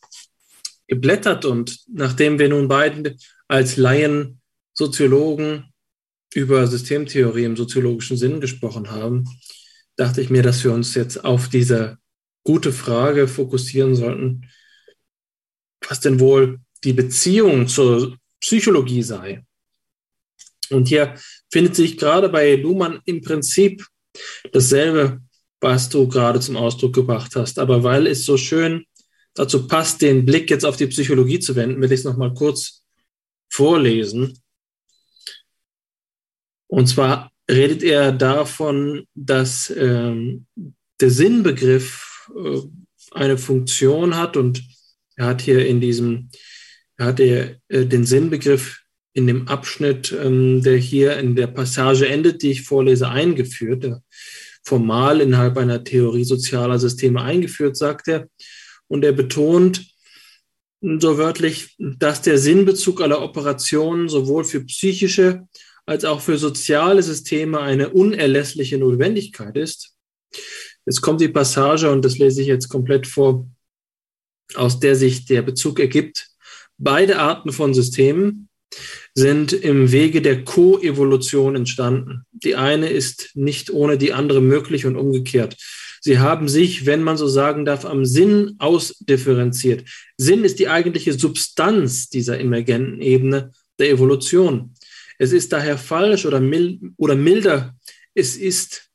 geblättert 0.88 1.46
und 1.46 1.80
nachdem 1.88 2.40
wir 2.40 2.50
nun 2.50 2.68
beiden 2.68 3.18
als 3.48 3.78
Laien 3.78 4.42
Soziologen 4.74 5.74
über 6.34 6.66
Systemtheorie 6.68 7.44
im 7.44 7.58
soziologischen 7.58 8.18
Sinn 8.18 8.40
gesprochen 8.40 8.92
haben, 8.92 9.26
dachte 9.96 10.22
ich 10.22 10.30
mir, 10.30 10.44
dass 10.44 10.64
wir 10.64 10.72
uns 10.72 10.96
jetzt 10.96 11.24
auf 11.26 11.50
diese 11.50 11.98
gute 12.44 12.72
Frage 12.72 13.28
fokussieren 13.28 13.96
sollten, 13.96 14.50
was 15.88 16.00
denn 16.00 16.20
wohl 16.20 16.60
die 16.84 16.94
Beziehung 16.94 17.68
zur 17.68 18.18
Psychologie 18.40 19.04
sei. 19.04 19.46
Und 20.70 20.88
hier 20.88 21.16
findet 21.52 21.76
sich 21.76 21.98
gerade 21.98 22.30
bei 22.30 22.56
Luhmann 22.56 23.00
im 23.06 23.22
Prinzip 23.22 23.86
dasselbe, 24.52 25.22
was 25.62 25.90
du 25.90 26.08
gerade 26.08 26.40
zum 26.40 26.58
Ausdruck 26.58 26.94
gebracht 26.94 27.36
hast. 27.36 27.60
Aber 27.60 27.84
weil 27.84 28.08
es 28.08 28.26
so 28.26 28.38
schön 28.38 28.86
dazu 29.34 29.68
passt, 29.68 30.02
den 30.02 30.26
Blick 30.26 30.50
jetzt 30.50 30.66
auf 30.66 30.78
die 30.78 30.88
Psychologie 30.88 31.40
zu 31.40 31.56
wenden, 31.56 31.82
will 31.82 31.92
ich 31.92 32.00
es 32.00 32.06
nochmal 32.06 32.34
kurz 32.34 32.84
vorlesen. 33.52 34.38
Und 36.68 36.88
zwar 36.88 37.32
redet 37.50 37.84
er 37.84 38.12
davon, 38.12 39.06
dass 39.16 39.74
ähm, 39.76 40.46
der 41.02 41.10
Sinnbegriff 41.10 42.30
äh, 42.36 42.62
eine 43.12 43.38
Funktion 43.38 44.16
hat 44.16 44.38
und 44.38 44.64
er 45.16 45.26
hat 45.26 45.42
hier 45.42 45.66
in 45.66 45.82
diesem 45.82 46.30
er 47.00 47.06
hat 47.08 47.20
er 47.22 47.56
äh, 47.70 47.86
den 47.86 48.06
Sinnbegriff 48.06 48.82
in 49.20 49.28
dem 49.28 49.48
Abschnitt, 49.48 50.12
ähm, 50.12 50.64
der 50.64 50.78
hier 50.78 51.18
in 51.18 51.36
der 51.36 51.48
Passage 51.48 52.08
endet, 52.08 52.42
die 52.42 52.52
ich 52.52 52.64
vorlese, 52.64 53.10
eingeführt, 53.10 53.84
der 53.84 54.04
formal 54.64 55.22
innerhalb 55.22 55.58
einer 55.58 55.84
Theorie 55.84 56.24
sozialer 56.24 56.80
Systeme 56.80 57.22
eingeführt, 57.22 57.78
sagt 57.78 58.08
er. 58.08 58.28
Und 58.88 59.06
er 59.06 59.12
betont 59.12 59.86
so 60.82 61.18
wörtlich, 61.18 61.76
dass 61.78 62.22
der 62.22 62.38
Sinnbezug 62.38 63.02
aller 63.02 63.22
Operationen 63.22 64.10
sowohl 64.10 64.44
für 64.46 64.62
psychische 64.66 65.48
als 65.86 66.06
auch 66.06 66.22
für 66.22 66.38
soziale 66.38 67.04
Systeme 67.04 67.60
eine 67.60 67.90
unerlässliche 67.90 68.78
Notwendigkeit 68.78 69.58
ist. 69.58 69.96
Jetzt 70.86 71.02
kommt 71.02 71.20
die 71.20 71.28
Passage, 71.30 71.92
und 71.92 72.06
das 72.06 72.18
lese 72.18 72.42
ich 72.42 72.48
jetzt 72.48 72.70
komplett 72.70 73.08
vor, 73.08 73.48
aus 74.56 74.80
der 74.80 74.96
sich 74.96 75.26
der 75.26 75.42
Bezug 75.42 75.80
ergibt 75.80 76.30
Beide 76.82 77.20
Arten 77.20 77.52
von 77.52 77.74
Systemen 77.74 78.49
sind 79.14 79.54
im 79.54 79.92
Wege 79.92 80.22
der 80.22 80.44
Koevolution 80.44 81.56
entstanden. 81.56 82.26
Die 82.32 82.56
eine 82.56 82.90
ist 82.90 83.32
nicht 83.36 83.72
ohne 83.72 83.98
die 83.98 84.14
andere 84.14 84.42
möglich 84.42 84.86
und 84.86 84.96
umgekehrt. 84.96 85.58
Sie 86.02 86.20
haben 86.20 86.48
sich, 86.48 86.86
wenn 86.86 87.04
man 87.04 87.18
so 87.18 87.28
sagen 87.28 87.66
darf, 87.66 87.86
am 87.86 88.06
Sinn 88.06 88.56
ausdifferenziert. 88.60 89.84
Sinn 90.18 90.44
ist 90.44 90.60
die 90.60 90.70
eigentliche 90.70 91.14
Substanz 91.14 92.10
dieser 92.10 92.40
emergenten 92.40 93.02
Ebene 93.02 93.52
der 93.80 93.90
Evolution. 93.90 94.74
Es 95.18 95.34
ist 95.34 95.52
daher 95.52 95.78
falsch 95.78 96.26
oder, 96.26 96.40
mild, 96.40 96.80
oder 96.96 97.16
milder, 97.16 97.76
es 98.14 98.38
ist 98.38 98.90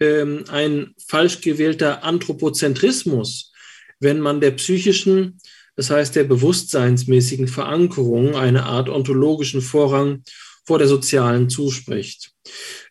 ähm, 0.00 0.44
ein 0.48 0.94
falsch 1.06 1.40
gewählter 1.40 2.04
Anthropozentrismus, 2.04 3.52
wenn 4.00 4.20
man 4.20 4.40
der 4.40 4.52
psychischen 4.52 5.38
das 5.76 5.90
heißt 5.90 6.16
der 6.16 6.24
bewusstseinsmäßigen 6.24 7.48
Verankerung, 7.48 8.34
eine 8.34 8.64
Art 8.64 8.88
ontologischen 8.88 9.60
Vorrang 9.60 10.22
vor 10.64 10.78
der 10.78 10.88
sozialen 10.88 11.48
zuspricht. 11.48 12.32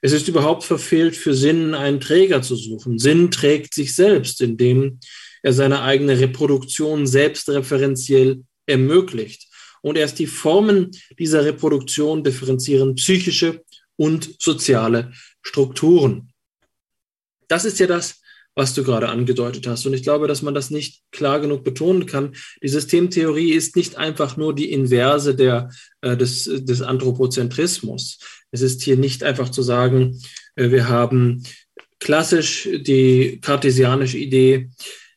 Es 0.01 0.11
ist 0.11 0.27
überhaupt 0.27 0.63
verfehlt, 0.63 1.15
für 1.15 1.33
Sinn 1.33 1.73
einen 1.73 1.99
Träger 1.99 2.41
zu 2.41 2.55
suchen. 2.55 2.99
Sinn 2.99 3.31
trägt 3.31 3.73
sich 3.73 3.95
selbst, 3.95 4.41
indem 4.41 4.99
er 5.43 5.53
seine 5.53 5.81
eigene 5.81 6.19
Reproduktion 6.19 7.05
selbstreferenziell 7.05 8.43
ermöglicht. 8.65 9.47
Und 9.81 9.97
erst 9.97 10.19
die 10.19 10.27
Formen 10.27 10.91
dieser 11.19 11.45
Reproduktion 11.45 12.23
differenzieren 12.23 12.95
psychische 12.95 13.63
und 13.97 14.35
soziale 14.39 15.13
Strukturen. 15.43 16.31
Das 17.47 17.65
ist 17.65 17.79
ja 17.79 17.87
das, 17.87 18.21
was 18.55 18.73
du 18.73 18.83
gerade 18.83 19.09
angedeutet 19.09 19.67
hast. 19.67 19.85
Und 19.85 19.93
ich 19.93 20.03
glaube, 20.03 20.27
dass 20.27 20.41
man 20.41 20.53
das 20.53 20.71
nicht 20.71 21.03
klar 21.11 21.39
genug 21.41 21.63
betonen 21.63 22.05
kann. 22.05 22.33
Die 22.63 22.69
Systemtheorie 22.69 23.51
ist 23.51 23.75
nicht 23.75 23.97
einfach 23.97 24.37
nur 24.37 24.55
die 24.55 24.71
Inverse 24.71 25.35
der, 25.35 25.69
äh, 26.01 26.15
des, 26.15 26.45
des 26.45 26.81
Anthropozentrismus. 26.81 28.19
Es 28.51 28.61
ist 28.61 28.81
hier 28.81 28.95
nicht 28.95 29.23
einfach 29.23 29.49
zu 29.49 29.61
sagen, 29.61 30.19
äh, 30.55 30.71
wir 30.71 30.87
haben 30.87 31.43
klassisch 31.99 32.69
die 32.71 33.39
kartesianische 33.41 34.17
Idee, 34.17 34.69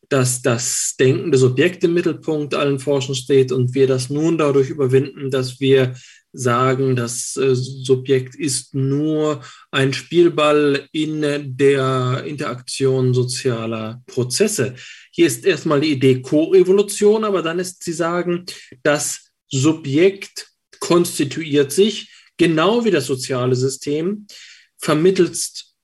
dass 0.08 0.42
das 0.42 0.96
denkende 0.98 1.36
Subjekt 1.36 1.84
im 1.84 1.94
Mittelpunkt 1.94 2.54
allen 2.54 2.78
Forschens 2.78 3.18
steht 3.18 3.52
und 3.52 3.74
wir 3.74 3.86
das 3.86 4.08
nun 4.08 4.38
dadurch 4.38 4.70
überwinden, 4.70 5.30
dass 5.30 5.60
wir 5.60 5.94
sagen, 6.38 6.94
das 6.94 7.36
äh, 7.36 7.54
Subjekt 7.54 8.36
ist 8.36 8.74
nur 8.74 9.42
ein 9.72 9.92
Spielball 9.92 10.88
in 10.92 11.56
der 11.56 12.24
Interaktion 12.24 13.12
sozialer 13.12 14.02
Prozesse. 14.06 14.76
Hier 15.10 15.26
ist 15.26 15.44
erstmal 15.44 15.80
die 15.80 15.92
Idee 15.92 16.22
Co-Evolution, 16.22 17.24
aber 17.24 17.42
dann 17.42 17.58
ist, 17.58 17.82
Sie 17.82 17.92
sagen, 17.92 18.46
das 18.82 19.32
Subjekt 19.48 20.48
konstituiert 20.78 21.72
sich, 21.72 22.12
genau 22.36 22.84
wie 22.84 22.92
das 22.92 23.06
soziale 23.06 23.56
System, 23.56 24.26
vermittelst 24.76 25.74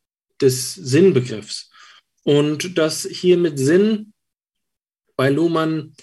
des 0.41 0.75
Sinnbegriffs. 0.75 1.71
Und 2.23 2.79
das 2.79 3.09
hier 3.11 3.37
mit 3.37 3.59
Sinn 3.59 4.13
bei 5.17 5.31
Luhmann 5.31 5.95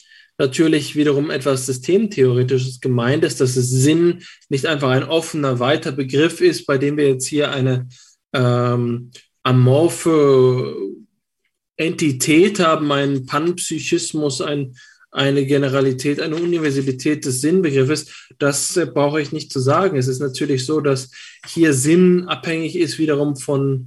natürlich 0.42 0.96
wiederum 0.96 1.30
etwas 1.30 1.68
Systemtheoretisches 1.68 2.82
gemeint 2.82 3.24
ist, 3.24 3.40
dass 3.42 3.56
es 3.56 3.70
Sinn 3.70 4.24
nicht 4.50 4.66
einfach 4.66 4.90
ein 4.90 5.04
offener, 5.04 5.60
weiter 5.60 5.92
Begriff 5.92 6.42
ist, 6.42 6.66
bei 6.66 6.80
dem 6.80 6.98
wir 6.98 7.08
jetzt 7.08 7.28
hier 7.28 7.52
eine 7.52 7.88
ähm, 8.34 9.12
amorphe 9.44 10.76
Entität 11.78 12.60
haben, 12.60 12.92
einen 12.92 13.28
Panpsychismus, 13.28 14.42
ein, 14.42 14.76
eine 15.12 15.46
Generalität, 15.46 16.20
eine 16.20 16.38
Universalität 16.38 17.24
des 17.24 17.42
Sinnbegriffes, 17.42 18.30
das 18.40 18.76
äh, 18.78 18.88
brauche 18.88 19.22
ich 19.22 19.32
nicht 19.32 19.52
zu 19.52 19.60
sagen. 19.60 19.96
Es 19.96 20.08
ist 20.08 20.22
natürlich 20.22 20.66
so, 20.66 20.82
dass 20.82 21.12
hier 21.46 21.74
Sinn 21.74 22.26
abhängig 22.28 22.76
ist 22.76 22.98
wiederum 22.98 23.36
von, 23.36 23.86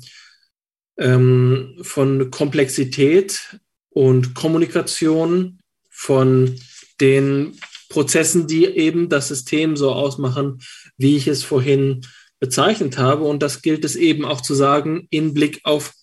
ähm, 0.98 1.78
von 1.82 2.31
Komplexität 2.31 3.59
und 3.90 4.35
Kommunikation 4.35 5.59
von 5.95 6.61
den 7.01 7.59
Prozessen, 7.89 8.47
die 8.47 8.66
eben 8.66 9.09
das 9.09 9.29
System 9.29 9.77
so 9.77 9.93
ausmachen, 9.93 10.61
wie 10.97 11.16
ich 11.16 11.29
es 11.29 11.45
vorhin 11.45 12.05
bezeichnet 12.41 12.99
habe. 12.99 13.25
Und 13.25 13.43
das 13.43 13.62
gilt 13.62 13.85
es 13.85 13.97
eben 13.97 14.25
auch 14.25 14.41
zu 14.41 14.55
sagen 14.55 15.07
in 15.11 15.33
Blick 15.33 15.61
auf 15.65 15.95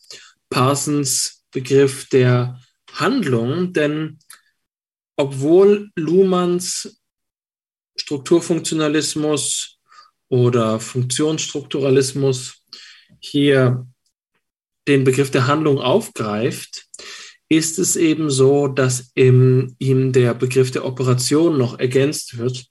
Parsons 0.50 1.44
Begriff 1.52 2.08
der 2.10 2.60
Handlung, 2.94 3.74
denn 3.74 4.20
obwohl 5.18 5.92
Luhmanns 5.96 7.02
Strukturfunktionalismus 7.98 9.78
oder 10.30 10.80
Funktionsstrukturalismus 10.80 12.64
hier 13.20 13.86
den 14.88 15.04
Begriff 15.04 15.30
der 15.30 15.48
Handlung 15.48 15.80
aufgreift, 15.80 16.88
ist 17.52 17.80
es 17.80 17.98
eben 17.98 18.30
so, 18.30 18.70
dass 18.70 19.12
im, 19.14 19.76
ihm 19.78 20.14
der 20.14 20.34
Begriff 20.34 20.72
der 20.72 20.86
Operation 20.86 21.58
noch 21.58 21.78
ergänzt 21.80 22.38
wird, 22.38 22.66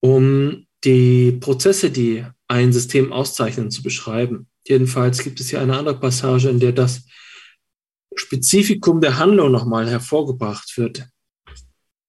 um 0.00 0.66
die 0.84 1.32
Prozesse, 1.32 1.90
die 1.90 2.26
ein 2.48 2.74
System 2.74 3.14
auszeichnen, 3.14 3.70
zu 3.70 3.82
beschreiben. 3.82 4.46
Jedenfalls 4.68 5.22
gibt 5.22 5.40
es 5.40 5.48
hier 5.48 5.62
eine 5.62 5.78
andere 5.78 5.98
Passage, 5.98 6.50
in 6.50 6.60
der 6.60 6.72
das 6.72 7.06
Spezifikum 8.14 9.00
der 9.00 9.18
Handlung 9.18 9.50
nochmal 9.50 9.88
hervorgebracht 9.88 10.76
wird. 10.76 11.06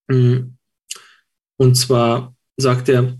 Und 0.10 1.76
zwar 1.76 2.36
sagt 2.58 2.90
er, 2.90 3.18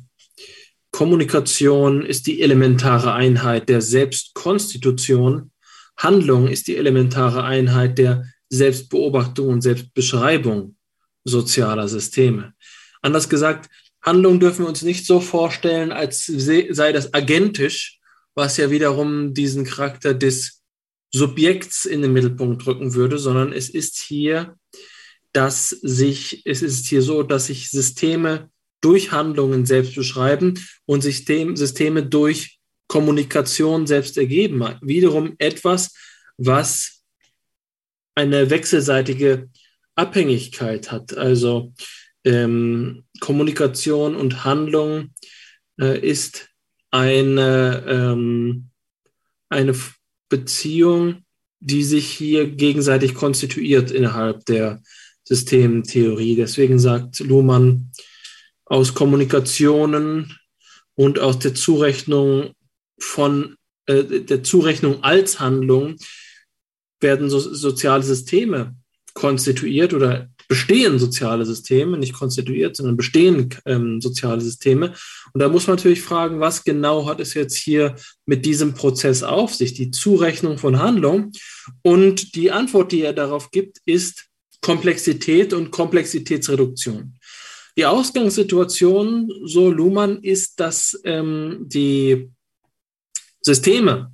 Kommunikation 0.92 2.06
ist 2.06 2.28
die 2.28 2.42
elementare 2.42 3.14
Einheit 3.14 3.70
der 3.70 3.82
Selbstkonstitution 3.82 5.54
Handlung 5.98 6.48
ist 6.48 6.68
die 6.68 6.78
elementare 6.78 7.44
Einheit 7.44 7.98
der 7.98 8.26
Selbstbeobachtung 8.54 9.50
und 9.50 9.62
Selbstbeschreibung 9.62 10.76
sozialer 11.24 11.88
Systeme. 11.88 12.54
Anders 13.02 13.30
gesagt, 13.30 13.70
Handlung 14.02 14.40
dürfen 14.40 14.66
wir 14.66 14.70
uns 14.70 14.82
nicht 14.82 15.06
so 15.06 15.20
vorstellen, 15.20 15.92
als 15.92 16.26
sei 16.26 16.92
das 16.92 17.14
agentisch, 17.14 18.00
was 18.36 18.58
ja 18.58 18.70
wiederum 18.70 19.34
diesen 19.34 19.64
Charakter 19.66 20.14
des 20.14 20.62
Subjekts 21.14 21.86
in 21.86 22.02
den 22.02 22.14
Mittelpunkt 22.14 22.66
rücken 22.66 22.94
würde, 22.94 23.18
sondern 23.18 23.54
es 23.54 23.70
ist 23.70 23.98
hier, 23.98 24.58
dass 25.32 25.70
sich, 25.70 26.42
es 26.46 26.62
ist 26.62 26.88
hier 26.88 27.02
so, 27.02 27.24
dass 27.24 27.48
sich 27.48 27.70
Systeme 27.70 28.50
durch 28.82 29.12
Handlungen 29.12 29.66
selbst 29.66 29.96
beschreiben 29.96 30.60
und 30.86 31.02
System, 31.02 31.56
Systeme 31.56 32.04
durch 32.04 32.60
Kommunikation 32.88 33.88
selbst 33.88 34.18
ergeben. 34.18 34.64
Wiederum 34.82 35.36
etwas, 35.38 35.94
was 36.38 37.03
eine 38.16 38.50
wechselseitige 38.50 39.50
Abhängigkeit 39.96 40.92
hat. 40.92 41.18
Also 41.18 41.74
ähm, 42.24 43.06
Kommunikation 43.20 44.16
und 44.16 44.44
Handlung 44.44 45.14
äh, 45.80 46.00
ist 46.00 46.50
eine, 46.92 47.84
ähm, 47.88 48.70
eine 49.50 49.76
Beziehung, 50.30 51.24
die 51.60 51.84
sich 51.84 52.08
hier 52.08 52.48
gegenseitig 52.48 53.14
konstituiert 53.14 53.92
innerhalb 53.92 54.46
der 54.46 54.82
Systemtheorie. 55.24 56.36
Deswegen 56.36 56.80
sagt 56.80 57.20
Luhmann, 57.20 57.92
aus 58.66 58.94
Kommunikationen 58.94 60.38
und 60.96 61.20
aus 61.20 61.40
der 61.40 61.54
Zurechnung 61.54 62.54
von 63.00 63.58
äh, 63.86 64.04
der 64.04 64.44
Zurechnung 64.44 65.04
als 65.04 65.40
Handlung 65.40 65.98
werden 67.04 67.30
so, 67.30 67.40
soziale 67.40 68.04
Systeme 68.04 68.76
konstituiert 69.14 69.94
oder 69.94 70.30
bestehen 70.48 71.00
soziale 71.00 71.46
Systeme, 71.46 71.98
nicht 71.98 72.14
konstituiert, 72.14 72.76
sondern 72.76 72.98
bestehen 72.98 73.50
ähm, 73.66 74.02
soziale 74.02 74.42
Systeme. 74.42 74.94
Und 75.34 75.42
da 75.42 75.50
muss 75.50 75.68
man 75.68 75.78
natürlich 75.78 76.02
fragen, 76.02 76.40
was 76.40 76.64
genau 76.64 77.06
hat 77.06 77.20
es 77.20 77.34
jetzt 77.34 77.56
hier 77.56 77.96
mit 78.26 78.46
diesem 78.46 78.74
Prozess 78.74 79.24
auf 79.24 79.54
sich, 79.54 79.74
die 79.74 79.92
Zurechnung 79.92 80.58
von 80.58 80.80
Handlung? 80.80 81.32
Und 81.82 82.36
die 82.36 82.52
Antwort, 82.52 82.92
die 82.92 83.02
er 83.02 83.14
darauf 83.14 83.52
gibt, 83.52 83.78
ist 83.86 84.26
Komplexität 84.62 85.54
und 85.54 85.72
Komplexitätsreduktion. 85.72 87.18
Die 87.78 87.86
Ausgangssituation, 87.86 89.32
so 89.46 89.72
Luhmann, 89.72 90.22
ist, 90.22 90.60
dass 90.60 91.00
ähm, 91.04 91.62
die 91.62 92.30
Systeme, 93.42 94.13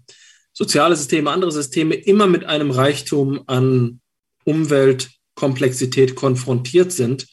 soziale 0.60 0.98
Systeme, 0.98 1.32
andere 1.32 1.54
Systeme 1.54 1.96
immer 1.96 2.28
mit 2.28 2.44
einem 2.44 2.70
Reichtum 2.70 3.42
an 3.48 4.02
Umweltkomplexität 4.44 6.16
konfrontiert 6.16 6.92
sind. 6.92 7.28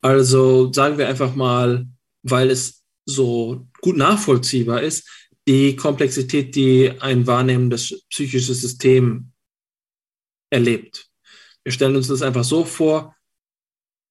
Also 0.00 0.72
sagen 0.72 0.96
wir 0.96 1.08
einfach 1.08 1.34
mal, 1.34 1.86
weil 2.22 2.48
es 2.48 2.84
so 3.04 3.68
gut 3.82 3.98
nachvollziehbar 3.98 4.82
ist, 4.82 5.06
die 5.46 5.76
Komplexität, 5.76 6.54
die 6.54 6.90
ein 7.00 7.26
wahrnehmendes 7.26 8.06
psychisches 8.08 8.62
System 8.62 9.32
erlebt. 10.48 11.06
Wir 11.64 11.72
stellen 11.72 11.96
uns 11.96 12.08
das 12.08 12.22
einfach 12.22 12.44
so 12.44 12.64
vor, 12.64 13.14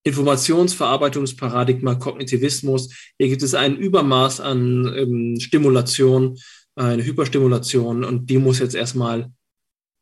Informationsverarbeitungsparadigma, 0.03 1.95
Kognitivismus. 1.95 2.93
Hier 3.17 3.29
gibt 3.29 3.41
es 3.41 3.55
ein 3.55 3.77
Übermaß 3.77 4.41
an 4.41 4.93
ähm, 4.95 5.39
Stimulation, 5.39 6.37
eine 6.77 7.03
Hyperstimulation 7.03 8.03
und 8.03 8.29
die 8.29 8.37
muss 8.37 8.59
jetzt 8.59 8.75
erstmal 8.75 9.31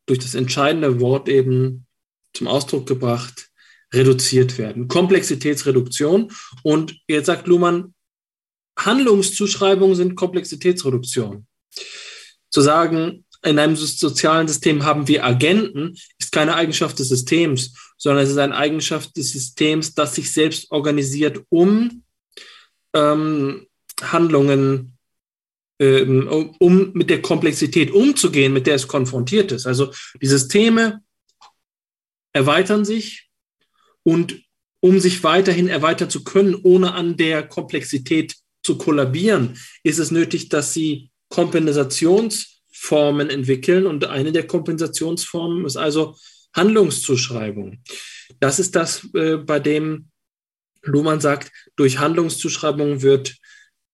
durch 0.06 0.20
das 0.20 0.36
entscheidende 0.36 1.00
Wort 1.00 1.30
eben 1.30 1.88
zum 2.34 2.48
Ausdruck 2.48 2.86
gebracht, 2.86 3.50
reduziert 3.94 4.58
werden. 4.58 4.88
Komplexitätsreduktion. 4.88 6.32
Und 6.64 6.98
jetzt 7.08 7.28
sagt 7.28 7.48
Luhmann, 7.48 7.94
Handlungszuschreibungen 8.78 9.96
sind 9.96 10.16
Komplexitätsreduktion. 10.16 11.48
Zu 12.50 12.62
sagen, 12.62 13.26
in 13.44 13.60
einem 13.60 13.76
sozialen 13.76 14.48
System 14.48 14.84
haben 14.84 15.08
wir 15.08 15.24
Agenten, 15.24 15.96
ist 16.20 16.32
keine 16.32 16.56
Eigenschaft 16.56 17.00
des 17.00 17.10
Systems, 17.10 17.74
sondern 17.98 18.24
es 18.24 18.32
ist 18.32 18.38
eine 18.38 18.56
Eigenschaft 18.56 19.16
des 19.16 19.32
Systems, 19.32 19.94
das 19.94 20.16
sich 20.16 20.34
selbst 20.34 20.72
organisiert, 20.72 21.42
um 21.50 22.04
ähm, 22.94 23.68
Handlungen 24.02 24.95
ähm, 25.80 26.28
um 26.60 26.92
mit 26.94 27.10
der 27.10 27.22
Komplexität 27.22 27.92
umzugehen, 27.92 28.54
mit 28.54 28.68
der 28.68 28.76
es 28.76 28.88
konfrontiert 28.88 29.52
ist. 29.52 29.66
Also 29.66 29.92
die 30.22 30.28
Systeme 30.28 31.02
erweitern 32.34 32.86
sich 32.86 33.30
und 34.04 34.42
um 34.80 35.00
sich 35.00 35.24
weiterhin 35.24 35.68
erweitern 35.68 36.10
zu 36.10 36.24
können, 36.24 36.54
ohne 36.54 36.94
an 36.94 37.18
der 37.18 37.48
Komplexität 37.48 38.36
zu 38.64 38.78
kollabieren, 38.78 39.58
ist 39.84 40.00
es 40.00 40.12
nötig, 40.12 40.50
dass 40.50 40.74
sie 40.74 41.10
Kompensationsformen 41.30 43.30
entwickeln. 43.30 43.88
Und 43.88 44.06
eine 44.06 44.32
der 44.32 44.46
Kompensationsformen 44.46 45.66
ist 45.66 45.78
also 45.78 46.16
Handlungszuschreibung. 46.54 47.82
Das 48.40 48.60
ist 48.60 48.76
das, 48.76 49.08
äh, 49.14 49.38
bei 49.38 49.60
dem 49.60 50.10
Luhmann 50.84 51.20
sagt, 51.20 51.52
durch 51.76 51.98
Handlungszuschreibung 51.98 53.02
wird 53.02 53.36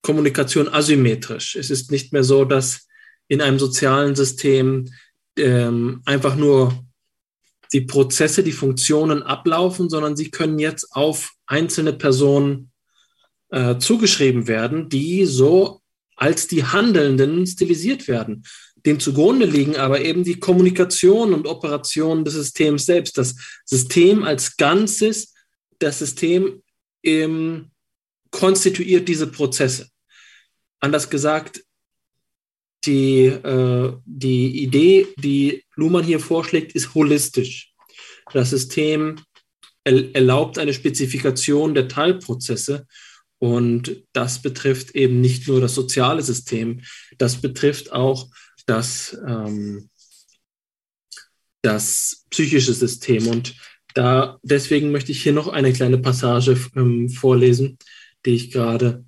Kommunikation 0.02 0.68
asymmetrisch. 0.68 1.56
Es 1.56 1.70
ist 1.70 1.92
nicht 1.92 2.14
mehr 2.14 2.24
so, 2.24 2.46
dass 2.46 2.88
in 3.28 3.42
einem 3.42 3.60
sozialen 3.60 4.16
System 4.16 4.90
ähm, 5.38 6.02
einfach 6.06 6.36
nur 6.36 6.84
die 7.74 7.82
Prozesse, 7.82 8.44
die 8.44 8.52
Funktionen 8.52 9.24
ablaufen, 9.24 9.90
sondern 9.90 10.18
sie 10.18 10.30
können 10.30 10.60
jetzt 10.60 10.92
auf 10.92 11.32
einzelne 11.46 11.94
Personen 11.94 12.72
äh, 13.50 13.78
zugeschrieben 13.78 14.48
werden, 14.48 14.90
die 14.90 15.26
so 15.26 15.82
als 16.16 16.48
die 16.48 16.64
Handelnden 16.64 17.48
stilisiert 17.48 18.08
werden. 18.08 18.44
Dem 18.86 19.00
zugrunde 19.00 19.46
liegen 19.46 19.76
aber 19.76 20.02
eben 20.02 20.24
die 20.24 20.40
Kommunikation 20.40 21.34
und 21.34 21.48
Operation 21.48 22.26
des 22.26 22.34
Systems 22.34 22.86
selbst. 22.86 23.18
Das 23.18 23.36
System 23.66 24.24
als 24.24 24.58
Ganzes, 24.58 25.34
das 25.80 26.00
System 26.00 26.62
ähm, 27.04 27.72
konstituiert 28.32 29.08
diese 29.08 29.28
Prozesse. 29.28 29.91
Anders 30.82 31.10
gesagt, 31.10 31.64
die, 32.86 33.26
äh, 33.28 33.94
die 34.06 34.64
Idee, 34.64 35.08
die 35.18 35.64
Luhmann 35.76 36.04
hier 36.04 36.20
vorschlägt, 36.20 36.74
ist 36.74 36.94
holistisch. 36.96 37.74
Das 38.34 38.50
System 38.50 39.18
erlaubt 39.84 40.58
eine 40.58 40.74
Spezifikation 40.74 41.74
der 41.74 41.88
Teilprozesse 41.88 42.86
und 43.40 44.04
das 44.14 44.42
betrifft 44.42 44.92
eben 44.96 45.22
nicht 45.22 45.48
nur 45.48 45.60
das 45.62 45.74
soziale 45.74 46.22
System, 46.22 46.82
das 47.18 47.42
betrifft 47.42 47.92
auch 47.92 48.30
das, 48.68 49.18
ähm, 49.28 49.90
das 51.64 52.26
psychische 52.30 52.74
System. 52.74 53.28
Und 53.28 53.56
da, 53.96 54.40
deswegen 54.44 54.92
möchte 54.92 55.12
ich 55.12 55.24
hier 55.24 55.34
noch 55.34 55.48
eine 55.48 55.74
kleine 55.74 55.98
Passage 55.98 56.58
ähm, 56.76 57.10
vorlesen, 57.10 57.78
die 58.26 58.36
ich 58.36 58.52
gerade 58.52 59.06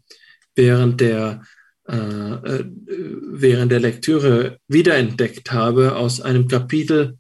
während 0.56 1.00
der, 1.02 1.44
äh, 1.88 1.96
äh, 1.96 2.66
während 2.86 3.72
der 3.72 3.80
Lektüre 3.80 4.60
wiederentdeckt 4.68 5.52
habe 5.52 5.96
aus 5.96 6.22
einem 6.22 6.48
Kapitel, 6.48 7.18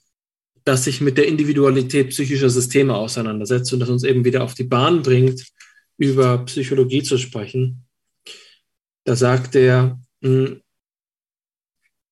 das 0.63 0.85
sich 0.85 1.01
mit 1.01 1.17
der 1.17 1.27
Individualität 1.27 2.09
psychischer 2.11 2.49
Systeme 2.49 2.95
auseinandersetzt 2.95 3.73
und 3.73 3.81
das 3.81 3.89
uns 3.89 4.03
eben 4.03 4.23
wieder 4.23 4.43
auf 4.43 4.53
die 4.53 4.63
Bahn 4.63 5.01
bringt, 5.01 5.43
über 5.97 6.45
Psychologie 6.45 7.03
zu 7.03 7.17
sprechen. 7.17 7.85
Da 9.03 9.15
sagt 9.15 9.55
er, 9.55 9.99
hm, 10.21 10.61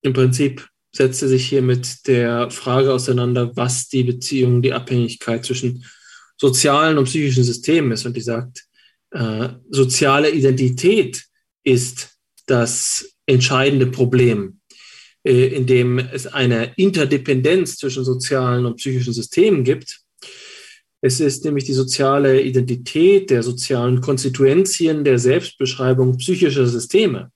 im 0.02 0.14
Prinzip 0.14 0.68
setzt 0.94 1.22
er 1.22 1.30
sich 1.30 1.48
hier 1.48 1.62
mit 1.62 2.06
der 2.08 2.52
Frage 2.52 2.92
auseinander, 2.92 3.56
was 3.56 3.88
die 3.88 4.04
Beziehung, 4.04 4.62
die 4.62 4.74
Abhängigkeit 4.74 5.46
zwischen 5.46 5.86
sozialen 6.38 6.98
und 6.98 7.06
psychischen 7.06 7.44
Systemen 7.44 7.94
ist. 7.94 8.06
Und 8.06 8.18
die 8.18 8.22
sagt, 8.22 8.66
äh, 9.12 9.50
soziale 9.70 10.32
Identität 10.32 11.24
ist 11.64 12.11
das 12.52 13.16
entscheidende 13.26 13.88
Problem, 13.88 14.60
äh, 15.24 15.48
in 15.48 15.66
dem 15.66 16.00
es 16.00 16.28
eine 16.28 16.74
Interdependenz 16.76 17.78
zwischen 17.78 18.04
sozialen 18.04 18.66
und 18.66 18.76
psychischen 18.76 19.14
Systemen 19.14 19.64
gibt. 19.64 20.02
Es 21.02 21.20
ist 21.20 21.46
nämlich 21.46 21.64
die 21.64 21.74
soziale 21.74 22.42
Identität 22.42 23.30
der 23.30 23.42
sozialen 23.42 24.02
Konstituenzien 24.02 25.04
der 25.04 25.18
Selbstbeschreibung 25.18 26.18
psychischer 26.18 26.68
Systeme. 26.68 27.32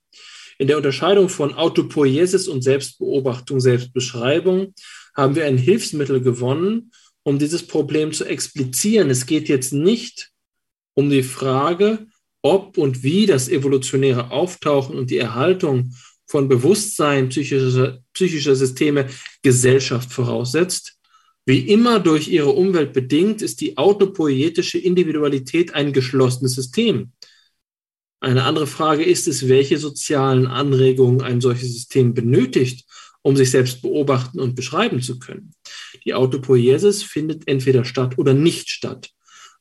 In 0.60 0.68
der 0.68 0.78
Unterscheidung 0.78 1.30
von 1.30 1.54
Autopoiesis 1.54 2.48
und 2.48 2.62
Selbstbeobachtung, 2.62 3.60
Selbstbeschreibung 3.60 4.74
haben 5.16 5.36
wir 5.36 5.46
ein 5.46 5.58
Hilfsmittel 5.58 6.22
gewonnen, 6.22 6.92
um 7.24 7.40
dieses 7.40 7.66
Problem 7.66 8.12
zu 8.12 8.26
explizieren. 8.26 9.10
Es 9.10 9.26
geht 9.26 9.50
jetzt 9.50 9.74
nicht 9.74 10.32
um 10.94 11.10
die 11.10 11.24
Frage, 11.24 12.06
ob 12.46 12.78
und 12.78 13.02
wie 13.02 13.26
das 13.26 13.50
evolutionäre 13.50 14.30
Auftauchen 14.30 14.96
und 14.96 15.10
die 15.10 15.18
Erhaltung 15.18 15.96
von 16.28 16.48
Bewusstsein 16.48 17.30
psychischer, 17.30 18.00
psychischer 18.14 18.56
Systeme 18.56 19.08
Gesellschaft 19.42 20.14
voraussetzt. 20.14 21.00
Wie 21.48 21.62
immer 21.62 22.00
durch 22.00 22.28
ihre 22.28 22.52
Umwelt 22.52 22.94
bedingt, 22.94 23.42
ist 23.42 23.62
die 23.62 23.78
autopoietische 23.78 24.78
Individualität 24.78 25.74
ein 25.74 25.92
geschlossenes 25.92 26.54
System. 26.54 27.14
Eine 28.20 28.44
andere 28.44 28.68
Frage 28.68 29.04
ist 29.04 29.28
es, 29.28 29.50
welche 29.50 29.80
sozialen 29.80 30.46
Anregungen 30.46 31.22
ein 31.22 31.42
solches 31.42 31.74
System 31.74 32.14
benötigt, 32.14 32.88
um 33.24 33.36
sich 33.36 33.50
selbst 33.50 33.82
beobachten 33.82 34.40
und 34.40 34.54
beschreiben 34.54 35.02
zu 35.02 35.18
können. 35.18 35.52
Die 36.06 36.14
Autopoiesis 36.14 37.02
findet 37.02 37.48
entweder 37.48 37.86
statt 37.86 38.20
oder 38.20 38.36
nicht 38.36 38.70
statt 38.70 39.15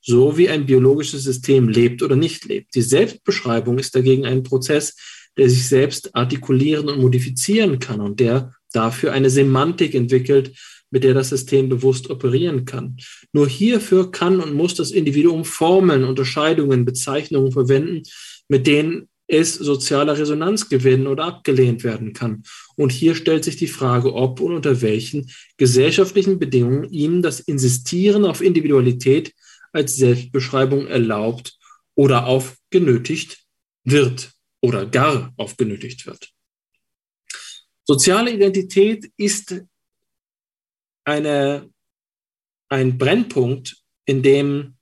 so 0.04 0.36
wie 0.36 0.50
ein 0.50 0.66
biologisches 0.66 1.24
System 1.24 1.68
lebt 1.68 2.02
oder 2.02 2.14
nicht 2.14 2.44
lebt. 2.44 2.74
Die 2.74 2.82
Selbstbeschreibung 2.82 3.78
ist 3.78 3.94
dagegen 3.96 4.26
ein 4.26 4.42
Prozess, 4.42 4.96
der 5.36 5.48
sich 5.48 5.66
selbst 5.66 6.14
artikulieren 6.14 6.88
und 6.88 7.00
modifizieren 7.00 7.78
kann 7.78 8.00
und 8.00 8.20
der 8.20 8.52
dafür 8.72 9.12
eine 9.12 9.30
Semantik 9.30 9.94
entwickelt, 9.94 10.52
mit 10.90 11.04
der 11.04 11.14
das 11.14 11.30
System 11.30 11.68
bewusst 11.68 12.10
operieren 12.10 12.66
kann. 12.66 12.98
Nur 13.32 13.48
hierfür 13.48 14.12
kann 14.12 14.40
und 14.40 14.52
muss 14.52 14.74
das 14.74 14.90
Individuum 14.90 15.44
Formeln, 15.44 16.04
Unterscheidungen, 16.04 16.84
Bezeichnungen 16.84 17.50
verwenden, 17.50 18.02
mit 18.48 18.66
denen 18.66 19.08
es 19.26 19.54
soziale 19.54 20.16
Resonanz 20.18 20.68
gewinnen 20.68 21.06
oder 21.06 21.24
abgelehnt 21.24 21.82
werden 21.82 22.12
kann. 22.12 22.42
Und 22.76 22.92
hier 22.92 23.14
stellt 23.14 23.42
sich 23.42 23.56
die 23.56 23.68
Frage, 23.68 24.14
ob 24.14 24.40
und 24.40 24.52
unter 24.54 24.82
welchen 24.82 25.30
gesellschaftlichen 25.56 26.38
Bedingungen 26.38 26.84
ihm 26.92 27.22
das 27.22 27.40
Insistieren 27.40 28.26
auf 28.26 28.42
Individualität 28.42 29.32
als 29.74 29.96
Selbstbeschreibung 29.96 30.86
erlaubt 30.86 31.58
oder 31.94 32.26
aufgenötigt 32.26 33.44
wird 33.82 34.32
oder 34.60 34.86
gar 34.86 35.34
aufgenötigt 35.36 36.06
wird. 36.06 36.32
Soziale 37.84 38.32
Identität 38.32 39.12
ist 39.16 39.60
eine, 41.04 41.70
ein 42.68 42.96
Brennpunkt, 42.96 43.76
in 44.06 44.22
dem 44.22 44.76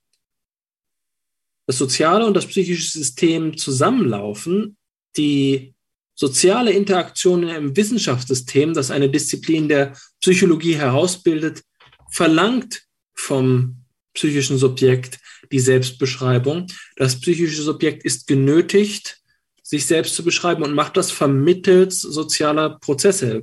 das 1.66 1.78
soziale 1.78 2.26
und 2.26 2.34
das 2.34 2.46
psychische 2.46 2.90
System 2.90 3.56
zusammenlaufen, 3.56 4.76
die 5.16 5.74
soziale 6.14 6.72
Interaktion 6.72 7.48
im 7.48 7.76
Wissenschaftssystem, 7.76 8.74
das 8.74 8.90
eine 8.90 9.08
Disziplin 9.08 9.68
der 9.68 9.96
Psychologie 10.20 10.76
herausbildet, 10.76 11.62
verlangt 12.10 12.82
vom 13.14 13.81
psychischen 14.14 14.58
Subjekt 14.58 15.18
die 15.50 15.60
Selbstbeschreibung. 15.60 16.66
Das 16.96 17.20
psychische 17.20 17.62
Subjekt 17.62 18.04
ist 18.04 18.26
genötigt, 18.26 19.18
sich 19.62 19.86
selbst 19.86 20.14
zu 20.14 20.24
beschreiben 20.24 20.62
und 20.62 20.74
macht 20.74 20.96
das 20.96 21.10
vermittels 21.10 22.00
sozialer 22.00 22.78
Prozesse, 22.80 23.42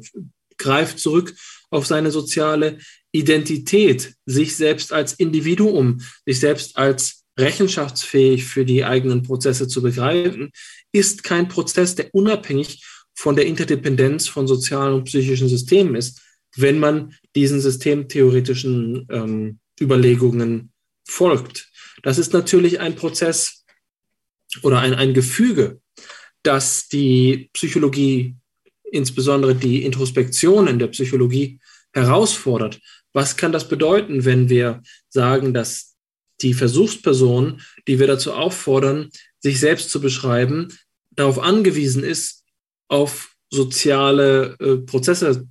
greift 0.58 1.00
zurück 1.00 1.34
auf 1.72 1.86
seine 1.86 2.12
soziale 2.12 2.78
Identität, 3.12 4.14
sich 4.26 4.56
selbst 4.56 4.94
als 4.94 5.14
Individuum, 5.14 6.02
sich 6.26 6.40
selbst 6.40 6.78
als 6.78 7.24
rechenschaftsfähig 7.40 8.46
für 8.46 8.66
die 8.66 8.84
eigenen 8.84 9.24
Prozesse 9.24 9.68
zu 9.68 9.82
begreifen, 9.82 10.52
ist 10.92 11.24
kein 11.24 11.48
Prozess, 11.48 11.96
der 11.96 12.14
unabhängig 12.14 12.84
von 13.16 13.36
der 13.36 13.46
Interdependenz 13.46 14.28
von 14.28 14.48
sozialen 14.48 14.94
und 14.94 15.06
psychischen 15.06 15.50
Systemen 15.50 15.96
ist, 15.96 16.22
wenn 16.56 16.80
man 16.80 17.14
diesen 17.36 17.62
systemtheoretischen 17.62 19.08
ähm, 19.10 19.60
Überlegungen 19.82 20.72
folgt. 21.06 21.70
Das 22.04 22.18
ist 22.18 22.34
natürlich 22.34 22.80
ein 22.80 22.96
Prozess 22.96 23.66
oder 24.64 24.80
ein, 24.80 24.94
ein 24.94 25.14
Gefüge, 25.14 25.82
das 26.44 26.88
die 26.88 27.50
Psychologie, 27.54 28.36
insbesondere 28.92 29.56
die 29.56 29.84
Introspektion 29.84 30.68
in 30.68 30.80
der 30.80 30.88
Psychologie 30.88 31.60
herausfordert. 31.94 32.80
Was 33.14 33.38
kann 33.38 33.52
das 33.52 33.68
bedeuten, 33.68 34.26
wenn 34.26 34.50
wir 34.50 34.82
sagen, 35.10 35.54
dass 35.54 35.96
die 36.42 36.54
Versuchsperson, 36.54 37.62
die 37.88 38.00
wir 38.00 38.08
dazu 38.08 38.34
auffordern, 38.34 39.10
sich 39.40 39.60
selbst 39.60 39.90
zu 39.90 40.00
beschreiben, 40.00 40.70
darauf 41.12 41.40
angewiesen 41.40 42.04
ist, 42.04 42.46
auf 42.88 43.36
soziale 43.52 44.56
äh, 44.60 44.78
Prozesse 44.78 45.48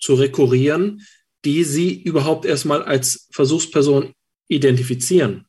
zu 0.00 0.14
rekurrieren, 0.14 1.02
die 1.44 1.64
sie 1.64 2.02
überhaupt 2.02 2.44
erstmal 2.44 2.82
als 2.82 3.28
Versuchsperson 3.32 4.12
identifizieren. 4.48 5.46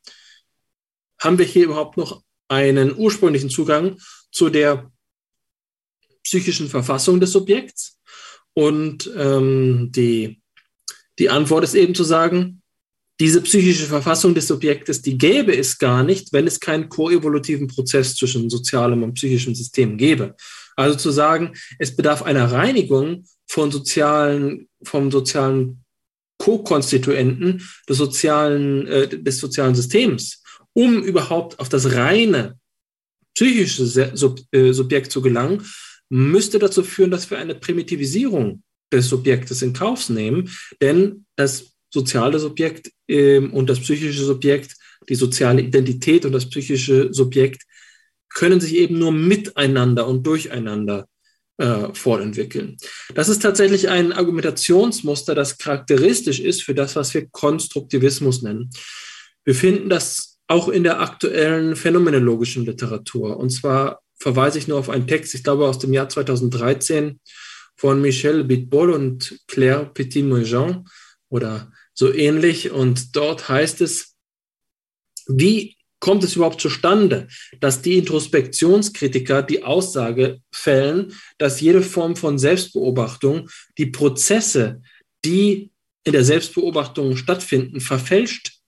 Haben 1.20 1.38
wir 1.38 1.46
hier 1.46 1.66
überhaupt 1.66 1.98
noch 1.98 2.24
einen 2.48 2.96
ursprünglichen 2.98 3.50
Zugang 3.50 3.98
zu 4.32 4.50
der 4.50 4.92
psychischen 6.24 6.70
Verfassung 6.70 7.20
des 7.20 7.32
Subjekts? 7.32 8.00
Und 8.54 9.12
ähm, 9.18 9.92
die, 9.92 10.42
die 11.20 11.30
Antwort 11.30 11.64
ist 11.64 11.76
eben 11.76 11.96
zu 11.96 12.04
sagen, 12.04 12.62
diese 13.20 13.42
psychische 13.42 13.86
Verfassung 13.86 14.36
des 14.36 14.48
Subjektes, 14.48 15.02
die 15.02 15.18
gäbe 15.18 15.56
es 15.56 15.78
gar 15.78 16.04
nicht, 16.04 16.34
wenn 16.34 16.48
es 16.48 16.60
keinen 16.60 16.90
koevolutiven 16.90 17.68
Prozess 17.68 18.16
zwischen 18.16 18.50
sozialem 18.50 19.04
und 19.04 19.14
psychischem 19.14 19.56
System 19.56 19.98
gäbe. 19.98 20.36
Also 20.76 20.98
zu 20.98 21.12
sagen, 21.12 21.54
es 21.80 21.96
bedarf 21.96 22.24
einer 22.24 22.52
Reinigung 22.52 23.26
von 23.48 23.72
sozialen, 23.72 24.68
vom 24.84 25.12
sozialen 25.12 25.85
Co-Konstituenten 26.46 27.64
des 27.90 27.98
sozialen, 27.98 28.86
äh, 28.86 29.08
des 29.08 29.40
sozialen 29.40 29.74
Systems, 29.74 30.44
um 30.74 31.02
überhaupt 31.02 31.60
auf 31.60 31.70
das 31.70 31.94
reine 31.94 32.60
psychische 33.34 33.88
Sub, 34.14 34.40
äh, 34.52 34.72
Subjekt 34.72 35.12
zu 35.12 35.24
gelangen, 35.24 35.66
müsste 36.10 36.60
dazu 36.60 36.84
führen, 36.84 37.10
dass 37.10 37.32
wir 37.32 37.40
eine 37.40 37.56
Primitivisierung 37.56 38.62
des 38.94 39.10
Subjektes 39.10 39.64
in 39.64 39.74
Kauf 39.74 40.08
nehmen, 40.10 40.52
denn 40.80 41.26
das 41.36 41.74
soziale 41.92 42.38
Subjekt 42.38 42.92
äh, 43.08 43.40
und 43.40 43.68
das 43.68 43.80
psychische 43.80 44.24
Subjekt, 44.24 44.76
die 45.10 45.16
soziale 45.16 45.64
Identität 45.64 46.26
und 46.26 46.32
das 46.32 46.48
psychische 46.48 47.12
Subjekt 47.12 47.64
können 48.30 48.62
sich 48.62 48.76
eben 48.76 49.00
nur 49.00 49.12
miteinander 49.12 50.06
und 50.08 50.28
durcheinander 50.28 51.08
äh, 51.58 51.94
fortentwickeln. 51.94 52.78
Das 53.14 53.30
ist 53.30 53.42
tatsächlich 53.42 53.90
ein 53.90 54.12
Argumentationsmuster, 54.12 55.36
das 55.36 55.58
charakteristisch 55.58 56.40
ist 56.40 56.64
für 56.64 56.76
das, 56.76 56.96
was 56.96 57.14
wir 57.14 57.28
Konstruktivismus 57.30 58.42
nennen. 58.42 58.70
Wir 59.44 59.56
finden 59.56 59.90
das 59.90 60.38
auch 60.48 60.70
in 60.70 60.84
der 60.84 61.00
aktuellen 61.00 61.76
phänomenologischen 61.76 62.66
Literatur. 62.66 63.38
Und 63.38 63.50
zwar 63.52 64.02
verweise 64.18 64.58
ich 64.58 64.68
nur 64.68 64.78
auf 64.78 64.90
einen 64.90 65.08
Text, 65.08 65.34
ich 65.36 65.44
glaube 65.44 65.68
aus 65.68 65.80
dem 65.80 65.94
Jahr 65.94 66.10
2013 66.10 67.20
von 67.76 68.02
Michel 68.02 68.44
Bitbol 68.44 68.92
und 68.92 69.40
Claire 69.48 69.86
Petit-Mojean 69.94 70.86
oder 71.30 71.72
so 71.94 72.14
ähnlich. 72.14 72.72
Und 72.72 73.16
dort 73.16 73.50
heißt 73.50 73.82
es, 73.82 74.16
wie 75.28 75.78
kommt 76.00 76.24
es 76.24 76.36
überhaupt 76.36 76.62
zustande, 76.62 77.28
dass 77.60 77.82
die 77.82 77.98
Introspektionskritiker 77.98 79.44
die 79.44 79.64
Aussage 79.64 80.42
fällen, 80.52 81.14
dass 81.38 81.62
jede 81.62 81.82
Form 81.82 82.16
von 82.16 82.38
Selbstbeobachtung 82.38 83.50
die 83.78 83.88
Prozesse, 83.88 84.82
die 85.24 85.72
in 86.04 86.14
der 86.14 86.24
Selbstbeobachtung 86.24 87.18
stattfinden, 87.18 87.82
verfälscht 87.82 88.60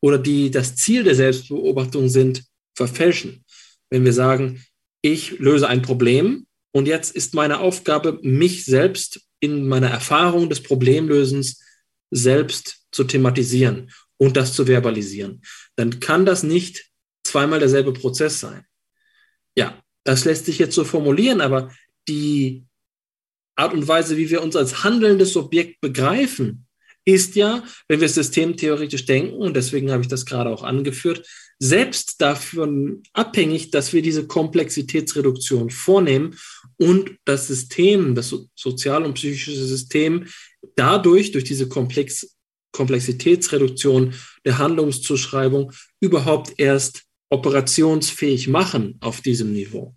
oder 0.00 0.18
die 0.18 0.50
das 0.50 0.76
Ziel 0.76 1.02
der 1.02 1.14
Selbstbeobachtung 1.14 2.08
sind, 2.08 2.44
verfälschen. 2.76 3.44
Wenn 3.90 4.04
wir 4.04 4.12
sagen, 4.12 4.62
ich 5.02 5.38
löse 5.38 5.68
ein 5.68 5.82
Problem 5.82 6.46
und 6.72 6.86
jetzt 6.86 7.14
ist 7.16 7.34
meine 7.34 7.58
Aufgabe, 7.60 8.18
mich 8.22 8.64
selbst 8.64 9.22
in 9.40 9.66
meiner 9.66 9.88
Erfahrung 9.88 10.48
des 10.48 10.62
Problemlösens 10.62 11.60
selbst 12.10 12.84
zu 12.92 13.04
thematisieren 13.04 13.90
und 14.18 14.36
das 14.36 14.52
zu 14.54 14.66
verbalisieren, 14.66 15.42
dann 15.76 16.00
kann 16.00 16.26
das 16.26 16.42
nicht 16.42 16.90
zweimal 17.24 17.60
derselbe 17.60 17.92
Prozess 17.92 18.40
sein. 18.40 18.64
Ja, 19.56 19.82
das 20.04 20.24
lässt 20.24 20.46
sich 20.46 20.58
jetzt 20.58 20.74
so 20.74 20.84
formulieren, 20.84 21.40
aber 21.40 21.72
die 22.08 22.64
Art 23.56 23.74
und 23.74 23.88
Weise, 23.88 24.16
wie 24.16 24.30
wir 24.30 24.42
uns 24.42 24.56
als 24.56 24.84
handelndes 24.84 25.32
Subjekt 25.32 25.80
begreifen, 25.80 26.66
ist 27.04 27.36
ja, 27.36 27.64
wenn 27.88 28.00
wir 28.00 28.08
systemtheoretisch 28.08 29.06
denken, 29.06 29.34
und 29.34 29.56
deswegen 29.56 29.90
habe 29.90 30.02
ich 30.02 30.08
das 30.08 30.26
gerade 30.26 30.50
auch 30.50 30.62
angeführt, 30.62 31.26
selbst 31.58 32.20
davon 32.20 33.02
abhängig, 33.14 33.70
dass 33.70 33.92
wir 33.92 34.02
diese 34.02 34.26
Komplexitätsreduktion 34.26 35.70
vornehmen 35.70 36.36
und 36.76 37.16
das 37.24 37.48
System, 37.48 38.14
das 38.14 38.34
sozial- 38.54 39.04
und 39.04 39.14
psychische 39.14 39.52
System 39.52 40.26
dadurch, 40.76 41.32
durch 41.32 41.44
diese 41.44 41.68
Komplex 41.68 42.37
Komplexitätsreduktion 42.78 44.14
der 44.44 44.58
Handlungszuschreibung 44.58 45.72
überhaupt 46.00 46.52
erst 46.58 47.02
operationsfähig 47.28 48.46
machen 48.46 48.98
auf 49.00 49.20
diesem 49.20 49.52
Niveau. 49.52 49.96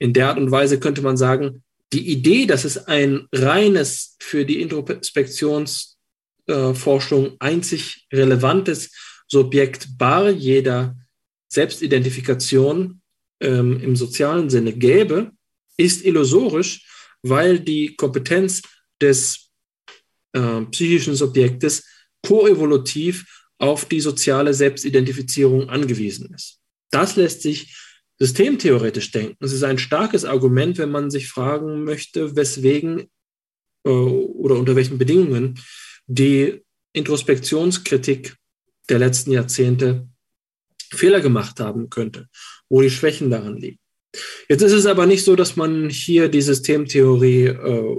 In 0.00 0.12
der 0.12 0.28
Art 0.28 0.38
und 0.38 0.50
Weise 0.50 0.80
könnte 0.80 1.00
man 1.00 1.16
sagen, 1.16 1.62
die 1.92 2.10
Idee, 2.10 2.46
dass 2.46 2.64
es 2.64 2.76
ein 2.76 3.28
reines 3.32 4.16
für 4.18 4.44
die 4.44 4.60
Introspektionsforschung 4.60 7.36
einzig 7.38 8.08
relevantes 8.12 8.90
Subjekt 9.28 9.96
bar 9.96 10.30
jeder 10.30 10.96
Selbstidentifikation 11.48 13.00
ähm, 13.40 13.80
im 13.80 13.94
sozialen 13.96 14.50
Sinne 14.50 14.72
gäbe, 14.72 15.30
ist 15.76 16.04
illusorisch, 16.04 16.84
weil 17.22 17.60
die 17.60 17.94
Kompetenz 17.94 18.62
des 19.00 19.50
äh, 20.32 20.62
psychischen 20.70 21.14
Subjektes 21.14 21.84
koevolutiv 22.26 23.46
auf 23.58 23.84
die 23.86 24.00
soziale 24.00 24.54
Selbstidentifizierung 24.54 25.68
angewiesen 25.68 26.32
ist. 26.34 26.60
Das 26.90 27.16
lässt 27.16 27.42
sich 27.42 27.76
systemtheoretisch 28.18 29.10
denken. 29.10 29.36
Es 29.44 29.52
ist 29.52 29.62
ein 29.62 29.78
starkes 29.78 30.24
Argument, 30.24 30.78
wenn 30.78 30.90
man 30.90 31.10
sich 31.10 31.28
fragen 31.28 31.84
möchte, 31.84 32.36
weswegen 32.36 33.08
äh, 33.84 33.90
oder 33.90 34.56
unter 34.56 34.76
welchen 34.76 34.98
Bedingungen 34.98 35.60
die 36.06 36.62
Introspektionskritik 36.92 38.36
der 38.88 38.98
letzten 38.98 39.32
Jahrzehnte 39.32 40.08
Fehler 40.90 41.20
gemacht 41.20 41.60
haben 41.60 41.90
könnte, 41.90 42.28
wo 42.68 42.80
die 42.80 42.90
Schwächen 42.90 43.30
daran 43.30 43.56
liegen. 43.56 43.78
Jetzt 44.48 44.62
ist 44.62 44.72
es 44.72 44.86
aber 44.86 45.06
nicht 45.06 45.24
so, 45.24 45.36
dass 45.36 45.56
man 45.56 45.90
hier 45.90 46.28
die 46.28 46.40
Systemtheorie 46.40 47.44
äh, 47.44 47.96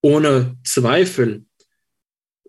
ohne 0.00 0.56
Zweifel 0.64 1.44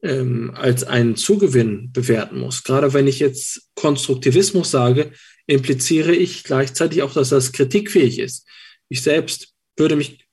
ähm, 0.04 0.52
als 0.56 0.84
einen 0.84 1.16
Zugewinn 1.16 1.92
bewerten 1.92 2.40
muss. 2.40 2.64
Gerade 2.64 2.94
wenn 2.94 3.08
ich 3.08 3.20
jetzt 3.20 3.70
Konstruktivismus 3.76 4.70
sage, 4.70 5.12
impliziere 5.48 6.14
ich 6.14 6.44
gleichzeitig 6.44 7.02
auch, 7.02 7.14
dass 7.14 7.30
das 7.30 7.52
kritikfähig 7.52 8.20
ist. 8.20 8.46
Ich 8.90 9.02
selbst 9.02 9.54
würde 9.78 9.96
mich 9.96 10.28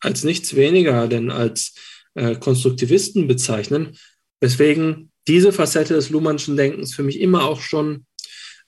als 0.00 0.24
nichts 0.24 0.54
weniger 0.54 1.08
denn 1.08 1.30
als 1.30 1.74
äh, 2.14 2.36
Konstruktivisten 2.36 3.26
bezeichnen, 3.26 3.96
weswegen 4.40 5.10
diese 5.26 5.52
Facette 5.52 5.94
des 5.94 6.10
Luhmannschen 6.10 6.56
Denkens 6.56 6.94
für 6.94 7.02
mich 7.02 7.20
immer 7.20 7.44
auch 7.44 7.60
schon 7.60 8.06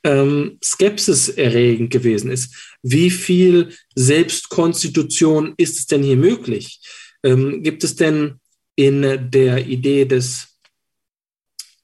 ähm, 0.04 0.58
Skepsis 0.62 1.28
erregend 1.28 1.90
gewesen 1.90 2.30
ist. 2.30 2.54
Wie 2.82 3.10
viel 3.10 3.70
Selbstkonstitution 3.94 5.54
ist 5.56 5.78
es 5.78 5.86
denn 5.86 6.02
hier 6.02 6.16
möglich? 6.16 6.80
Ähm, 7.22 7.62
gibt 7.62 7.84
es 7.84 7.96
denn 7.96 8.40
in 8.78 9.02
der 9.32 9.66
Idee 9.66 10.04
des 10.04 10.56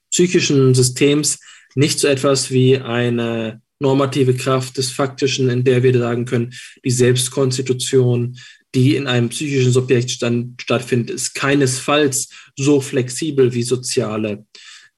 psychischen 0.09 0.73
Systems 0.73 1.39
nicht 1.75 1.99
so 1.99 2.07
etwas 2.07 2.51
wie 2.51 2.77
eine 2.77 3.61
normative 3.79 4.33
Kraft 4.33 4.77
des 4.77 4.91
Faktischen, 4.91 5.49
in 5.49 5.65
der 5.65 5.83
wir 5.83 5.97
sagen 5.99 6.23
können, 6.23 6.53
die 6.85 6.91
Selbstkonstitution, 6.91 8.37
die 8.73 8.95
in 8.95 9.07
einem 9.07 9.27
psychischen 9.27 9.73
Subjekt 9.73 10.09
stand, 10.09 10.61
stattfindet, 10.61 11.09
ist 11.09 11.35
keinesfalls 11.35 12.29
so 12.55 12.79
flexibel 12.79 13.53
wie 13.53 13.63
soziale, 13.63 14.45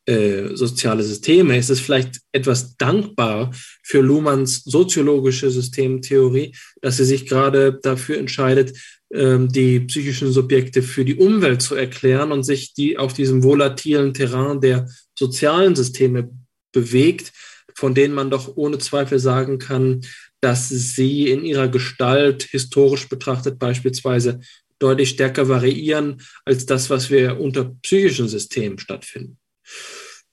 äh, 0.05 0.49
soziale 0.53 1.01
Systeme. 1.01 1.57
Es 1.57 1.71
ist 1.71 1.79
vielleicht 1.79 2.19
etwas 2.31 2.77
dankbar 2.77 3.51
für 3.81 4.01
Luhmanns 4.01 4.63
soziologische 4.65 5.49
Systemtheorie, 5.49 6.53
dass 6.79 6.97
sie 6.97 7.05
sich 7.05 7.25
gerade 7.25 7.79
dafür 7.81 8.19
entscheidet, 8.19 8.77
die 9.09 9.79
psychischen 9.81 10.33
Subjekte 10.33 10.83
für 10.83 11.05
die 11.05 11.15
Umwelt 11.15 11.61
zu 11.61 11.75
erklären 11.75 12.33
und 12.33 12.43
sich 12.43 12.73
die 12.73 12.97
auf 12.97 13.13
diesem 13.13 13.41
volatilen 13.41 14.13
Terrain 14.13 14.59
der 14.59 14.89
sozialen 15.17 15.77
Systeme 15.77 16.29
bewegt, 16.73 17.31
von 17.73 17.95
denen 17.95 18.13
man 18.13 18.29
doch 18.29 18.57
ohne 18.57 18.79
Zweifel 18.79 19.19
sagen 19.19 19.59
kann, 19.59 20.01
dass 20.41 20.69
sie 20.69 21.29
in 21.29 21.45
ihrer 21.45 21.67
Gestalt 21.67 22.43
historisch 22.43 23.07
betrachtet 23.07 23.59
beispielsweise 23.59 24.39
deutlich 24.79 25.09
stärker 25.09 25.47
variieren 25.47 26.21
als 26.45 26.65
das, 26.65 26.89
was 26.89 27.09
wir 27.09 27.39
unter 27.39 27.75
psychischen 27.81 28.27
Systemen 28.27 28.77
stattfinden. 28.77 29.37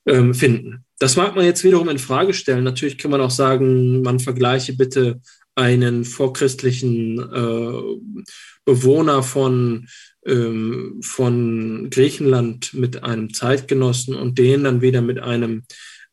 Ähm, 0.07 0.35
finden. 0.35 0.85
Das 0.99 1.17
mag 1.17 1.35
man 1.35 1.47
jetzt 1.47 1.65
wiederum 1.65 1.89
in 1.89 1.99
Frage 1.99 2.35
stellen. 2.35 2.65
Natürlich 2.65 2.99
kann 2.99 3.11
man 3.11 3.23
auch 3.23 3.31
sagen, 3.31 4.03
man 4.03 4.21
vergleiche 4.21 4.75
bitte 4.75 5.21
einen 5.55 6.05
vorchristlichen 6.05 7.19
äh, 7.19 8.23
Bewohner 8.65 9.23
von, 9.23 9.89
ähm, 10.27 11.01
von 11.03 11.89
Griechenland 11.91 12.75
mit 12.75 13.03
einem 13.03 13.33
Zeitgenossen 13.33 14.15
und 14.15 14.39
den 14.39 14.65
dann 14.65 14.81
wieder 14.81 15.03
mit 15.03 15.21
einem, 15.21 15.65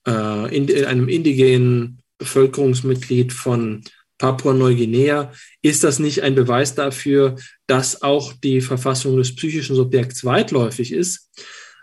äh, 0.07 0.55
in, 0.55 0.85
einem 0.85 1.07
indigenen 1.07 1.99
Bevölkerungsmitglied 2.17 3.33
von 3.33 3.83
Papua-Neuguinea, 4.17 5.33
ist 5.63 5.83
das 5.83 5.97
nicht 5.97 6.21
ein 6.21 6.35
Beweis 6.35 6.75
dafür, 6.75 7.35
dass 7.67 8.03
auch 8.03 8.33
die 8.33 8.61
Verfassung 8.61 9.17
des 9.17 9.35
psychischen 9.35 9.75
Subjekts 9.75 10.23
weitläufig 10.23 10.91
ist? 10.91 11.29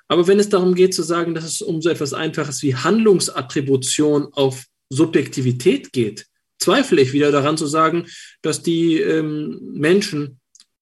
Aber 0.06 0.26
wenn 0.26 0.38
es 0.38 0.48
darum 0.48 0.74
geht 0.74 0.94
zu 0.94 1.02
sagen, 1.02 1.34
dass 1.34 1.44
es 1.44 1.60
um 1.60 1.82
so 1.82 1.90
etwas 1.90 2.14
Einfaches 2.14 2.62
wie 2.62 2.74
Handlungsattribution 2.74 4.28
auf 4.32 4.64
Subjektivität 4.88 5.92
geht, 5.92 6.26
zweifle 6.58 7.02
ich 7.02 7.12
wieder 7.12 7.30
daran 7.30 7.56
zu 7.58 7.66
sagen, 7.66 8.06
dass 8.40 8.62
die 8.62 9.00
ähm, 9.00 9.58
Menschen 9.74 10.38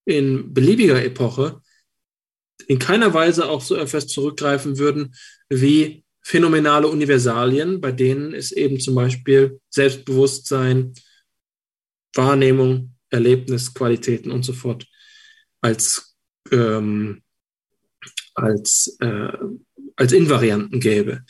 in 0.07 0.55
beliebiger 0.55 1.05
Epoche 1.05 1.61
in 2.69 2.79
keiner 2.79 3.13
Weise 3.13 3.49
auch 3.49 3.61
so 3.61 3.77
etwas 3.77 4.07
zurückgreifen 4.07 4.79
würden 4.79 5.15
wie 5.49 6.05
phänomenale 6.23 6.89
Universalien, 6.89 7.81
bei 7.81 7.93
denen 7.93 8.35
es 8.35 8.51
eben 8.51 8.81
zum 8.81 8.95
Beispiel 8.95 9.61
Selbstbewusstsein, 9.69 10.95
Wahrnehmung, 12.15 12.95
Erlebnis, 13.11 13.73
Qualitäten 13.73 14.33
und 14.33 14.45
so 14.45 14.53
fort 14.53 14.87
als, 15.61 16.17
ähm, 16.51 17.23
als, 18.35 18.97
äh, 19.01 19.33
als 19.95 20.13
Invarianten 20.13 20.81
gäbe. 20.81 21.23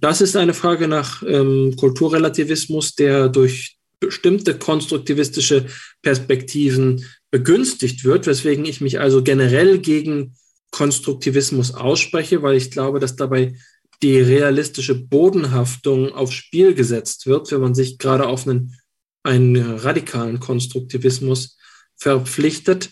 Das 0.00 0.20
ist 0.20 0.36
eine 0.36 0.54
Frage 0.54 0.86
nach 0.86 1.22
ähm, 1.26 1.74
Kulturrelativismus, 1.76 2.94
der 2.94 3.28
durch 3.28 3.78
bestimmte 3.98 4.58
konstruktivistische 4.58 5.66
Perspektiven 6.02 7.04
begünstigt 7.34 8.04
wird, 8.04 8.28
weswegen 8.28 8.64
ich 8.64 8.80
mich 8.80 9.00
also 9.00 9.20
generell 9.20 9.80
gegen 9.80 10.36
Konstruktivismus 10.70 11.74
ausspreche, 11.74 12.44
weil 12.44 12.56
ich 12.56 12.70
glaube, 12.70 13.00
dass 13.00 13.16
dabei 13.16 13.56
die 14.02 14.20
realistische 14.20 14.94
Bodenhaftung 14.94 16.12
aufs 16.12 16.34
Spiel 16.34 16.74
gesetzt 16.74 17.26
wird, 17.26 17.50
wenn 17.50 17.60
man 17.60 17.74
sich 17.74 17.98
gerade 17.98 18.28
auf 18.28 18.46
einen 18.46 18.78
einen 19.24 19.56
radikalen 19.56 20.38
Konstruktivismus 20.38 21.58
verpflichtet. 21.96 22.90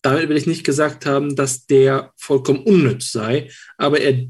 Damit 0.00 0.28
will 0.28 0.36
ich 0.36 0.46
nicht 0.46 0.62
gesagt 0.62 1.04
haben, 1.04 1.34
dass 1.34 1.66
der 1.66 2.12
vollkommen 2.16 2.62
unnütz 2.62 3.10
sei, 3.10 3.50
aber 3.78 4.00
er 4.00 4.28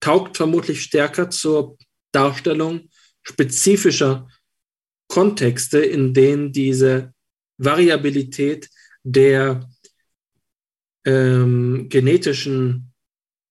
taugt 0.00 0.38
vermutlich 0.38 0.80
stärker 0.80 1.28
zur 1.28 1.76
Darstellung 2.10 2.88
spezifischer 3.22 4.28
Kontexte, 5.08 5.78
in 5.80 6.14
denen 6.14 6.52
diese 6.52 7.12
Variabilität 7.58 8.70
der 9.12 9.68
ähm, 11.04 11.88
genetischen 11.88 12.92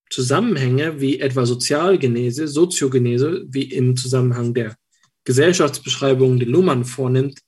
Zusammenhänge 0.10 1.02
wie 1.02 1.20
etwa 1.20 1.46
Sozialgenese, 1.46 2.48
Soziogenese, 2.48 3.46
wie 3.50 3.64
im 3.64 3.98
Zusammenhang 3.98 4.54
der 4.54 4.76
Gesellschaftsbeschreibung, 5.24 6.40
die 6.40 6.46
Luhmann 6.46 6.86
vornimmt, 6.86 7.40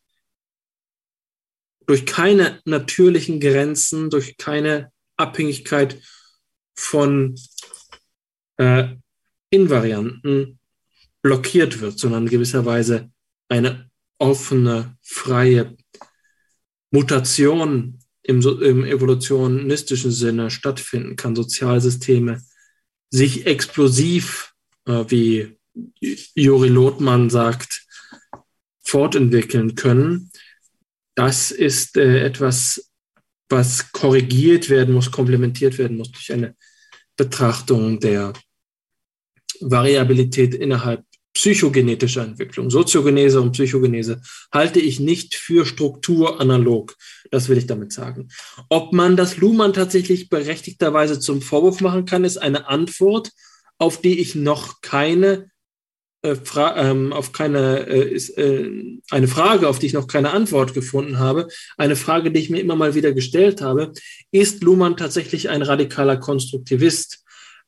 durch 1.86 2.06
keine 2.06 2.60
natürlichen 2.65 3.40
Grenzen, 3.40 4.10
durch 4.10 4.38
keine 4.38 4.91
Abhängigkeit 5.15 6.02
von 6.76 7.36
äh, 8.57 8.95
Invarianten 9.49 10.60
blockiert 11.22 11.80
wird, 11.80 11.99
sondern 11.99 12.23
in 12.23 12.30
gewisser 12.30 12.65
Weise 12.65 13.11
eine 13.48 13.90
offene, 14.18 14.98
freie 15.02 15.77
Mutation 16.91 17.98
im, 18.30 18.41
im 18.61 18.85
evolutionistischen 18.85 20.11
Sinne 20.11 20.51
stattfinden 20.51 21.15
kann, 21.15 21.35
Sozialsysteme 21.35 22.41
sich 23.10 23.47
explosiv, 23.47 24.53
äh, 24.85 25.03
wie 25.07 25.57
Juri 26.35 26.68
Lothmann 26.68 27.31
sagt, 27.31 27.88
fortentwickeln 28.81 29.73
können. 29.73 30.31
Das 31.15 31.49
ist 31.49 31.97
äh, 31.97 32.23
etwas, 32.23 32.91
was 33.49 33.91
korrigiert 33.91 34.69
werden 34.69 34.93
muss, 34.93 35.10
komplementiert 35.10 35.80
werden 35.80 35.97
muss 35.97 36.11
durch 36.11 36.31
eine 36.31 36.56
Betrachtung 37.18 37.99
der 37.99 38.34
Variabilität 39.60 40.53
innerhalb 40.53 41.03
psychogenetischer 41.34 42.23
Entwicklung. 42.23 42.69
Soziogenese 42.69 43.41
und 43.41 43.51
Psychogenese 43.51 44.22
halte 44.51 44.80
ich 44.80 44.99
nicht 44.99 45.35
für 45.35 45.65
strukturanalog. 45.65 46.95
Das 47.31 47.49
will 47.49 47.57
ich 47.57 47.68
damit 47.68 47.93
sagen. 47.93 48.30
Ob 48.69 48.93
man 48.93 49.15
das 49.15 49.38
Luhmann 49.38 49.73
tatsächlich 49.73 50.30
berechtigterweise 50.30 51.19
zum 51.19 51.41
Vorwurf 51.41 51.81
machen 51.81 52.06
kann, 52.06 52.23
ist 52.23 52.38
eine 52.38 52.68
Antwort, 52.68 53.31
auf 53.77 54.01
die 54.01 54.19
ich 54.19 54.35
noch 54.35 54.81
keine 54.81 55.49
äh, 56.22 56.35
ähm, 56.76 57.14
auf 57.14 57.31
keine 57.31 57.88
äh, 57.88 58.14
ist, 58.14 58.38
äh, 58.38 58.69
eine 59.10 59.30
Frage, 59.30 59.69
auf 59.69 59.80
die 59.80 59.85
ich 59.85 59.93
noch 59.93 60.07
keine 60.07 60.31
Antwort 60.31 60.73
gefunden 60.73 61.18
habe. 61.18 61.47
Eine 61.77 61.95
Frage, 61.95 62.30
die 62.30 62.41
ich 62.41 62.49
mir 62.49 62.60
immer 62.60 62.76
mal 62.76 62.93
wieder 62.93 63.14
gestellt 63.14 63.61
habe: 63.61 63.93
Ist 64.31 64.61
Luhmann 64.61 64.97
tatsächlich 64.97 65.47
ein 65.47 65.61
radikaler 65.61 66.18
Konstruktivist, 66.18 67.23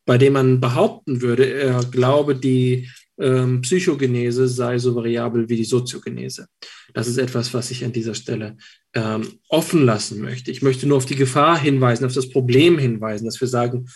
bei 0.06 0.18
dem 0.18 0.34
man 0.34 0.60
behaupten 0.60 1.22
würde, 1.22 1.46
er 1.46 1.86
glaube, 1.86 2.36
die 2.36 2.90
ähm, 3.22 3.62
Psychogenese 3.62 4.48
sei 4.48 4.78
so 4.80 4.96
variabel 4.96 5.48
wie 5.48 5.56
die 5.56 5.66
Soziogenese. 5.66 6.48
Das 6.94 7.08
ist 7.08 7.18
etwas, 7.18 7.54
was 7.54 7.72
ich 7.72 7.86
an 7.86 7.94
dieser 7.94 8.16
Stelle 8.16 8.58
ähm, 8.94 9.40
offen 9.48 9.86
lassen 9.86 10.22
möchte. 10.22 10.52
Ich 10.52 10.62
möchte 10.62 10.88
nur 10.88 10.98
auf 10.98 11.06
die 11.06 11.16
Gefahr 11.16 11.60
hinweisen, 11.60 12.06
auf 12.06 12.14
das 12.14 12.30
Problem 12.30 12.78
hinweisen, 12.78 13.26
dass 13.26 13.40
wir 13.40 13.48
sagen, 13.48 13.88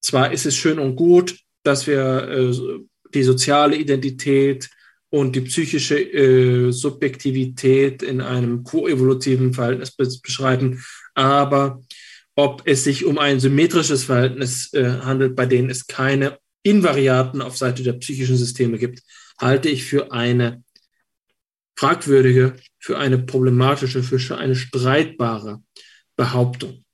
zwar 0.00 0.32
ist 0.32 0.46
es 0.46 0.56
schön 0.56 0.78
und 0.78 0.96
gut, 0.96 1.38
dass 1.62 1.86
wir 1.86 2.28
äh, 2.28 2.52
die 3.14 3.22
soziale 3.22 3.76
Identität 3.76 4.68
und 5.10 5.36
die 5.36 5.42
psychische 5.42 6.00
äh, 6.00 6.72
Subjektivität 6.72 8.02
in 8.02 8.20
einem 8.20 8.64
koevolutiven 8.64 9.52
Verhältnis 9.52 9.90
beschreiben, 10.20 10.82
aber 11.14 11.82
ob 12.34 12.62
es 12.64 12.84
sich 12.84 13.04
um 13.04 13.18
ein 13.18 13.40
symmetrisches 13.40 14.04
Verhältnis 14.04 14.72
äh, 14.72 15.00
handelt, 15.02 15.36
bei 15.36 15.46
dem 15.46 15.68
es 15.68 15.86
keine 15.86 16.38
Invarianten 16.62 17.42
auf 17.42 17.56
Seite 17.56 17.82
der 17.82 17.94
psychischen 17.94 18.36
Systeme 18.36 18.78
gibt, 18.78 19.02
halte 19.38 19.68
ich 19.68 19.84
für 19.84 20.12
eine 20.12 20.62
fragwürdige, 21.76 22.54
für 22.78 22.98
eine 22.98 23.18
problematische, 23.18 24.02
für 24.02 24.38
eine 24.38 24.54
streitbare 24.54 25.62
Behauptung. 26.16 26.84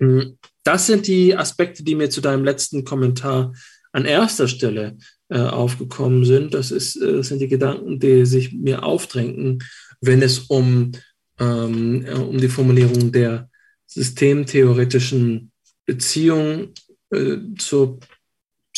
Hm, 0.00 0.38
das 0.64 0.86
sind 0.86 1.06
die 1.06 1.36
Aspekte, 1.36 1.82
die 1.82 1.94
mir 1.94 2.10
zu 2.10 2.20
deinem 2.20 2.44
letzten 2.44 2.84
Kommentar 2.84 3.54
an 3.92 4.04
erster 4.04 4.48
Stelle 4.48 4.98
äh, 5.28 5.38
aufgekommen 5.38 6.24
sind. 6.24 6.54
Das, 6.54 6.70
ist, 6.70 6.96
äh, 6.96 7.14
das 7.14 7.28
sind 7.28 7.40
die 7.40 7.48
Gedanken, 7.48 7.98
die 7.98 8.26
sich 8.26 8.52
mir 8.52 8.82
aufdrängen, 8.82 9.62
wenn 10.00 10.22
es 10.22 10.40
um, 10.40 10.92
ähm, 11.38 12.04
äh, 12.04 12.12
um 12.12 12.38
die 12.38 12.48
Formulierung 12.48 13.12
der 13.12 13.50
systemtheoretischen 13.86 15.50
Beziehung 15.86 16.74
äh, 17.10 17.38
zur 17.56 17.98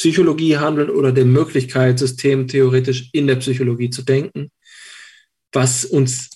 Psychologie 0.01 0.57
handelt 0.57 0.89
oder 0.89 1.13
der 1.13 1.27
Möglichkeit, 1.27 1.99
systemtheoretisch 1.99 3.11
in 3.13 3.27
der 3.27 3.37
Psychologie 3.37 3.91
zu 3.91 4.01
denken. 4.01 4.51
Was 5.53 5.85
uns 5.85 6.31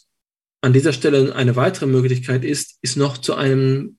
an 0.61 0.75
dieser 0.75 0.93
Stelle 0.93 1.35
eine 1.35 1.57
weitere 1.57 1.87
Möglichkeit 1.87 2.45
ist, 2.45 2.77
ist 2.83 2.99
noch 2.99 3.17
zu 3.17 3.35
einem 3.35 3.97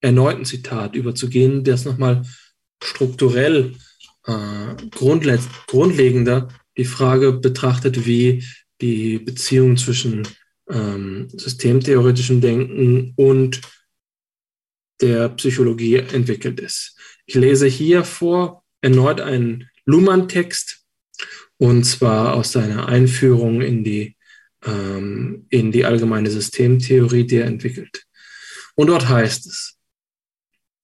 erneuten 0.00 0.46
Zitat 0.46 0.96
überzugehen, 0.96 1.64
das 1.64 1.84
nochmal 1.84 2.22
strukturell 2.82 3.74
äh, 4.24 4.74
grundlegender 4.90 6.48
die 6.78 6.86
Frage 6.86 7.34
betrachtet, 7.34 8.06
wie 8.06 8.42
die 8.80 9.18
Beziehung 9.18 9.76
zwischen 9.76 10.26
ähm, 10.70 11.28
systemtheoretischem 11.28 12.40
Denken 12.40 13.12
und 13.16 13.60
der 15.02 15.28
Psychologie 15.28 15.96
entwickelt 15.96 16.58
ist. 16.58 16.96
Ich 17.26 17.34
lese 17.34 17.66
hier 17.66 18.02
vor 18.02 18.63
erneut 18.84 19.20
einen 19.20 19.70
Luhmann-Text 19.86 20.84
und 21.56 21.84
zwar 21.84 22.34
aus 22.34 22.52
seiner 22.52 22.86
Einführung 22.86 23.62
in 23.62 23.82
die, 23.82 24.16
ähm, 24.62 25.46
in 25.48 25.72
die 25.72 25.86
allgemeine 25.86 26.30
Systemtheorie, 26.30 27.26
die 27.26 27.36
er 27.36 27.46
entwickelt. 27.46 28.04
Und 28.74 28.88
dort 28.88 29.08
heißt 29.08 29.46
es, 29.46 29.78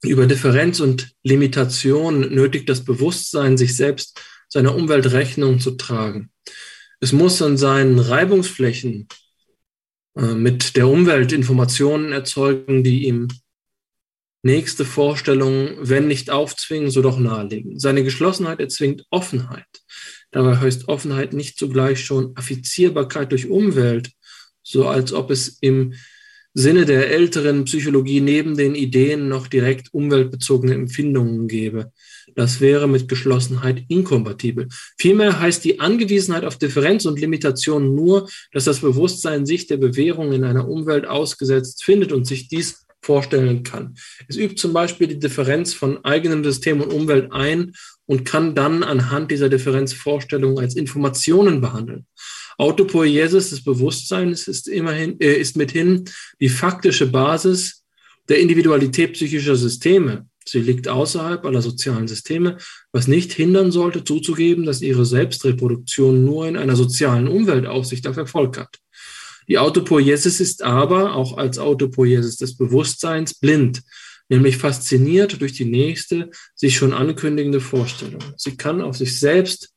über 0.03 0.27
Differenz 0.27 0.81
und 0.81 1.13
Limitation 1.23 2.33
nötigt 2.35 2.71
das 2.71 2.85
Bewusstsein, 2.85 3.59
sich 3.59 3.77
selbst 3.77 4.19
seiner 4.49 4.75
Umwelt 4.75 5.13
Rechnung 5.13 5.61
zu 5.61 5.73
tragen. 5.73 6.31
Es 7.01 7.13
muss 7.13 7.43
an 7.43 7.59
seinen 7.59 7.99
Reibungsflächen 7.99 9.09
äh, 10.17 10.35
mit 10.35 10.75
der 10.77 10.89
Umwelt 10.89 11.33
Informationen 11.33 12.13
erzeugen, 12.13 12.83
die 12.83 13.07
ihm 13.07 13.29
nächste 14.43 14.85
Vorstellung, 14.85 15.71
wenn 15.81 16.09
nicht 16.09 16.31
aufzwingen, 16.31 16.91
so 16.91 17.03
doch 17.03 17.19
nahelegen. 17.19 17.79
Seine 17.79 18.05
Geschlossenheit 18.05 18.61
erzwingt 18.61 19.05
Offenheit. 19.11 19.67
Dabei 20.31 20.57
heißt 20.57 20.89
Offenheit 20.89 21.33
nicht 21.33 21.59
zugleich 21.59 22.05
schon 22.05 22.37
Affizierbarkeit 22.37 23.33
durch 23.33 23.49
Umwelt, 23.51 24.11
so 24.63 24.87
als 24.87 25.13
ob 25.13 25.31
es 25.31 25.59
im 25.61 25.95
Sinne 26.53 26.85
der 26.85 27.11
älteren 27.11 27.65
Psychologie 27.65 28.21
neben 28.21 28.57
den 28.57 28.75
Ideen 28.75 29.29
noch 29.29 29.47
direkt 29.47 29.95
umweltbezogene 29.95 30.75
Empfindungen 30.75 31.47
gäbe. 31.47 31.93
Das 32.35 32.61
wäre 32.61 32.89
mit 32.89 33.09
Geschlossenheit 33.09 33.85
inkompatibel. 33.89 34.69
Vielmehr 34.99 35.39
heißt 35.39 35.65
die 35.65 35.79
Angewiesenheit 35.79 36.45
auf 36.45 36.59
Differenz 36.59 37.05
und 37.05 37.21
Limitation 37.21 37.95
nur, 37.95 38.29
dass 38.53 38.65
das 38.65 38.81
Bewusstsein 38.81 39.47
sich 39.47 39.69
der 39.69 39.77
Bewährung 39.77 40.33
in 40.33 40.45
einer 40.45 40.69
Umwelt 40.69 41.07
ausgesetzt 41.07 41.85
findet 41.85 42.13
und 42.13 42.27
sich 42.27 42.49
dies 42.49 42.87
vorstellen 43.03 43.63
kann. 43.63 43.97
Es 44.29 44.37
übt 44.37 44.57
zum 44.57 44.73
Beispiel 44.73 45.07
die 45.07 45.19
Differenz 45.19 45.73
von 45.73 46.05
eigenem 46.05 46.45
System 46.45 46.81
und 46.81 46.93
Umwelt 46.93 47.33
ein 47.33 47.73
und 48.07 48.25
kann 48.25 48.55
dann 48.55 48.83
anhand 48.83 49.31
dieser 49.31 49.49
Differenzvorstellungen 49.49 50.59
als 50.59 50.77
Informationen 50.77 51.61
behandeln. 51.61 52.07
Autopoiesis 52.59 53.51
des 53.51 53.65
Bewusstseins 53.65 54.47
ist 54.47 54.69
immerhin, 54.69 55.19
äh, 55.21 55.33
ist 55.33 55.57
mithin 55.57 56.05
die 56.41 56.51
faktische 56.51 57.07
Basis 57.07 57.85
der 58.29 58.39
Individualität 58.39 59.15
psychischer 59.15 59.57
Systeme. 59.57 60.27
Sie 60.45 60.61
liegt 60.61 60.89
außerhalb 60.89 61.45
aller 61.45 61.63
sozialen 61.63 62.09
Systeme, 62.09 62.57
was 62.93 63.07
nicht 63.07 63.33
hindern 63.33 63.73
sollte, 63.73 64.05
zuzugeben, 64.05 64.65
dass 64.65 64.83
ihre 64.83 65.07
Selbstreproduktion 65.07 66.25
nur 66.25 66.49
in 66.49 66.57
einer 66.57 66.77
sozialen 66.77 67.29
Umwelt 67.29 67.67
Aufsicht 67.67 68.07
auf 68.07 68.17
Erfolg 68.17 68.59
hat. 68.59 68.79
Die 69.51 69.59
Autopoiesis 69.59 70.39
ist 70.39 70.63
aber, 70.63 71.17
auch 71.17 71.37
als 71.37 71.59
Autopoiesis 71.59 72.37
des 72.37 72.57
Bewusstseins, 72.57 73.35
blind, 73.35 73.83
nämlich 74.29 74.57
fasziniert 74.57 75.41
durch 75.41 75.53
die 75.55 75.65
nächste, 75.65 76.31
sich 76.55 76.77
schon 76.77 76.93
ankündigende 76.93 77.61
Vorstellung. 77.61 78.23
Sie 78.37 78.57
kann 78.57 78.81
auf 78.81 78.97
sich 78.97 79.19
selbst 79.19 79.75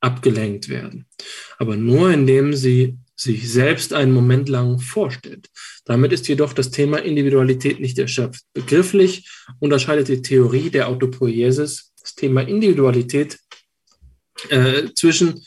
abgelenkt 0.00 0.68
werden, 0.68 1.06
aber 1.58 1.76
nur 1.76 2.12
indem 2.12 2.54
sie 2.54 2.98
sich 3.16 3.50
selbst 3.50 3.92
einen 3.92 4.12
Moment 4.12 4.48
lang 4.48 4.78
vorstellt. 4.78 5.50
Damit 5.84 6.12
ist 6.12 6.28
jedoch 6.28 6.52
das 6.52 6.70
Thema 6.70 6.98
Individualität 6.98 7.80
nicht 7.80 7.98
erschöpft. 7.98 8.44
Begrifflich 8.52 9.28
unterscheidet 9.58 10.06
die 10.08 10.22
Theorie 10.22 10.70
der 10.70 10.88
Autopoiesis 10.88 11.92
das 12.00 12.14
Thema 12.14 12.42
Individualität 12.42 13.38
äh, 14.48 14.88
zwischen, 14.94 15.44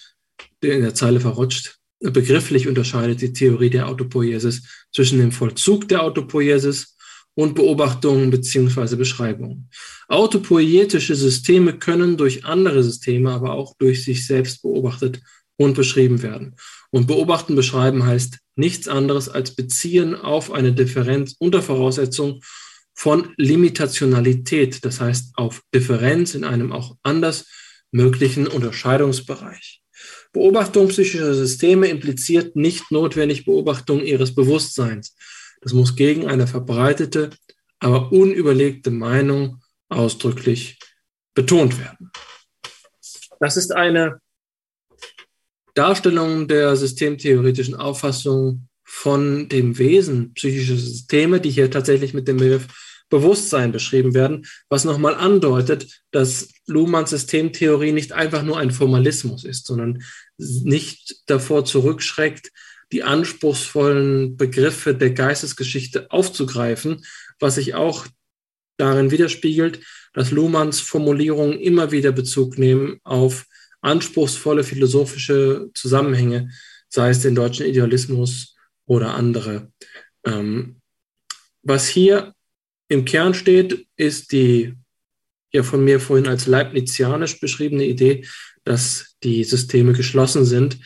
in 0.61 0.81
der 0.81 0.93
Zeile 0.93 1.21
verrutscht, 1.21 1.74
begrifflich 2.11 2.67
unterscheidet 2.67 3.21
die 3.21 3.33
Theorie 3.33 3.69
der 3.69 3.87
Autopoiesis 3.87 4.63
zwischen 4.91 5.19
dem 5.19 5.31
Vollzug 5.31 5.87
der 5.87 6.03
Autopoiesis 6.03 6.95
und 7.35 7.53
Beobachtungen 7.55 8.29
beziehungsweise 8.29 8.97
Beschreibungen. 8.97 9.69
Autopoietische 10.07 11.15
Systeme 11.15 11.77
können 11.77 12.17
durch 12.17 12.45
andere 12.45 12.83
Systeme, 12.83 13.31
aber 13.31 13.53
auch 13.53 13.75
durch 13.77 14.03
sich 14.03 14.25
selbst 14.25 14.61
beobachtet 14.61 15.21
und 15.57 15.75
beschrieben 15.75 16.21
werden. 16.21 16.55
Und 16.91 17.07
beobachten, 17.07 17.55
beschreiben 17.55 18.05
heißt 18.05 18.39
nichts 18.55 18.87
anderes 18.87 19.27
als 19.27 19.55
beziehen 19.55 20.15
auf 20.15 20.51
eine 20.51 20.73
Differenz 20.73 21.35
unter 21.39 21.61
Voraussetzung 21.61 22.41
von 22.93 23.33
Limitationalität, 23.35 24.85
das 24.85 25.01
heißt 25.01 25.33
auf 25.35 25.61
Differenz 25.73 26.33
in 26.33 26.45
einem 26.45 26.71
auch 26.71 26.95
anders 27.03 27.47
möglichen 27.91 28.47
Unterscheidungsbereich. 28.47 29.81
Beobachtung 30.35 30.89
psychischer 30.89 31.33
Systeme 31.33 31.87
impliziert 31.87 32.57
nicht 32.57 32.91
notwendig 32.91 33.45
Beobachtung 33.45 34.01
ihres 34.01 34.35
Bewusstseins. 34.35 35.15
Das 35.61 35.71
muss 35.71 35.95
gegen 35.95 36.27
eine 36.27 36.45
verbreitete, 36.45 37.29
aber 37.79 38.11
unüberlegte 38.11 38.91
Meinung 38.91 39.61
ausdrücklich 39.87 40.77
betont 41.33 41.79
werden. 41.79 42.11
Das 43.39 43.55
ist 43.55 43.73
eine 43.73 44.19
Darstellung 45.73 46.49
der 46.49 46.75
systemtheoretischen 46.75 47.75
Auffassung 47.75 48.67
von 48.83 49.47
dem 49.47 49.77
Wesen 49.77 50.33
psychischer 50.33 50.75
Systeme, 50.75 51.39
die 51.39 51.49
hier 51.49 51.71
tatsächlich 51.71 52.13
mit 52.13 52.27
dem 52.27 52.37
Begriff 52.37 52.67
Bewusstsein 53.09 53.71
beschrieben 53.71 54.13
werden, 54.13 54.45
was 54.69 54.83
nochmal 54.83 55.15
andeutet, 55.15 56.01
dass 56.11 56.49
Luhmanns 56.65 57.11
Systemtheorie 57.11 57.91
nicht 57.91 58.13
einfach 58.13 58.43
nur 58.43 58.57
ein 58.57 58.71
Formalismus 58.71 59.43
ist, 59.43 59.67
sondern 59.67 60.03
nicht 60.37 61.17
davor 61.27 61.65
zurückschreckt, 61.65 62.51
die 62.91 63.03
anspruchsvollen 63.03 64.37
Begriffe 64.37 64.95
der 64.95 65.11
Geistesgeschichte 65.11 66.11
aufzugreifen, 66.11 67.05
was 67.39 67.55
sich 67.55 67.75
auch 67.75 68.07
darin 68.77 69.11
widerspiegelt, 69.11 69.81
dass 70.13 70.31
Luhmanns 70.31 70.79
Formulierungen 70.79 71.59
immer 71.59 71.91
wieder 71.91 72.11
Bezug 72.11 72.57
nehmen 72.57 72.99
auf 73.03 73.45
anspruchsvolle 73.81 74.63
philosophische 74.63 75.69
Zusammenhänge, 75.73 76.49
sei 76.89 77.09
es 77.09 77.21
den 77.21 77.35
deutschen 77.35 77.65
Idealismus 77.65 78.55
oder 78.85 79.13
andere. 79.13 79.71
Ähm, 80.25 80.81
was 81.61 81.87
hier 81.87 82.34
im 82.87 83.05
Kern 83.05 83.33
steht, 83.33 83.87
ist 83.95 84.31
die 84.31 84.73
ja 85.51 85.63
von 85.63 85.83
mir 85.83 85.99
vorhin 85.99 86.27
als 86.27 86.47
leibnizianisch 86.47 87.39
beschriebene 87.39 87.85
Idee, 87.85 88.25
dass 88.63 89.15
die 89.23 89.43
Systeme 89.43 89.93
geschlossen 89.93 90.45
sind. 90.45 90.79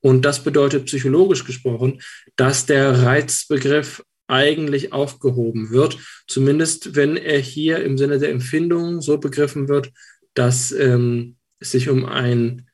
Und 0.00 0.24
das 0.24 0.42
bedeutet 0.44 0.86
psychologisch 0.86 1.44
gesprochen, 1.44 2.02
dass 2.36 2.66
der 2.66 3.02
Reizbegriff 3.02 4.02
eigentlich 4.26 4.92
aufgehoben 4.92 5.70
wird, 5.70 5.98
zumindest 6.26 6.94
wenn 6.94 7.16
er 7.16 7.38
hier 7.38 7.84
im 7.84 7.98
Sinne 7.98 8.18
der 8.18 8.30
Empfindung 8.30 9.00
so 9.00 9.18
begriffen 9.18 9.68
wird, 9.68 9.92
dass 10.34 10.72
ähm, 10.72 11.36
es 11.58 11.72
sich 11.72 11.88
um 11.88 12.04
einen 12.04 12.68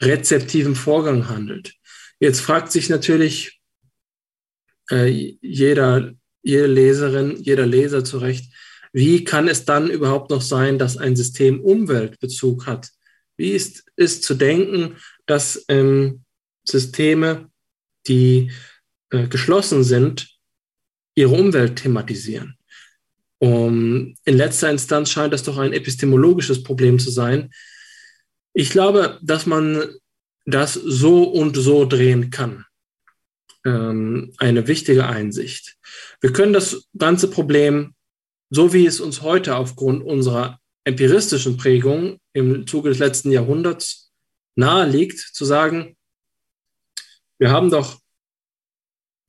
rezeptiven 0.00 0.74
Vorgang 0.74 1.28
handelt. 1.28 1.74
Jetzt 2.20 2.40
fragt 2.40 2.70
sich 2.70 2.88
natürlich 2.88 3.60
äh, 4.90 5.36
jeder, 5.40 6.14
jede 6.42 6.66
Leserin, 6.66 7.36
jeder 7.42 7.66
Leser 7.66 8.04
zu 8.04 8.18
Recht, 8.18 8.52
wie 8.92 9.24
kann 9.24 9.48
es 9.48 9.64
dann 9.64 9.90
überhaupt 9.90 10.30
noch 10.30 10.42
sein, 10.42 10.78
dass 10.78 10.96
ein 10.96 11.16
System 11.16 11.60
Umweltbezug 11.60 12.66
hat? 12.66 12.90
Wie 13.36 13.52
ist 13.52 13.84
es 13.96 14.20
zu 14.20 14.34
denken, 14.34 14.96
dass 15.26 15.64
ähm, 15.68 16.24
Systeme, 16.64 17.50
die 18.06 18.50
äh, 19.10 19.28
geschlossen 19.28 19.84
sind, 19.84 20.28
ihre 21.14 21.34
Umwelt 21.34 21.76
thematisieren? 21.76 22.56
Um, 23.42 24.16
in 24.26 24.36
letzter 24.36 24.70
Instanz 24.70 25.10
scheint 25.10 25.32
das 25.32 25.44
doch 25.44 25.56
ein 25.56 25.72
epistemologisches 25.72 26.62
Problem 26.62 26.98
zu 26.98 27.10
sein. 27.10 27.50
Ich 28.52 28.68
glaube, 28.68 29.18
dass 29.22 29.46
man 29.46 29.82
das 30.44 30.74
so 30.74 31.24
und 31.24 31.56
so 31.56 31.86
drehen 31.86 32.30
kann. 32.30 32.66
Ähm, 33.64 34.34
eine 34.36 34.66
wichtige 34.68 35.06
Einsicht. 35.06 35.76
Wir 36.20 36.32
können 36.32 36.52
das 36.52 36.88
ganze 36.96 37.30
Problem 37.30 37.94
so 38.50 38.72
wie 38.72 38.84
es 38.84 39.00
uns 39.00 39.22
heute 39.22 39.56
aufgrund 39.56 40.04
unserer 40.04 40.60
empiristischen 40.84 41.56
Prägung 41.56 42.18
im 42.32 42.66
Zuge 42.66 42.90
des 42.90 42.98
letzten 42.98 43.30
Jahrhunderts 43.30 44.12
naheliegt, 44.56 45.18
zu 45.20 45.44
sagen, 45.44 45.96
wir 47.38 47.50
haben 47.50 47.70
doch 47.70 48.00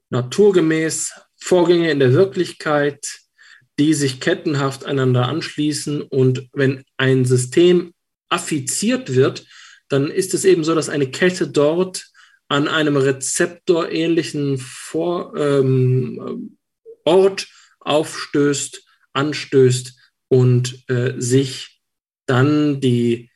naturgemäß 0.09 1.13
Vorgänge 1.37 1.91
in 1.91 1.99
der 1.99 2.13
Wirklichkeit, 2.13 3.19
die 3.79 3.93
sich 3.93 4.19
kettenhaft 4.19 4.85
einander 4.85 5.27
anschließen. 5.27 6.01
Und 6.01 6.49
wenn 6.51 6.83
ein 6.97 7.23
System 7.25 7.93
affiziert 8.27 9.13
wird, 9.13 9.45
dann 9.87 10.09
ist 10.09 10.33
es 10.33 10.45
eben 10.45 10.63
so, 10.63 10.75
dass 10.75 10.89
eine 10.89 11.09
Kette 11.09 11.47
dort 11.47 12.07
an 12.47 12.67
einem 12.67 12.97
rezeptorähnlichen 12.97 14.57
Vor 14.57 15.35
ähm, 15.37 16.57
Ort 17.05 17.47
aufstößt 17.79 18.83
anstößt 19.13 19.93
und 20.27 20.89
äh, 20.89 21.13
sich 21.17 21.81
dann 22.25 22.79
die 22.79 23.29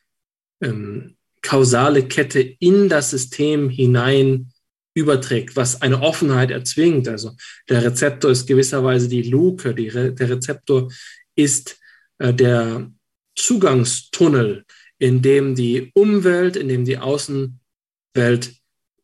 ähm, 0.62 1.16
kausale 1.42 2.08
Kette 2.08 2.40
in 2.40 2.88
das 2.88 3.10
System 3.10 3.68
hinein 3.68 4.52
überträgt, 4.94 5.56
was 5.56 5.82
eine 5.82 6.00
Offenheit 6.00 6.50
erzwingt. 6.50 7.06
Also 7.08 7.32
der 7.68 7.84
Rezeptor 7.84 8.30
ist 8.30 8.46
gewisserweise 8.46 9.08
die 9.08 9.22
Luke, 9.22 9.74
die 9.74 9.88
Re 9.88 10.12
der 10.12 10.30
Rezeptor 10.30 10.90
ist 11.34 11.78
äh, 12.18 12.32
der 12.32 12.90
Zugangstunnel, 13.34 14.64
in 14.98 15.20
dem 15.20 15.54
die 15.54 15.90
Umwelt, 15.94 16.56
in 16.56 16.68
dem 16.68 16.86
die 16.86 16.96
Außenwelt, 16.96 18.54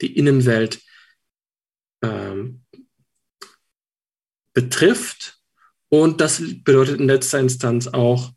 die 0.01 0.17
Innenwelt 0.17 0.81
ähm, 2.03 2.62
betrifft 4.55 5.39
und 5.89 6.21
das 6.21 6.43
bedeutet 6.65 7.01
in 7.01 7.07
letzter 7.07 7.41
Instanz 7.41 7.87
auch, 7.87 8.33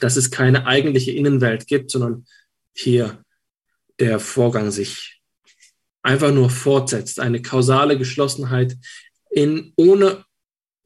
dass 0.00 0.16
es 0.16 0.30
keine 0.30 0.66
eigentliche 0.66 1.12
Innenwelt 1.12 1.66
gibt, 1.66 1.90
sondern 1.90 2.26
hier 2.74 3.24
der 3.98 4.20
Vorgang 4.20 4.70
sich 4.70 5.20
einfach 6.02 6.32
nur 6.32 6.50
fortsetzt. 6.50 7.20
Eine 7.20 7.42
kausale 7.42 7.98
Geschlossenheit 7.98 8.76
in, 9.30 9.72
ohne 9.76 10.24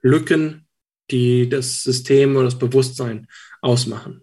Lücken, 0.01 0.66
die 1.10 1.48
das 1.48 1.82
System 1.82 2.36
oder 2.36 2.47
das 2.47 2.59
Bewusstsein 2.59 3.28
ausmachen. 3.60 4.22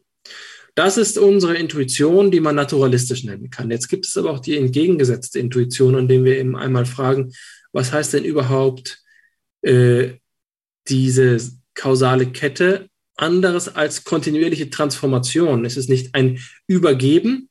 Das 0.75 0.97
ist 0.97 1.17
unsere 1.17 1.55
Intuition, 1.55 2.31
die 2.31 2.39
man 2.39 2.55
naturalistisch 2.55 3.23
nennen 3.23 3.49
kann. 3.49 3.69
Jetzt 3.69 3.89
gibt 3.89 4.05
es 4.05 4.17
aber 4.17 4.31
auch 4.31 4.39
die 4.39 4.57
entgegengesetzte 4.57 5.39
Intuition, 5.39 5.95
an 5.95 6.07
dem 6.07 6.23
wir 6.23 6.37
eben 6.37 6.55
einmal 6.55 6.85
fragen, 6.85 7.33
was 7.71 7.91
heißt 7.91 8.13
denn 8.13 8.23
überhaupt 8.23 9.03
äh, 9.61 10.13
diese 10.87 11.39
kausale 11.73 12.27
Kette 12.27 12.89
anderes 13.15 13.67
als 13.75 14.03
kontinuierliche 14.03 14.69
Transformation. 14.69 15.65
Es 15.65 15.77
ist 15.77 15.89
nicht 15.89 16.15
ein 16.15 16.39
Übergeben. 16.67 17.49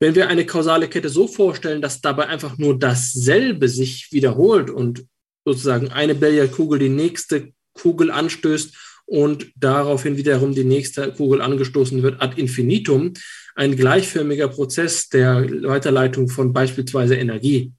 Wenn 0.00 0.14
wir 0.14 0.28
eine 0.28 0.44
kausale 0.44 0.88
Kette 0.88 1.08
so 1.08 1.28
vorstellen, 1.28 1.80
dass 1.80 2.00
dabei 2.00 2.26
einfach 2.26 2.58
nur 2.58 2.78
dasselbe 2.78 3.68
sich 3.68 4.08
wiederholt 4.10 4.70
und 4.70 5.06
sozusagen 5.44 5.88
eine 5.90 6.14
Billardkugel 6.14 6.78
die 6.78 6.88
nächste 6.88 7.52
Kugel 7.74 8.10
anstößt 8.10 8.74
und 9.06 9.52
daraufhin 9.56 10.16
wiederum 10.16 10.54
die 10.54 10.64
nächste 10.64 11.12
Kugel 11.12 11.40
angestoßen 11.40 12.02
wird 12.02 12.20
ad 12.20 12.40
infinitum, 12.40 13.12
ein 13.54 13.76
gleichförmiger 13.76 14.48
Prozess 14.48 15.08
der 15.08 15.46
Weiterleitung 15.62 16.28
von 16.28 16.52
beispielsweise 16.52 17.14
Energie 17.14 17.72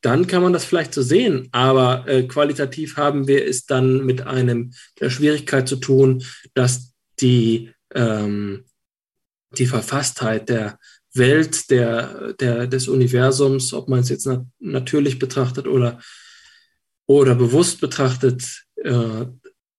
dann 0.00 0.26
kann 0.26 0.42
man 0.42 0.52
das 0.52 0.64
vielleicht 0.64 0.94
so 0.94 1.02
sehen. 1.02 1.48
Aber 1.52 2.06
äh, 2.06 2.24
qualitativ 2.24 2.96
haben 2.96 3.26
wir 3.26 3.46
es 3.46 3.66
dann 3.66 4.04
mit 4.06 4.22
einem 4.22 4.72
der 5.00 5.10
Schwierigkeit 5.10 5.68
zu 5.68 5.76
tun, 5.76 6.24
dass 6.54 6.92
die, 7.20 7.72
ähm, 7.94 8.64
die 9.56 9.66
Verfasstheit 9.66 10.48
der 10.48 10.78
Welt, 11.14 11.70
der, 11.70 12.34
der, 12.34 12.66
des 12.66 12.86
Universums, 12.86 13.72
ob 13.72 13.88
man 13.88 14.00
es 14.00 14.08
jetzt 14.08 14.26
nat 14.26 14.44
natürlich 14.60 15.18
betrachtet 15.18 15.66
oder, 15.66 16.00
oder 17.06 17.34
bewusst 17.34 17.80
betrachtet, 17.80 18.64
äh, 18.76 19.26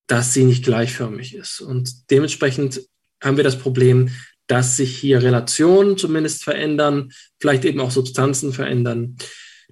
dass 0.08 0.34
sie 0.34 0.44
nicht 0.44 0.66
gleichförmig 0.66 1.36
ist. 1.36 1.62
Und 1.62 2.10
dementsprechend 2.12 2.82
haben 3.24 3.38
wir 3.38 3.44
das 3.44 3.60
Problem, 3.60 4.10
dass 4.48 4.76
sich 4.76 4.98
hier 4.98 5.22
Relationen 5.22 5.98
zumindest 5.98 6.44
verändern, 6.44 7.12
vielleicht 7.40 7.64
eben 7.64 7.80
auch 7.80 7.92
Substanzen 7.92 8.52
verändern 8.52 9.18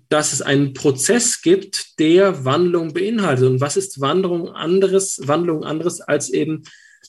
dass 0.09 0.33
es 0.33 0.41
einen 0.41 0.73
Prozess 0.73 1.41
gibt, 1.41 1.99
der 1.99 2.45
Wandlung 2.45 2.93
beinhaltet. 2.93 3.45
Und 3.45 3.61
was 3.61 3.77
ist 3.77 3.99
Wanderung 3.99 4.49
anderes, 4.49 5.19
Wandlung 5.23 5.63
anderes 5.63 6.01
als 6.01 6.29
eben 6.29 6.63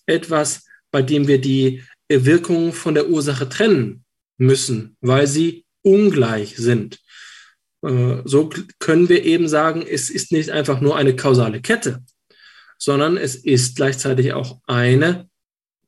etwas, 0.07 0.65
bei 0.91 1.03
dem 1.03 1.29
wir 1.29 1.41
die 1.41 1.83
Wirkung 2.09 2.73
von 2.73 2.95
der 2.95 3.09
Ursache 3.09 3.49
trennen 3.49 4.05
müssen, 4.39 4.97
weil 5.01 5.27
sie 5.27 5.65
ungleich 5.83 6.57
sind. 6.57 6.99
äh, 7.83 8.23
so 8.25 8.51
können 8.79 9.09
wir 9.09 9.25
eben 9.25 9.49
sagen, 9.49 9.85
es 9.89 10.11
ist 10.11 10.33
nicht 10.33 10.51
einfach 10.51 10.81
nur 10.81 10.97
eine 10.97 11.15
kausale 11.15 11.61
Kette, 11.61 12.03
sondern 12.79 13.16
es 13.16 13.37
ist 13.37 13.77
gleichzeitig 13.77 14.33
auch 14.33 14.61
eine 14.66 15.29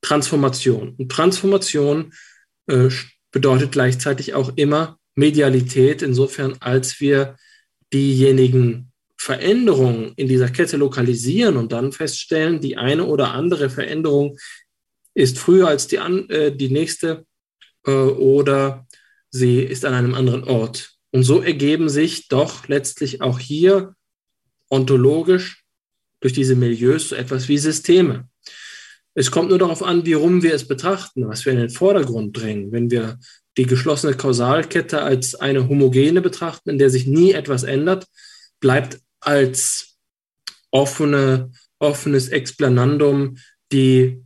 Transformation. 0.02 0.94
Und 0.96 1.10
Transformation 1.10 2.12
äh, 2.66 2.88
bedeutet 3.32 3.72
gleichzeitig 3.72 4.34
auch 4.34 4.56
immer 4.56 4.99
Medialität, 5.14 6.02
insofern 6.02 6.56
als 6.60 7.00
wir 7.00 7.36
diejenigen 7.92 8.92
Veränderungen 9.16 10.12
in 10.16 10.28
dieser 10.28 10.48
Kette 10.48 10.76
lokalisieren 10.76 11.56
und 11.56 11.72
dann 11.72 11.92
feststellen, 11.92 12.60
die 12.60 12.78
eine 12.78 13.04
oder 13.04 13.32
andere 13.32 13.68
Veränderung 13.68 14.38
ist 15.14 15.38
früher 15.38 15.68
als 15.68 15.88
die, 15.88 15.98
an, 15.98 16.28
äh, 16.30 16.54
die 16.56 16.70
nächste 16.70 17.26
äh, 17.86 17.90
oder 17.90 18.86
sie 19.30 19.60
ist 19.60 19.84
an 19.84 19.94
einem 19.94 20.14
anderen 20.14 20.44
Ort. 20.44 20.92
Und 21.10 21.24
so 21.24 21.42
ergeben 21.42 21.88
sich 21.88 22.28
doch 22.28 22.68
letztlich 22.68 23.20
auch 23.20 23.38
hier 23.38 23.94
ontologisch 24.70 25.64
durch 26.20 26.32
diese 26.32 26.54
Milieus 26.54 27.08
so 27.08 27.16
etwas 27.16 27.48
wie 27.48 27.58
Systeme. 27.58 28.28
Es 29.14 29.30
kommt 29.30 29.50
nur 29.50 29.58
darauf 29.58 29.82
an, 29.82 30.06
wie 30.06 30.12
rum 30.12 30.42
wir 30.42 30.54
es 30.54 30.66
betrachten, 30.66 31.28
was 31.28 31.44
wir 31.44 31.52
in 31.52 31.58
den 31.58 31.70
Vordergrund 31.70 32.32
bringen. 32.32 32.70
Wenn 32.70 32.90
wir 32.90 33.18
die 33.60 33.66
geschlossene 33.66 34.16
Kausalkette 34.16 35.02
als 35.02 35.34
eine 35.34 35.68
homogene 35.68 36.22
betrachten, 36.22 36.70
in 36.70 36.78
der 36.78 36.88
sich 36.88 37.06
nie 37.06 37.32
etwas 37.32 37.62
ändert, 37.62 38.06
bleibt 38.58 38.98
als 39.20 39.98
offene, 40.70 41.52
offenes 41.78 42.30
Explanandum 42.30 43.36
die 43.70 44.24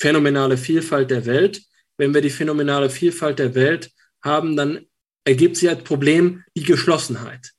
phänomenale 0.00 0.56
Vielfalt 0.56 1.10
der 1.10 1.26
Welt. 1.26 1.62
Wenn 1.96 2.14
wir 2.14 2.20
die 2.20 2.30
phänomenale 2.30 2.90
Vielfalt 2.90 3.40
der 3.40 3.56
Welt 3.56 3.90
haben, 4.22 4.54
dann 4.54 4.86
ergibt 5.24 5.56
sich 5.56 5.68
als 5.68 5.82
Problem 5.82 6.44
die 6.56 6.62
Geschlossenheit. 6.62 7.54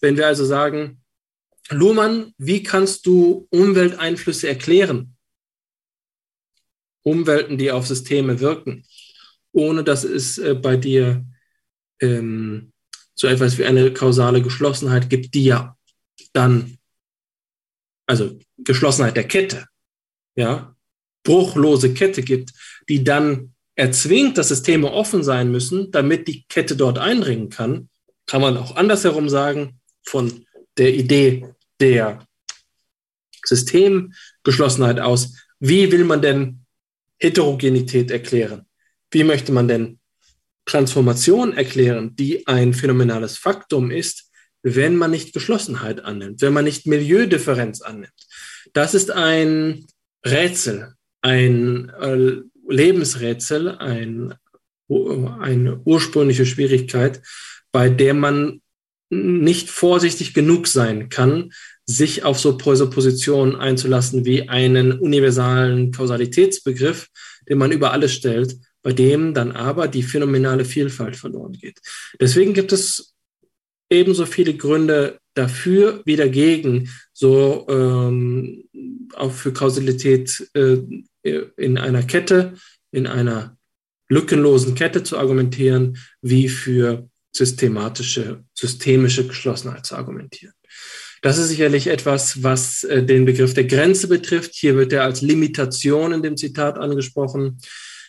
Wenn 0.00 0.16
wir 0.16 0.26
also 0.26 0.44
sagen, 0.44 1.04
Luhmann, 1.70 2.32
wie 2.36 2.64
kannst 2.64 3.06
du 3.06 3.46
Umwelteinflüsse 3.50 4.48
erklären? 4.48 5.16
Umwelten, 7.04 7.58
die 7.58 7.70
auf 7.70 7.86
Systeme 7.86 8.40
wirken, 8.40 8.84
ohne 9.56 9.82
dass 9.82 10.04
es 10.04 10.38
äh, 10.38 10.54
bei 10.54 10.76
dir 10.76 11.24
ähm, 12.00 12.72
so 13.14 13.26
etwas 13.26 13.56
wie 13.56 13.64
eine 13.64 13.92
kausale 13.92 14.42
Geschlossenheit 14.42 15.08
gibt, 15.08 15.34
die 15.34 15.44
ja 15.44 15.76
dann, 16.34 16.76
also 18.06 18.38
Geschlossenheit 18.58 19.16
der 19.16 19.26
Kette, 19.26 19.66
ja, 20.36 20.76
bruchlose 21.24 21.94
Kette 21.94 22.22
gibt, 22.22 22.52
die 22.88 23.02
dann 23.02 23.54
erzwingt, 23.74 24.36
dass 24.36 24.48
Systeme 24.48 24.92
offen 24.92 25.24
sein 25.24 25.50
müssen, 25.50 25.90
damit 25.90 26.28
die 26.28 26.44
Kette 26.48 26.76
dort 26.76 26.98
eindringen 26.98 27.48
kann, 27.48 27.88
kann 28.26 28.42
man 28.42 28.58
auch 28.58 28.76
andersherum 28.76 29.30
sagen, 29.30 29.80
von 30.02 30.44
der 30.76 30.94
Idee 30.94 31.46
der 31.80 32.26
Systemgeschlossenheit 33.42 35.00
aus, 35.00 35.34
wie 35.58 35.90
will 35.90 36.04
man 36.04 36.20
denn 36.20 36.66
Heterogenität 37.18 38.10
erklären? 38.10 38.65
Wie 39.10 39.24
möchte 39.24 39.52
man 39.52 39.68
denn 39.68 39.98
Transformation 40.66 41.52
erklären, 41.52 42.16
die 42.16 42.46
ein 42.46 42.74
phänomenales 42.74 43.38
Faktum 43.38 43.90
ist, 43.90 44.30
wenn 44.62 44.96
man 44.96 45.12
nicht 45.12 45.32
Geschlossenheit 45.32 46.04
annimmt, 46.04 46.42
wenn 46.42 46.52
man 46.52 46.64
nicht 46.64 46.86
Milieudifferenz 46.86 47.82
annimmt? 47.82 48.26
Das 48.72 48.94
ist 48.94 49.10
ein 49.10 49.86
Rätsel, 50.24 50.94
ein 51.22 51.88
äh, 51.90 52.42
Lebensrätsel, 52.68 53.76
ein, 53.78 54.34
eine 54.88 55.80
ursprüngliche 55.84 56.46
Schwierigkeit, 56.46 57.22
bei 57.70 57.88
der 57.88 58.14
man 58.14 58.60
nicht 59.08 59.70
vorsichtig 59.70 60.34
genug 60.34 60.66
sein 60.66 61.08
kann, 61.08 61.52
sich 61.86 62.24
auf 62.24 62.38
so 62.38 62.56
Positionen 62.56 63.54
einzulassen 63.54 64.24
wie 64.24 64.48
einen 64.48 64.92
universalen 64.92 65.92
Kausalitätsbegriff, 65.92 67.08
den 67.48 67.58
man 67.58 67.70
über 67.70 67.92
alles 67.92 68.12
stellt, 68.12 68.56
bei 68.86 68.92
dem 68.92 69.34
dann 69.34 69.50
aber 69.50 69.88
die 69.88 70.04
phänomenale 70.04 70.64
Vielfalt 70.64 71.16
verloren 71.16 71.54
geht. 71.54 71.80
Deswegen 72.20 72.54
gibt 72.54 72.72
es 72.72 73.16
ebenso 73.90 74.26
viele 74.26 74.54
Gründe 74.54 75.18
dafür 75.34 76.02
wie 76.04 76.14
dagegen, 76.14 76.88
so 77.12 77.66
ähm, 77.68 78.62
auch 79.14 79.32
für 79.32 79.52
Kausalität 79.52 80.48
äh, 80.54 80.76
in 81.56 81.78
einer 81.78 82.04
Kette, 82.04 82.54
in 82.92 83.08
einer 83.08 83.56
lückenlosen 84.08 84.76
Kette 84.76 85.02
zu 85.02 85.18
argumentieren, 85.18 85.98
wie 86.22 86.48
für 86.48 87.08
systematische, 87.32 88.44
systemische 88.54 89.26
Geschlossenheit 89.26 89.84
zu 89.84 89.96
argumentieren. 89.96 90.54
Das 91.22 91.38
ist 91.38 91.48
sicherlich 91.48 91.88
etwas, 91.88 92.44
was 92.44 92.84
äh, 92.84 93.02
den 93.02 93.24
Begriff 93.24 93.52
der 93.52 93.64
Grenze 93.64 94.06
betrifft. 94.06 94.54
Hier 94.54 94.76
wird 94.76 94.92
er 94.92 95.02
als 95.02 95.22
Limitation 95.22 96.12
in 96.12 96.22
dem 96.22 96.36
Zitat 96.36 96.78
angesprochen. 96.78 97.58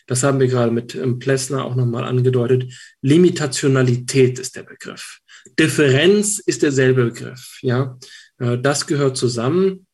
Das 0.07 0.23
haben 0.23 0.39
wir 0.39 0.47
gerade 0.47 0.71
mit 0.71 0.95
ähm, 0.95 1.19
Plessner 1.19 1.63
auch 1.63 1.75
nochmal 1.75 2.05
angedeutet. 2.05 2.73
Limitationalität 3.01 4.39
ist 4.39 4.55
der 4.55 4.63
Begriff. 4.63 5.19
Differenz 5.59 6.39
ist 6.39 6.63
derselbe 6.63 7.05
Begriff. 7.05 7.59
Ja, 7.61 7.97
äh, 8.39 8.57
das 8.57 8.87
gehört 8.87 9.17
zusammen. 9.17 9.85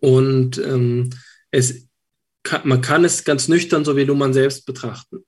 Und 0.00 0.58
ähm, 0.58 1.10
es 1.50 1.88
kann, 2.42 2.66
man 2.66 2.80
kann 2.80 3.04
es 3.04 3.24
ganz 3.24 3.48
nüchtern, 3.48 3.84
so 3.84 3.96
wie 3.96 4.04
Luhmann 4.04 4.32
selbst 4.32 4.64
betrachten. 4.64 5.24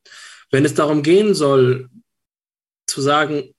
Wenn 0.51 0.65
es 0.65 0.75
darum 0.75 1.03
gehen 1.03 1.35
soll, 1.35 1.89
zu 2.87 3.01
sagen, 3.01 3.55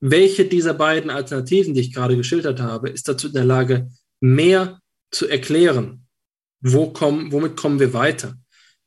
welche 0.00 0.44
dieser 0.44 0.74
beiden 0.74 1.10
Alternativen, 1.10 1.74
die 1.74 1.80
ich 1.80 1.92
gerade 1.92 2.16
geschildert 2.16 2.60
habe, 2.60 2.88
ist 2.88 3.08
dazu 3.08 3.28
in 3.28 3.34
der 3.34 3.44
Lage, 3.44 3.90
mehr 4.20 4.80
zu 5.10 5.28
erklären? 5.28 6.06
Wo 6.60 6.90
kommen, 6.90 7.32
womit 7.32 7.56
kommen 7.56 7.80
wir 7.80 7.92
weiter? 7.92 8.34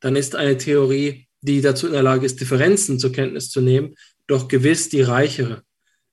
Dann 0.02 0.16
ist 0.16 0.36
eine 0.36 0.58
Theorie, 0.58 1.28
die 1.42 1.62
dazu 1.62 1.88
in 1.88 1.94
der 1.94 2.04
Lage 2.04 2.26
ist, 2.26 2.40
Differenzen 2.40 3.00
zur 3.00 3.12
Kenntnis 3.12 3.50
zu 3.50 3.62
nehmen, 3.62 3.96
doch 4.28 4.48
gewiss 4.48 4.90
die 4.90 5.02
reichere. 5.02 5.64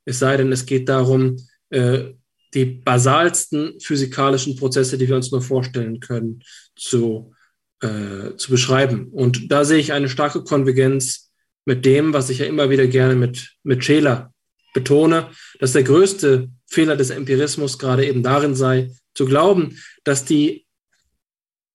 Es 0.04 0.20
sei 0.20 0.36
denn, 0.36 0.52
es 0.52 0.64
geht 0.64 0.88
darum, 0.88 1.36
äh, 1.70 2.12
die 2.54 2.64
basalsten 2.64 3.78
physikalischen 3.80 4.56
Prozesse, 4.56 4.96
die 4.96 5.08
wir 5.08 5.16
uns 5.16 5.30
nur 5.30 5.42
vorstellen 5.42 6.00
können, 6.00 6.42
zu 6.76 7.34
äh, 7.80 8.34
zu 8.36 8.50
beschreiben. 8.50 9.08
Und 9.12 9.52
da 9.52 9.64
sehe 9.64 9.78
ich 9.78 9.92
eine 9.92 10.08
starke 10.08 10.42
Konvergenz 10.42 11.30
mit 11.64 11.84
dem, 11.84 12.12
was 12.12 12.30
ich 12.30 12.38
ja 12.38 12.46
immer 12.46 12.70
wieder 12.70 12.86
gerne 12.86 13.14
mit, 13.14 13.54
mit 13.62 13.84
Scheler 13.84 14.32
betone, 14.74 15.30
dass 15.60 15.72
der 15.72 15.84
größte 15.84 16.48
Fehler 16.66 16.96
des 16.96 17.10
Empirismus 17.10 17.78
gerade 17.78 18.06
eben 18.06 18.22
darin 18.22 18.54
sei, 18.54 18.90
zu 19.14 19.26
glauben, 19.26 19.78
dass 20.04 20.24
die 20.24 20.66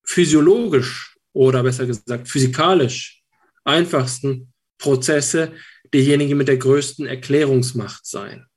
physiologisch 0.03 1.12
oder 1.33 1.63
besser 1.63 1.85
gesagt 1.85 2.27
physikalisch 2.27 3.23
einfachsten 3.63 4.53
Prozesse 4.77 5.53
diejenigen 5.93 6.37
mit 6.37 6.47
der 6.47 6.57
größten 6.57 7.05
Erklärungsmacht 7.05 8.05
seien. 8.05 8.47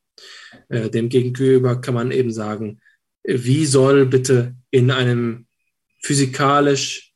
Äh, 0.69 0.91
demgegenüber 0.91 1.81
kann 1.81 1.95
man 1.95 2.11
eben 2.11 2.33
sagen, 2.33 2.81
wie 3.25 3.67
soll 3.67 4.07
bitte 4.07 4.55
in 4.71 4.91
einem 4.91 5.47
physikalisch 6.03 7.13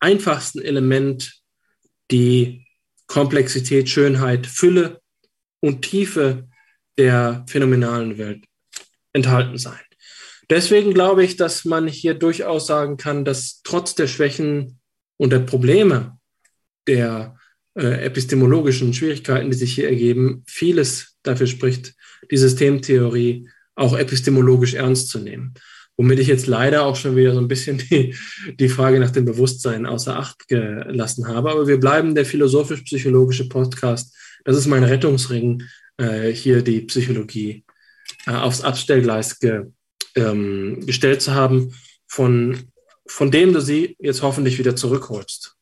einfachsten 0.00 0.62
Element 0.62 1.42
die 2.10 2.66
Komplexität, 3.06 3.88
Schönheit, 3.88 4.46
Fülle 4.46 5.00
und 5.60 5.82
Tiefe 5.82 6.48
der 6.96 7.44
phänomenalen 7.48 8.18
Welt 8.18 8.44
enthalten 9.12 9.58
sein. 9.58 9.80
Deswegen 10.50 10.92
glaube 10.92 11.24
ich, 11.24 11.36
dass 11.36 11.64
man 11.64 11.86
hier 11.86 12.14
durchaus 12.14 12.66
sagen 12.66 12.96
kann, 12.96 13.24
dass 13.24 13.62
trotz 13.62 13.94
der 13.94 14.08
Schwächen 14.08 14.80
und 15.16 15.30
der 15.30 15.38
Probleme 15.40 16.18
der 16.86 17.36
äh, 17.78 18.04
epistemologischen 18.04 18.92
Schwierigkeiten, 18.92 19.50
die 19.50 19.56
sich 19.56 19.74
hier 19.74 19.88
ergeben, 19.88 20.42
vieles 20.46 21.16
dafür 21.22 21.46
spricht, 21.46 21.94
die 22.30 22.36
Systemtheorie 22.36 23.48
auch 23.76 23.96
epistemologisch 23.96 24.74
ernst 24.74 25.08
zu 25.08 25.20
nehmen 25.20 25.54
womit 26.00 26.18
ich 26.18 26.28
jetzt 26.28 26.46
leider 26.46 26.86
auch 26.86 26.96
schon 26.96 27.14
wieder 27.14 27.34
so 27.34 27.40
ein 27.40 27.48
bisschen 27.48 27.76
die, 27.76 28.16
die 28.58 28.70
Frage 28.70 28.98
nach 29.00 29.10
dem 29.10 29.26
Bewusstsein 29.26 29.84
außer 29.84 30.16
Acht 30.16 30.48
gelassen 30.48 31.28
habe. 31.28 31.50
Aber 31.50 31.68
wir 31.68 31.78
bleiben 31.78 32.14
der 32.14 32.24
philosophisch-psychologische 32.24 33.50
Podcast. 33.50 34.16
Das 34.46 34.56
ist 34.56 34.66
mein 34.66 34.82
Rettungsring, 34.82 35.62
äh, 35.98 36.30
hier 36.30 36.62
die 36.62 36.80
Psychologie 36.80 37.66
äh, 38.26 38.30
aufs 38.30 38.62
Abstellgleis 38.62 39.40
ge, 39.40 39.66
ähm, 40.16 40.84
gestellt 40.86 41.22
zu 41.22 41.34
haben, 41.34 41.74
von, 42.06 42.70
von 43.06 43.30
dem 43.30 43.52
du 43.52 43.60
sie 43.60 43.96
jetzt 44.00 44.22
hoffentlich 44.22 44.58
wieder 44.58 44.76
zurückholst. 44.76 45.56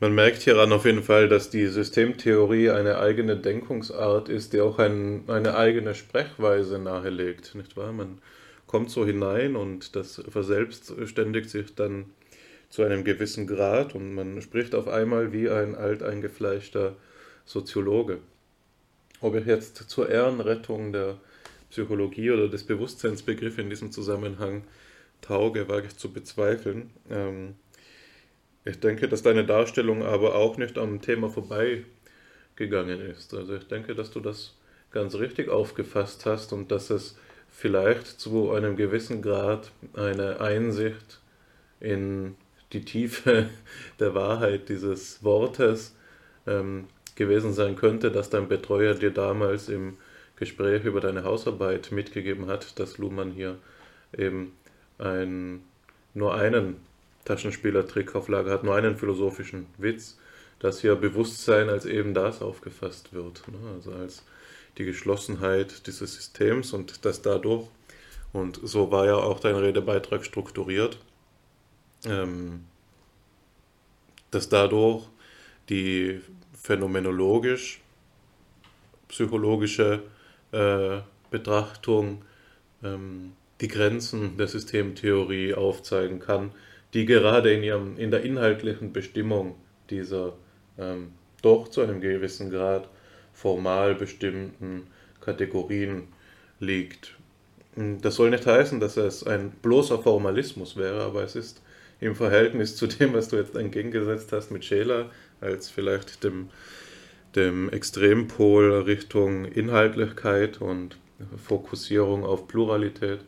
Man 0.00 0.14
merkt 0.14 0.42
hieran 0.42 0.72
auf 0.72 0.86
jeden 0.86 1.02
Fall, 1.02 1.28
dass 1.28 1.50
die 1.50 1.66
Systemtheorie 1.66 2.70
eine 2.70 2.98
eigene 2.98 3.36
Denkungsart 3.36 4.28
ist, 4.30 4.52
die 4.52 4.60
auch 4.60 4.78
ein, 4.78 5.24
eine 5.28 5.56
eigene 5.56 5.94
Sprechweise 5.94 6.78
nahelegt, 6.78 7.54
nicht 7.54 7.76
wahr? 7.76 7.92
Man 7.92 8.18
kommt 8.66 8.90
so 8.90 9.04
hinein 9.04 9.56
und 9.56 9.96
das 9.96 10.22
verselbstständigt 10.28 11.50
sich 11.50 11.74
dann 11.74 12.06
zu 12.70 12.82
einem 12.82 13.04
gewissen 13.04 13.46
Grad 13.46 13.94
und 13.94 14.14
man 14.14 14.40
spricht 14.42 14.74
auf 14.74 14.88
einmal 14.88 15.32
wie 15.32 15.50
ein 15.50 15.74
alteingefleischter 15.74 16.96
Soziologe. 17.44 18.20
ob 19.20 19.34
ich 19.34 19.46
jetzt 19.46 19.76
zur 19.90 20.08
Ehrenrettung 20.08 20.92
der 20.92 21.18
Psychologie 21.70 22.30
oder 22.30 22.48
des 22.48 22.64
Bewusstseinsbegriffs 22.64 23.58
in 23.58 23.70
diesem 23.70 23.92
Zusammenhang 23.92 24.64
tauge, 25.20 25.68
wage 25.68 25.86
ich 25.88 25.96
zu 25.96 26.12
bezweifeln. 26.12 26.90
Ähm, 27.08 27.54
ich 28.64 28.78
denke, 28.78 29.08
dass 29.08 29.22
deine 29.22 29.44
Darstellung 29.44 30.02
aber 30.02 30.34
auch 30.34 30.56
nicht 30.56 30.76
am 30.76 31.00
Thema 31.00 31.30
vorbeigegangen 31.30 33.00
ist. 33.00 33.32
Also 33.34 33.54
ich 33.54 33.66
denke, 33.68 33.94
dass 33.94 34.10
du 34.10 34.20
das 34.20 34.56
ganz 34.90 35.14
richtig 35.14 35.48
aufgefasst 35.48 36.26
hast 36.26 36.52
und 36.52 36.70
dass 36.70 36.90
es 36.90 37.16
vielleicht 37.50 38.06
zu 38.06 38.50
einem 38.52 38.76
gewissen 38.76 39.22
Grad 39.22 39.70
eine 39.94 40.40
Einsicht 40.40 41.20
in 41.80 42.36
die 42.72 42.84
Tiefe 42.84 43.48
der 44.00 44.14
Wahrheit 44.14 44.68
dieses 44.68 45.22
Wortes 45.24 45.96
ähm, 46.46 46.86
gewesen 47.14 47.52
sein 47.52 47.76
könnte, 47.76 48.10
dass 48.10 48.30
dein 48.30 48.48
Betreuer 48.48 48.94
dir 48.94 49.10
damals 49.10 49.68
im 49.68 49.96
Gespräch 50.40 50.84
über 50.84 51.00
deine 51.00 51.22
Hausarbeit 51.22 51.92
mitgegeben 51.92 52.46
hat, 52.48 52.80
dass 52.80 52.98
Luhmann 52.98 53.30
hier 53.30 53.58
eben 54.16 54.56
ein, 54.98 55.62
nur 56.14 56.34
einen 56.34 56.76
Taschenspielertrick 57.26 58.14
auf 58.14 58.28
Lager 58.28 58.50
hat, 58.50 58.64
nur 58.64 58.74
einen 58.74 58.96
philosophischen 58.96 59.66
Witz, 59.76 60.18
dass 60.58 60.80
hier 60.80 60.96
Bewusstsein 60.96 61.68
als 61.68 61.84
eben 61.84 62.14
das 62.14 62.40
aufgefasst 62.40 63.12
wird, 63.12 63.46
ne? 63.48 63.58
also 63.74 63.92
als 63.92 64.24
die 64.78 64.86
Geschlossenheit 64.86 65.86
dieses 65.86 66.14
Systems 66.14 66.72
und 66.72 67.04
dass 67.04 67.20
dadurch, 67.20 67.68
und 68.32 68.60
so 68.62 68.90
war 68.90 69.04
ja 69.06 69.16
auch 69.16 69.40
dein 69.40 69.56
Redebeitrag 69.56 70.24
strukturiert, 70.24 70.98
ähm, 72.06 72.64
dass 74.30 74.48
dadurch 74.48 75.06
die 75.68 76.22
phänomenologisch 76.54 77.82
psychologische 79.08 80.02
äh, 80.52 80.98
Betrachtung 81.30 82.22
ähm, 82.82 83.32
die 83.60 83.68
Grenzen 83.68 84.36
der 84.36 84.48
Systemtheorie 84.48 85.54
aufzeigen 85.54 86.18
kann, 86.18 86.52
die 86.94 87.06
gerade 87.06 87.52
in, 87.52 87.62
ihrem, 87.62 87.96
in 87.98 88.10
der 88.10 88.22
inhaltlichen 88.22 88.92
Bestimmung 88.92 89.54
dieser 89.90 90.32
ähm, 90.78 91.12
doch 91.42 91.68
zu 91.68 91.82
einem 91.82 92.00
gewissen 92.00 92.50
Grad 92.50 92.88
formal 93.32 93.94
bestimmten 93.94 94.86
Kategorien 95.20 96.08
liegt. 96.58 97.16
Das 97.76 98.16
soll 98.16 98.30
nicht 98.30 98.46
heißen, 98.46 98.80
dass 98.80 98.96
es 98.96 99.24
ein 99.24 99.50
bloßer 99.62 99.98
Formalismus 99.98 100.76
wäre, 100.76 101.02
aber 101.04 101.22
es 101.22 101.36
ist 101.36 101.62
im 102.00 102.16
Verhältnis 102.16 102.76
zu 102.76 102.86
dem, 102.86 103.14
was 103.14 103.28
du 103.28 103.36
jetzt 103.36 103.54
entgegengesetzt 103.54 104.32
hast 104.32 104.50
mit 104.50 104.64
Scheler, 104.64 105.10
als 105.40 105.70
vielleicht 105.70 106.24
dem, 106.24 106.50
dem 107.34 107.68
Extrempol 107.70 108.82
Richtung 108.82 109.44
Inhaltlichkeit 109.44 110.60
und 110.60 110.98
Fokussierung 111.36 112.24
auf 112.24 112.48
Pluralität, 112.48 113.20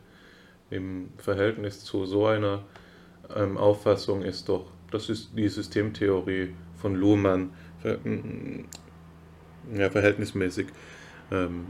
im 0.69 1.09
Verhältnis 1.17 1.83
zu 1.83 2.05
so 2.05 2.25
einer 2.25 2.63
ähm, 3.35 3.57
Auffassung 3.57 4.23
ist 4.23 4.49
doch, 4.49 4.65
das 4.91 5.09
ist 5.09 5.31
die 5.37 5.47
Systemtheorie 5.47 6.53
von 6.75 6.95
Luhmann 6.95 7.51
mm, 7.83 8.61
ja, 9.75 9.89
verhältnismäßig 9.89 10.67
ähm, 11.31 11.65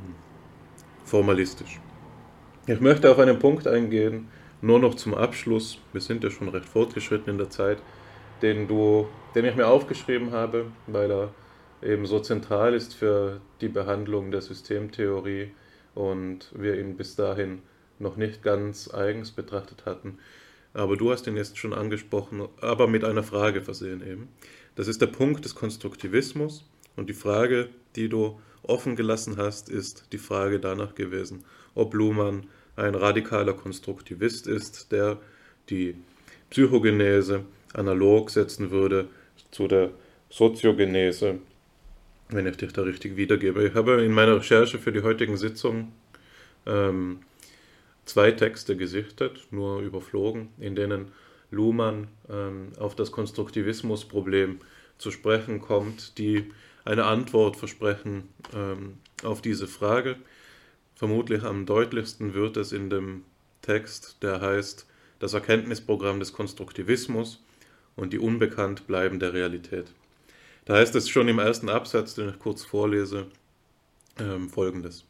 formalistisch. 1.03 1.79
Ich 2.65 2.79
möchte 2.79 3.11
auf 3.11 3.19
einen 3.19 3.39
Punkt 3.39 3.67
eingehen, 3.67 4.29
nur 4.61 4.79
noch 4.79 4.95
zum 4.95 5.13
Abschluss, 5.13 5.79
wir 5.91 5.99
sind 5.99 6.23
ja 6.23 6.29
schon 6.29 6.47
recht 6.47 6.65
fortgeschritten 6.65 7.31
in 7.31 7.37
der 7.37 7.49
Zeit, 7.49 7.79
den, 8.41 8.67
du, 8.67 9.07
den 9.35 9.43
ich 9.43 9.55
mir 9.55 9.67
aufgeschrieben 9.67 10.31
habe, 10.31 10.67
weil 10.87 11.11
er 11.11 11.29
eben 11.83 12.05
so 12.05 12.19
zentral 12.19 12.73
ist 12.73 12.93
für 12.95 13.41
die 13.61 13.67
Behandlung 13.67 14.31
der 14.31 14.41
Systemtheorie 14.41 15.51
und 15.95 16.51
wir 16.55 16.79
ihn 16.79 16.97
bis 16.97 17.15
dahin 17.15 17.61
noch 17.99 18.17
nicht 18.17 18.41
ganz 18.41 18.93
eigens 18.93 19.31
betrachtet 19.31 19.85
hatten. 19.85 20.17
Aber 20.73 20.97
du 20.97 21.11
hast 21.11 21.27
ihn 21.27 21.37
jetzt 21.37 21.57
schon 21.57 21.73
angesprochen, 21.73 22.47
aber 22.59 22.87
mit 22.87 23.03
einer 23.03 23.23
Frage 23.23 23.61
versehen 23.61 24.01
eben. 24.01 24.29
Das 24.75 24.87
ist 24.87 25.01
der 25.01 25.07
Punkt 25.07 25.45
des 25.45 25.53
Konstruktivismus 25.53 26.65
und 26.95 27.09
die 27.09 27.13
Frage, 27.13 27.69
die 27.95 28.09
du 28.09 28.39
offen 28.63 28.95
gelassen 28.95 29.37
hast, 29.37 29.69
ist 29.69 30.07
die 30.11 30.17
Frage 30.17 30.59
danach 30.59 30.95
gewesen, 30.95 31.43
ob 31.75 31.93
Luhmann 31.93 32.47
ein 32.75 32.95
radikaler 32.95 33.53
Konstruktivist 33.53 34.47
ist, 34.47 34.91
der 34.91 35.19
die 35.69 35.95
Psychogenese 36.49 37.45
analog 37.73 38.29
setzen 38.29 38.71
würde 38.71 39.07
zu 39.51 39.67
der 39.67 39.91
Soziogenese, 40.29 41.39
wenn 42.29 42.47
ich 42.47 42.57
dich 42.57 42.73
da 42.73 42.81
richtig 42.81 43.15
wiedergebe. 43.15 43.67
Ich 43.67 43.75
habe 43.75 44.03
in 44.03 44.11
meiner 44.11 44.37
Recherche 44.37 44.79
für 44.79 44.91
die 44.91 45.01
heutigen 45.01 45.37
Sitzung 45.37 45.91
ähm, 46.65 47.19
zwei 48.05 48.31
Texte 48.31 48.75
gesichtet, 48.75 49.47
nur 49.51 49.81
überflogen, 49.81 50.49
in 50.59 50.75
denen 50.75 51.11
Luhmann 51.51 52.07
ähm, 52.29 52.73
auf 52.79 52.95
das 52.95 53.11
Konstruktivismusproblem 53.11 54.59
zu 54.97 55.11
sprechen 55.11 55.61
kommt, 55.61 56.17
die 56.17 56.51
eine 56.85 57.05
Antwort 57.05 57.55
versprechen 57.55 58.29
ähm, 58.53 58.97
auf 59.23 59.41
diese 59.41 59.67
Frage. 59.67 60.17
Vermutlich 60.95 61.43
am 61.43 61.65
deutlichsten 61.65 62.33
wird 62.33 62.57
es 62.57 62.71
in 62.71 62.89
dem 62.89 63.23
Text, 63.61 64.17
der 64.21 64.41
heißt 64.41 64.87
Das 65.19 65.33
Erkenntnisprogramm 65.33 66.19
des 66.19 66.33
Konstruktivismus 66.33 67.41
und 67.95 68.11
die 68.11 68.19
unbekannt 68.19 68.87
bleibende 68.87 69.33
Realität. 69.33 69.93
Da 70.65 70.75
heißt 70.75 70.95
es 70.95 71.09
schon 71.09 71.27
im 71.27 71.39
ersten 71.39 71.69
Absatz, 71.69 72.15
den 72.15 72.29
ich 72.29 72.39
kurz 72.39 72.63
vorlese, 72.63 73.27
ähm, 74.19 74.49
folgendes. 74.49 75.05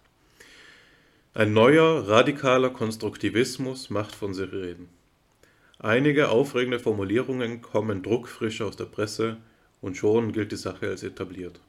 Ein 1.33 1.53
neuer, 1.53 2.07
radikaler 2.07 2.69
Konstruktivismus 2.69 3.89
macht 3.89 4.15
von 4.15 4.33
sich 4.33 4.51
reden. 4.51 4.89
Einige 5.79 6.29
aufregende 6.29 6.79
Formulierungen 6.79 7.61
kommen 7.61 8.03
druckfrisch 8.03 8.61
aus 8.61 8.75
der 8.75 8.85
Presse 8.85 9.37
und 9.81 9.97
schon 9.97 10.31
gilt 10.31 10.51
die 10.51 10.57
Sache 10.57 10.89
als 10.89 11.03
etabliert. 11.03 11.59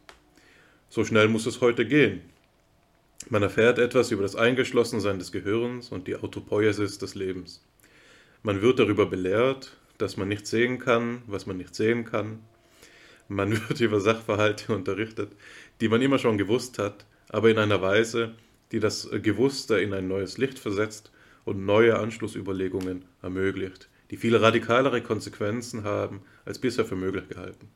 So 0.88 1.04
schnell 1.04 1.28
muss 1.28 1.46
es 1.46 1.60
heute 1.60 1.86
gehen, 1.86 2.20
man 3.30 3.42
erfährt 3.42 3.78
etwas 3.78 4.10
über 4.10 4.22
das 4.22 4.36
Eingeschlossensein 4.36 5.18
des 5.18 5.32
Gehirns 5.32 5.90
und 5.90 6.06
die 6.06 6.16
Autopoiesis 6.16 6.98
des 6.98 7.14
Lebens. 7.14 7.64
Man 8.42 8.60
wird 8.60 8.78
darüber 8.78 9.06
belehrt, 9.06 9.78
dass 9.96 10.18
man 10.18 10.28
nicht 10.28 10.46
sehen 10.46 10.78
kann, 10.78 11.22
was 11.26 11.46
man 11.46 11.56
nicht 11.56 11.74
sehen 11.74 12.04
kann. 12.04 12.40
Man 13.28 13.52
wird 13.68 13.80
über 13.80 14.00
Sachverhalte 14.00 14.74
unterrichtet, 14.74 15.32
die 15.80 15.88
man 15.88 16.02
immer 16.02 16.18
schon 16.18 16.38
gewusst 16.38 16.78
hat, 16.78 17.06
aber 17.28 17.50
in 17.50 17.58
einer 17.58 17.82
Weise, 17.82 18.34
die 18.72 18.80
das 18.80 19.08
Gewusste 19.22 19.78
in 19.78 19.92
ein 19.92 20.08
neues 20.08 20.38
Licht 20.38 20.58
versetzt 20.58 21.10
und 21.44 21.64
neue 21.64 21.98
Anschlussüberlegungen 21.98 23.04
ermöglicht, 23.22 23.88
die 24.10 24.16
viel 24.16 24.36
radikalere 24.36 25.02
Konsequenzen 25.02 25.84
haben 25.84 26.22
als 26.44 26.58
bisher 26.58 26.84
für 26.84 26.96
möglich 26.96 27.28
gehalten. 27.28 27.68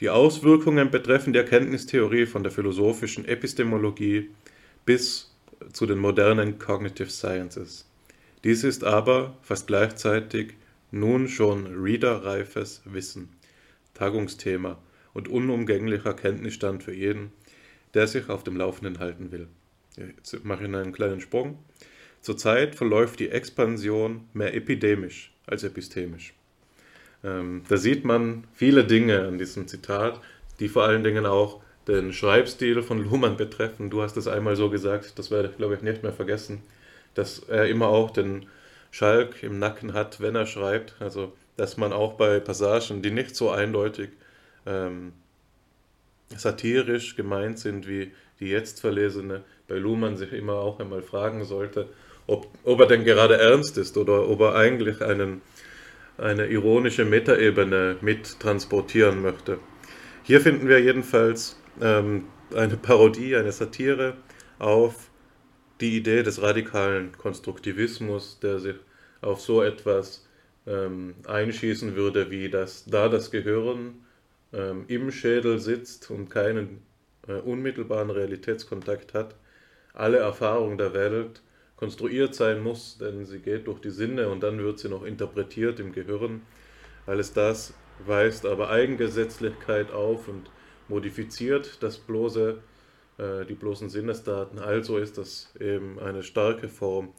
Die 0.00 0.10
Auswirkungen 0.10 0.90
betreffen 0.90 1.32
die 1.32 1.40
Erkenntnistheorie 1.40 2.26
von 2.26 2.44
der 2.44 2.52
philosophischen 2.52 3.24
Epistemologie 3.24 4.30
bis 4.84 5.34
zu 5.72 5.86
den 5.86 5.98
modernen 5.98 6.58
Cognitive 6.58 7.10
Sciences. 7.10 7.88
Dies 8.44 8.62
ist 8.62 8.84
aber 8.84 9.36
fast 9.42 9.66
gleichzeitig 9.66 10.54
nun 10.92 11.28
schon 11.28 11.66
readerreifes 11.66 12.82
Wissen, 12.84 13.28
Tagungsthema 13.98 14.78
und 15.12 15.28
unumgänglicher 15.28 16.14
Kenntnisstand 16.14 16.82
für 16.82 16.94
jeden, 16.94 17.32
der 17.94 18.06
sich 18.06 18.28
auf 18.28 18.44
dem 18.44 18.56
Laufenden 18.56 18.98
halten 18.98 19.32
will. 19.32 19.48
Jetzt 19.96 20.44
mache 20.44 20.64
ich 20.64 20.74
einen 20.74 20.92
kleinen 20.92 21.20
Sprung. 21.20 21.58
Zurzeit 22.20 22.74
verläuft 22.74 23.20
die 23.20 23.30
Expansion 23.30 24.28
mehr 24.32 24.54
epidemisch 24.54 25.32
als 25.46 25.64
epistemisch. 25.64 26.34
Ähm, 27.24 27.62
da 27.68 27.76
sieht 27.76 28.04
man 28.04 28.44
viele 28.54 28.84
Dinge 28.84 29.26
an 29.26 29.38
diesem 29.38 29.66
Zitat, 29.66 30.20
die 30.60 30.68
vor 30.68 30.84
allen 30.84 31.02
Dingen 31.02 31.26
auch 31.26 31.60
den 31.88 32.12
Schreibstil 32.12 32.82
von 32.82 33.02
Luhmann 33.02 33.36
betreffen. 33.36 33.90
Du 33.90 34.02
hast 34.02 34.16
es 34.16 34.28
einmal 34.28 34.56
so 34.56 34.70
gesagt, 34.70 35.18
das 35.18 35.30
werde 35.30 35.48
ich 35.48 35.56
glaube 35.56 35.74
ich 35.74 35.82
nicht 35.82 36.02
mehr 36.02 36.12
vergessen, 36.12 36.62
dass 37.14 37.40
er 37.40 37.66
immer 37.66 37.88
auch 37.88 38.10
den 38.10 38.46
Schalk 38.90 39.42
im 39.42 39.58
Nacken 39.58 39.94
hat, 39.94 40.20
wenn 40.20 40.34
er 40.34 40.46
schreibt. 40.46 40.94
Also, 41.00 41.32
dass 41.58 41.76
man 41.76 41.92
auch 41.92 42.14
bei 42.14 42.40
Passagen, 42.40 43.02
die 43.02 43.10
nicht 43.10 43.36
so 43.36 43.50
eindeutig 43.50 44.08
ähm, 44.64 45.12
satirisch 46.34 47.16
gemeint 47.16 47.58
sind 47.58 47.86
wie 47.86 48.12
die 48.40 48.48
jetzt 48.48 48.80
verlesene, 48.80 49.42
bei 49.66 49.76
Luhmann 49.76 50.16
sich 50.16 50.32
immer 50.32 50.54
auch 50.54 50.80
einmal 50.80 51.02
fragen 51.02 51.44
sollte, 51.44 51.88
ob, 52.26 52.46
ob 52.64 52.80
er 52.80 52.86
denn 52.86 53.04
gerade 53.04 53.36
ernst 53.36 53.76
ist 53.76 53.98
oder 53.98 54.28
ob 54.28 54.40
er 54.40 54.54
eigentlich 54.54 55.02
einen 55.02 55.42
eine 56.18 56.46
ironische 56.46 57.04
Metaebene 57.04 57.96
mit 58.00 58.40
transportieren 58.40 59.22
möchte. 59.22 59.58
Hier 60.24 60.40
finden 60.40 60.68
wir 60.68 60.80
jedenfalls 60.80 61.60
ähm, 61.80 62.24
eine 62.54 62.76
Parodie, 62.76 63.36
eine 63.36 63.52
Satire 63.52 64.16
auf 64.58 65.10
die 65.80 65.96
Idee 65.96 66.24
des 66.24 66.42
radikalen 66.42 67.16
Konstruktivismus, 67.16 68.40
der 68.40 68.58
sich 68.58 68.74
auf 69.20 69.40
so 69.40 69.62
etwas 69.62 70.27
ähm, 70.68 71.14
einschießen 71.26 71.96
würde, 71.96 72.30
wie 72.30 72.50
dass 72.50 72.84
da 72.84 73.08
das 73.08 73.30
Gehirn 73.30 74.04
ähm, 74.52 74.84
im 74.88 75.10
Schädel 75.10 75.58
sitzt 75.58 76.10
und 76.10 76.28
keinen 76.28 76.82
äh, 77.26 77.32
unmittelbaren 77.34 78.10
Realitätskontakt 78.10 79.14
hat, 79.14 79.34
alle 79.94 80.18
Erfahrung 80.18 80.78
der 80.78 80.92
Welt 80.94 81.42
konstruiert 81.76 82.34
sein 82.34 82.62
muss, 82.62 82.98
denn 82.98 83.24
sie 83.24 83.38
geht 83.38 83.66
durch 83.66 83.80
die 83.80 83.90
Sinne 83.90 84.28
und 84.28 84.42
dann 84.42 84.58
wird 84.58 84.78
sie 84.78 84.88
noch 84.88 85.04
interpretiert 85.04 85.80
im 85.80 85.92
Gehirn. 85.92 86.42
Alles 87.06 87.32
das 87.32 87.72
weist 88.06 88.46
aber 88.46 88.70
Eigengesetzlichkeit 88.70 89.90
auf 89.92 90.28
und 90.28 90.50
modifiziert 90.88 91.82
das 91.82 91.98
bloße, 91.98 92.58
äh, 93.18 93.44
die 93.46 93.54
bloßen 93.54 93.88
Sinnesdaten. 93.88 94.58
Also 94.58 94.98
ist 94.98 95.18
das 95.18 95.54
eben 95.60 95.98
eine 95.98 96.22
starke 96.22 96.68
Form 96.68 97.12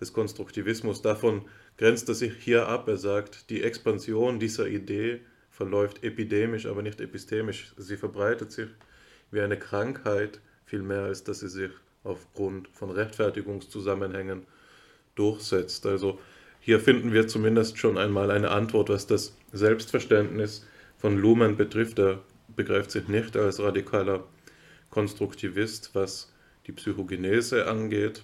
des 0.00 0.12
Konstruktivismus. 0.12 1.02
Davon 1.02 1.44
grenzt 1.76 2.08
er 2.08 2.14
sich 2.14 2.34
hier 2.38 2.68
ab. 2.68 2.88
Er 2.88 2.96
sagt, 2.96 3.50
die 3.50 3.62
Expansion 3.62 4.38
dieser 4.38 4.66
Idee 4.66 5.20
verläuft 5.50 6.02
epidemisch, 6.02 6.66
aber 6.66 6.82
nicht 6.82 7.00
epistemisch. 7.00 7.72
Sie 7.76 7.96
verbreitet 7.96 8.52
sich 8.52 8.68
wie 9.30 9.40
eine 9.40 9.58
Krankheit, 9.58 10.40
viel 10.64 10.82
mehr 10.82 11.02
als 11.02 11.24
dass 11.24 11.40
sie 11.40 11.48
sich 11.48 11.70
aufgrund 12.04 12.68
von 12.68 12.90
Rechtfertigungszusammenhängen 12.90 14.46
durchsetzt. 15.14 15.86
Also 15.86 16.18
hier 16.60 16.80
finden 16.80 17.12
wir 17.12 17.26
zumindest 17.26 17.78
schon 17.78 17.98
einmal 17.98 18.30
eine 18.30 18.50
Antwort, 18.50 18.88
was 18.88 19.06
das 19.06 19.36
Selbstverständnis 19.52 20.66
von 20.98 21.16
Luhmann 21.16 21.56
betrifft. 21.56 21.98
Er 21.98 22.20
begreift 22.54 22.90
sich 22.90 23.08
nicht 23.08 23.36
als 23.36 23.60
radikaler 23.60 24.24
Konstruktivist, 24.90 25.90
was 25.94 26.32
die 26.66 26.72
Psychogenese 26.72 27.66
angeht. 27.66 28.22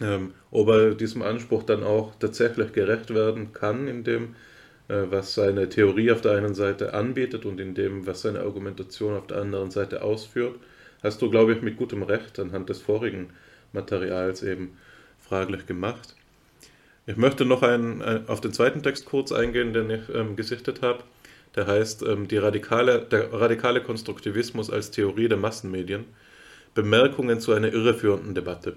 Ähm, 0.00 0.32
ob 0.50 0.68
er 0.68 0.94
diesem 0.94 1.22
Anspruch 1.22 1.64
dann 1.64 1.82
auch 1.82 2.14
tatsächlich 2.18 2.72
gerecht 2.72 3.12
werden 3.14 3.52
kann, 3.52 3.88
in 3.88 4.04
dem, 4.04 4.34
äh, 4.88 5.02
was 5.10 5.34
seine 5.34 5.68
Theorie 5.68 6.10
auf 6.12 6.22
der 6.22 6.32
einen 6.32 6.54
Seite 6.54 6.94
anbietet 6.94 7.44
und 7.44 7.60
in 7.60 7.74
dem, 7.74 8.06
was 8.06 8.22
seine 8.22 8.40
Argumentation 8.40 9.14
auf 9.16 9.26
der 9.26 9.38
anderen 9.38 9.70
Seite 9.70 10.02
ausführt, 10.02 10.56
hast 11.02 11.20
du, 11.20 11.30
glaube 11.30 11.52
ich, 11.52 11.62
mit 11.62 11.76
gutem 11.76 12.02
Recht 12.02 12.38
anhand 12.38 12.68
des 12.68 12.80
vorigen 12.80 13.30
Materials 13.72 14.42
eben 14.42 14.76
fraglich 15.20 15.66
gemacht. 15.66 16.14
Ich 17.06 17.16
möchte 17.16 17.44
noch 17.44 17.62
ein, 17.62 18.00
ein, 18.00 18.28
auf 18.28 18.40
den 18.40 18.52
zweiten 18.52 18.82
Text 18.82 19.06
kurz 19.06 19.32
eingehen, 19.32 19.72
den 19.72 19.90
ich 19.90 20.02
ähm, 20.14 20.36
gesichtet 20.36 20.82
habe. 20.82 21.02
Der 21.56 21.66
heißt 21.66 22.02
ähm, 22.02 22.28
die 22.28 22.38
radikale, 22.38 23.00
Der 23.00 23.32
radikale 23.32 23.82
Konstruktivismus 23.82 24.70
als 24.70 24.90
Theorie 24.90 25.28
der 25.28 25.38
Massenmedien. 25.38 26.04
Bemerkungen 26.74 27.40
zu 27.40 27.52
einer 27.52 27.72
irreführenden 27.72 28.34
Debatte. 28.34 28.76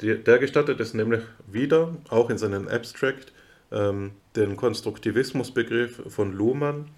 Der 0.00 0.38
gestattet 0.38 0.78
es 0.78 0.94
nämlich 0.94 1.22
wieder, 1.46 1.96
auch 2.08 2.30
in 2.30 2.38
seinem 2.38 2.68
Abstract, 2.68 3.32
ähm, 3.72 4.12
den 4.36 4.56
Konstruktivismusbegriff 4.56 6.02
von 6.08 6.32
Luhmann, 6.32 6.88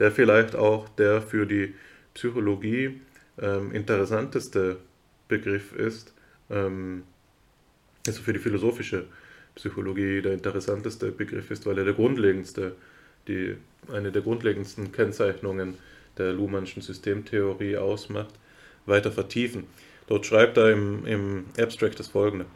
der 0.00 0.10
vielleicht 0.10 0.56
auch 0.56 0.88
der 0.88 1.22
für 1.22 1.46
die 1.46 1.74
Psychologie 2.14 3.00
ähm, 3.40 3.72
interessanteste 3.72 4.78
Begriff 5.28 5.72
ist, 5.72 6.12
ähm, 6.50 7.04
also 8.06 8.22
für 8.22 8.32
die 8.32 8.40
philosophische 8.40 9.04
Psychologie 9.54 10.20
der 10.20 10.32
interessanteste 10.32 11.12
Begriff 11.12 11.50
ist, 11.50 11.64
weil 11.64 11.78
er 11.78 11.84
der 11.84 11.94
grundlegendste, 11.94 12.74
die, 13.28 13.56
eine 13.92 14.10
der 14.10 14.22
grundlegendsten 14.22 14.90
Kennzeichnungen 14.90 15.74
der 16.16 16.32
Luhmannschen 16.32 16.82
Systemtheorie 16.82 17.76
ausmacht, 17.76 18.34
weiter 18.86 19.12
vertiefen. 19.12 19.64
Dort 20.08 20.26
schreibt 20.26 20.56
er 20.56 20.70
im, 20.70 21.06
im 21.06 21.44
Abstract 21.58 22.00
das 22.00 22.08
folgende. 22.08 22.46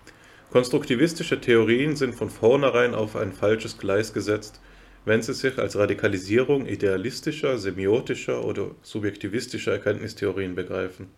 Konstruktivistische 0.50 1.40
Theorien 1.40 1.96
sind 1.96 2.14
von 2.14 2.28
vornherein 2.28 2.94
auf 2.94 3.16
ein 3.16 3.32
falsches 3.32 3.78
Gleis 3.78 4.12
gesetzt 4.12 4.60
wenn 5.04 5.22
sie 5.22 5.34
sich 5.34 5.58
als 5.58 5.76
Radikalisierung 5.76 6.66
idealistischer, 6.66 7.58
semiotischer 7.58 8.44
oder 8.44 8.70
subjektivistischer 8.82 9.72
Erkenntnistheorien 9.72 10.54
begreifen. 10.54 11.08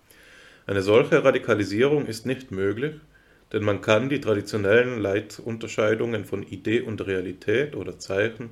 Eine 0.67 0.83
solche 0.83 1.23
Radikalisierung 1.23 2.07
ist 2.07 2.25
nicht 2.25 2.51
möglich, 2.51 2.95
denn 3.53 3.63
man 3.63 3.83
kann 3.83 4.09
die 4.09 4.21
traditionellen 4.21 5.01
Leitunterscheidungen 5.01 6.25
von 6.25 6.43
Idee 6.43 6.81
und 6.81 7.07
Realität 7.07 7.77
oder 7.77 7.99
Zeichen 7.99 8.51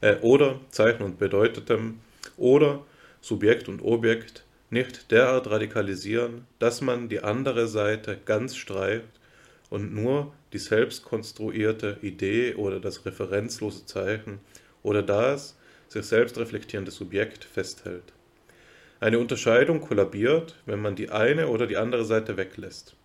äh, 0.00 0.16
oder 0.16 0.60
Zeichen 0.70 1.04
und 1.04 1.18
Bedeutetem 1.18 2.00
oder 2.36 2.84
Subjekt 3.20 3.68
und 3.68 3.80
Objekt 3.82 4.44
nicht 4.72 5.10
derart 5.10 5.50
radikalisieren, 5.50 6.46
dass 6.58 6.80
man 6.80 7.10
die 7.10 7.22
andere 7.22 7.68
Seite 7.68 8.18
ganz 8.24 8.56
streift 8.56 9.20
und 9.68 9.94
nur 9.94 10.32
die 10.54 10.58
selbst 10.58 11.04
konstruierte 11.04 11.98
Idee 12.00 12.54
oder 12.54 12.80
das 12.80 13.04
referenzlose 13.04 13.84
Zeichen 13.84 14.40
oder 14.82 15.02
das 15.02 15.58
sich 15.88 16.06
selbst 16.06 16.38
reflektierende 16.38 16.90
Subjekt 16.90 17.44
festhält. 17.44 18.14
Eine 18.98 19.18
Unterscheidung 19.18 19.82
kollabiert, 19.82 20.56
wenn 20.64 20.80
man 20.80 20.96
die 20.96 21.10
eine 21.10 21.48
oder 21.48 21.66
die 21.66 21.76
andere 21.76 22.06
Seite 22.06 22.38
weglässt, 22.38 22.96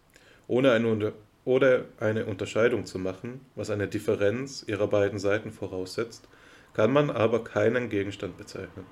ohne 0.48 0.72
eine, 0.72 1.12
oder 1.44 1.84
eine 2.00 2.28
Unterscheidung 2.28 2.86
zu 2.86 2.98
machen, 2.98 3.42
was 3.56 3.72
eine 3.72 3.90
Differenz 3.90 4.64
ihrer 4.68 4.88
beiden 4.88 5.20
Seiten 5.20 5.52
voraussetzt, 5.52 6.30
kann 6.74 6.94
man 6.94 7.10
aber 7.10 7.44
keinen 7.44 7.90
Gegenstand 7.90 8.38
bezeichnen. 8.38 8.86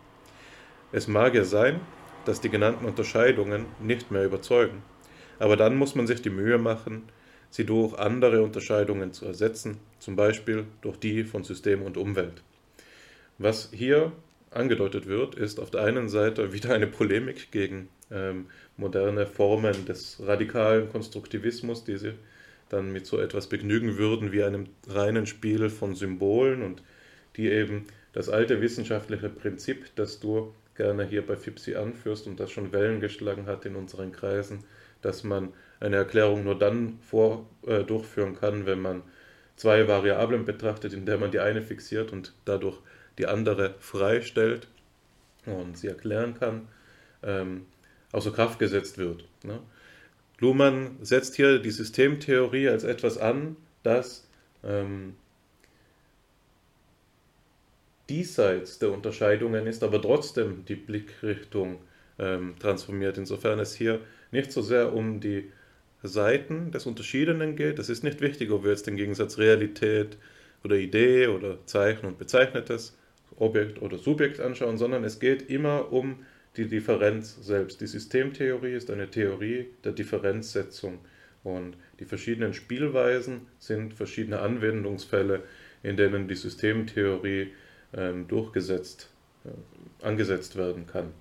Es 0.91 1.07
mag 1.07 1.35
ja 1.35 1.45
sein, 1.45 1.79
dass 2.25 2.41
die 2.41 2.49
genannten 2.49 2.85
Unterscheidungen 2.85 3.65
nicht 3.81 4.11
mehr 4.11 4.25
überzeugen, 4.25 4.83
aber 5.39 5.57
dann 5.57 5.75
muss 5.75 5.95
man 5.95 6.07
sich 6.07 6.21
die 6.21 6.29
Mühe 6.29 6.57
machen, 6.57 7.03
sie 7.49 7.65
durch 7.65 7.97
andere 7.97 8.41
Unterscheidungen 8.43 9.13
zu 9.13 9.25
ersetzen, 9.25 9.77
zum 9.99 10.15
Beispiel 10.15 10.65
durch 10.81 10.97
die 10.97 11.23
von 11.23 11.43
System 11.43 11.81
und 11.81 11.97
Umwelt. 11.97 12.43
Was 13.37 13.69
hier 13.71 14.11
angedeutet 14.51 15.07
wird, 15.07 15.35
ist 15.35 15.59
auf 15.59 15.71
der 15.71 15.83
einen 15.83 16.09
Seite 16.09 16.53
wieder 16.53 16.73
eine 16.73 16.87
Polemik 16.87 17.51
gegen 17.51 17.89
ähm, 18.11 18.47
moderne 18.77 19.25
Formen 19.25 19.85
des 19.85 20.21
radikalen 20.25 20.89
Konstruktivismus, 20.89 21.83
die 21.83 21.97
sich 21.97 22.13
dann 22.69 22.91
mit 22.91 23.05
so 23.05 23.19
etwas 23.19 23.47
begnügen 23.47 23.97
würden 23.97 24.31
wie 24.31 24.43
einem 24.43 24.65
reinen 24.87 25.25
Spiel 25.25 25.69
von 25.69 25.95
Symbolen 25.95 26.63
und 26.63 26.81
die 27.35 27.49
eben 27.49 27.85
das 28.13 28.29
alte 28.29 28.61
wissenschaftliche 28.61 29.29
Prinzip, 29.29 29.87
das 29.95 30.19
du 30.19 30.53
gerne 30.75 31.05
hier 31.05 31.25
bei 31.25 31.35
FIPSI 31.35 31.75
anführst 31.75 32.27
und 32.27 32.39
das 32.39 32.51
schon 32.51 32.73
Wellen 32.73 32.99
geschlagen 32.99 33.45
hat 33.45 33.65
in 33.65 33.75
unseren 33.75 34.11
Kreisen, 34.11 34.63
dass 35.01 35.23
man 35.23 35.53
eine 35.79 35.97
Erklärung 35.97 36.43
nur 36.43 36.57
dann 36.57 36.99
vor, 37.01 37.45
äh, 37.65 37.83
durchführen 37.83 38.35
kann, 38.35 38.65
wenn 38.65 38.81
man 38.81 39.03
zwei 39.55 39.87
Variablen 39.87 40.45
betrachtet, 40.45 40.93
in 40.93 41.05
der 41.05 41.17
man 41.17 41.31
die 41.31 41.39
eine 41.39 41.61
fixiert 41.61 42.11
und 42.11 42.33
dadurch 42.45 42.79
die 43.17 43.27
andere 43.27 43.75
freistellt 43.79 44.67
und 45.45 45.77
sie 45.77 45.87
erklären 45.87 46.37
kann, 46.37 46.67
ähm, 47.23 47.65
außer 48.11 48.31
Kraft 48.31 48.59
gesetzt 48.59 48.97
wird. 48.97 49.25
Ne? 49.43 49.59
Luhmann 50.39 50.97
setzt 51.01 51.35
hier 51.35 51.59
die 51.59 51.71
Systemtheorie 51.71 52.67
als 52.67 52.83
etwas 52.83 53.17
an, 53.17 53.55
das 53.83 54.27
ähm, 54.63 55.15
diesseits 58.09 58.79
der 58.79 58.91
Unterscheidungen 58.91 59.67
ist, 59.67 59.83
aber 59.83 60.01
trotzdem 60.01 60.65
die 60.65 60.75
Blickrichtung 60.75 61.79
ähm, 62.19 62.55
transformiert. 62.59 63.17
Insofern 63.17 63.59
es 63.59 63.75
hier 63.75 63.99
nicht 64.31 64.51
so 64.51 64.61
sehr 64.61 64.93
um 64.93 65.19
die 65.19 65.51
Seiten 66.03 66.71
des 66.71 66.85
Unterschiedenen 66.85 67.55
geht. 67.55 67.79
Es 67.79 67.89
ist 67.89 68.03
nicht 68.03 68.21
wichtig, 68.21 68.51
ob 68.51 68.63
wir 68.63 68.71
jetzt 68.71 68.87
den 68.87 68.95
Gegensatz 68.95 69.37
Realität 69.37 70.17
oder 70.63 70.75
Idee 70.75 71.27
oder 71.27 71.65
Zeichen 71.65 72.05
und 72.05 72.17
Bezeichnetes 72.17 72.97
Objekt 73.37 73.81
oder 73.81 73.97
Subjekt 73.97 74.39
anschauen, 74.39 74.77
sondern 74.77 75.03
es 75.03 75.19
geht 75.19 75.49
immer 75.49 75.91
um 75.91 76.25
die 76.57 76.67
Differenz 76.67 77.37
selbst. 77.41 77.81
Die 77.81 77.87
Systemtheorie 77.87 78.73
ist 78.73 78.89
eine 78.89 79.09
Theorie 79.09 79.67
der 79.83 79.91
Differenzsetzung 79.91 80.99
und 81.43 81.75
die 81.99 82.05
verschiedenen 82.05 82.53
Spielweisen 82.53 83.41
sind 83.59 83.93
verschiedene 83.93 84.39
Anwendungsfälle, 84.39 85.43
in 85.83 85.97
denen 85.97 86.27
die 86.27 86.35
Systemtheorie 86.35 87.51
ähm, 87.95 88.27
durchgesetzt, 88.27 89.09
äh, 89.45 90.05
angesetzt 90.05 90.55
werden 90.55 90.85
kann. 90.87 91.11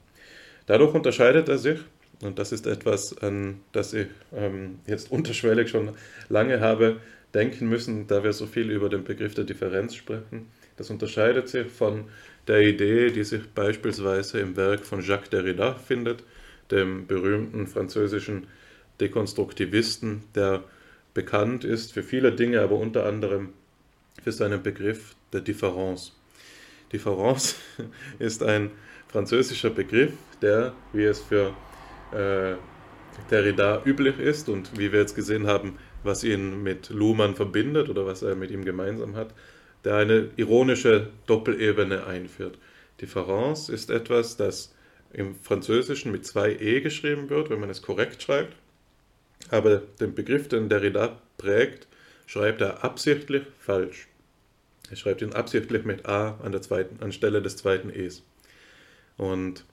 Dadurch 0.66 0.94
unterscheidet 0.94 1.48
er 1.48 1.58
sich, 1.58 1.80
und 2.22 2.38
das 2.38 2.52
ist 2.52 2.66
etwas, 2.66 3.16
an 3.18 3.60
das 3.72 3.92
ich 3.92 4.06
ähm, 4.34 4.78
jetzt 4.86 5.10
unterschwellig 5.10 5.68
schon 5.68 5.90
lange 6.28 6.60
habe 6.60 7.00
denken 7.34 7.68
müssen, 7.68 8.06
da 8.06 8.22
wir 8.22 8.32
so 8.32 8.46
viel 8.46 8.70
über 8.70 8.88
den 8.88 9.04
Begriff 9.04 9.34
der 9.34 9.44
Differenz 9.44 9.94
sprechen, 9.94 10.46
das 10.76 10.90
unterscheidet 10.90 11.48
sich 11.48 11.66
von 11.66 12.04
der 12.46 12.60
Idee, 12.60 13.10
die 13.10 13.24
sich 13.24 13.48
beispielsweise 13.50 14.40
im 14.40 14.56
Werk 14.56 14.84
von 14.84 15.00
Jacques 15.00 15.30
Derrida 15.30 15.74
findet, 15.74 16.22
dem 16.70 17.06
berühmten 17.06 17.66
französischen 17.66 18.46
Dekonstruktivisten, 19.00 20.22
der 20.34 20.64
bekannt 21.12 21.64
ist 21.64 21.92
für 21.92 22.02
viele 22.02 22.32
Dinge, 22.32 22.60
aber 22.60 22.76
unter 22.76 23.06
anderem 23.06 23.50
für 24.22 24.32
seinen 24.32 24.62
Begriff 24.62 25.14
der 25.32 25.40
Difference. 25.40 26.12
Difference 26.94 27.56
ist 28.18 28.42
ein 28.42 28.70
französischer 29.08 29.70
Begriff, 29.70 30.12
der, 30.40 30.72
wie 30.92 31.04
es 31.04 31.20
für 31.20 31.52
äh, 32.12 32.54
Derrida 33.30 33.82
üblich 33.84 34.18
ist 34.18 34.48
und 34.48 34.78
wie 34.78 34.92
wir 34.92 35.00
jetzt 35.00 35.14
gesehen 35.14 35.46
haben, 35.46 35.78
was 36.04 36.24
ihn 36.24 36.62
mit 36.62 36.90
Luhmann 36.90 37.34
verbindet 37.34 37.88
oder 37.88 38.06
was 38.06 38.22
er 38.22 38.36
mit 38.36 38.50
ihm 38.50 38.64
gemeinsam 38.64 39.16
hat, 39.16 39.34
der 39.84 39.96
eine 39.96 40.30
ironische 40.36 41.10
Doppelebene 41.26 42.06
einführt. 42.06 42.58
Differenz 43.00 43.68
ist 43.68 43.90
etwas, 43.90 44.36
das 44.36 44.74
im 45.12 45.34
Französischen 45.34 46.12
mit 46.12 46.26
zwei 46.26 46.52
E 46.52 46.80
geschrieben 46.80 47.28
wird, 47.30 47.50
wenn 47.50 47.60
man 47.60 47.70
es 47.70 47.82
korrekt 47.82 48.22
schreibt. 48.22 48.54
Aber 49.50 49.82
den 50.00 50.14
Begriff, 50.14 50.48
den 50.48 50.68
Derrida 50.68 51.20
prägt, 51.38 51.86
schreibt 52.26 52.60
er 52.60 52.84
absichtlich 52.84 53.42
falsch. 53.58 54.08
Er 54.90 54.96
schreibt 54.96 55.22
ihn 55.22 55.32
absichtlich 55.32 55.84
mit 55.84 56.06
A 56.06 56.38
an 56.42 56.52
der 56.52 56.62
zweiten, 56.62 57.02
anstelle 57.02 57.40
des 57.40 57.56
zweiten 57.56 57.90
E's. 57.90 58.22
Und 59.16 59.64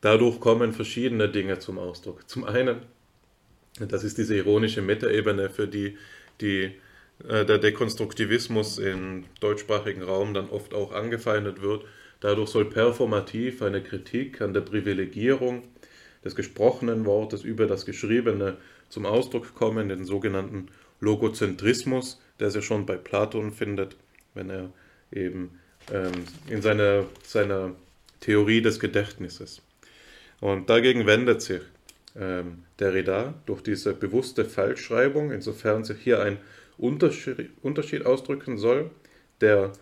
dadurch 0.00 0.40
kommen 0.40 0.72
verschiedene 0.72 1.28
Dinge 1.28 1.58
zum 1.58 1.78
Ausdruck. 1.78 2.28
Zum 2.28 2.44
einen, 2.44 2.82
das 3.78 4.04
ist 4.04 4.18
diese 4.18 4.36
ironische 4.36 4.82
Metaebene, 4.82 5.48
für 5.50 5.68
die, 5.68 5.96
die 6.40 6.72
äh, 7.26 7.44
der 7.44 7.58
Dekonstruktivismus 7.58 8.78
im 8.78 9.24
deutschsprachigen 9.40 10.02
Raum 10.02 10.34
dann 10.34 10.50
oft 10.50 10.74
auch 10.74 10.92
angefeindet 10.92 11.62
wird. 11.62 11.84
Dadurch 12.20 12.50
soll 12.50 12.66
performativ 12.66 13.62
eine 13.62 13.82
Kritik 13.82 14.40
an 14.40 14.54
der 14.54 14.62
Privilegierung 14.62 15.62
des 16.24 16.34
gesprochenen 16.34 17.04
Wortes 17.04 17.42
über 17.44 17.66
das 17.66 17.86
Geschriebene 17.86 18.56
zum 18.88 19.06
Ausdruck 19.06 19.54
kommen, 19.54 19.88
den 19.88 20.04
sogenannten 20.04 20.68
Logozentrismus, 21.00 22.20
der 22.40 22.50
sich 22.50 22.64
schon 22.64 22.86
bei 22.86 22.96
Platon 22.96 23.52
findet, 23.52 23.96
wenn 24.36 24.50
er 24.50 24.70
eben 25.12 25.58
ähm, 25.92 26.12
in 26.48 26.62
seiner, 26.62 27.04
seiner 27.22 27.72
Theorie 28.20 28.62
des 28.62 28.78
Gedächtnisses. 28.78 29.62
Und 30.40 30.70
dagegen 30.70 31.06
wendet 31.06 31.42
sich 31.42 31.62
ähm, 32.18 32.64
Derrida 32.78 33.34
durch 33.46 33.62
diese 33.62 33.94
bewusste 33.94 34.44
Falschschreibung, 34.44 35.32
insofern 35.32 35.84
sich 35.84 35.98
hier 35.98 36.20
ein 36.20 36.38
Unterschied, 36.78 37.50
Unterschied 37.62 38.04
ausdrücken 38.06 38.58
soll, 38.58 38.90
der 39.40 39.72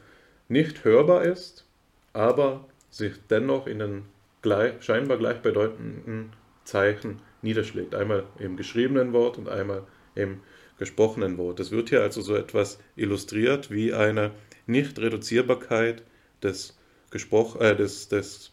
nicht 0.48 0.84
hörbar 0.84 1.24
ist, 1.24 1.64
aber 2.12 2.66
sich 2.90 3.14
dennoch 3.28 3.66
in 3.66 3.80
den 3.80 4.02
gleich, 4.42 4.74
scheinbar 4.80 5.18
gleichbedeutenden 5.18 6.32
Zeichen 6.64 7.20
niederschlägt. 7.42 7.94
Einmal 7.94 8.24
im 8.38 8.56
geschriebenen 8.56 9.12
Wort 9.12 9.38
und 9.38 9.48
einmal 9.48 9.82
im 10.14 10.40
gesprochenen 10.78 11.38
Wort. 11.38 11.60
Es 11.60 11.70
wird 11.70 11.90
hier 11.90 12.02
also 12.02 12.20
so 12.20 12.34
etwas 12.34 12.78
illustriert 12.96 13.70
wie 13.70 13.92
eine 13.92 14.32
Nichtreduzierbarkeit 14.66 16.02
des, 16.42 16.76
äh, 17.12 17.76
des, 17.76 18.08
des 18.08 18.52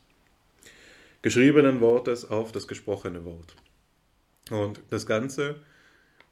geschriebenen 1.21 1.81
Wortes 1.81 2.29
auf 2.29 2.51
das 2.51 2.67
gesprochene 2.67 3.25
Wort. 3.25 3.55
Und 4.49 4.81
das 4.89 5.05
Ganze 5.05 5.55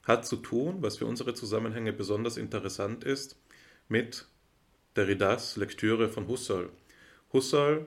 hat 0.04 0.26
zu 0.26 0.38
tun, 0.38 0.78
was 0.82 0.98
für 0.98 1.06
unsere 1.06 1.34
Zusammenhänge 1.34 1.94
besonders 1.94 2.38
interessant 2.38 3.04
ist, 3.04 3.38
mit 3.88 4.26
Derridas 4.96 5.56
Lektüre 5.56 6.10
von 6.10 6.28
Husserl. 6.28 6.70
Husserl 7.32 7.86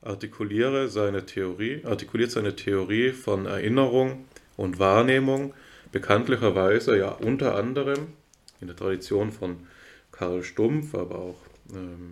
artikuliere 0.00 0.88
seine 0.88 1.26
Theorie, 1.26 1.84
artikuliert 1.84 2.30
seine 2.30 2.54
Theorie 2.54 3.10
von 3.10 3.46
Erinnerung 3.46 4.26
und 4.56 4.78
Wahrnehmung 4.78 5.54
bekanntlicherweise 5.94 6.98
ja 6.98 7.10
unter 7.10 7.54
anderem 7.54 8.08
in 8.60 8.66
der 8.66 8.76
Tradition 8.76 9.30
von 9.30 9.68
Karl 10.10 10.42
Stumpf, 10.42 10.92
aber 10.94 11.18
auch 11.20 11.40
ähm, 11.72 12.10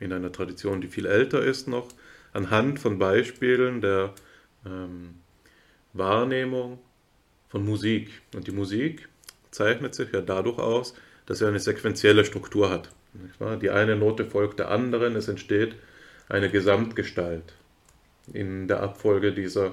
in 0.00 0.12
einer 0.12 0.30
Tradition, 0.30 0.82
die 0.82 0.88
viel 0.88 1.06
älter 1.06 1.42
ist 1.42 1.66
noch, 1.66 1.88
anhand 2.34 2.78
von 2.78 2.98
Beispielen 2.98 3.80
der 3.80 4.12
ähm, 4.66 5.14
Wahrnehmung 5.94 6.78
von 7.48 7.64
Musik. 7.64 8.10
Und 8.34 8.46
die 8.46 8.52
Musik 8.52 9.08
zeichnet 9.50 9.94
sich 9.94 10.12
ja 10.12 10.20
dadurch 10.20 10.58
aus, 10.58 10.94
dass 11.24 11.38
sie 11.38 11.48
eine 11.48 11.58
sequentielle 11.58 12.26
Struktur 12.26 12.68
hat. 12.68 12.90
Die 13.62 13.70
eine 13.70 13.96
Note 13.96 14.26
folgt 14.26 14.58
der 14.58 14.70
anderen, 14.70 15.16
es 15.16 15.28
entsteht 15.28 15.74
eine 16.28 16.50
Gesamtgestalt 16.50 17.54
in 18.34 18.68
der 18.68 18.82
Abfolge 18.82 19.32
dieser 19.32 19.72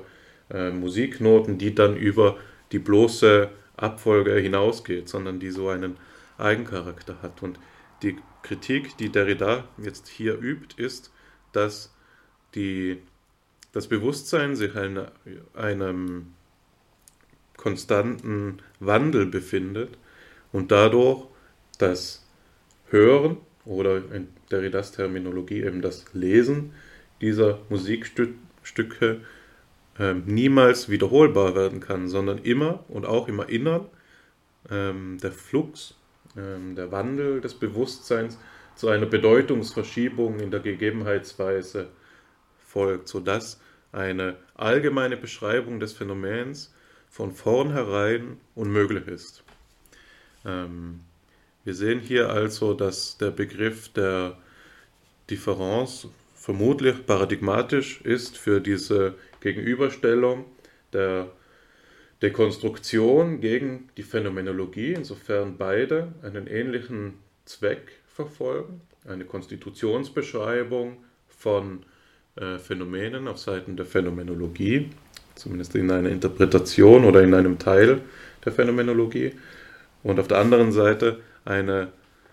äh, 0.50 0.70
Musiknoten, 0.70 1.58
die 1.58 1.76
dann 1.76 1.98
über 1.98 2.38
die 2.74 2.80
bloße 2.80 3.50
Abfolge 3.78 4.36
hinausgeht, 4.36 5.08
sondern 5.08 5.40
die 5.40 5.52
so 5.52 5.70
einen 5.70 5.98
Eigencharakter 6.38 7.22
hat. 7.22 7.42
Und 7.42 7.60
die 8.02 8.18
Kritik, 8.42 8.98
die 8.98 9.10
Derrida 9.10 9.68
jetzt 9.78 10.08
hier 10.10 10.38
übt, 10.38 10.82
ist, 10.82 11.12
dass 11.54 11.94
die, 12.56 13.02
das 13.72 13.88
Bewusstsein 13.88 14.56
sich 14.56 14.76
in 14.76 15.06
einem 15.54 16.34
konstanten 17.56 18.60
Wandel 18.80 19.28
befindet 19.28 19.98
und 20.52 20.72
dadurch 20.72 21.26
das 21.78 22.26
Hören 22.90 23.38
oder 23.66 23.98
in 23.98 24.28
Derridas 24.52 24.92
Terminologie 24.92 25.64
eben 25.64 25.82
das 25.82 26.06
Lesen 26.14 26.74
dieser 27.22 27.60
Musikstücke 27.70 29.22
äh, 30.00 30.14
niemals 30.14 30.90
wiederholbar 30.90 31.56
werden 31.56 31.80
kann, 31.80 32.08
sondern 32.08 32.40
immer 32.40 32.84
und 32.88 33.06
auch 33.06 33.28
im 33.28 33.40
Erinnern 33.40 33.86
ähm, 34.70 35.18
der 35.22 35.32
Flux, 35.32 35.96
ähm, 36.38 36.76
der 36.76 36.92
Wandel 36.92 37.42
des 37.42 37.54
Bewusstseins 37.54 38.38
zu 38.76 38.88
einer 38.90 39.06
Bedeutungsverschiebung 39.06 40.40
in 40.40 40.52
der 40.52 40.62
Gegebenheitsweise 40.62 41.90
folgt, 42.66 43.08
sodass 43.08 43.60
eine 43.92 44.38
allgemeine 44.56 45.18
Beschreibung 45.18 45.80
des 45.80 45.94
Phänomens 45.94 46.74
von 47.10 47.32
vornherein 47.32 48.38
unmöglich 48.56 49.08
ist. 49.08 49.44
Ähm, 50.46 51.02
wir 51.64 51.76
sehen 51.76 52.00
hier 52.00 52.30
also, 52.30 52.74
dass 52.74 53.18
der 53.18 53.32
Begriff 53.32 53.90
der 53.90 54.38
Differenz 55.30 56.08
vermutlich 56.36 57.06
paradigmatisch 57.06 58.02
ist 58.02 58.38
für 58.38 58.60
diese 58.60 59.16
Gegenüberstellung 59.44 60.46
der 60.94 61.28
Dekonstruktion 62.22 63.42
gegen 63.42 63.90
die 63.98 64.04
Phänomenologie, 64.04 64.94
insofern 64.94 65.58
beide 65.58 66.14
einen 66.24 66.48
ähnlichen 66.48 67.16
Zweck 67.44 68.00
verfolgen, 68.08 68.82
eine 69.06 69.26
Konstitutionsbeschreibung 69.26 71.04
von 71.28 71.86
äh, 72.38 72.58
Phänomenen 72.58 73.28
auf 73.28 73.38
Seiten 73.38 73.76
der 73.76 73.86
Phänomenologie, 73.86 74.90
zumindest 75.36 75.76
in 75.76 75.92
einer 75.92 76.10
Interpretation 76.10 77.04
oder 77.04 77.22
in 77.22 77.34
einem 77.34 77.60
Teil 77.60 78.02
der 78.46 78.54
Phänomenologie, 78.54 79.34
und 80.04 80.20
auf 80.20 80.28
der 80.28 80.38
anderen 80.40 80.72
Seite 80.72 81.22
eine, 81.46 81.90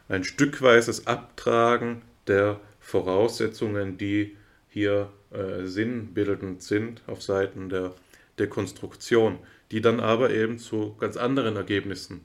ein 0.09 0.25
stückweises 0.25 1.07
Abtragen 1.07 2.03
der 2.27 2.61
Voraussetzungen, 2.81 3.97
die 3.97 4.37
hier 4.71 5.11
äh, 5.31 5.67
sinnbildend 5.67 6.63
sind 6.63 7.03
auf 7.07 7.23
Seiten 7.23 7.69
der 7.69 7.93
Dekonstruktion, 8.39 9.39
die 9.71 9.81
dann 9.81 10.01
aber 10.01 10.31
eben 10.31 10.59
zu 10.59 10.97
ganz 10.99 11.17
anderen 11.17 11.57
Ergebnissen 11.57 12.23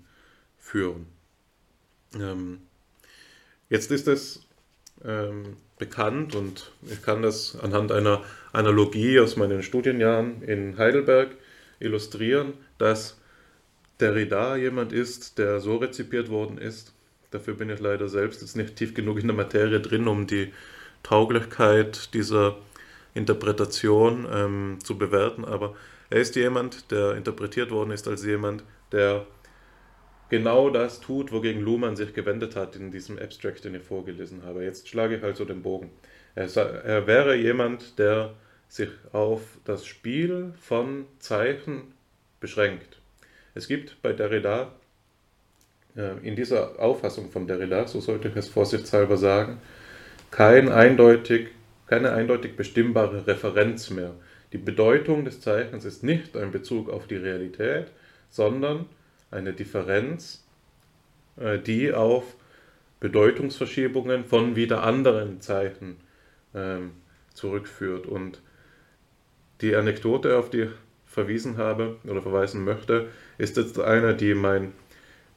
führen. 0.58 1.08
Ähm, 2.20 2.62
jetzt 3.70 3.92
ist 3.92 4.08
es 4.08 4.48
ähm, 5.04 5.58
bekannt 5.78 6.36
und 6.36 6.72
ich 6.90 7.02
kann 7.02 7.22
das 7.22 7.60
anhand 7.60 7.92
einer 7.92 8.24
Analogie 8.54 9.20
aus 9.20 9.36
meinen 9.36 9.62
Studienjahren 9.62 10.42
in 10.44 10.78
Heidelberg 10.78 11.36
illustrieren, 11.80 12.54
dass 12.78 13.20
Derrida 14.00 14.56
jemand 14.56 14.94
ist, 14.94 15.38
der 15.38 15.60
so 15.60 15.78
rezipiert 15.78 16.30
worden 16.30 16.58
ist. 16.58 16.94
Dafür 17.32 17.56
bin 17.56 17.70
ich 17.70 17.80
leider 17.80 18.08
selbst 18.08 18.42
jetzt 18.42 18.56
nicht 18.56 18.76
tief 18.76 18.94
genug 18.94 19.20
in 19.20 19.28
der 19.28 19.36
Materie 19.36 19.82
drin, 19.82 20.08
um 20.08 20.28
die 20.28 20.54
Tauglichkeit 21.06 22.14
dieser 22.16 22.58
Interpretation 23.14 24.28
ähm, 24.32 24.78
zu 24.84 24.98
bewerten. 24.98 25.46
Aber 25.46 25.76
er 26.10 26.20
ist 26.20 26.36
jemand, 26.36 26.92
der 26.92 27.16
interpretiert 27.16 27.70
worden 27.70 27.92
ist 27.92 28.08
als 28.08 28.26
jemand, 28.26 28.64
der 28.92 29.26
genau 30.30 30.72
das 30.72 31.02
tut, 31.02 31.32
wogegen 31.32 31.62
Luhmann 31.62 31.96
sich 31.96 32.14
gewendet 32.14 32.56
hat 32.56 32.76
in 32.76 32.90
diesem 32.90 33.20
Abstract, 33.20 33.66
den 33.66 33.76
ich 33.76 33.84
vorgelesen 33.84 34.44
habe. 34.44 34.64
Jetzt 34.64 34.88
schlage 34.90 35.18
ich 35.18 35.24
also 35.24 35.46
den 35.46 35.62
Bogen. 35.62 35.92
Er, 36.34 36.54
er 36.56 37.06
wäre 37.06 37.36
jemand, 37.36 38.00
der 38.00 38.34
sich 38.68 38.90
auf 39.14 39.42
das 39.64 39.86
Spiel 39.86 40.54
von 40.60 41.06
Zeichen 41.20 41.94
beschränkt. 42.40 43.00
Es 43.54 43.68
gibt 43.68 44.02
bei 44.02 44.12
Derrida, 44.12 44.74
äh, 45.96 46.18
in 46.28 46.36
dieser 46.36 46.80
Auffassung 46.80 47.30
von 47.30 47.46
Derrida, 47.46 47.88
so 47.88 48.02
sollte 48.02 48.28
ich 48.28 48.36
es 48.36 48.50
vorsichtshalber 48.50 49.18
sagen, 49.18 49.62
kein 50.36 50.68
eindeutig, 50.68 51.48
keine 51.88 52.12
eindeutig 52.12 52.58
bestimmbare 52.58 53.26
Referenz 53.26 53.90
mehr. 53.90 54.16
Die 54.52 54.58
Bedeutung 54.58 55.24
des 55.24 55.40
Zeichens 55.40 55.86
ist 55.86 56.04
nicht 56.04 56.36
ein 56.36 56.52
Bezug 56.52 56.90
auf 56.90 57.08
die 57.08 57.16
Realität, 57.16 57.88
sondern 58.30 58.86
eine 59.32 59.54
Differenz, 59.54 60.44
äh, 61.38 61.58
die 61.58 61.94
auf 61.94 62.36
Bedeutungsverschiebungen 63.00 64.26
von 64.26 64.58
wieder 64.58 64.84
anderen 64.84 65.40
Zeichen 65.40 66.02
ähm, 66.54 66.92
zurückführt. 67.34 68.06
Und 68.06 68.42
die 69.62 69.74
Anekdote, 69.74 70.38
auf 70.38 70.50
die 70.50 70.64
ich 70.64 70.72
verwiesen 71.06 71.56
habe 71.56 71.96
oder 72.04 72.22
verweisen 72.22 72.66
möchte, 72.66 73.08
ist 73.38 73.56
jetzt 73.56 73.80
eine, 73.80 74.14
die 74.14 74.34
mein 74.34 74.74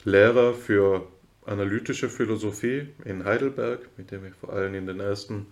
Lehrer 0.02 0.54
für 0.54 1.06
analytische 1.48 2.08
Philosophie 2.08 2.88
in 3.04 3.24
Heidelberg, 3.24 3.80
mit 3.96 4.10
dem 4.10 4.26
ich 4.26 4.34
vor 4.34 4.52
allem 4.52 4.74
in 4.74 4.86
den 4.86 5.00
ersten 5.00 5.46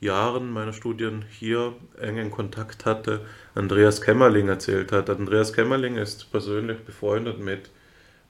Jahren 0.00 0.50
meiner 0.52 0.72
Studien 0.72 1.24
hier 1.30 1.74
engen 2.00 2.30
Kontakt 2.30 2.84
hatte, 2.84 3.20
Andreas 3.54 4.02
Kämmerling 4.02 4.48
erzählt 4.48 4.92
hat. 4.92 5.08
Andreas 5.08 5.52
Kämmerling 5.52 5.96
ist 5.96 6.30
persönlich 6.30 6.78
befreundet 6.80 7.38
mit 7.40 7.70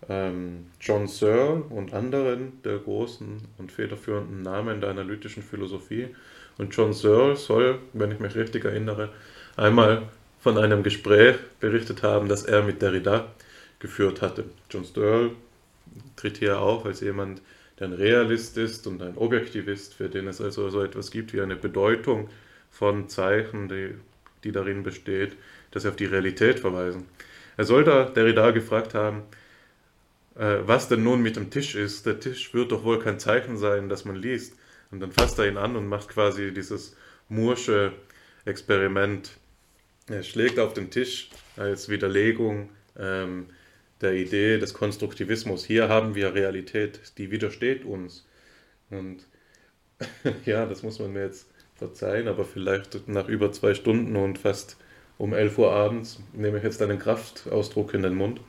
ähm, 0.09 0.67
John 0.81 1.09
Searle 1.09 1.63
und 1.71 1.95
anderen 1.95 2.61
der 2.63 2.79
großen 2.79 3.41
und 3.59 3.73
federführenden 3.73 4.43
Namen 4.43 4.81
der 4.81 4.91
analytischen 4.91 5.43
Philosophie. 5.43 6.09
Und 6.59 6.75
John 6.77 6.93
Searle 6.93 7.37
soll, 7.37 7.79
wenn 7.93 8.13
ich 8.13 8.21
mich 8.21 8.35
richtig 8.37 8.65
erinnere, 8.65 9.09
einmal 9.57 10.03
von 10.41 10.59
einem 10.59 10.83
Gespräch 10.83 11.37
berichtet 11.59 12.03
haben, 12.03 12.29
das 12.29 12.45
er 12.45 12.63
mit 12.63 12.83
Derrida 12.83 13.33
geführt 13.79 14.23
hatte. 14.23 14.45
John 14.71 14.85
Searle 14.85 15.31
tritt 16.17 16.39
hier 16.39 16.61
auf 16.61 16.87
als 16.87 17.01
jemand, 17.01 17.43
der 17.79 17.89
ein 17.89 17.93
Realist 17.93 18.57
ist 18.57 18.87
und 18.87 19.03
ein 19.03 19.17
Objektivist, 19.17 19.95
für 19.95 20.09
den 20.09 20.29
es 20.29 20.41
also 20.41 20.71
so 20.71 20.83
etwas 20.83 21.11
gibt 21.11 21.33
wie 21.33 21.41
eine 21.41 21.57
Bedeutung 21.57 22.29
von 22.71 23.09
Zeichen, 23.09 23.69
die, 23.69 23.95
die 24.45 24.53
darin 24.53 24.83
besteht, 24.83 25.37
dass 25.71 25.83
sie 25.83 25.89
auf 25.89 25.97
die 25.97 26.05
Realität 26.05 26.61
verweisen. 26.61 27.07
Er 27.57 27.65
soll 27.65 27.85
da 27.85 28.05
Derrida 28.05 28.51
gefragt 28.51 28.95
haben, 28.95 29.23
äh, 30.37 30.59
was 30.67 30.89
denn 30.89 31.03
nun 31.03 31.23
mit 31.23 31.37
dem 31.37 31.51
Tisch 31.51 31.75
ist. 31.75 32.07
Der 32.07 32.19
Tisch 32.19 32.53
wird 32.55 32.73
doch 32.73 32.85
wohl 32.85 32.99
kein 32.99 33.19
Zeichen 33.19 33.57
sein, 33.57 33.89
das 33.89 34.05
man 34.05 34.17
liest. 34.17 34.57
Und 34.91 35.01
dann 35.01 35.13
fasst 35.13 35.39
er 35.39 35.49
ihn 35.49 35.57
an 35.57 35.77
und 35.77 35.89
macht 35.89 36.09
quasi 36.09 36.53
dieses 36.53 36.97
Mursche 37.29 37.93
Experiment. 38.45 39.31
Er 40.09 40.23
schlägt 40.23 40.59
auf 40.59 40.75
den 40.75 40.91
Tisch 40.91 41.31
als 41.57 41.89
Widerlegung 41.89 42.69
ähm, 42.99 43.47
der 44.05 44.15
Idee 44.15 44.59
des 44.59 44.75
Konstruktivismus. 44.75 45.65
Hier 45.65 45.89
haben 45.89 46.15
wir 46.15 46.35
Realität, 46.35 47.01
die 47.19 47.31
widersteht 47.31 47.85
uns. 47.85 48.27
Und 48.91 49.27
ja, 50.45 50.67
das 50.67 50.83
muss 50.83 50.99
man 51.01 51.13
mir 51.13 51.25
jetzt 51.25 51.49
verzeihen, 51.75 52.29
aber 52.29 52.45
vielleicht 52.45 53.09
nach 53.09 53.29
über 53.29 53.51
zwei 53.51 53.75
Stunden 53.75 54.15
und 54.17 54.39
fast 54.39 54.77
um 55.19 55.33
11 55.33 55.59
Uhr 55.59 55.73
abends 55.73 56.21
nehme 56.33 56.59
ich 56.59 56.65
jetzt 56.65 56.83
einen 56.83 56.99
Kraftausdruck 56.99 57.95
in 57.95 58.03
den 58.03 58.15
Mund. 58.15 58.41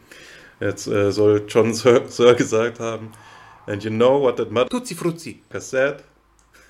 Jetzt 0.59 0.87
äh, 0.87 1.11
soll 1.11 1.45
John 1.47 1.73
Sir, 1.73 2.07
Sir, 2.07 2.33
gesagt 2.35 2.79
haben, 2.79 3.11
and 3.67 3.83
you 3.83 3.89
know 3.89 4.21
what 4.21 4.37
that 4.37 4.51
mother 4.51 4.69
Tutsi 4.69 4.95
Fruzzi 4.95 5.41
said? 5.59 6.03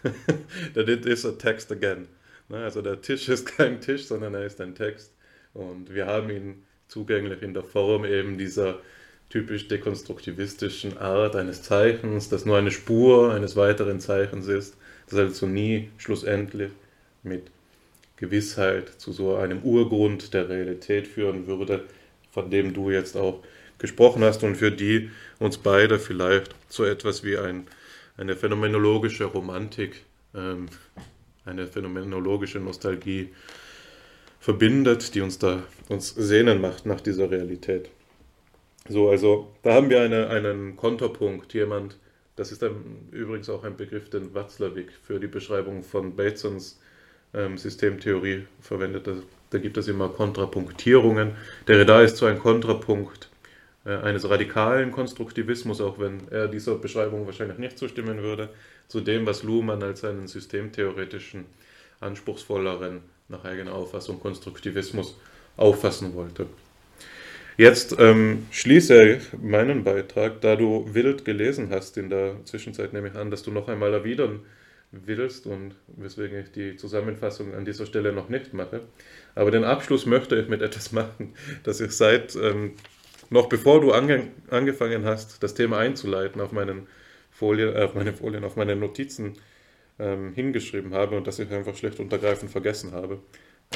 that 0.73 0.89
it 0.89 1.05
is 1.05 1.25
a 1.25 1.31
text 1.31 1.71
again. 1.71 2.07
Ne, 2.49 2.63
also 2.63 2.81
der 2.81 3.01
Tisch 3.01 3.27
ist 3.29 3.45
kein 3.45 3.81
Tisch, 3.81 4.05
sondern 4.05 4.33
er 4.35 4.45
ist 4.45 4.61
ein 4.61 4.75
Text. 4.75 5.13
Und 5.53 5.93
wir 5.93 6.05
haben 6.05 6.29
ihn 6.29 6.63
zugänglich 6.95 7.41
in 7.41 7.53
der 7.53 7.65
Form 7.65 8.05
eben 8.05 8.37
dieser 8.37 8.79
typisch 9.29 9.67
dekonstruktivistischen 9.67 10.97
Art 10.97 11.35
eines 11.35 11.61
Zeichens, 11.61 12.29
das 12.29 12.45
nur 12.45 12.57
eine 12.57 12.71
Spur 12.71 13.33
eines 13.33 13.57
weiteren 13.57 13.99
Zeichens 13.99 14.47
ist, 14.47 14.77
das 15.09 15.19
also 15.19 15.45
nie 15.45 15.89
schlussendlich 15.97 16.71
mit 17.21 17.51
Gewissheit 18.15 18.87
zu 18.97 19.11
so 19.11 19.35
einem 19.35 19.61
Urgrund 19.63 20.33
der 20.33 20.47
Realität 20.47 21.05
führen 21.05 21.47
würde, 21.47 21.83
von 22.31 22.49
dem 22.49 22.73
du 22.73 22.89
jetzt 22.91 23.17
auch 23.17 23.43
gesprochen 23.77 24.23
hast 24.23 24.43
und 24.43 24.55
für 24.55 24.71
die 24.71 25.11
uns 25.39 25.57
beide 25.57 25.99
vielleicht 25.99 26.55
so 26.69 26.85
etwas 26.85 27.25
wie 27.25 27.37
ein, 27.37 27.67
eine 28.15 28.37
phänomenologische 28.37 29.25
Romantik, 29.25 30.03
ähm, 30.33 30.69
eine 31.43 31.67
phänomenologische 31.67 32.59
Nostalgie 32.59 33.31
verbindet, 34.45 35.15
die 35.15 35.21
uns 35.21 35.39
da 35.39 35.63
uns 35.89 36.13
sehnen 36.13 36.61
macht 36.61 36.85
nach 36.85 37.01
dieser 37.01 37.31
Realität. 37.31 37.89
So, 38.87 39.09
also 39.09 39.51
da 39.63 39.73
haben 39.73 39.89
wir 39.89 40.01
eine, 40.01 40.27
einen 40.27 40.75
Konterpunkt, 40.75 41.55
jemand, 41.55 41.97
das 42.35 42.51
ist 42.51 42.63
ein, 42.63 43.07
übrigens 43.11 43.49
auch 43.49 43.63
ein 43.63 43.75
Begriff, 43.75 44.07
den 44.11 44.35
Watzlawick 44.35 44.91
für 45.01 45.19
die 45.19 45.25
Beschreibung 45.25 45.81
von 45.81 46.15
Batesons 46.15 46.79
ähm, 47.33 47.57
Systemtheorie 47.57 48.45
verwendet. 48.61 49.07
Da, 49.07 49.13
da, 49.49 49.57
gibt 49.57 49.77
es 49.77 49.87
immer 49.87 50.09
Kontrapunktierungen. 50.09 51.31
Der 51.67 51.77
Derrida 51.77 52.03
ist 52.03 52.17
so 52.17 52.27
ein 52.27 52.37
Kontrapunkt 52.37 53.31
äh, 53.83 53.95
eines 53.95 54.29
radikalen 54.29 54.91
Konstruktivismus, 54.91 55.81
auch 55.81 55.97
wenn 55.97 56.27
er 56.29 56.47
dieser 56.47 56.75
Beschreibung 56.75 57.25
wahrscheinlich 57.25 57.57
nicht 57.57 57.79
zustimmen 57.79 58.21
würde, 58.21 58.49
zu 58.89 59.01
dem, 59.01 59.25
was 59.25 59.41
Luhmann 59.41 59.81
als 59.81 60.03
einen 60.03 60.27
systemtheoretischen, 60.27 61.45
anspruchsvolleren, 61.99 63.01
nach 63.27 63.43
eigener 63.45 63.73
Auffassung 63.73 64.19
Konstruktivismus 64.19 65.17
auffassen 65.57 66.13
wollte. 66.13 66.47
Jetzt 67.57 67.95
ähm, 67.99 68.47
schließe 68.51 69.13
ich 69.13 69.23
meinen 69.41 69.85
Beitrag, 69.85 70.41
da 70.41 70.57
du 70.57 70.93
wild 70.93 71.23
gelesen 71.23 71.69
hast 71.69 71.97
in 71.97 72.09
der 72.09 72.43
Zwischenzeit, 72.43 72.91
nehme 72.91 73.07
ich 73.07 73.15
an, 73.15 73.31
dass 73.31 73.43
du 73.43 73.51
noch 73.51 73.69
einmal 73.69 73.93
erwidern 73.93 74.41
willst 74.91 75.45
und 75.45 75.75
weswegen 75.87 76.39
ich 76.39 76.51
die 76.51 76.75
Zusammenfassung 76.75 77.53
an 77.53 77.65
dieser 77.65 77.85
Stelle 77.85 78.11
noch 78.11 78.27
nicht 78.29 78.53
mache. 78.53 78.81
Aber 79.35 79.51
den 79.51 79.63
Abschluss 79.63 80.05
möchte 80.05 80.35
ich 80.35 80.49
mit 80.49 80.61
etwas 80.61 80.91
machen, 80.91 81.33
das 81.63 81.79
ich 81.79 81.91
seit 81.91 82.35
ähm, 82.35 82.73
noch 83.29 83.47
bevor 83.47 83.81
du 83.81 83.91
ange 83.91 84.27
angefangen 84.49 85.05
hast, 85.05 85.41
das 85.41 85.53
Thema 85.53 85.79
einzuleiten, 85.79 86.41
auf 86.41 86.51
meinen 86.51 86.87
Folien, 87.31 87.75
äh, 87.75 87.83
auf 87.83 87.95
meine 87.95 88.13
Folien, 88.13 88.43
auf 88.43 88.55
meine 88.55 88.75
Notizen 88.75 89.33
ähm, 89.99 90.33
hingeschrieben 90.33 90.93
habe 90.93 91.17
und 91.17 91.27
das 91.27 91.39
ich 91.39 91.51
einfach 91.51 91.75
schlecht 91.75 91.99
und 91.99 92.11
ergreifend 92.11 92.51
vergessen 92.51 92.91
habe. 92.91 93.19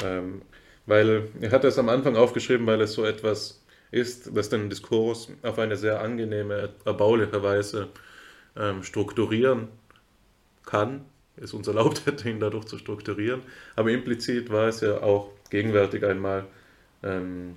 Ähm, 0.04 0.42
weil 0.86 1.28
ich 1.40 1.50
hatte 1.50 1.68
es 1.68 1.78
am 1.78 1.88
Anfang 1.88 2.16
aufgeschrieben, 2.16 2.66
weil 2.66 2.80
es 2.80 2.92
so 2.92 3.04
etwas 3.04 3.64
ist, 3.90 4.36
das 4.36 4.48
den 4.48 4.70
Diskurs 4.70 5.28
auf 5.42 5.58
eine 5.58 5.76
sehr 5.76 6.00
angenehme, 6.00 6.70
erbauliche 6.84 7.42
Weise 7.42 7.88
ähm, 8.56 8.82
strukturieren 8.82 9.68
kann, 10.64 11.04
es 11.36 11.54
uns 11.54 11.66
erlaubt 11.66 12.02
hätte, 12.06 12.28
ihn 12.28 12.40
dadurch 12.40 12.66
zu 12.66 12.78
strukturieren. 12.78 13.42
Aber 13.76 13.90
implizit 13.90 14.50
war 14.50 14.68
es 14.68 14.80
ja 14.80 15.02
auch 15.02 15.30
gegenwärtig 15.50 16.04
einmal 16.04 16.46
ähm, 17.02 17.56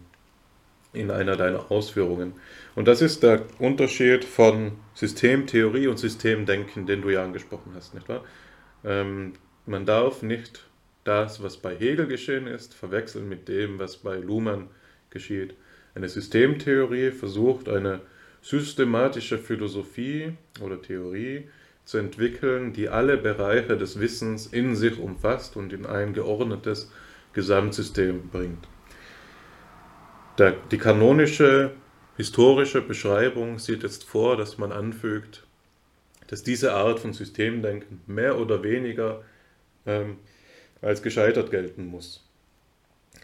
in 0.93 1.11
einer 1.11 1.35
deiner 1.35 1.71
Ausführungen. 1.71 2.33
Und 2.75 2.87
das 2.87 3.01
ist 3.01 3.23
der 3.23 3.45
Unterschied 3.59 4.23
von 4.23 4.73
Systemtheorie 4.93 5.87
und 5.87 5.97
Systemdenken, 5.97 6.85
den 6.85 7.01
du 7.01 7.09
ja 7.09 7.23
angesprochen 7.23 7.73
hast, 7.75 7.93
nicht 7.93 8.07
wahr? 8.07 8.23
Ähm, 8.83 9.33
man 9.65 9.85
darf 9.85 10.21
nicht 10.21 10.65
das, 11.03 11.41
was 11.41 11.57
bei 11.57 11.75
Hegel 11.75 12.07
geschehen 12.07 12.47
ist, 12.47 12.73
verwechseln 12.73 13.27
mit 13.27 13.47
dem, 13.47 13.79
was 13.79 13.97
bei 13.97 14.17
Luhmann 14.17 14.69
geschieht. 15.09 15.53
Eine 15.95 16.09
Systemtheorie 16.09 17.11
versucht, 17.11 17.69
eine 17.69 18.01
systematische 18.41 19.37
Philosophie 19.37 20.33
oder 20.61 20.81
Theorie 20.81 21.47
zu 21.85 21.97
entwickeln, 21.97 22.73
die 22.73 22.89
alle 22.89 23.17
Bereiche 23.17 23.77
des 23.77 23.99
Wissens 23.99 24.47
in 24.47 24.75
sich 24.75 24.99
umfasst 24.99 25.55
und 25.55 25.73
in 25.73 25.85
ein 25.85 26.13
geordnetes 26.13 26.91
Gesamtsystem 27.33 28.29
bringt. 28.29 28.67
Die 30.71 30.77
kanonische 30.77 31.71
historische 32.17 32.81
Beschreibung 32.81 33.59
sieht 33.59 33.83
jetzt 33.83 34.03
vor, 34.03 34.35
dass 34.37 34.57
man 34.57 34.71
anfügt, 34.71 35.45
dass 36.33 36.41
diese 36.41 36.73
Art 36.73 36.99
von 36.99 37.13
Systemdenken 37.13 38.01
mehr 38.07 38.39
oder 38.39 38.63
weniger 38.63 39.21
ähm, 39.85 40.17
als 40.81 41.03
gescheitert 41.03 41.51
gelten 41.51 41.85
muss. 41.85 42.27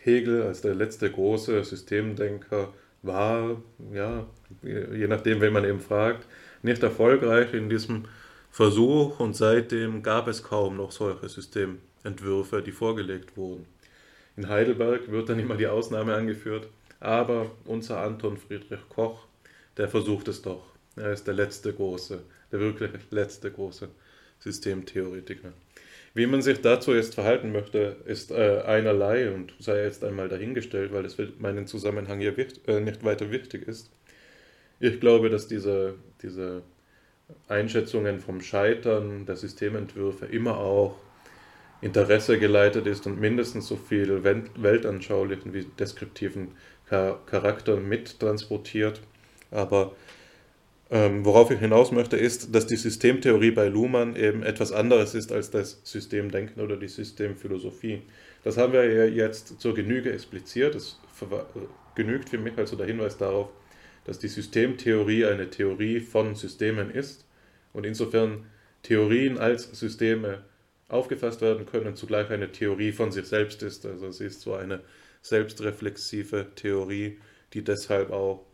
Hegel 0.03 0.43
als 0.43 0.61
der 0.61 0.75
letzte 0.75 1.09
große 1.09 1.63
Systemdenker 1.63 2.71
war, 3.01 3.63
ja, 3.91 4.27
je 4.61 5.07
nachdem, 5.07 5.41
wen 5.41 5.53
man 5.53 5.65
eben 5.65 5.79
fragt, 5.79 6.27
nicht 6.61 6.83
erfolgreich 6.83 7.51
in 7.55 7.67
diesem 7.67 8.05
Versuch 8.51 9.19
und 9.19 9.35
seitdem 9.35 10.03
gab 10.03 10.27
es 10.27 10.43
kaum 10.43 10.77
noch 10.77 10.91
solche 10.91 11.29
Systementwürfe, 11.29 12.61
die 12.61 12.71
vorgelegt 12.71 13.35
wurden. 13.35 13.65
In 14.37 14.49
Heidelberg 14.49 15.09
wird 15.09 15.29
dann 15.29 15.39
immer 15.39 15.57
die 15.57 15.65
Ausnahme 15.65 16.13
angeführt, 16.13 16.69
aber 16.99 17.49
unser 17.65 18.01
Anton 18.01 18.37
Friedrich 18.37 18.87
Koch, 18.87 19.25
der 19.77 19.87
versucht 19.87 20.27
es 20.27 20.43
doch. 20.43 20.61
Er 20.95 21.11
ist 21.11 21.25
der 21.25 21.33
letzte 21.33 21.73
große, 21.73 22.21
der 22.51 22.59
wirklich 22.59 22.91
letzte 23.11 23.51
große 23.51 23.89
Systemtheoretiker. 24.39 25.53
Wie 26.13 26.25
man 26.25 26.41
sich 26.41 26.61
dazu 26.61 26.93
jetzt 26.93 27.15
verhalten 27.15 27.51
möchte, 27.51 27.97
ist 28.05 28.31
äh, 28.31 28.61
einerlei 28.65 29.31
und 29.31 29.53
sei 29.59 29.83
jetzt 29.83 30.03
einmal 30.03 30.27
dahingestellt, 30.27 30.91
weil 30.91 31.05
es 31.05 31.15
für 31.15 31.31
meinen 31.37 31.67
Zusammenhang 31.67 32.19
hier 32.19 32.35
wichtig, 32.35 32.67
äh, 32.67 32.79
nicht 32.79 33.03
weiter 33.03 33.31
wichtig 33.31 33.67
ist. 33.67 33.91
Ich 34.79 34.99
glaube, 34.99 35.29
dass 35.29 35.47
diese, 35.47 35.95
diese 36.21 36.63
Einschätzungen 37.47 38.19
vom 38.19 38.41
Scheitern 38.41 39.25
der 39.25 39.35
Systementwürfe 39.35 40.25
immer 40.25 40.57
auch 40.57 40.95
Interesse 41.81 42.39
geleitet 42.39 42.87
ist 42.87 43.05
und 43.05 43.19
mindestens 43.19 43.67
so 43.67 43.75
viel 43.75 44.23
weltanschaulichen 44.23 45.53
wie 45.53 45.65
deskriptiven 45.77 46.49
Charakter 46.89 47.77
mittransportiert. 47.77 49.01
Aber 49.51 49.95
ähm, 50.91 51.23
worauf 51.23 51.51
ich 51.51 51.59
hinaus 51.59 51.91
möchte, 51.91 52.17
ist, 52.17 52.53
dass 52.55 52.65
die 52.65 52.75
Systemtheorie 52.75 53.51
bei 53.51 53.67
Luhmann 53.67 54.15
eben 54.15 54.41
etwas 54.41 54.71
anderes 54.71 55.13
ist 55.13 55.31
als 55.31 55.51
das 55.51 55.81
Systemdenken 55.83 56.61
oder 56.61 56.77
die 56.77 56.87
Systemphilosophie. 56.87 58.01
Das 58.43 58.57
haben 58.57 58.73
wir 58.73 58.85
ja 58.85 59.05
jetzt 59.05 59.59
zur 59.59 59.75
Genüge 59.75 60.11
expliziert. 60.11 60.73
Es 60.75 60.99
genügt 61.95 62.29
für 62.29 62.39
mich 62.39 62.57
also 62.57 62.75
der 62.75 62.87
Hinweis 62.87 63.17
darauf, 63.17 63.49
dass 64.05 64.17
die 64.17 64.27
Systemtheorie 64.27 65.25
eine 65.25 65.49
Theorie 65.49 65.99
von 65.99 66.33
Systemen 66.33 66.89
ist 66.89 67.25
und 67.73 67.85
insofern 67.85 68.45
Theorien 68.81 69.37
als 69.37 69.69
Systeme 69.77 70.43
aufgefasst 70.87 71.41
werden 71.41 71.67
können, 71.67 71.95
zugleich 71.95 72.31
eine 72.31 72.51
Theorie 72.51 72.91
von 72.91 73.11
sich 73.11 73.25
selbst 73.25 73.61
ist. 73.61 73.85
Also 73.85 74.11
sie 74.11 74.25
ist 74.25 74.41
so 74.41 74.55
eine 74.55 74.81
selbstreflexive 75.21 76.47
Theorie, 76.55 77.19
die 77.53 77.63
deshalb 77.63 78.09
auch 78.09 78.45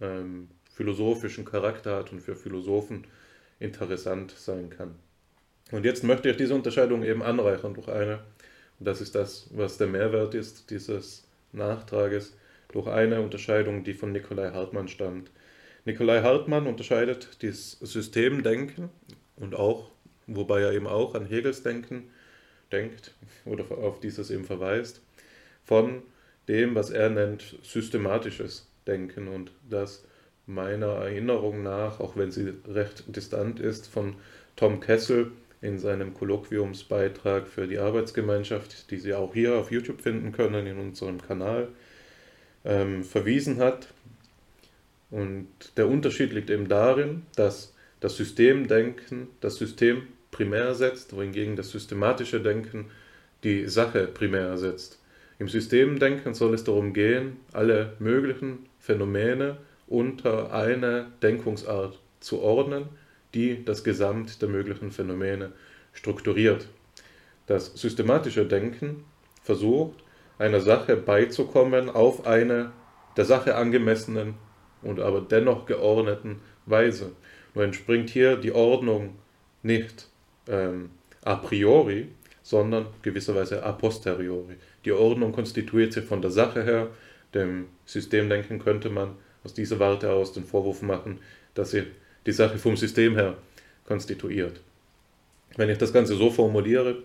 ähm, 0.00 0.48
philosophischen 0.76 1.46
Charakter 1.46 1.96
hat 1.96 2.12
und 2.12 2.20
für 2.20 2.36
Philosophen 2.36 3.06
interessant 3.58 4.32
sein 4.32 4.68
kann. 4.68 4.94
Und 5.72 5.86
jetzt 5.86 6.04
möchte 6.04 6.28
ich 6.28 6.36
diese 6.36 6.54
Unterscheidung 6.54 7.02
eben 7.02 7.22
anreichern 7.22 7.72
durch 7.72 7.88
eine, 7.88 8.20
und 8.78 8.86
das 8.86 9.00
ist 9.00 9.14
das, 9.14 9.48
was 9.52 9.78
der 9.78 9.86
Mehrwert 9.86 10.34
ist 10.34 10.70
dieses 10.70 11.26
Nachtrages, 11.52 12.36
durch 12.72 12.88
eine 12.88 13.22
Unterscheidung, 13.22 13.84
die 13.84 13.94
von 13.94 14.12
Nikolai 14.12 14.50
Hartmann 14.50 14.88
stammt. 14.88 15.30
Nikolai 15.86 16.20
Hartmann 16.20 16.66
unterscheidet 16.66 17.42
das 17.42 17.72
Systemdenken 17.80 18.90
und 19.36 19.54
auch, 19.54 19.90
wobei 20.26 20.60
er 20.60 20.72
eben 20.72 20.86
auch 20.86 21.14
an 21.14 21.24
Hegels 21.24 21.62
Denken 21.62 22.10
denkt 22.70 23.14
oder 23.46 23.64
auf 23.70 23.98
dieses 24.00 24.30
eben 24.30 24.44
verweist, 24.44 25.00
von 25.64 26.02
dem, 26.48 26.74
was 26.74 26.90
er 26.90 27.08
nennt 27.08 27.56
systematisches 27.62 28.70
Denken 28.86 29.28
und 29.28 29.52
das 29.68 30.04
meiner 30.46 30.86
Erinnerung 30.86 31.62
nach, 31.62 32.00
auch 32.00 32.16
wenn 32.16 32.30
sie 32.30 32.54
recht 32.68 33.04
distant 33.14 33.60
ist, 33.60 33.88
von 33.88 34.14
Tom 34.54 34.80
Kessel 34.80 35.32
in 35.60 35.78
seinem 35.78 36.14
Kolloquiumsbeitrag 36.14 37.48
für 37.48 37.66
die 37.66 37.78
Arbeitsgemeinschaft, 37.78 38.90
die 38.90 38.98
Sie 38.98 39.14
auch 39.14 39.34
hier 39.34 39.56
auf 39.56 39.72
YouTube 39.72 40.00
finden 40.00 40.32
können 40.32 40.66
in 40.66 40.78
unserem 40.78 41.20
Kanal, 41.20 41.68
ähm, 42.64 43.02
verwiesen 43.02 43.58
hat. 43.58 43.88
Und 45.10 45.48
der 45.76 45.88
Unterschied 45.88 46.32
liegt 46.32 46.50
eben 46.50 46.68
darin, 46.68 47.22
dass 47.36 47.74
das 48.00 48.16
Systemdenken 48.16 49.28
das 49.40 49.56
System 49.56 50.02
primär 50.30 50.74
setzt, 50.74 51.14
wohingegen 51.14 51.56
das 51.56 51.70
systematische 51.70 52.40
Denken 52.40 52.86
die 53.42 53.66
Sache 53.66 54.06
primär 54.06 54.58
setzt. 54.58 55.00
Im 55.38 55.48
Systemdenken 55.48 56.34
soll 56.34 56.54
es 56.54 56.64
darum 56.64 56.92
gehen, 56.92 57.38
alle 57.52 57.94
möglichen 57.98 58.66
Phänomene 58.78 59.58
unter 59.86 60.52
eine 60.52 61.12
Denkungsart 61.22 61.98
zu 62.20 62.40
ordnen, 62.40 62.88
die 63.34 63.64
das 63.64 63.84
Gesamt 63.84 64.40
der 64.42 64.48
möglichen 64.48 64.90
Phänomene 64.90 65.52
strukturiert. 65.92 66.68
Das 67.46 67.72
systematische 67.74 68.46
Denken 68.46 69.04
versucht, 69.42 70.02
einer 70.38 70.60
Sache 70.60 70.96
beizukommen 70.96 71.88
auf 71.88 72.26
eine 72.26 72.72
der 73.16 73.24
Sache 73.24 73.54
angemessenen 73.54 74.34
und 74.82 75.00
aber 75.00 75.20
dennoch 75.20 75.66
geordneten 75.66 76.40
Weise. 76.66 77.12
Nur 77.54 77.64
entspringt 77.64 78.10
hier 78.10 78.36
die 78.36 78.52
Ordnung 78.52 79.14
nicht 79.62 80.08
ähm, 80.48 80.90
a 81.22 81.36
priori, 81.36 82.08
sondern 82.42 82.86
gewisserweise 83.02 83.64
a 83.64 83.72
posteriori. 83.72 84.56
Die 84.84 84.92
Ordnung 84.92 85.32
konstituiert 85.32 85.92
sich 85.92 86.04
von 86.04 86.22
der 86.22 86.30
Sache 86.30 86.62
her. 86.62 86.88
Dem 87.34 87.66
Systemdenken 87.86 88.58
könnte 88.58 88.90
man 88.90 89.16
aus 89.46 89.54
dieser 89.54 89.78
Warte 89.78 90.10
aus 90.10 90.32
den 90.32 90.44
Vorwurf 90.44 90.82
machen, 90.82 91.20
dass 91.54 91.70
sie 91.70 91.84
die 92.26 92.32
Sache 92.32 92.58
vom 92.58 92.76
System 92.76 93.14
her 93.14 93.36
konstituiert. 93.86 94.60
Wenn 95.56 95.70
ich 95.70 95.78
das 95.78 95.92
Ganze 95.92 96.16
so 96.16 96.30
formuliere, 96.30 96.96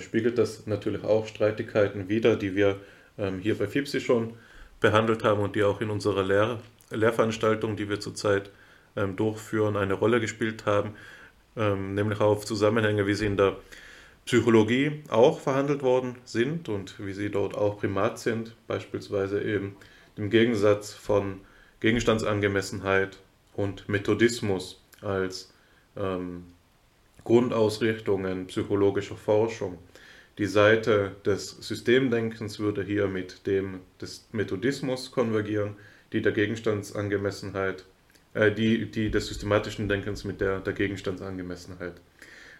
spiegelt 0.00 0.36
das 0.36 0.66
natürlich 0.66 1.04
auch 1.04 1.28
Streitigkeiten 1.28 2.08
wider, 2.08 2.34
die 2.34 2.56
wir 2.56 2.80
ähm, 3.18 3.38
hier 3.38 3.56
bei 3.56 3.68
FIPSI 3.68 4.00
schon 4.00 4.34
behandelt 4.80 5.22
haben 5.22 5.40
und 5.40 5.54
die 5.54 5.62
auch 5.62 5.80
in 5.80 5.90
unserer 5.90 6.24
Lehr 6.24 6.58
Lehrveranstaltung, 6.90 7.76
die 7.76 7.88
wir 7.88 8.00
zurzeit 8.00 8.50
ähm, 8.96 9.16
durchführen, 9.16 9.76
eine 9.76 9.94
Rolle 9.94 10.20
gespielt 10.20 10.66
haben, 10.66 10.94
ähm, 11.56 11.94
nämlich 11.94 12.20
auf 12.20 12.44
Zusammenhänge, 12.44 13.06
wie 13.06 13.14
sie 13.14 13.26
in 13.26 13.36
der 13.36 13.56
Psychologie 14.24 15.04
auch 15.08 15.38
verhandelt 15.38 15.82
worden 15.82 16.16
sind 16.24 16.68
und 16.68 16.94
wie 16.98 17.12
sie 17.12 17.30
dort 17.30 17.56
auch 17.56 17.78
primat 17.78 18.18
sind, 18.18 18.56
beispielsweise 18.66 19.40
eben 19.40 19.76
im 20.16 20.30
Gegensatz 20.30 20.92
von 20.92 21.40
Gegenstandsangemessenheit 21.80 23.18
und 23.54 23.88
Methodismus 23.88 24.80
als 25.02 25.52
ähm, 25.96 26.44
Grundausrichtungen 27.24 28.46
psychologischer 28.46 29.16
Forschung. 29.16 29.78
Die 30.38 30.46
Seite 30.46 31.16
des 31.24 31.50
Systemdenkens 31.50 32.58
würde 32.58 32.82
hier 32.82 33.08
mit 33.08 33.46
dem 33.46 33.80
des 34.00 34.28
Methodismus 34.32 35.10
konvergieren, 35.10 35.76
die 36.12 36.22
der 36.22 36.32
Gegenstandsangemessenheit, 36.32 37.84
äh, 38.34 38.52
die, 38.52 38.90
die 38.90 39.10
des 39.10 39.26
systematischen 39.26 39.88
Denkens 39.88 40.24
mit 40.24 40.40
der 40.40 40.60
der 40.60 40.72
Gegenstandsangemessenheit. 40.72 41.94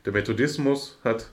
Der 0.05 0.13
Methodismus 0.13 0.99
hat 1.05 1.31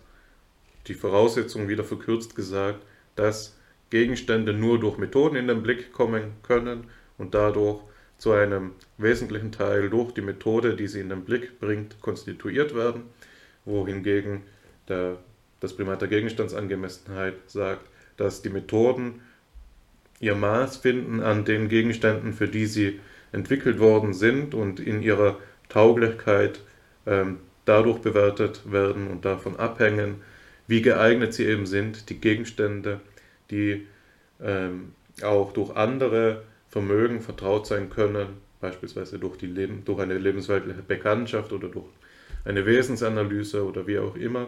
die 0.88 0.94
Voraussetzung 0.94 1.70
wieder 1.70 1.84
verkürzt 1.84 2.36
gesagt, 2.36 2.84
dass 3.16 3.58
Gegenstände 3.90 4.54
nur 4.54 4.80
durch 4.80 4.98
Methoden 4.98 5.36
in 5.36 5.48
den 5.48 5.64
Blick 5.64 5.94
kommen 5.94 6.34
können 6.44 6.86
und 7.18 7.34
dadurch 7.34 7.82
zu 8.18 8.32
einem 8.32 8.72
wesentlichen 8.98 9.52
Teil 9.52 9.90
durch 9.90 10.14
die 10.14 10.22
Methode, 10.22 10.76
die 10.76 10.88
sie 10.88 11.02
in 11.02 11.10
den 11.10 11.26
Blick 11.26 11.60
bringt, 11.60 12.00
konstituiert 12.02 12.74
werden, 12.76 13.04
wohingegen 13.66 14.44
der, 14.88 15.18
das 15.60 15.76
Primat 15.76 16.02
der 16.02 16.08
Gegenstandsangemessenheit 16.08 17.36
sagt, 17.48 17.88
dass 18.18 18.42
die 18.42 18.50
Methoden 18.50 19.22
ihr 20.20 20.36
Maß 20.36 20.78
finden 20.78 21.22
an 21.22 21.44
den 21.44 21.68
Gegenständen, 21.68 22.34
für 22.34 22.48
die 22.48 22.66
sie 22.66 23.00
entwickelt 23.32 23.80
worden 23.80 24.14
sind 24.14 24.54
und 24.54 24.80
in 24.80 25.02
ihrer 25.02 25.38
Tauglichkeit 25.68 26.62
ähm, 27.06 27.40
dadurch 27.66 28.00
bewertet 28.00 28.72
werden 28.72 29.08
und 29.08 29.26
davon 29.26 29.58
abhängen, 29.58 30.22
wie 30.68 30.82
geeignet 30.82 31.34
sie 31.34 31.46
eben 31.46 31.66
sind, 31.66 32.10
die 32.10 32.20
Gegenstände, 32.20 33.02
die 33.52 33.86
ähm, 34.42 34.94
auch 35.22 35.52
durch 35.54 35.76
andere 35.76 36.44
Vermögen 36.74 37.22
vertraut 37.22 37.68
sein 37.68 37.92
können, 37.92 38.30
beispielsweise 38.60 39.20
durch, 39.20 39.38
die 39.38 39.46
Leben, 39.46 39.86
durch 39.86 40.00
eine 40.00 40.18
lebensweltliche 40.18 40.82
Bekanntschaft 40.82 41.54
oder 41.54 41.68
durch 41.68 41.86
eine 42.46 42.66
Wesensanalyse 42.66 43.64
oder 43.64 43.86
wie 43.86 44.00
auch 44.00 44.16
immer, 44.16 44.48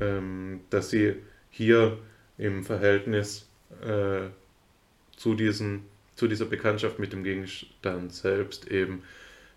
ähm, 0.00 0.60
dass 0.70 0.90
sie 0.90 1.16
hier 1.50 1.98
im 2.38 2.62
Verhältnis 2.62 3.48
äh, 3.84 4.28
zu, 5.16 5.34
diesen, 5.34 5.80
zu 6.14 6.28
dieser 6.28 6.44
Bekanntschaft 6.44 7.00
mit 7.00 7.12
dem 7.12 7.24
Gegenstand 7.24 8.12
selbst 8.12 8.70
eben 8.70 9.02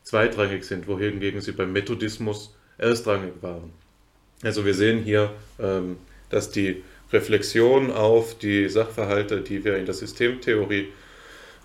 zweitrangig 0.02 0.64
sind, 0.64 0.88
wohingegen 0.88 1.40
sie 1.40 1.52
beim 1.52 1.72
Methodismus 1.72 2.56
erstrangig 2.80 3.34
waren. 3.42 3.72
Also 4.42 4.66
wir 4.66 4.74
sehen 4.74 5.04
hier, 5.04 5.32
ähm, 5.60 5.98
dass 6.32 6.50
die 6.50 6.84
Reflexion 7.14 7.92
auf 7.92 8.36
die 8.40 8.70
Sachverhalte, 8.70 9.42
die 9.42 9.64
wir 9.64 9.78
in 9.78 9.86
der 9.86 9.94
Systemtheorie 9.94 10.88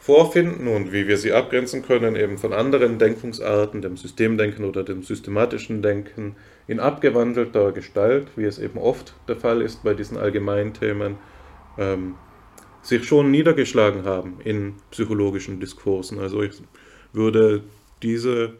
vorfinden 0.00 0.66
und 0.66 0.92
wie 0.92 1.06
wir 1.06 1.18
sie 1.18 1.32
abgrenzen 1.32 1.82
können, 1.82 2.16
eben 2.16 2.38
von 2.38 2.54
anderen 2.54 2.98
Denkungsarten, 2.98 3.82
dem 3.82 3.98
Systemdenken 3.98 4.64
oder 4.64 4.82
dem 4.82 5.02
systematischen 5.02 5.82
Denken, 5.82 6.36
in 6.66 6.80
abgewandelter 6.80 7.70
Gestalt, 7.72 8.28
wie 8.36 8.44
es 8.44 8.58
eben 8.58 8.78
oft 8.78 9.14
der 9.28 9.36
Fall 9.36 9.60
ist 9.60 9.84
bei 9.84 9.92
diesen 9.92 10.16
Allgemeinthemen, 10.16 11.16
ähm, 11.76 12.14
sich 12.82 13.04
schon 13.04 13.30
niedergeschlagen 13.30 14.04
haben 14.04 14.38
in 14.42 14.76
psychologischen 14.90 15.60
Diskursen. 15.60 16.18
Also 16.18 16.42
ich 16.42 16.52
würde 17.12 17.62
diese 18.02 18.54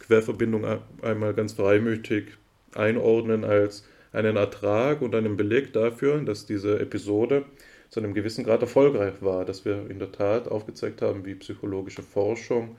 Querverbindung 0.00 0.66
einmal 1.02 1.34
ganz 1.34 1.52
freimütig 1.52 2.32
einordnen 2.74 3.44
als 3.44 3.86
einen 4.12 4.36
Ertrag 4.36 5.02
und 5.02 5.14
einen 5.14 5.36
Beleg 5.36 5.72
dafür, 5.72 6.18
dass 6.22 6.46
diese 6.46 6.80
Episode 6.80 7.44
zu 7.90 8.00
einem 8.00 8.14
gewissen 8.14 8.44
Grad 8.44 8.62
erfolgreich 8.62 9.14
war, 9.20 9.44
dass 9.44 9.64
wir 9.64 9.90
in 9.90 9.98
der 9.98 10.12
Tat 10.12 10.48
aufgezeigt 10.48 11.02
haben, 11.02 11.24
wie 11.24 11.34
psychologische 11.34 12.02
Forschung 12.02 12.76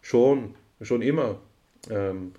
schon, 0.00 0.54
schon 0.80 1.02
immer 1.02 1.40
ähm, 1.90 2.32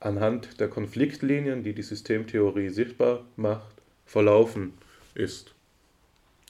anhand 0.00 0.60
der 0.60 0.68
Konfliktlinien, 0.68 1.62
die 1.62 1.74
die 1.74 1.82
Systemtheorie 1.82 2.70
sichtbar 2.70 3.24
macht, 3.36 3.74
verlaufen 4.04 4.74
ist. 5.14 5.54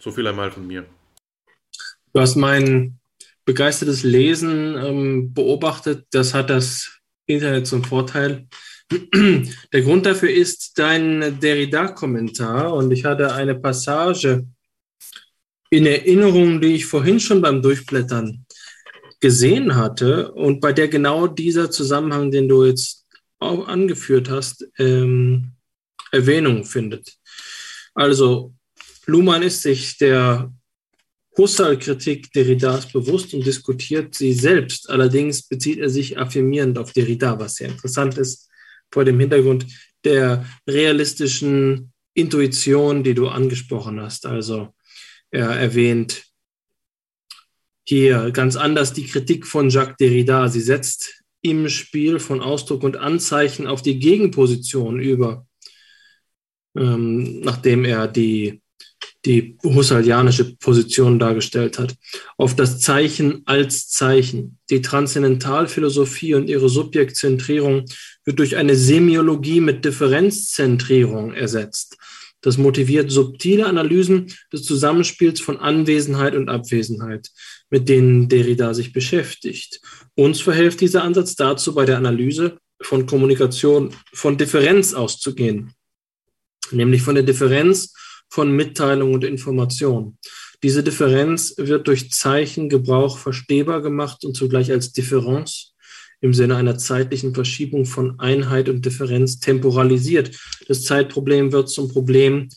So 0.01 0.10
viel 0.10 0.26
einmal 0.26 0.51
von 0.51 0.67
mir. 0.67 0.86
Du 2.15 2.20
hast 2.20 2.36
mein 2.36 2.99
begeistertes 3.44 4.02
Lesen 4.02 4.76
ähm, 4.76 5.34
beobachtet. 5.34 6.07
Das 6.10 6.33
hat 6.33 6.49
das 6.51 6.99
Internet 7.26 7.67
zum 7.67 7.84
Vorteil. 7.84 8.47
Der 9.73 9.83
Grund 9.83 10.07
dafür 10.07 10.31
ist 10.31 10.78
dein 10.78 11.41
Derrida-Kommentar 11.41 12.75
und 12.75 12.91
ich 12.91 13.05
hatte 13.05 13.33
eine 13.33 13.55
Passage 13.55 14.47
in 15.73 15.86
Erinnerung, 15.86 16.60
die 16.60 16.75
ich 16.75 16.84
vorhin 16.84 17.18
schon 17.18 17.41
beim 17.41 17.62
Durchblättern 17.62 18.44
gesehen 19.20 19.75
hatte 19.75 20.31
und 20.33 20.60
bei 20.60 20.75
der 20.75 20.86
genau 20.89 21.26
dieser 21.26 21.70
Zusammenhang, 21.70 22.31
den 22.31 22.47
du 22.47 22.67
jetzt 22.67 23.07
auch 23.39 23.67
angeführt 23.67 24.28
hast, 24.28 24.68
ähm, 24.78 25.52
Erwähnung 26.10 26.67
findet. 26.67 27.17
Also 27.94 28.52
Luhmann 29.07 29.42
ist 29.42 29.62
sich 29.62 29.97
der 29.97 30.52
Husserl-Kritik 31.39 32.31
Derridas 32.34 32.92
bewusst 32.92 33.33
und 33.33 33.47
diskutiert 33.47 34.15
sie 34.15 34.34
selbst. 34.34 34.91
Allerdings 34.91 35.42
bezieht 35.49 35.78
er 35.78 35.89
sich 35.89 36.18
affirmierend 36.18 36.76
auf 36.76 36.92
Derrida, 36.92 37.39
was 37.39 37.55
sehr 37.55 37.70
interessant 37.70 38.18
ist 38.18 38.51
vor 38.92 39.07
dem 39.07 39.18
Hintergrund 39.18 39.65
der 40.05 40.44
realistischen 40.68 41.94
Intuition, 42.12 43.02
die 43.02 43.15
du 43.15 43.28
angesprochen 43.28 44.02
hast. 44.02 44.26
Also 44.26 44.75
erwähnt 45.39 46.25
hier 47.85 48.31
ganz 48.31 48.57
anders 48.57 48.93
die 48.93 49.07
Kritik 49.07 49.47
von 49.47 49.70
Jacques 49.70 49.97
Derrida. 49.99 50.49
Sie 50.49 50.61
setzt 50.61 51.23
im 51.43 51.69
Spiel 51.69 52.20
von 52.20 52.41
Ausdruck 52.41 52.85
und 52.85 52.97
Anzeichen 52.97 53.67
auf 53.67 53.83
die 53.83 53.99
Gegenposition 53.99 55.01
über, 55.01 55.47
ähm, 56.77 57.41
nachdem 57.41 57.85
er 57.85 58.07
die 58.07 58.62
die 59.25 59.57
husserlianische 59.62 60.57
Position 60.57 61.19
dargestellt 61.19 61.78
hat, 61.78 61.94
auf 62.36 62.57
das 62.57 62.81
Zeichen 62.81 63.43
als 63.44 63.89
Zeichen. 63.89 64.59
Die 64.69 64.83
Transzendentalphilosophie 64.83 66.35
und 66.35 66.49
ihre 66.49 66.69
Subjektzentrierung 66.69 67.85
wird 68.25 68.39
durch 68.39 68.57
eine 68.57 68.75
Semiologie 68.75 69.61
mit 69.61 69.85
Differenzzentrierung 69.85 71.35
ersetzt. 71.35 71.97
Das 72.43 72.59
motiviert 72.59 73.11
subtile 73.11 73.67
Analysen 73.67 74.35
des 74.53 74.65
Zusammenspiels 74.65 75.41
von 75.41 75.59
Anwesenheit 75.59 76.35
und 76.35 76.49
Abwesenheit, 76.49 77.31
mit 77.71 77.89
denen 77.89 78.29
Derrida 78.29 78.75
sich 78.75 78.93
beschäftigt. 78.93 79.81
Uns 80.15 80.41
verhilft 80.41 80.81
dieser 80.81 81.05
Ansatz 81.05 81.37
dazu, 81.37 81.75
bei 81.75 81.87
der 81.87 81.97
Analyse 81.97 82.59
von 82.83 83.07
Kommunikation 83.07 83.95
von 84.12 84.37
Differenz 84.37 84.93
auszugehen, 84.93 85.73
nämlich 86.73 87.03
von 87.03 87.15
der 87.15 87.25
Differenz 87.25 87.95
von 88.29 88.51
Mitteilung 88.51 89.15
und 89.15 89.25
Information. 89.25 90.19
Diese 90.62 90.83
Differenz 90.83 91.55
wird 91.59 91.87
durch 91.87 92.11
Zeichengebrauch 92.11 93.19
verstehbar 93.19 93.83
gemacht 93.83 94.25
und 94.25 94.37
zugleich 94.37 94.71
als 94.71 94.93
Differenz 94.93 95.72
im 96.23 96.33
Sinne 96.33 96.57
einer 96.57 96.78
zeitlichen 96.78 97.34
Verschiebung 97.34 97.84
von 97.84 98.18
Einheit 98.18 98.68
und 98.68 98.86
Differenz 98.86 99.41
temporalisiert. 99.41 100.39
Das 100.68 100.84
Zeitproblem 100.84 101.52
wird 101.52 101.68
zum 101.68 101.89
Problem 101.89 102.49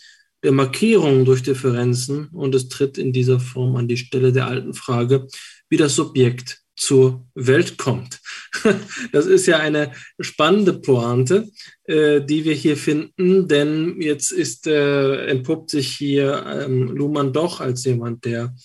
der 0.43 0.51
Markierung 0.51 1.25
durch 1.25 1.41
Differenzen 1.41 2.27
und 2.27 2.53
es 2.53 2.69
tritt 2.69 2.97
in 2.97 3.11
dieser 3.11 3.39
Form 3.39 3.75
an 3.75 3.87
die 3.87 3.97
Stelle 3.97 4.31
der 4.31 4.47
alten 4.47 4.75
Frage, 4.75 5.27
wie 5.69 5.77
das 5.77 5.95
Subjekt 5.95 6.61
zur 6.75 7.27
Welt 7.35 7.77
kommt. 7.77 8.21
Das 9.11 9.25
ist 9.25 9.47
ja 9.47 9.59
eine 9.59 9.91
spannende 10.19 10.73
Pointe, 10.73 11.49
äh, 11.83 12.21
die 12.21 12.45
wir 12.45 12.53
hier 12.53 12.77
finden, 12.77 13.47
denn 13.47 14.01
jetzt 14.01 14.31
ist, 14.31 14.65
äh, 14.65 15.25
entpuppt 15.25 15.69
sich 15.69 15.89
hier 15.89 16.45
ähm, 16.47 16.87
Luhmann 16.87 17.33
doch 17.33 17.59
als 17.59 17.83
jemand, 17.83 18.23
der 18.23 18.55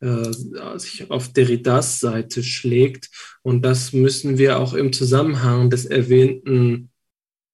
sich 0.00 1.10
auf 1.10 1.32
Derridas 1.32 2.00
Seite 2.00 2.42
schlägt. 2.42 3.08
Und 3.42 3.62
das 3.62 3.92
müssen 3.92 4.36
wir 4.38 4.58
auch 4.58 4.74
im 4.74 4.92
Zusammenhang 4.92 5.70
des 5.70 5.86
erwähnten 5.86 6.90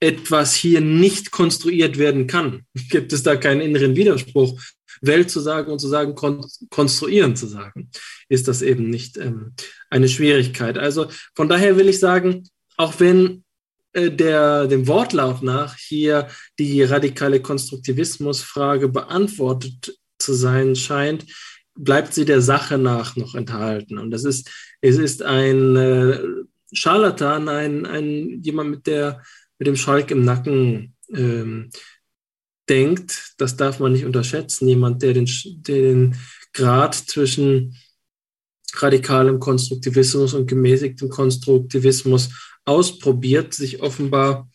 etwas 0.00 0.54
hier 0.54 0.80
nicht 0.80 1.30
konstruiert 1.30 1.98
werden 1.98 2.26
kann. 2.26 2.64
Gibt 2.90 3.12
es 3.12 3.22
da 3.22 3.36
keinen 3.36 3.60
inneren 3.60 3.96
Widerspruch? 3.96 4.58
Welt 5.02 5.30
zu 5.30 5.40
sagen 5.40 5.72
und 5.72 5.78
zu 5.78 5.88
sagen, 5.88 6.14
kon 6.14 6.44
konstruieren 6.68 7.34
zu 7.34 7.46
sagen, 7.46 7.90
ist 8.28 8.48
das 8.48 8.60
eben 8.60 8.90
nicht 8.90 9.16
ähm, 9.16 9.54
eine 9.88 10.08
Schwierigkeit. 10.08 10.76
Also 10.76 11.06
von 11.34 11.48
daher 11.48 11.76
will 11.76 11.88
ich 11.88 12.00
sagen, 12.00 12.48
auch 12.76 12.94
wenn 12.98 13.44
äh, 13.92 14.10
der, 14.10 14.66
dem 14.66 14.86
Wortlaut 14.86 15.42
nach 15.42 15.76
hier 15.76 16.28
die 16.58 16.82
radikale 16.82 17.40
Konstruktivismusfrage 17.40 18.88
beantwortet 18.88 19.96
zu 20.18 20.34
sein 20.34 20.76
scheint, 20.76 21.26
bleibt 21.74 22.12
sie 22.12 22.24
der 22.24 22.42
Sache 22.42 22.76
nach 22.76 23.16
noch 23.16 23.34
enthalten. 23.34 23.98
Und 23.98 24.10
das 24.10 24.24
ist, 24.24 24.50
es 24.80 24.98
ist 24.98 25.22
ein 25.22 25.76
äh, 25.76 26.20
Scharlatan, 26.72 27.48
ein, 27.48 27.86
ein 27.86 28.42
jemand 28.42 28.70
mit 28.70 28.86
der, 28.86 29.22
mit 29.60 29.66
dem 29.66 29.76
Schalk 29.76 30.10
im 30.10 30.24
Nacken 30.24 30.96
ähm, 31.14 31.70
denkt, 32.68 33.34
das 33.36 33.56
darf 33.56 33.78
man 33.78 33.92
nicht 33.92 34.06
unterschätzen. 34.06 34.66
Jemand, 34.66 35.02
der 35.02 35.12
den, 35.12 35.28
den 35.44 36.16
Grad 36.54 36.94
zwischen 36.94 37.76
radikalem 38.72 39.38
Konstruktivismus 39.38 40.32
und 40.32 40.46
gemäßigtem 40.46 41.10
Konstruktivismus 41.10 42.30
ausprobiert, 42.64 43.52
sich 43.52 43.82
offenbar 43.82 44.50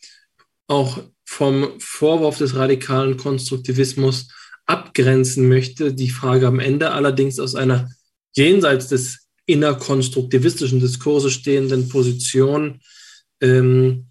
auch 0.66 1.04
vom 1.24 1.78
Vorwurf 1.78 2.38
des 2.38 2.56
radikalen 2.56 3.16
Konstruktivismus 3.16 4.28
abgrenzen 4.64 5.48
möchte. 5.48 5.94
Die 5.94 6.10
Frage 6.10 6.48
am 6.48 6.58
Ende 6.58 6.90
allerdings 6.90 7.38
aus 7.38 7.54
einer 7.54 7.88
jenseits 8.34 8.88
des 8.88 9.28
innerkonstruktivistischen 9.44 10.80
Diskurses 10.80 11.32
stehenden 11.32 11.88
Position 11.88 12.80
ähm, 13.40 14.05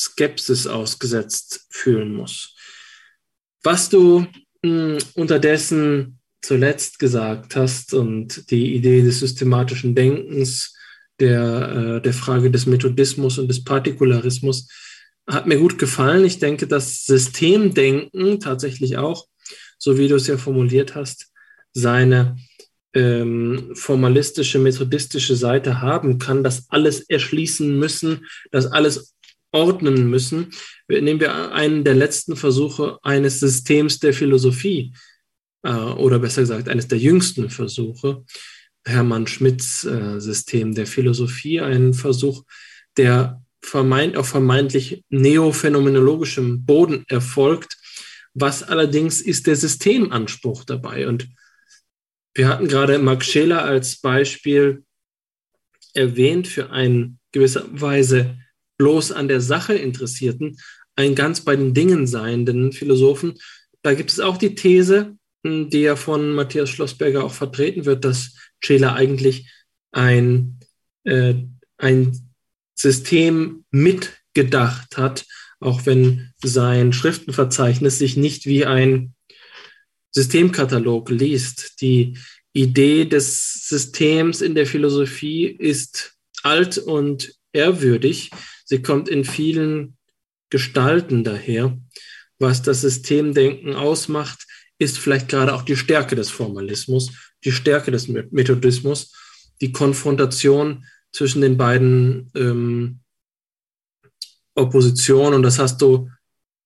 Skepsis 0.00 0.66
ausgesetzt 0.66 1.66
fühlen 1.70 2.14
muss. 2.14 2.56
Was 3.62 3.90
du 3.90 4.26
mh, 4.62 4.96
hm, 4.96 4.98
unterdessen 5.14 6.18
zuletzt 6.42 6.98
gesagt 6.98 7.54
hast 7.54 7.92
und 7.92 8.50
die 8.50 8.74
Idee 8.74 9.02
des 9.02 9.20
systematischen 9.20 9.94
Denkens 9.94 10.74
der, 11.20 11.96
äh, 11.96 12.00
der 12.00 12.14
Frage 12.14 12.50
des 12.50 12.64
Methodismus 12.64 13.38
und 13.38 13.48
des 13.48 13.62
Partikularismus 13.62 14.68
hat 15.26 15.46
mir 15.46 15.58
gut 15.58 15.78
gefallen. 15.78 16.24
Ich 16.24 16.38
denke, 16.38 16.66
dass 16.66 17.04
Systemdenken 17.04 18.40
tatsächlich 18.40 18.96
auch, 18.96 19.26
so 19.78 19.98
wie 19.98 20.08
du 20.08 20.14
es 20.16 20.26
ja 20.26 20.38
formuliert 20.38 20.94
hast, 20.94 21.30
seine 21.72 22.36
ähm, 22.94 23.70
formalistische, 23.74 24.58
methodistische 24.58 25.36
Seite 25.36 25.80
haben 25.80 26.18
kann, 26.18 26.42
das 26.42 26.64
alles 26.70 27.00
erschließen 27.00 27.78
müssen, 27.78 28.26
das 28.50 28.66
alles 28.66 29.14
ordnen 29.52 30.08
müssen. 30.08 30.50
Nehmen 30.88 31.20
wir 31.20 31.52
einen 31.52 31.84
der 31.84 31.94
letzten 31.94 32.36
Versuche 32.36 32.98
eines 33.02 33.40
Systems 33.40 33.98
der 33.98 34.14
Philosophie 34.14 34.94
äh, 35.62 35.72
oder 35.72 36.18
besser 36.18 36.42
gesagt 36.42 36.68
eines 36.68 36.88
der 36.88 36.98
jüngsten 36.98 37.50
Versuche, 37.50 38.24
Hermann 38.84 39.26
Schmidts 39.26 39.84
äh, 39.84 40.20
System 40.20 40.74
der 40.74 40.86
Philosophie, 40.86 41.60
ein 41.60 41.94
Versuch, 41.94 42.44
der 42.96 43.42
vermeint, 43.62 44.16
auf 44.16 44.28
vermeintlich 44.28 45.04
neophänomenologischem 45.10 46.64
Boden 46.64 47.04
erfolgt. 47.08 47.76
Was 48.32 48.62
allerdings 48.62 49.20
ist 49.20 49.46
der 49.46 49.56
Systemanspruch 49.56 50.64
dabei? 50.64 51.08
Und 51.08 51.28
wir 52.34 52.48
hatten 52.48 52.68
gerade 52.68 52.98
Max 52.98 53.26
Scheler 53.26 53.64
als 53.64 54.00
Beispiel 54.00 54.84
erwähnt 55.94 56.46
für 56.46 56.70
einen 56.70 57.18
gewisser 57.32 57.66
Weise 57.72 58.38
bloß 58.80 59.12
an 59.12 59.28
der 59.28 59.42
Sache 59.42 59.74
Interessierten, 59.74 60.56
einen 60.96 61.14
ganz 61.14 61.42
bei 61.42 61.54
den 61.54 61.74
Dingen 61.74 62.06
seienden 62.06 62.72
Philosophen. 62.72 63.34
Da 63.82 63.92
gibt 63.92 64.08
es 64.08 64.20
auch 64.20 64.38
die 64.38 64.54
These, 64.54 65.18
die 65.44 65.82
ja 65.82 65.96
von 65.96 66.32
Matthias 66.32 66.70
Schlossberger 66.70 67.22
auch 67.22 67.34
vertreten 67.34 67.84
wird, 67.84 68.06
dass 68.06 68.36
Scheler 68.58 68.94
eigentlich 68.94 69.50
ein, 69.92 70.60
äh, 71.04 71.34
ein 71.76 72.32
System 72.74 73.66
mitgedacht 73.70 74.96
hat, 74.96 75.26
auch 75.60 75.84
wenn 75.84 76.32
sein 76.42 76.94
Schriftenverzeichnis 76.94 77.98
sich 77.98 78.16
nicht 78.16 78.46
wie 78.46 78.64
ein 78.64 79.12
Systemkatalog 80.12 81.10
liest. 81.10 81.82
Die 81.82 82.16
Idee 82.54 83.04
des 83.04 83.68
Systems 83.68 84.40
in 84.40 84.54
der 84.54 84.66
Philosophie 84.66 85.44
ist 85.44 86.14
alt 86.42 86.78
und 86.78 87.34
ehrwürdig. 87.52 88.30
Sie 88.70 88.82
kommt 88.82 89.08
in 89.08 89.24
vielen 89.24 89.96
Gestalten 90.48 91.24
daher. 91.24 91.76
Was 92.38 92.62
das 92.62 92.82
Systemdenken 92.82 93.74
ausmacht, 93.74 94.46
ist 94.78 94.96
vielleicht 94.96 95.28
gerade 95.28 95.54
auch 95.54 95.62
die 95.62 95.74
Stärke 95.74 96.14
des 96.14 96.30
Formalismus, 96.30 97.10
die 97.44 97.50
Stärke 97.50 97.90
des 97.90 98.06
Methodismus, 98.06 99.12
die 99.60 99.72
Konfrontation 99.72 100.86
zwischen 101.12 101.42
den 101.42 101.56
beiden 101.56 102.30
ähm, 102.36 103.00
Oppositionen. 104.54 105.34
Und 105.34 105.42
das 105.42 105.58
hast 105.58 105.82
du 105.82 106.08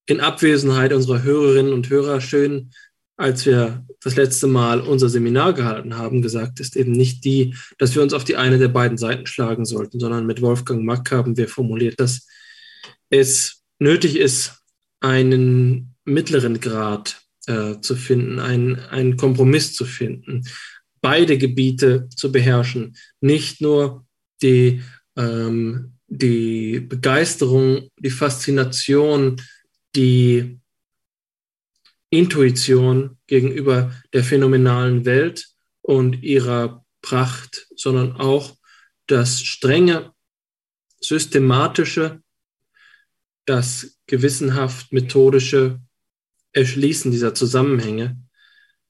in 0.05 0.21
Abwesenheit 0.21 0.93
unserer 0.93 1.23
Hörerinnen 1.23 1.73
und 1.73 1.89
Hörer 1.89 2.21
schön, 2.21 2.71
als 3.17 3.47
wir 3.47 3.87
das 4.05 4.17
letzte 4.17 4.47
Mal 4.47 4.81
unser 4.81 5.09
Seminar 5.09 5.55
gehalten 5.55 5.97
haben, 5.97 6.21
gesagt, 6.21 6.61
ist 6.61 6.77
eben 6.77 6.93
nicht 6.93 7.25
die, 7.25 7.57
dass 7.79 7.95
wir 7.95 8.03
uns 8.03 8.13
auf 8.13 8.25
die 8.25 8.37
eine 8.37 8.59
der 8.59 8.69
beiden 8.69 8.99
Seiten 8.99 9.27
schlagen 9.27 9.65
sollten, 9.65 9.99
sondern 9.99 10.27
mit 10.27 10.43
Wolfgang 10.43 10.85
Mack 10.85 11.11
haben 11.11 11.37
wir 11.37 11.49
formuliert, 11.49 11.99
dass 11.99 12.27
es 13.09 13.63
nötig 13.79 14.17
ist, 14.17 14.63
einen 15.01 15.95
mittleren 16.05 16.61
Grad 16.61 17.23
äh, 17.47 17.81
zu 17.81 17.97
finden, 17.97 18.39
einen, 18.39 18.79
einen 18.79 19.17
Kompromiss 19.17 19.75
zu 19.75 19.87
finden, 19.87 20.45
beide 21.01 21.39
Gebiete 21.39 22.09
zu 22.15 22.31
beherrschen, 22.31 22.97
nicht 23.21 23.61
nur 23.61 24.07
die, 24.43 24.83
ähm, 25.17 25.95
die 26.09 26.81
Begeisterung, 26.81 27.89
die 27.99 28.11
Faszination, 28.11 29.41
die 29.97 30.59
Intuition 32.19 33.19
gegenüber 33.27 33.93
der 34.13 34.25
phänomenalen 34.25 35.05
Welt 35.05 35.47
und 35.83 36.23
ihrer 36.23 36.85
Pracht, 37.03 37.67
sondern 37.77 38.17
auch 38.17 38.57
das 39.07 39.41
strenge, 39.41 40.13
systematische, 41.01 42.23
das 43.45 43.99
gewissenhaft 44.07 44.93
methodische 44.93 45.81
Erschließen 46.53 47.11
dieser 47.11 47.35
Zusammenhänge, 47.35 48.17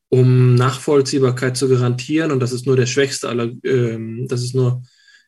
um 0.09 0.55
Nachvollziehbarkeit 0.55 1.57
zu 1.57 1.69
garantieren. 1.69 2.31
Und 2.31 2.41
das 2.41 2.53
ist 2.53 2.67
nur 2.67 2.77
der 2.77 2.86
schwächste 2.86 3.28
aller, 3.28 3.51
äh, 3.65 4.27
das 4.27 4.43
ist 4.43 4.55
nur 4.55 4.83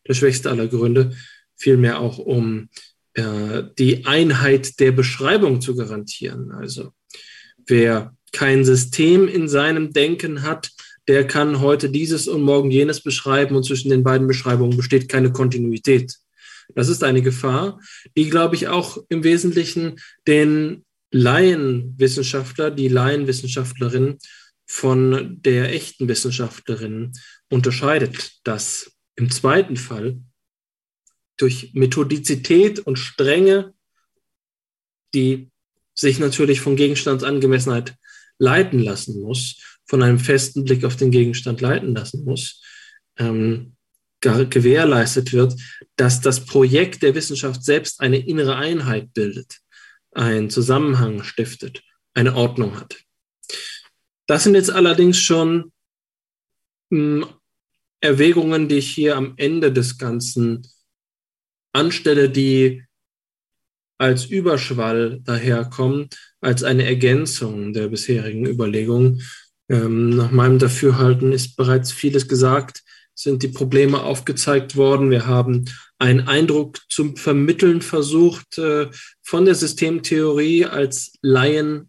der 0.06 0.14
schwächste 0.14 0.50
aller 0.50 0.68
Gründe, 0.68 1.16
vielmehr 1.56 1.98
auch 1.98 2.18
um 2.18 2.68
äh, 3.14 3.64
die 3.78 4.06
Einheit 4.06 4.78
der 4.78 4.92
Beschreibung 4.92 5.60
zu 5.60 5.74
garantieren. 5.74 6.52
Also 6.52 6.92
wer 7.66 8.14
kein 8.32 8.64
System 8.64 9.28
in 9.28 9.48
seinem 9.48 9.92
Denken 9.92 10.42
hat, 10.42 10.70
der 11.08 11.26
kann 11.26 11.60
heute 11.60 11.88
dieses 11.88 12.26
und 12.26 12.42
morgen 12.42 12.70
jenes 12.70 13.00
beschreiben 13.00 13.54
und 13.56 13.64
zwischen 13.64 13.90
den 13.90 14.02
beiden 14.02 14.26
Beschreibungen 14.26 14.76
besteht 14.76 15.08
keine 15.08 15.32
Kontinuität. 15.32 16.16
Das 16.74 16.88
ist 16.88 17.04
eine 17.04 17.22
Gefahr, 17.22 17.80
die, 18.16 18.28
glaube 18.28 18.56
ich, 18.56 18.68
auch 18.68 18.98
im 19.08 19.22
Wesentlichen 19.22 20.00
den 20.26 20.84
Laienwissenschaftler, 21.12 22.70
die 22.70 22.88
Laienwissenschaftlerin 22.88 24.18
von 24.66 25.40
der 25.42 25.72
echten 25.72 26.08
Wissenschaftlerin 26.08 27.12
unterscheidet, 27.48 28.40
dass 28.42 28.92
im 29.14 29.30
zweiten 29.30 29.76
Fall 29.76 30.20
durch 31.36 31.70
Methodizität 31.74 32.80
und 32.80 32.98
Strenge, 32.98 33.74
die 35.14 35.50
sich 35.98 36.18
natürlich 36.18 36.60
von 36.60 36.76
Gegenstandsangemessenheit 36.76 37.96
leiten 38.38 38.78
lassen 38.78 39.20
muss, 39.20 39.56
von 39.86 40.02
einem 40.02 40.18
festen 40.18 40.64
Blick 40.64 40.84
auf 40.84 40.96
den 40.96 41.10
Gegenstand 41.10 41.60
leiten 41.60 41.94
lassen 41.94 42.24
muss, 42.24 42.62
ähm, 43.18 43.76
gewährleistet 44.20 45.32
wird, 45.32 45.54
dass 45.96 46.20
das 46.20 46.44
Projekt 46.44 47.02
der 47.02 47.14
Wissenschaft 47.14 47.64
selbst 47.64 48.00
eine 48.00 48.18
innere 48.18 48.56
Einheit 48.56 49.12
bildet, 49.14 49.58
einen 50.12 50.50
Zusammenhang 50.50 51.22
stiftet, 51.22 51.82
eine 52.14 52.34
Ordnung 52.34 52.78
hat. 52.80 52.98
Das 54.26 54.44
sind 54.44 54.54
jetzt 54.54 54.70
allerdings 54.70 55.18
schon 55.18 55.72
mh, 56.90 57.26
hm, 57.26 57.26
Erwägungen, 58.00 58.68
die 58.68 58.76
ich 58.76 58.90
hier 58.90 59.16
am 59.16 59.34
Ende 59.36 59.72
des 59.72 59.98
Ganzen 59.98 60.66
anstelle, 61.72 62.28
die 62.28 62.85
als 63.98 64.26
Überschwall 64.26 65.20
daherkommen, 65.24 66.08
als 66.40 66.62
eine 66.62 66.84
Ergänzung 66.84 67.72
der 67.72 67.88
bisherigen 67.88 68.46
Überlegungen. 68.46 69.22
Ähm, 69.68 70.10
nach 70.10 70.30
meinem 70.30 70.58
Dafürhalten 70.58 71.32
ist 71.32 71.56
bereits 71.56 71.92
vieles 71.92 72.28
gesagt, 72.28 72.82
sind 73.14 73.42
die 73.42 73.48
Probleme 73.48 74.02
aufgezeigt 74.02 74.76
worden. 74.76 75.10
Wir 75.10 75.26
haben 75.26 75.64
einen 75.98 76.28
Eindruck 76.28 76.78
zum 76.88 77.16
Vermitteln 77.16 77.80
versucht 77.80 78.58
äh, 78.58 78.88
von 79.22 79.46
der 79.46 79.54
Systemtheorie 79.54 80.66
als 80.66 81.12
Laien, 81.22 81.88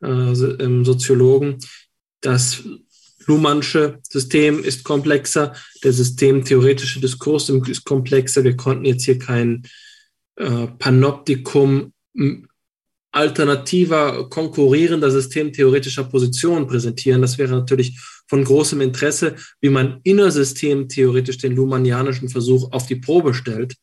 äh, 0.00 0.34
Soziologen. 0.34 1.58
Das 2.22 2.64
Luhmannsche 3.26 3.98
System 4.08 4.64
ist 4.64 4.84
komplexer, 4.84 5.54
der 5.84 5.92
systemtheoretische 5.92 7.00
Diskurs 7.00 7.48
ist 7.48 7.84
komplexer. 7.84 8.44
Wir 8.44 8.56
konnten 8.56 8.84
jetzt 8.84 9.04
hier 9.04 9.18
kein 9.18 9.66
äh, 10.36 10.66
Panoptikum 10.78 11.92
alternativer, 13.16 14.28
konkurrierender 14.28 15.10
systemtheoretischer 15.10 16.04
Positionen 16.04 16.66
präsentieren. 16.66 17.22
Das 17.22 17.38
wäre 17.38 17.54
natürlich 17.54 17.98
von 18.28 18.44
großem 18.44 18.82
Interesse, 18.82 19.36
wie 19.60 19.70
man 19.70 20.00
innersystemtheoretisch 20.02 21.38
den 21.38 21.56
Luhmannianischen 21.56 22.28
Versuch 22.28 22.70
auf 22.72 22.86
die 22.86 22.96
Probe 22.96 23.32
stellt. 23.32 23.74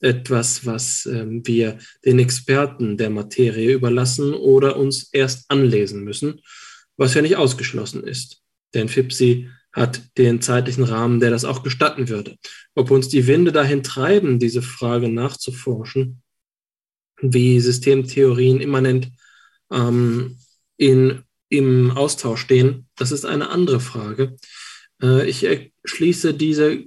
Etwas, 0.00 0.66
was 0.66 1.06
ähm, 1.06 1.46
wir 1.46 1.78
den 2.04 2.18
Experten 2.18 2.96
der 2.96 3.10
Materie 3.10 3.72
überlassen 3.72 4.34
oder 4.34 4.76
uns 4.76 5.08
erst 5.12 5.48
anlesen 5.48 6.02
müssen, 6.02 6.40
was 6.96 7.14
ja 7.14 7.22
nicht 7.22 7.36
ausgeschlossen 7.36 8.02
ist. 8.02 8.42
Denn 8.74 8.88
FIPSI 8.88 9.48
hat 9.72 10.02
den 10.18 10.40
zeitlichen 10.42 10.84
Rahmen, 10.84 11.20
der 11.20 11.30
das 11.30 11.44
auch 11.44 11.62
gestatten 11.62 12.08
würde. 12.08 12.36
Ob 12.74 12.90
uns 12.90 13.08
die 13.08 13.26
Winde 13.26 13.52
dahin 13.52 13.82
treiben, 13.82 14.38
diese 14.38 14.62
Frage 14.62 15.08
nachzuforschen, 15.08 16.22
wie 17.20 17.60
Systemtheorien 17.60 18.60
immanent 18.60 19.10
ähm, 19.70 20.38
in, 20.76 21.22
im 21.48 21.90
Austausch 21.92 22.40
stehen, 22.40 22.88
das 22.96 23.12
ist 23.12 23.24
eine 23.24 23.48
andere 23.48 23.80
Frage. 23.80 24.36
Äh, 25.02 25.28
ich 25.28 25.72
schließe 25.84 26.34
diese 26.34 26.84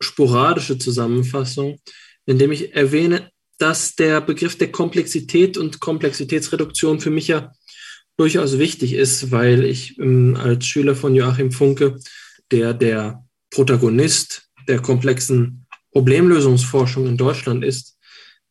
sporadische 0.00 0.78
Zusammenfassung, 0.78 1.78
indem 2.24 2.52
ich 2.52 2.74
erwähne, 2.74 3.30
dass 3.58 3.94
der 3.94 4.22
Begriff 4.22 4.56
der 4.56 4.72
Komplexität 4.72 5.58
und 5.58 5.80
Komplexitätsreduktion 5.80 7.00
für 7.00 7.10
mich 7.10 7.28
ja 7.28 7.52
durchaus 8.20 8.58
wichtig 8.58 8.92
ist, 8.92 9.30
weil 9.30 9.64
ich 9.64 9.98
ähm, 9.98 10.36
als 10.36 10.66
Schüler 10.66 10.94
von 10.94 11.14
Joachim 11.14 11.52
Funke, 11.52 11.98
der 12.50 12.74
der 12.74 13.24
Protagonist 13.50 14.50
der 14.68 14.80
komplexen 14.82 15.66
Problemlösungsforschung 15.92 17.06
in 17.06 17.16
Deutschland 17.16 17.64
ist, 17.64 17.96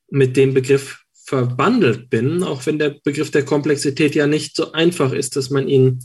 mit 0.09 0.35
dem 0.35 0.55
Begriff 0.55 1.03
verbandelt 1.23 2.09
bin, 2.09 2.41
auch 2.41 2.65
wenn 2.65 2.79
der 2.79 2.95
Begriff 3.03 3.29
der 3.29 3.45
Komplexität 3.45 4.15
ja 4.15 4.25
nicht 4.25 4.55
so 4.55 4.71
einfach 4.71 5.11
ist, 5.13 5.35
dass 5.35 5.51
man 5.51 5.67
ihn 5.67 5.99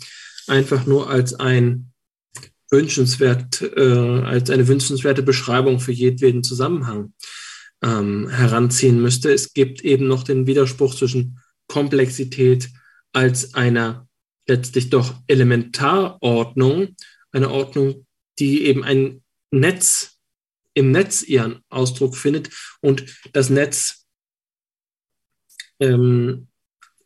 einfach 0.47 0.85
nur 0.85 1.09
als 1.09 1.33
ein 1.33 1.91
wünschenswert, 2.71 3.63
äh, 3.63 3.81
als 3.81 4.51
eine 4.51 4.69
wünschenswerte 4.69 5.23
Beschreibung 5.23 5.81
für 5.81 5.93
jedweden 5.93 6.45
Zusammenhang 6.45 7.15
ähm, 7.83 8.29
heranziehen 8.29 9.01
müsste. 9.01 9.33
Es 9.33 9.55
gibt 9.55 9.83
eben 9.83 10.07
noch 10.07 10.23
den 10.23 10.47
Widerspruch 10.47 10.95
zwischen 10.95 11.41
Komplexität 11.67 12.69
als 13.15 13.55
einer 13.55 14.09
letztlich 14.47 14.91
doch 14.91 15.15
Elementarordnung, 15.27 16.97
eine 17.33 17.51
Ordnung, 17.51 18.07
die 18.39 18.65
eben 18.65 18.85
ein 18.85 19.23
Netz 19.51 20.19
im 20.75 20.91
Netz 20.91 21.23
ihren 21.23 21.63
Ausdruck 21.69 22.17
findet 22.17 22.51
und 22.81 23.05
das 23.33 23.49
Netz, 23.49 24.07
ähm, 25.81 26.49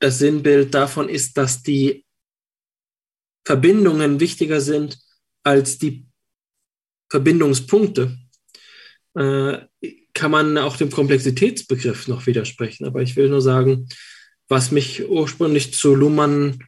das 0.00 0.18
Sinnbild 0.18 0.74
davon 0.74 1.08
ist, 1.08 1.36
dass 1.36 1.62
die 1.62 2.06
Verbindungen 3.44 4.20
wichtiger 4.20 4.60
sind 4.60 4.98
als 5.42 5.78
die 5.78 6.06
Verbindungspunkte. 7.10 8.18
Äh, 9.14 9.66
kann 10.14 10.30
man 10.30 10.58
auch 10.58 10.76
dem 10.76 10.90
Komplexitätsbegriff 10.90 12.08
noch 12.08 12.26
widersprechen. 12.26 12.86
Aber 12.86 13.02
ich 13.02 13.16
will 13.16 13.28
nur 13.28 13.40
sagen, 13.40 13.88
was 14.48 14.70
mich 14.70 15.08
ursprünglich 15.08 15.74
zu 15.74 15.94
Luhmann, 15.94 16.64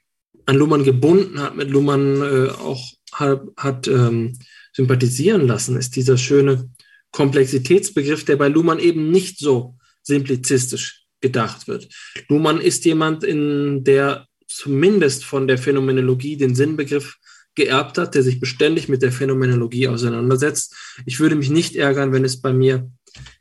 an 0.46 0.56
Luhmann 0.56 0.84
gebunden 0.84 1.40
hat, 1.40 1.56
mit 1.56 1.70
Luhmann 1.70 2.22
äh, 2.22 2.50
auch 2.50 2.92
hat, 3.12 3.42
hat 3.56 3.88
ähm, 3.88 4.38
sympathisieren 4.72 5.46
lassen, 5.46 5.76
ist 5.76 5.96
dieser 5.96 6.16
schöne 6.16 6.70
Komplexitätsbegriff, 7.10 8.24
der 8.24 8.36
bei 8.36 8.48
Luhmann 8.48 8.78
eben 8.78 9.10
nicht 9.10 9.38
so 9.38 9.76
simplizistisch 10.02 11.04
gedacht 11.20 11.68
wird. 11.68 11.88
Luhmann 12.28 12.60
ist 12.60 12.84
jemand, 12.84 13.24
in 13.24 13.84
der 13.84 14.26
zumindest 14.46 15.24
von 15.24 15.46
der 15.46 15.58
Phänomenologie 15.58 16.36
den 16.36 16.54
Sinnbegriff 16.54 17.16
geerbt 17.54 17.98
hat, 17.98 18.14
der 18.14 18.22
sich 18.22 18.40
beständig 18.40 18.88
mit 18.88 19.02
der 19.02 19.12
Phänomenologie 19.12 19.88
auseinandersetzt. 19.88 20.74
Ich 21.04 21.20
würde 21.20 21.34
mich 21.34 21.50
nicht 21.50 21.76
ärgern, 21.76 22.12
wenn 22.12 22.24
es 22.24 22.40
bei 22.40 22.52
mir 22.52 22.90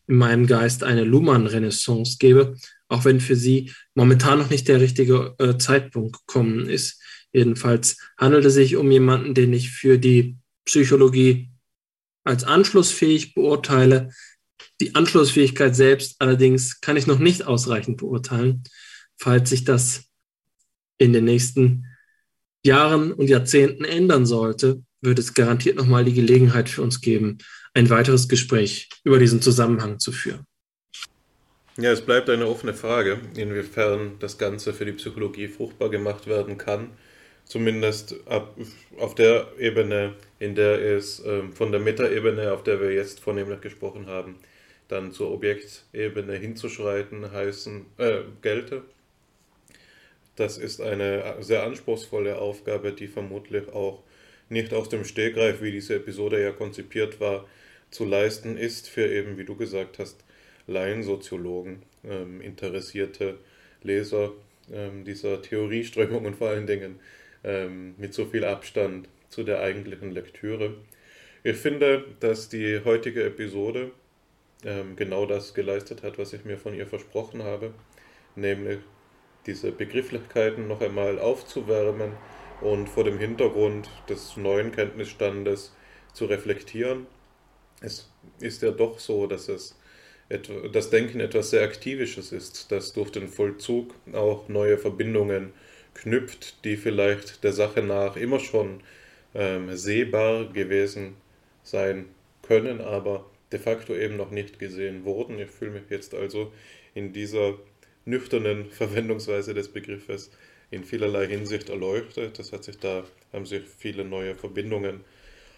in 0.08 0.16
meinem 0.16 0.48
Geist 0.48 0.84
eine 0.84 1.04
Luhmann-Renaissance 1.04 2.18
gäbe, 2.20 2.56
auch 2.90 3.06
wenn 3.06 3.22
für 3.22 3.36
sie 3.36 3.72
momentan 3.96 4.40
noch 4.40 4.50
nicht 4.50 4.68
der 4.68 4.82
richtige 4.82 5.36
äh, 5.38 5.58
Zeitpunkt 5.58 6.18
gekommen 6.26 6.68
ist. 6.68 7.02
Jedenfalls 7.32 7.98
handelt 8.18 8.46
es 8.46 8.56
sich 8.56 8.76
um 8.76 8.92
jemanden, 8.92 9.34
den 9.34 9.54
ich 9.54 9.70
für 9.72 9.98
die 9.98 10.38
Psychologie 10.66 11.52
als 12.24 12.44
anschlussfähig 12.44 13.36
beurteile. 13.36 14.12
Die 14.82 14.96
Anschlussfähigkeit 14.96 15.76
selbst 15.76 16.16
allerdings 16.20 16.82
kann 16.82 16.98
ich 16.98 17.08
noch 17.08 17.20
nicht 17.20 17.46
ausreichend 17.46 17.98
beurteilen. 17.98 18.64
Falls 19.18 19.50
sich 19.50 19.64
das 19.64 20.06
in 20.98 21.14
den 21.14 21.26
nächsten 21.26 21.86
Jahren 22.64 23.14
und 23.14 23.30
Jahrzehnten 23.30 23.86
ändern 23.86 24.26
sollte, 24.26 24.84
wird 25.02 25.20
es 25.20 25.34
garantiert 25.34 25.78
nochmal 25.78 26.04
die 26.04 26.14
Gelegenheit 26.14 26.70
für 26.70 26.82
uns 26.82 27.02
geben, 27.02 27.38
ein 27.74 27.90
weiteres 27.90 28.28
Gespräch 28.28 28.90
über 29.04 29.20
diesen 29.20 29.42
Zusammenhang 29.42 30.00
zu 30.00 30.12
führen. 30.12 30.46
Ja, 31.82 31.94
es 31.94 32.02
bleibt 32.02 32.30
eine 32.30 32.46
offene 32.46 32.74
Frage, 32.74 33.22
inwiefern 33.38 34.18
das 34.20 34.38
Ganze 34.38 34.74
für 34.74 34.84
die 34.84 34.92
Psychologie 34.92 35.48
fruchtbar 35.48 35.90
gemacht 35.90 36.28
werden 36.28 36.58
kann. 36.58 36.90
Zumindest 37.46 38.16
ab, 38.26 38.54
auf 38.98 39.16
der 39.16 39.48
Ebene, 39.58 40.16
in 40.40 40.56
der 40.56 40.82
es 40.82 41.24
ähm, 41.26 41.54
von 41.54 41.72
der 41.72 41.80
Metaebene, 41.80 42.52
auf 42.52 42.64
der 42.64 42.82
wir 42.82 42.92
jetzt 42.92 43.22
vornehmlich 43.22 43.62
gesprochen 43.62 44.08
haben, 44.08 44.36
dann 44.90 45.14
zur 45.14 45.32
Objektebene 45.32 46.34
hinzuschreiten 46.36 47.32
heißen, 47.32 47.86
äh, 47.98 48.24
gelte. 48.42 48.82
Das 50.36 50.58
ist 50.58 50.82
eine 50.82 51.38
sehr 51.40 51.64
anspruchsvolle 51.64 52.40
Aufgabe, 52.40 52.92
die 52.92 53.08
vermutlich 53.08 53.70
auch 53.70 54.04
nicht 54.50 54.74
aus 54.74 54.90
dem 54.90 55.06
Stegreif, 55.06 55.62
wie 55.62 55.72
diese 55.72 55.96
Episode 55.96 56.44
ja 56.44 56.52
konzipiert 56.52 57.22
war, 57.22 57.48
zu 57.90 58.04
leisten 58.04 58.58
ist 58.58 58.90
für 58.90 59.08
eben, 59.08 59.38
wie 59.38 59.46
du 59.46 59.56
gesagt 59.56 59.98
hast, 59.98 60.26
Laiensoziologen, 60.70 61.84
ähm, 62.04 62.42
interessierte 62.42 63.38
Leser 63.82 64.32
ähm, 64.72 65.04
dieser 65.04 65.42
Theorieströmung 65.42 66.26
und 66.26 66.36
vor 66.36 66.50
allen 66.50 66.68
Dingen 66.68 67.00
ähm, 67.44 67.96
mit 67.98 68.14
so 68.14 68.26
viel 68.26 68.46
Abstand 68.46 69.10
zu 69.30 69.44
der 69.44 69.62
eigentlichen 69.62 70.12
Lektüre. 70.12 70.76
Ich 71.44 71.58
finde, 71.58 72.06
dass 72.20 72.50
die 72.50 72.82
heutige 72.84 73.24
Episode 73.24 73.92
ähm, 74.66 74.96
genau 74.96 75.26
das 75.26 75.54
geleistet 75.54 76.04
hat, 76.04 76.18
was 76.18 76.34
ich 76.34 76.44
mir 76.46 76.58
von 76.58 76.74
ihr 76.74 76.86
versprochen 76.86 77.44
habe, 77.44 77.74
nämlich 78.36 78.80
diese 79.46 79.72
Begrifflichkeiten 79.72 80.68
noch 80.68 80.82
einmal 80.82 81.18
aufzuwärmen 81.20 82.12
und 82.62 82.90
vor 82.90 83.06
dem 83.06 83.18
Hintergrund 83.18 83.90
des 84.10 84.36
neuen 84.36 84.72
Kenntnisstandes 84.72 85.74
zu 86.14 86.26
reflektieren. 86.26 87.08
Es 87.82 88.12
ist 88.42 88.62
ja 88.62 88.72
doch 88.72 89.00
so, 89.00 89.26
dass 89.26 89.48
es 89.48 89.79
das 90.30 90.90
Denken 90.92 91.20
etwas 91.20 91.50
sehr 91.50 91.64
Aktivisches 91.64 92.32
ist, 92.32 92.72
das 92.72 92.94
durch 92.94 93.12
den 93.12 93.28
Vollzug 93.28 93.96
auch 94.14 94.48
neue 94.48 94.78
Verbindungen 94.78 95.54
knüpft, 95.96 96.64
die 96.64 96.78
vielleicht 96.78 97.44
der 97.44 97.54
Sache 97.54 97.82
nach 97.82 98.16
immer 98.16 98.40
schon 98.40 98.82
ähm, 99.34 99.76
sehbar 99.76 100.46
gewesen 100.46 101.16
sein 101.64 102.06
können, 102.44 102.80
aber 102.80 103.26
de 103.52 103.60
facto 103.60 103.96
eben 103.96 104.18
noch 104.18 104.30
nicht 104.30 104.60
gesehen 104.60 105.04
wurden. 105.04 105.40
Ich 105.40 105.50
fühle 105.50 105.72
mich 105.72 105.84
jetzt 105.90 106.14
also 106.14 106.52
in 106.94 107.12
dieser 107.12 107.58
nüchternen 108.06 108.70
Verwendungsweise 108.72 109.54
des 109.54 109.70
Begriffes 109.70 110.32
in 110.72 110.84
vielerlei 110.84 111.28
Hinsicht 111.28 111.70
erleuchtet. 111.70 112.38
Das 112.38 112.52
hat 112.54 112.64
sich 112.64 112.78
da, 112.78 113.04
haben 113.34 113.46
sich 113.46 113.64
viele 113.66 114.06
neue 114.06 114.36
Verbindungen 114.36 115.02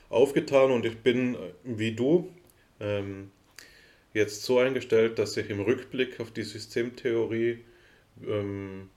aufgetan 0.10 0.72
und 0.72 0.86
ich 0.86 0.98
bin, 1.00 1.38
wie 1.64 1.94
du, 1.94 2.30
ähm, 2.80 3.32
jetzt 4.14 4.44
so 4.44 4.60
eingestellt, 4.60 5.20
dass 5.20 5.38
ich 5.38 5.50
im 5.50 5.62
Rückblick 5.62 6.20
auf 6.20 6.32
die 6.32 6.44
Systemtheorie 6.44 7.60
ähm, 8.28 8.90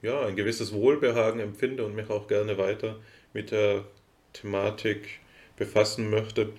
ja, 0.00 0.20
ein 0.26 0.36
gewisses 0.36 0.72
Wohlbehagen 0.72 1.40
empfinde 1.40 1.84
und 1.84 1.94
mich 1.94 2.10
auch 2.10 2.26
gerne 2.26 2.58
weiter 2.58 3.00
mit 3.32 3.50
der 3.50 3.84
Thematik 4.32 5.20
befassen 5.56 6.10
möchte. 6.10 6.52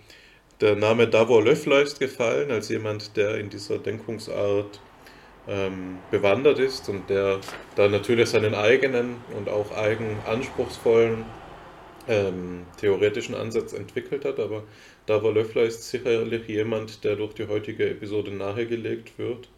Der 0.61 0.75
Name 0.75 1.08
Davor 1.08 1.43
Löffler 1.43 1.82
ist 1.82 2.00
gefallen 2.00 2.51
als 2.51 2.69
jemand, 2.69 3.17
der 3.17 3.35
in 3.38 3.50
dieser 3.50 3.80
Denkungsart 3.80 4.80
ähm, 5.48 5.98
bewandert 6.09 6.59
ist 6.59 6.88
und 6.88 7.09
der 7.09 7.42
da 7.75 7.90
natürlich 7.90 8.30
seinen 8.30 8.56
eigenen 8.56 9.17
und 9.35 9.50
auch 9.50 9.75
eigen 9.75 10.17
anspruchsvollen 10.25 11.25
ähm, 12.08 12.66
theoretischen 12.77 13.35
Ansatz 13.35 13.74
entwickelt 13.74 14.25
hat, 14.25 14.40
aber 14.40 14.64
Davor 15.06 15.33
Löffler 15.33 15.64
ist 15.64 15.90
sicherlich 15.90 16.48
jemand, 16.48 17.03
der 17.03 17.17
durch 17.17 17.33
die 17.33 17.48
heutige 17.48 17.90
Episode 17.90 18.32
nahegelegt 18.32 19.17
wird, 19.17 19.49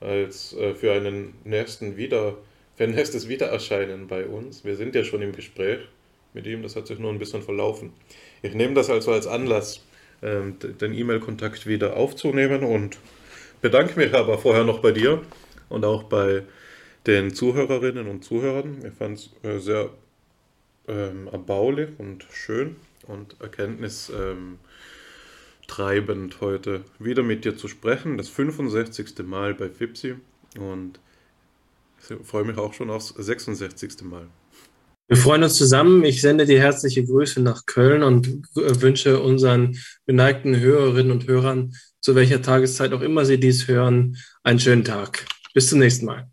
als 0.00 0.52
äh, 0.54 0.74
für 0.74 0.92
einen 0.92 1.34
nächsten 1.44 1.96
Wieder, 1.96 2.36
für 2.76 2.84
ein 2.84 2.90
nächstes 2.90 3.28
Wiedererscheinen 3.28 4.06
bei 4.06 4.26
uns. 4.26 4.64
Wir 4.64 4.76
sind 4.76 4.94
ja 4.94 5.02
schon 5.02 5.22
im 5.22 5.32
Gespräch 5.32 5.78
mit 6.34 6.46
ihm, 6.46 6.62
das 6.62 6.76
hat 6.76 6.86
sich 6.86 6.98
nur 6.98 7.10
ein 7.10 7.18
bisschen 7.18 7.42
verlaufen. 7.42 7.92
Ich 8.42 8.54
nehme 8.54 8.74
das 8.74 8.90
also 8.90 9.12
als 9.12 9.26
Anlass, 9.26 9.82
ähm, 10.22 10.56
den 10.60 10.92
E-Mail-Kontakt 10.92 11.66
wieder 11.66 11.96
aufzunehmen 11.96 12.62
und 12.62 12.98
bedanke 13.62 13.98
mich 13.98 14.12
aber 14.14 14.38
vorher 14.38 14.64
noch 14.64 14.80
bei 14.80 14.92
dir 14.92 15.22
und 15.70 15.86
auch 15.86 16.02
bei 16.02 16.42
den 17.06 17.34
Zuhörerinnen 17.34 18.08
und 18.08 18.24
Zuhörern. 18.24 18.84
Ich 18.86 18.94
fand 18.94 19.18
es 19.18 19.30
äh, 19.42 19.58
sehr 19.58 19.90
ähm, 20.86 21.28
erbaulich 21.32 21.88
und 21.98 22.26
schön 22.30 22.76
und 23.06 23.36
erkenntnistreibend 23.40 24.38
ähm, 24.38 24.58
heute 25.78 26.84
wieder 26.98 27.22
mit 27.22 27.44
dir 27.44 27.56
zu 27.56 27.68
sprechen. 27.68 28.18
Das 28.18 28.28
65. 28.28 29.18
Mal 29.24 29.54
bei 29.54 29.68
Fipsi 29.68 30.14
und 30.58 30.98
ich 31.98 32.26
freue 32.26 32.44
mich 32.44 32.58
auch 32.58 32.72
schon 32.72 32.90
aufs 32.90 33.08
66. 33.08 34.02
Mal. 34.02 34.26
Wir 35.08 35.16
freuen 35.16 35.42
uns 35.42 35.56
zusammen. 35.56 36.04
Ich 36.04 36.20
sende 36.20 36.46
dir 36.46 36.58
herzliche 36.58 37.04
Grüße 37.04 37.40
nach 37.42 37.66
Köln 37.66 38.02
und 38.02 38.48
wünsche 38.54 39.20
unseren 39.20 39.76
beneigten 40.06 40.58
Hörerinnen 40.58 41.12
und 41.12 41.26
Hörern, 41.26 41.74
zu 42.00 42.14
welcher 42.14 42.40
Tageszeit 42.40 42.92
auch 42.92 43.02
immer 43.02 43.24
sie 43.24 43.38
dies 43.38 43.68
hören, 43.68 44.16
einen 44.42 44.58
schönen 44.58 44.84
Tag. 44.84 45.26
Bis 45.54 45.68
zum 45.68 45.80
nächsten 45.80 46.06
Mal. 46.06 46.31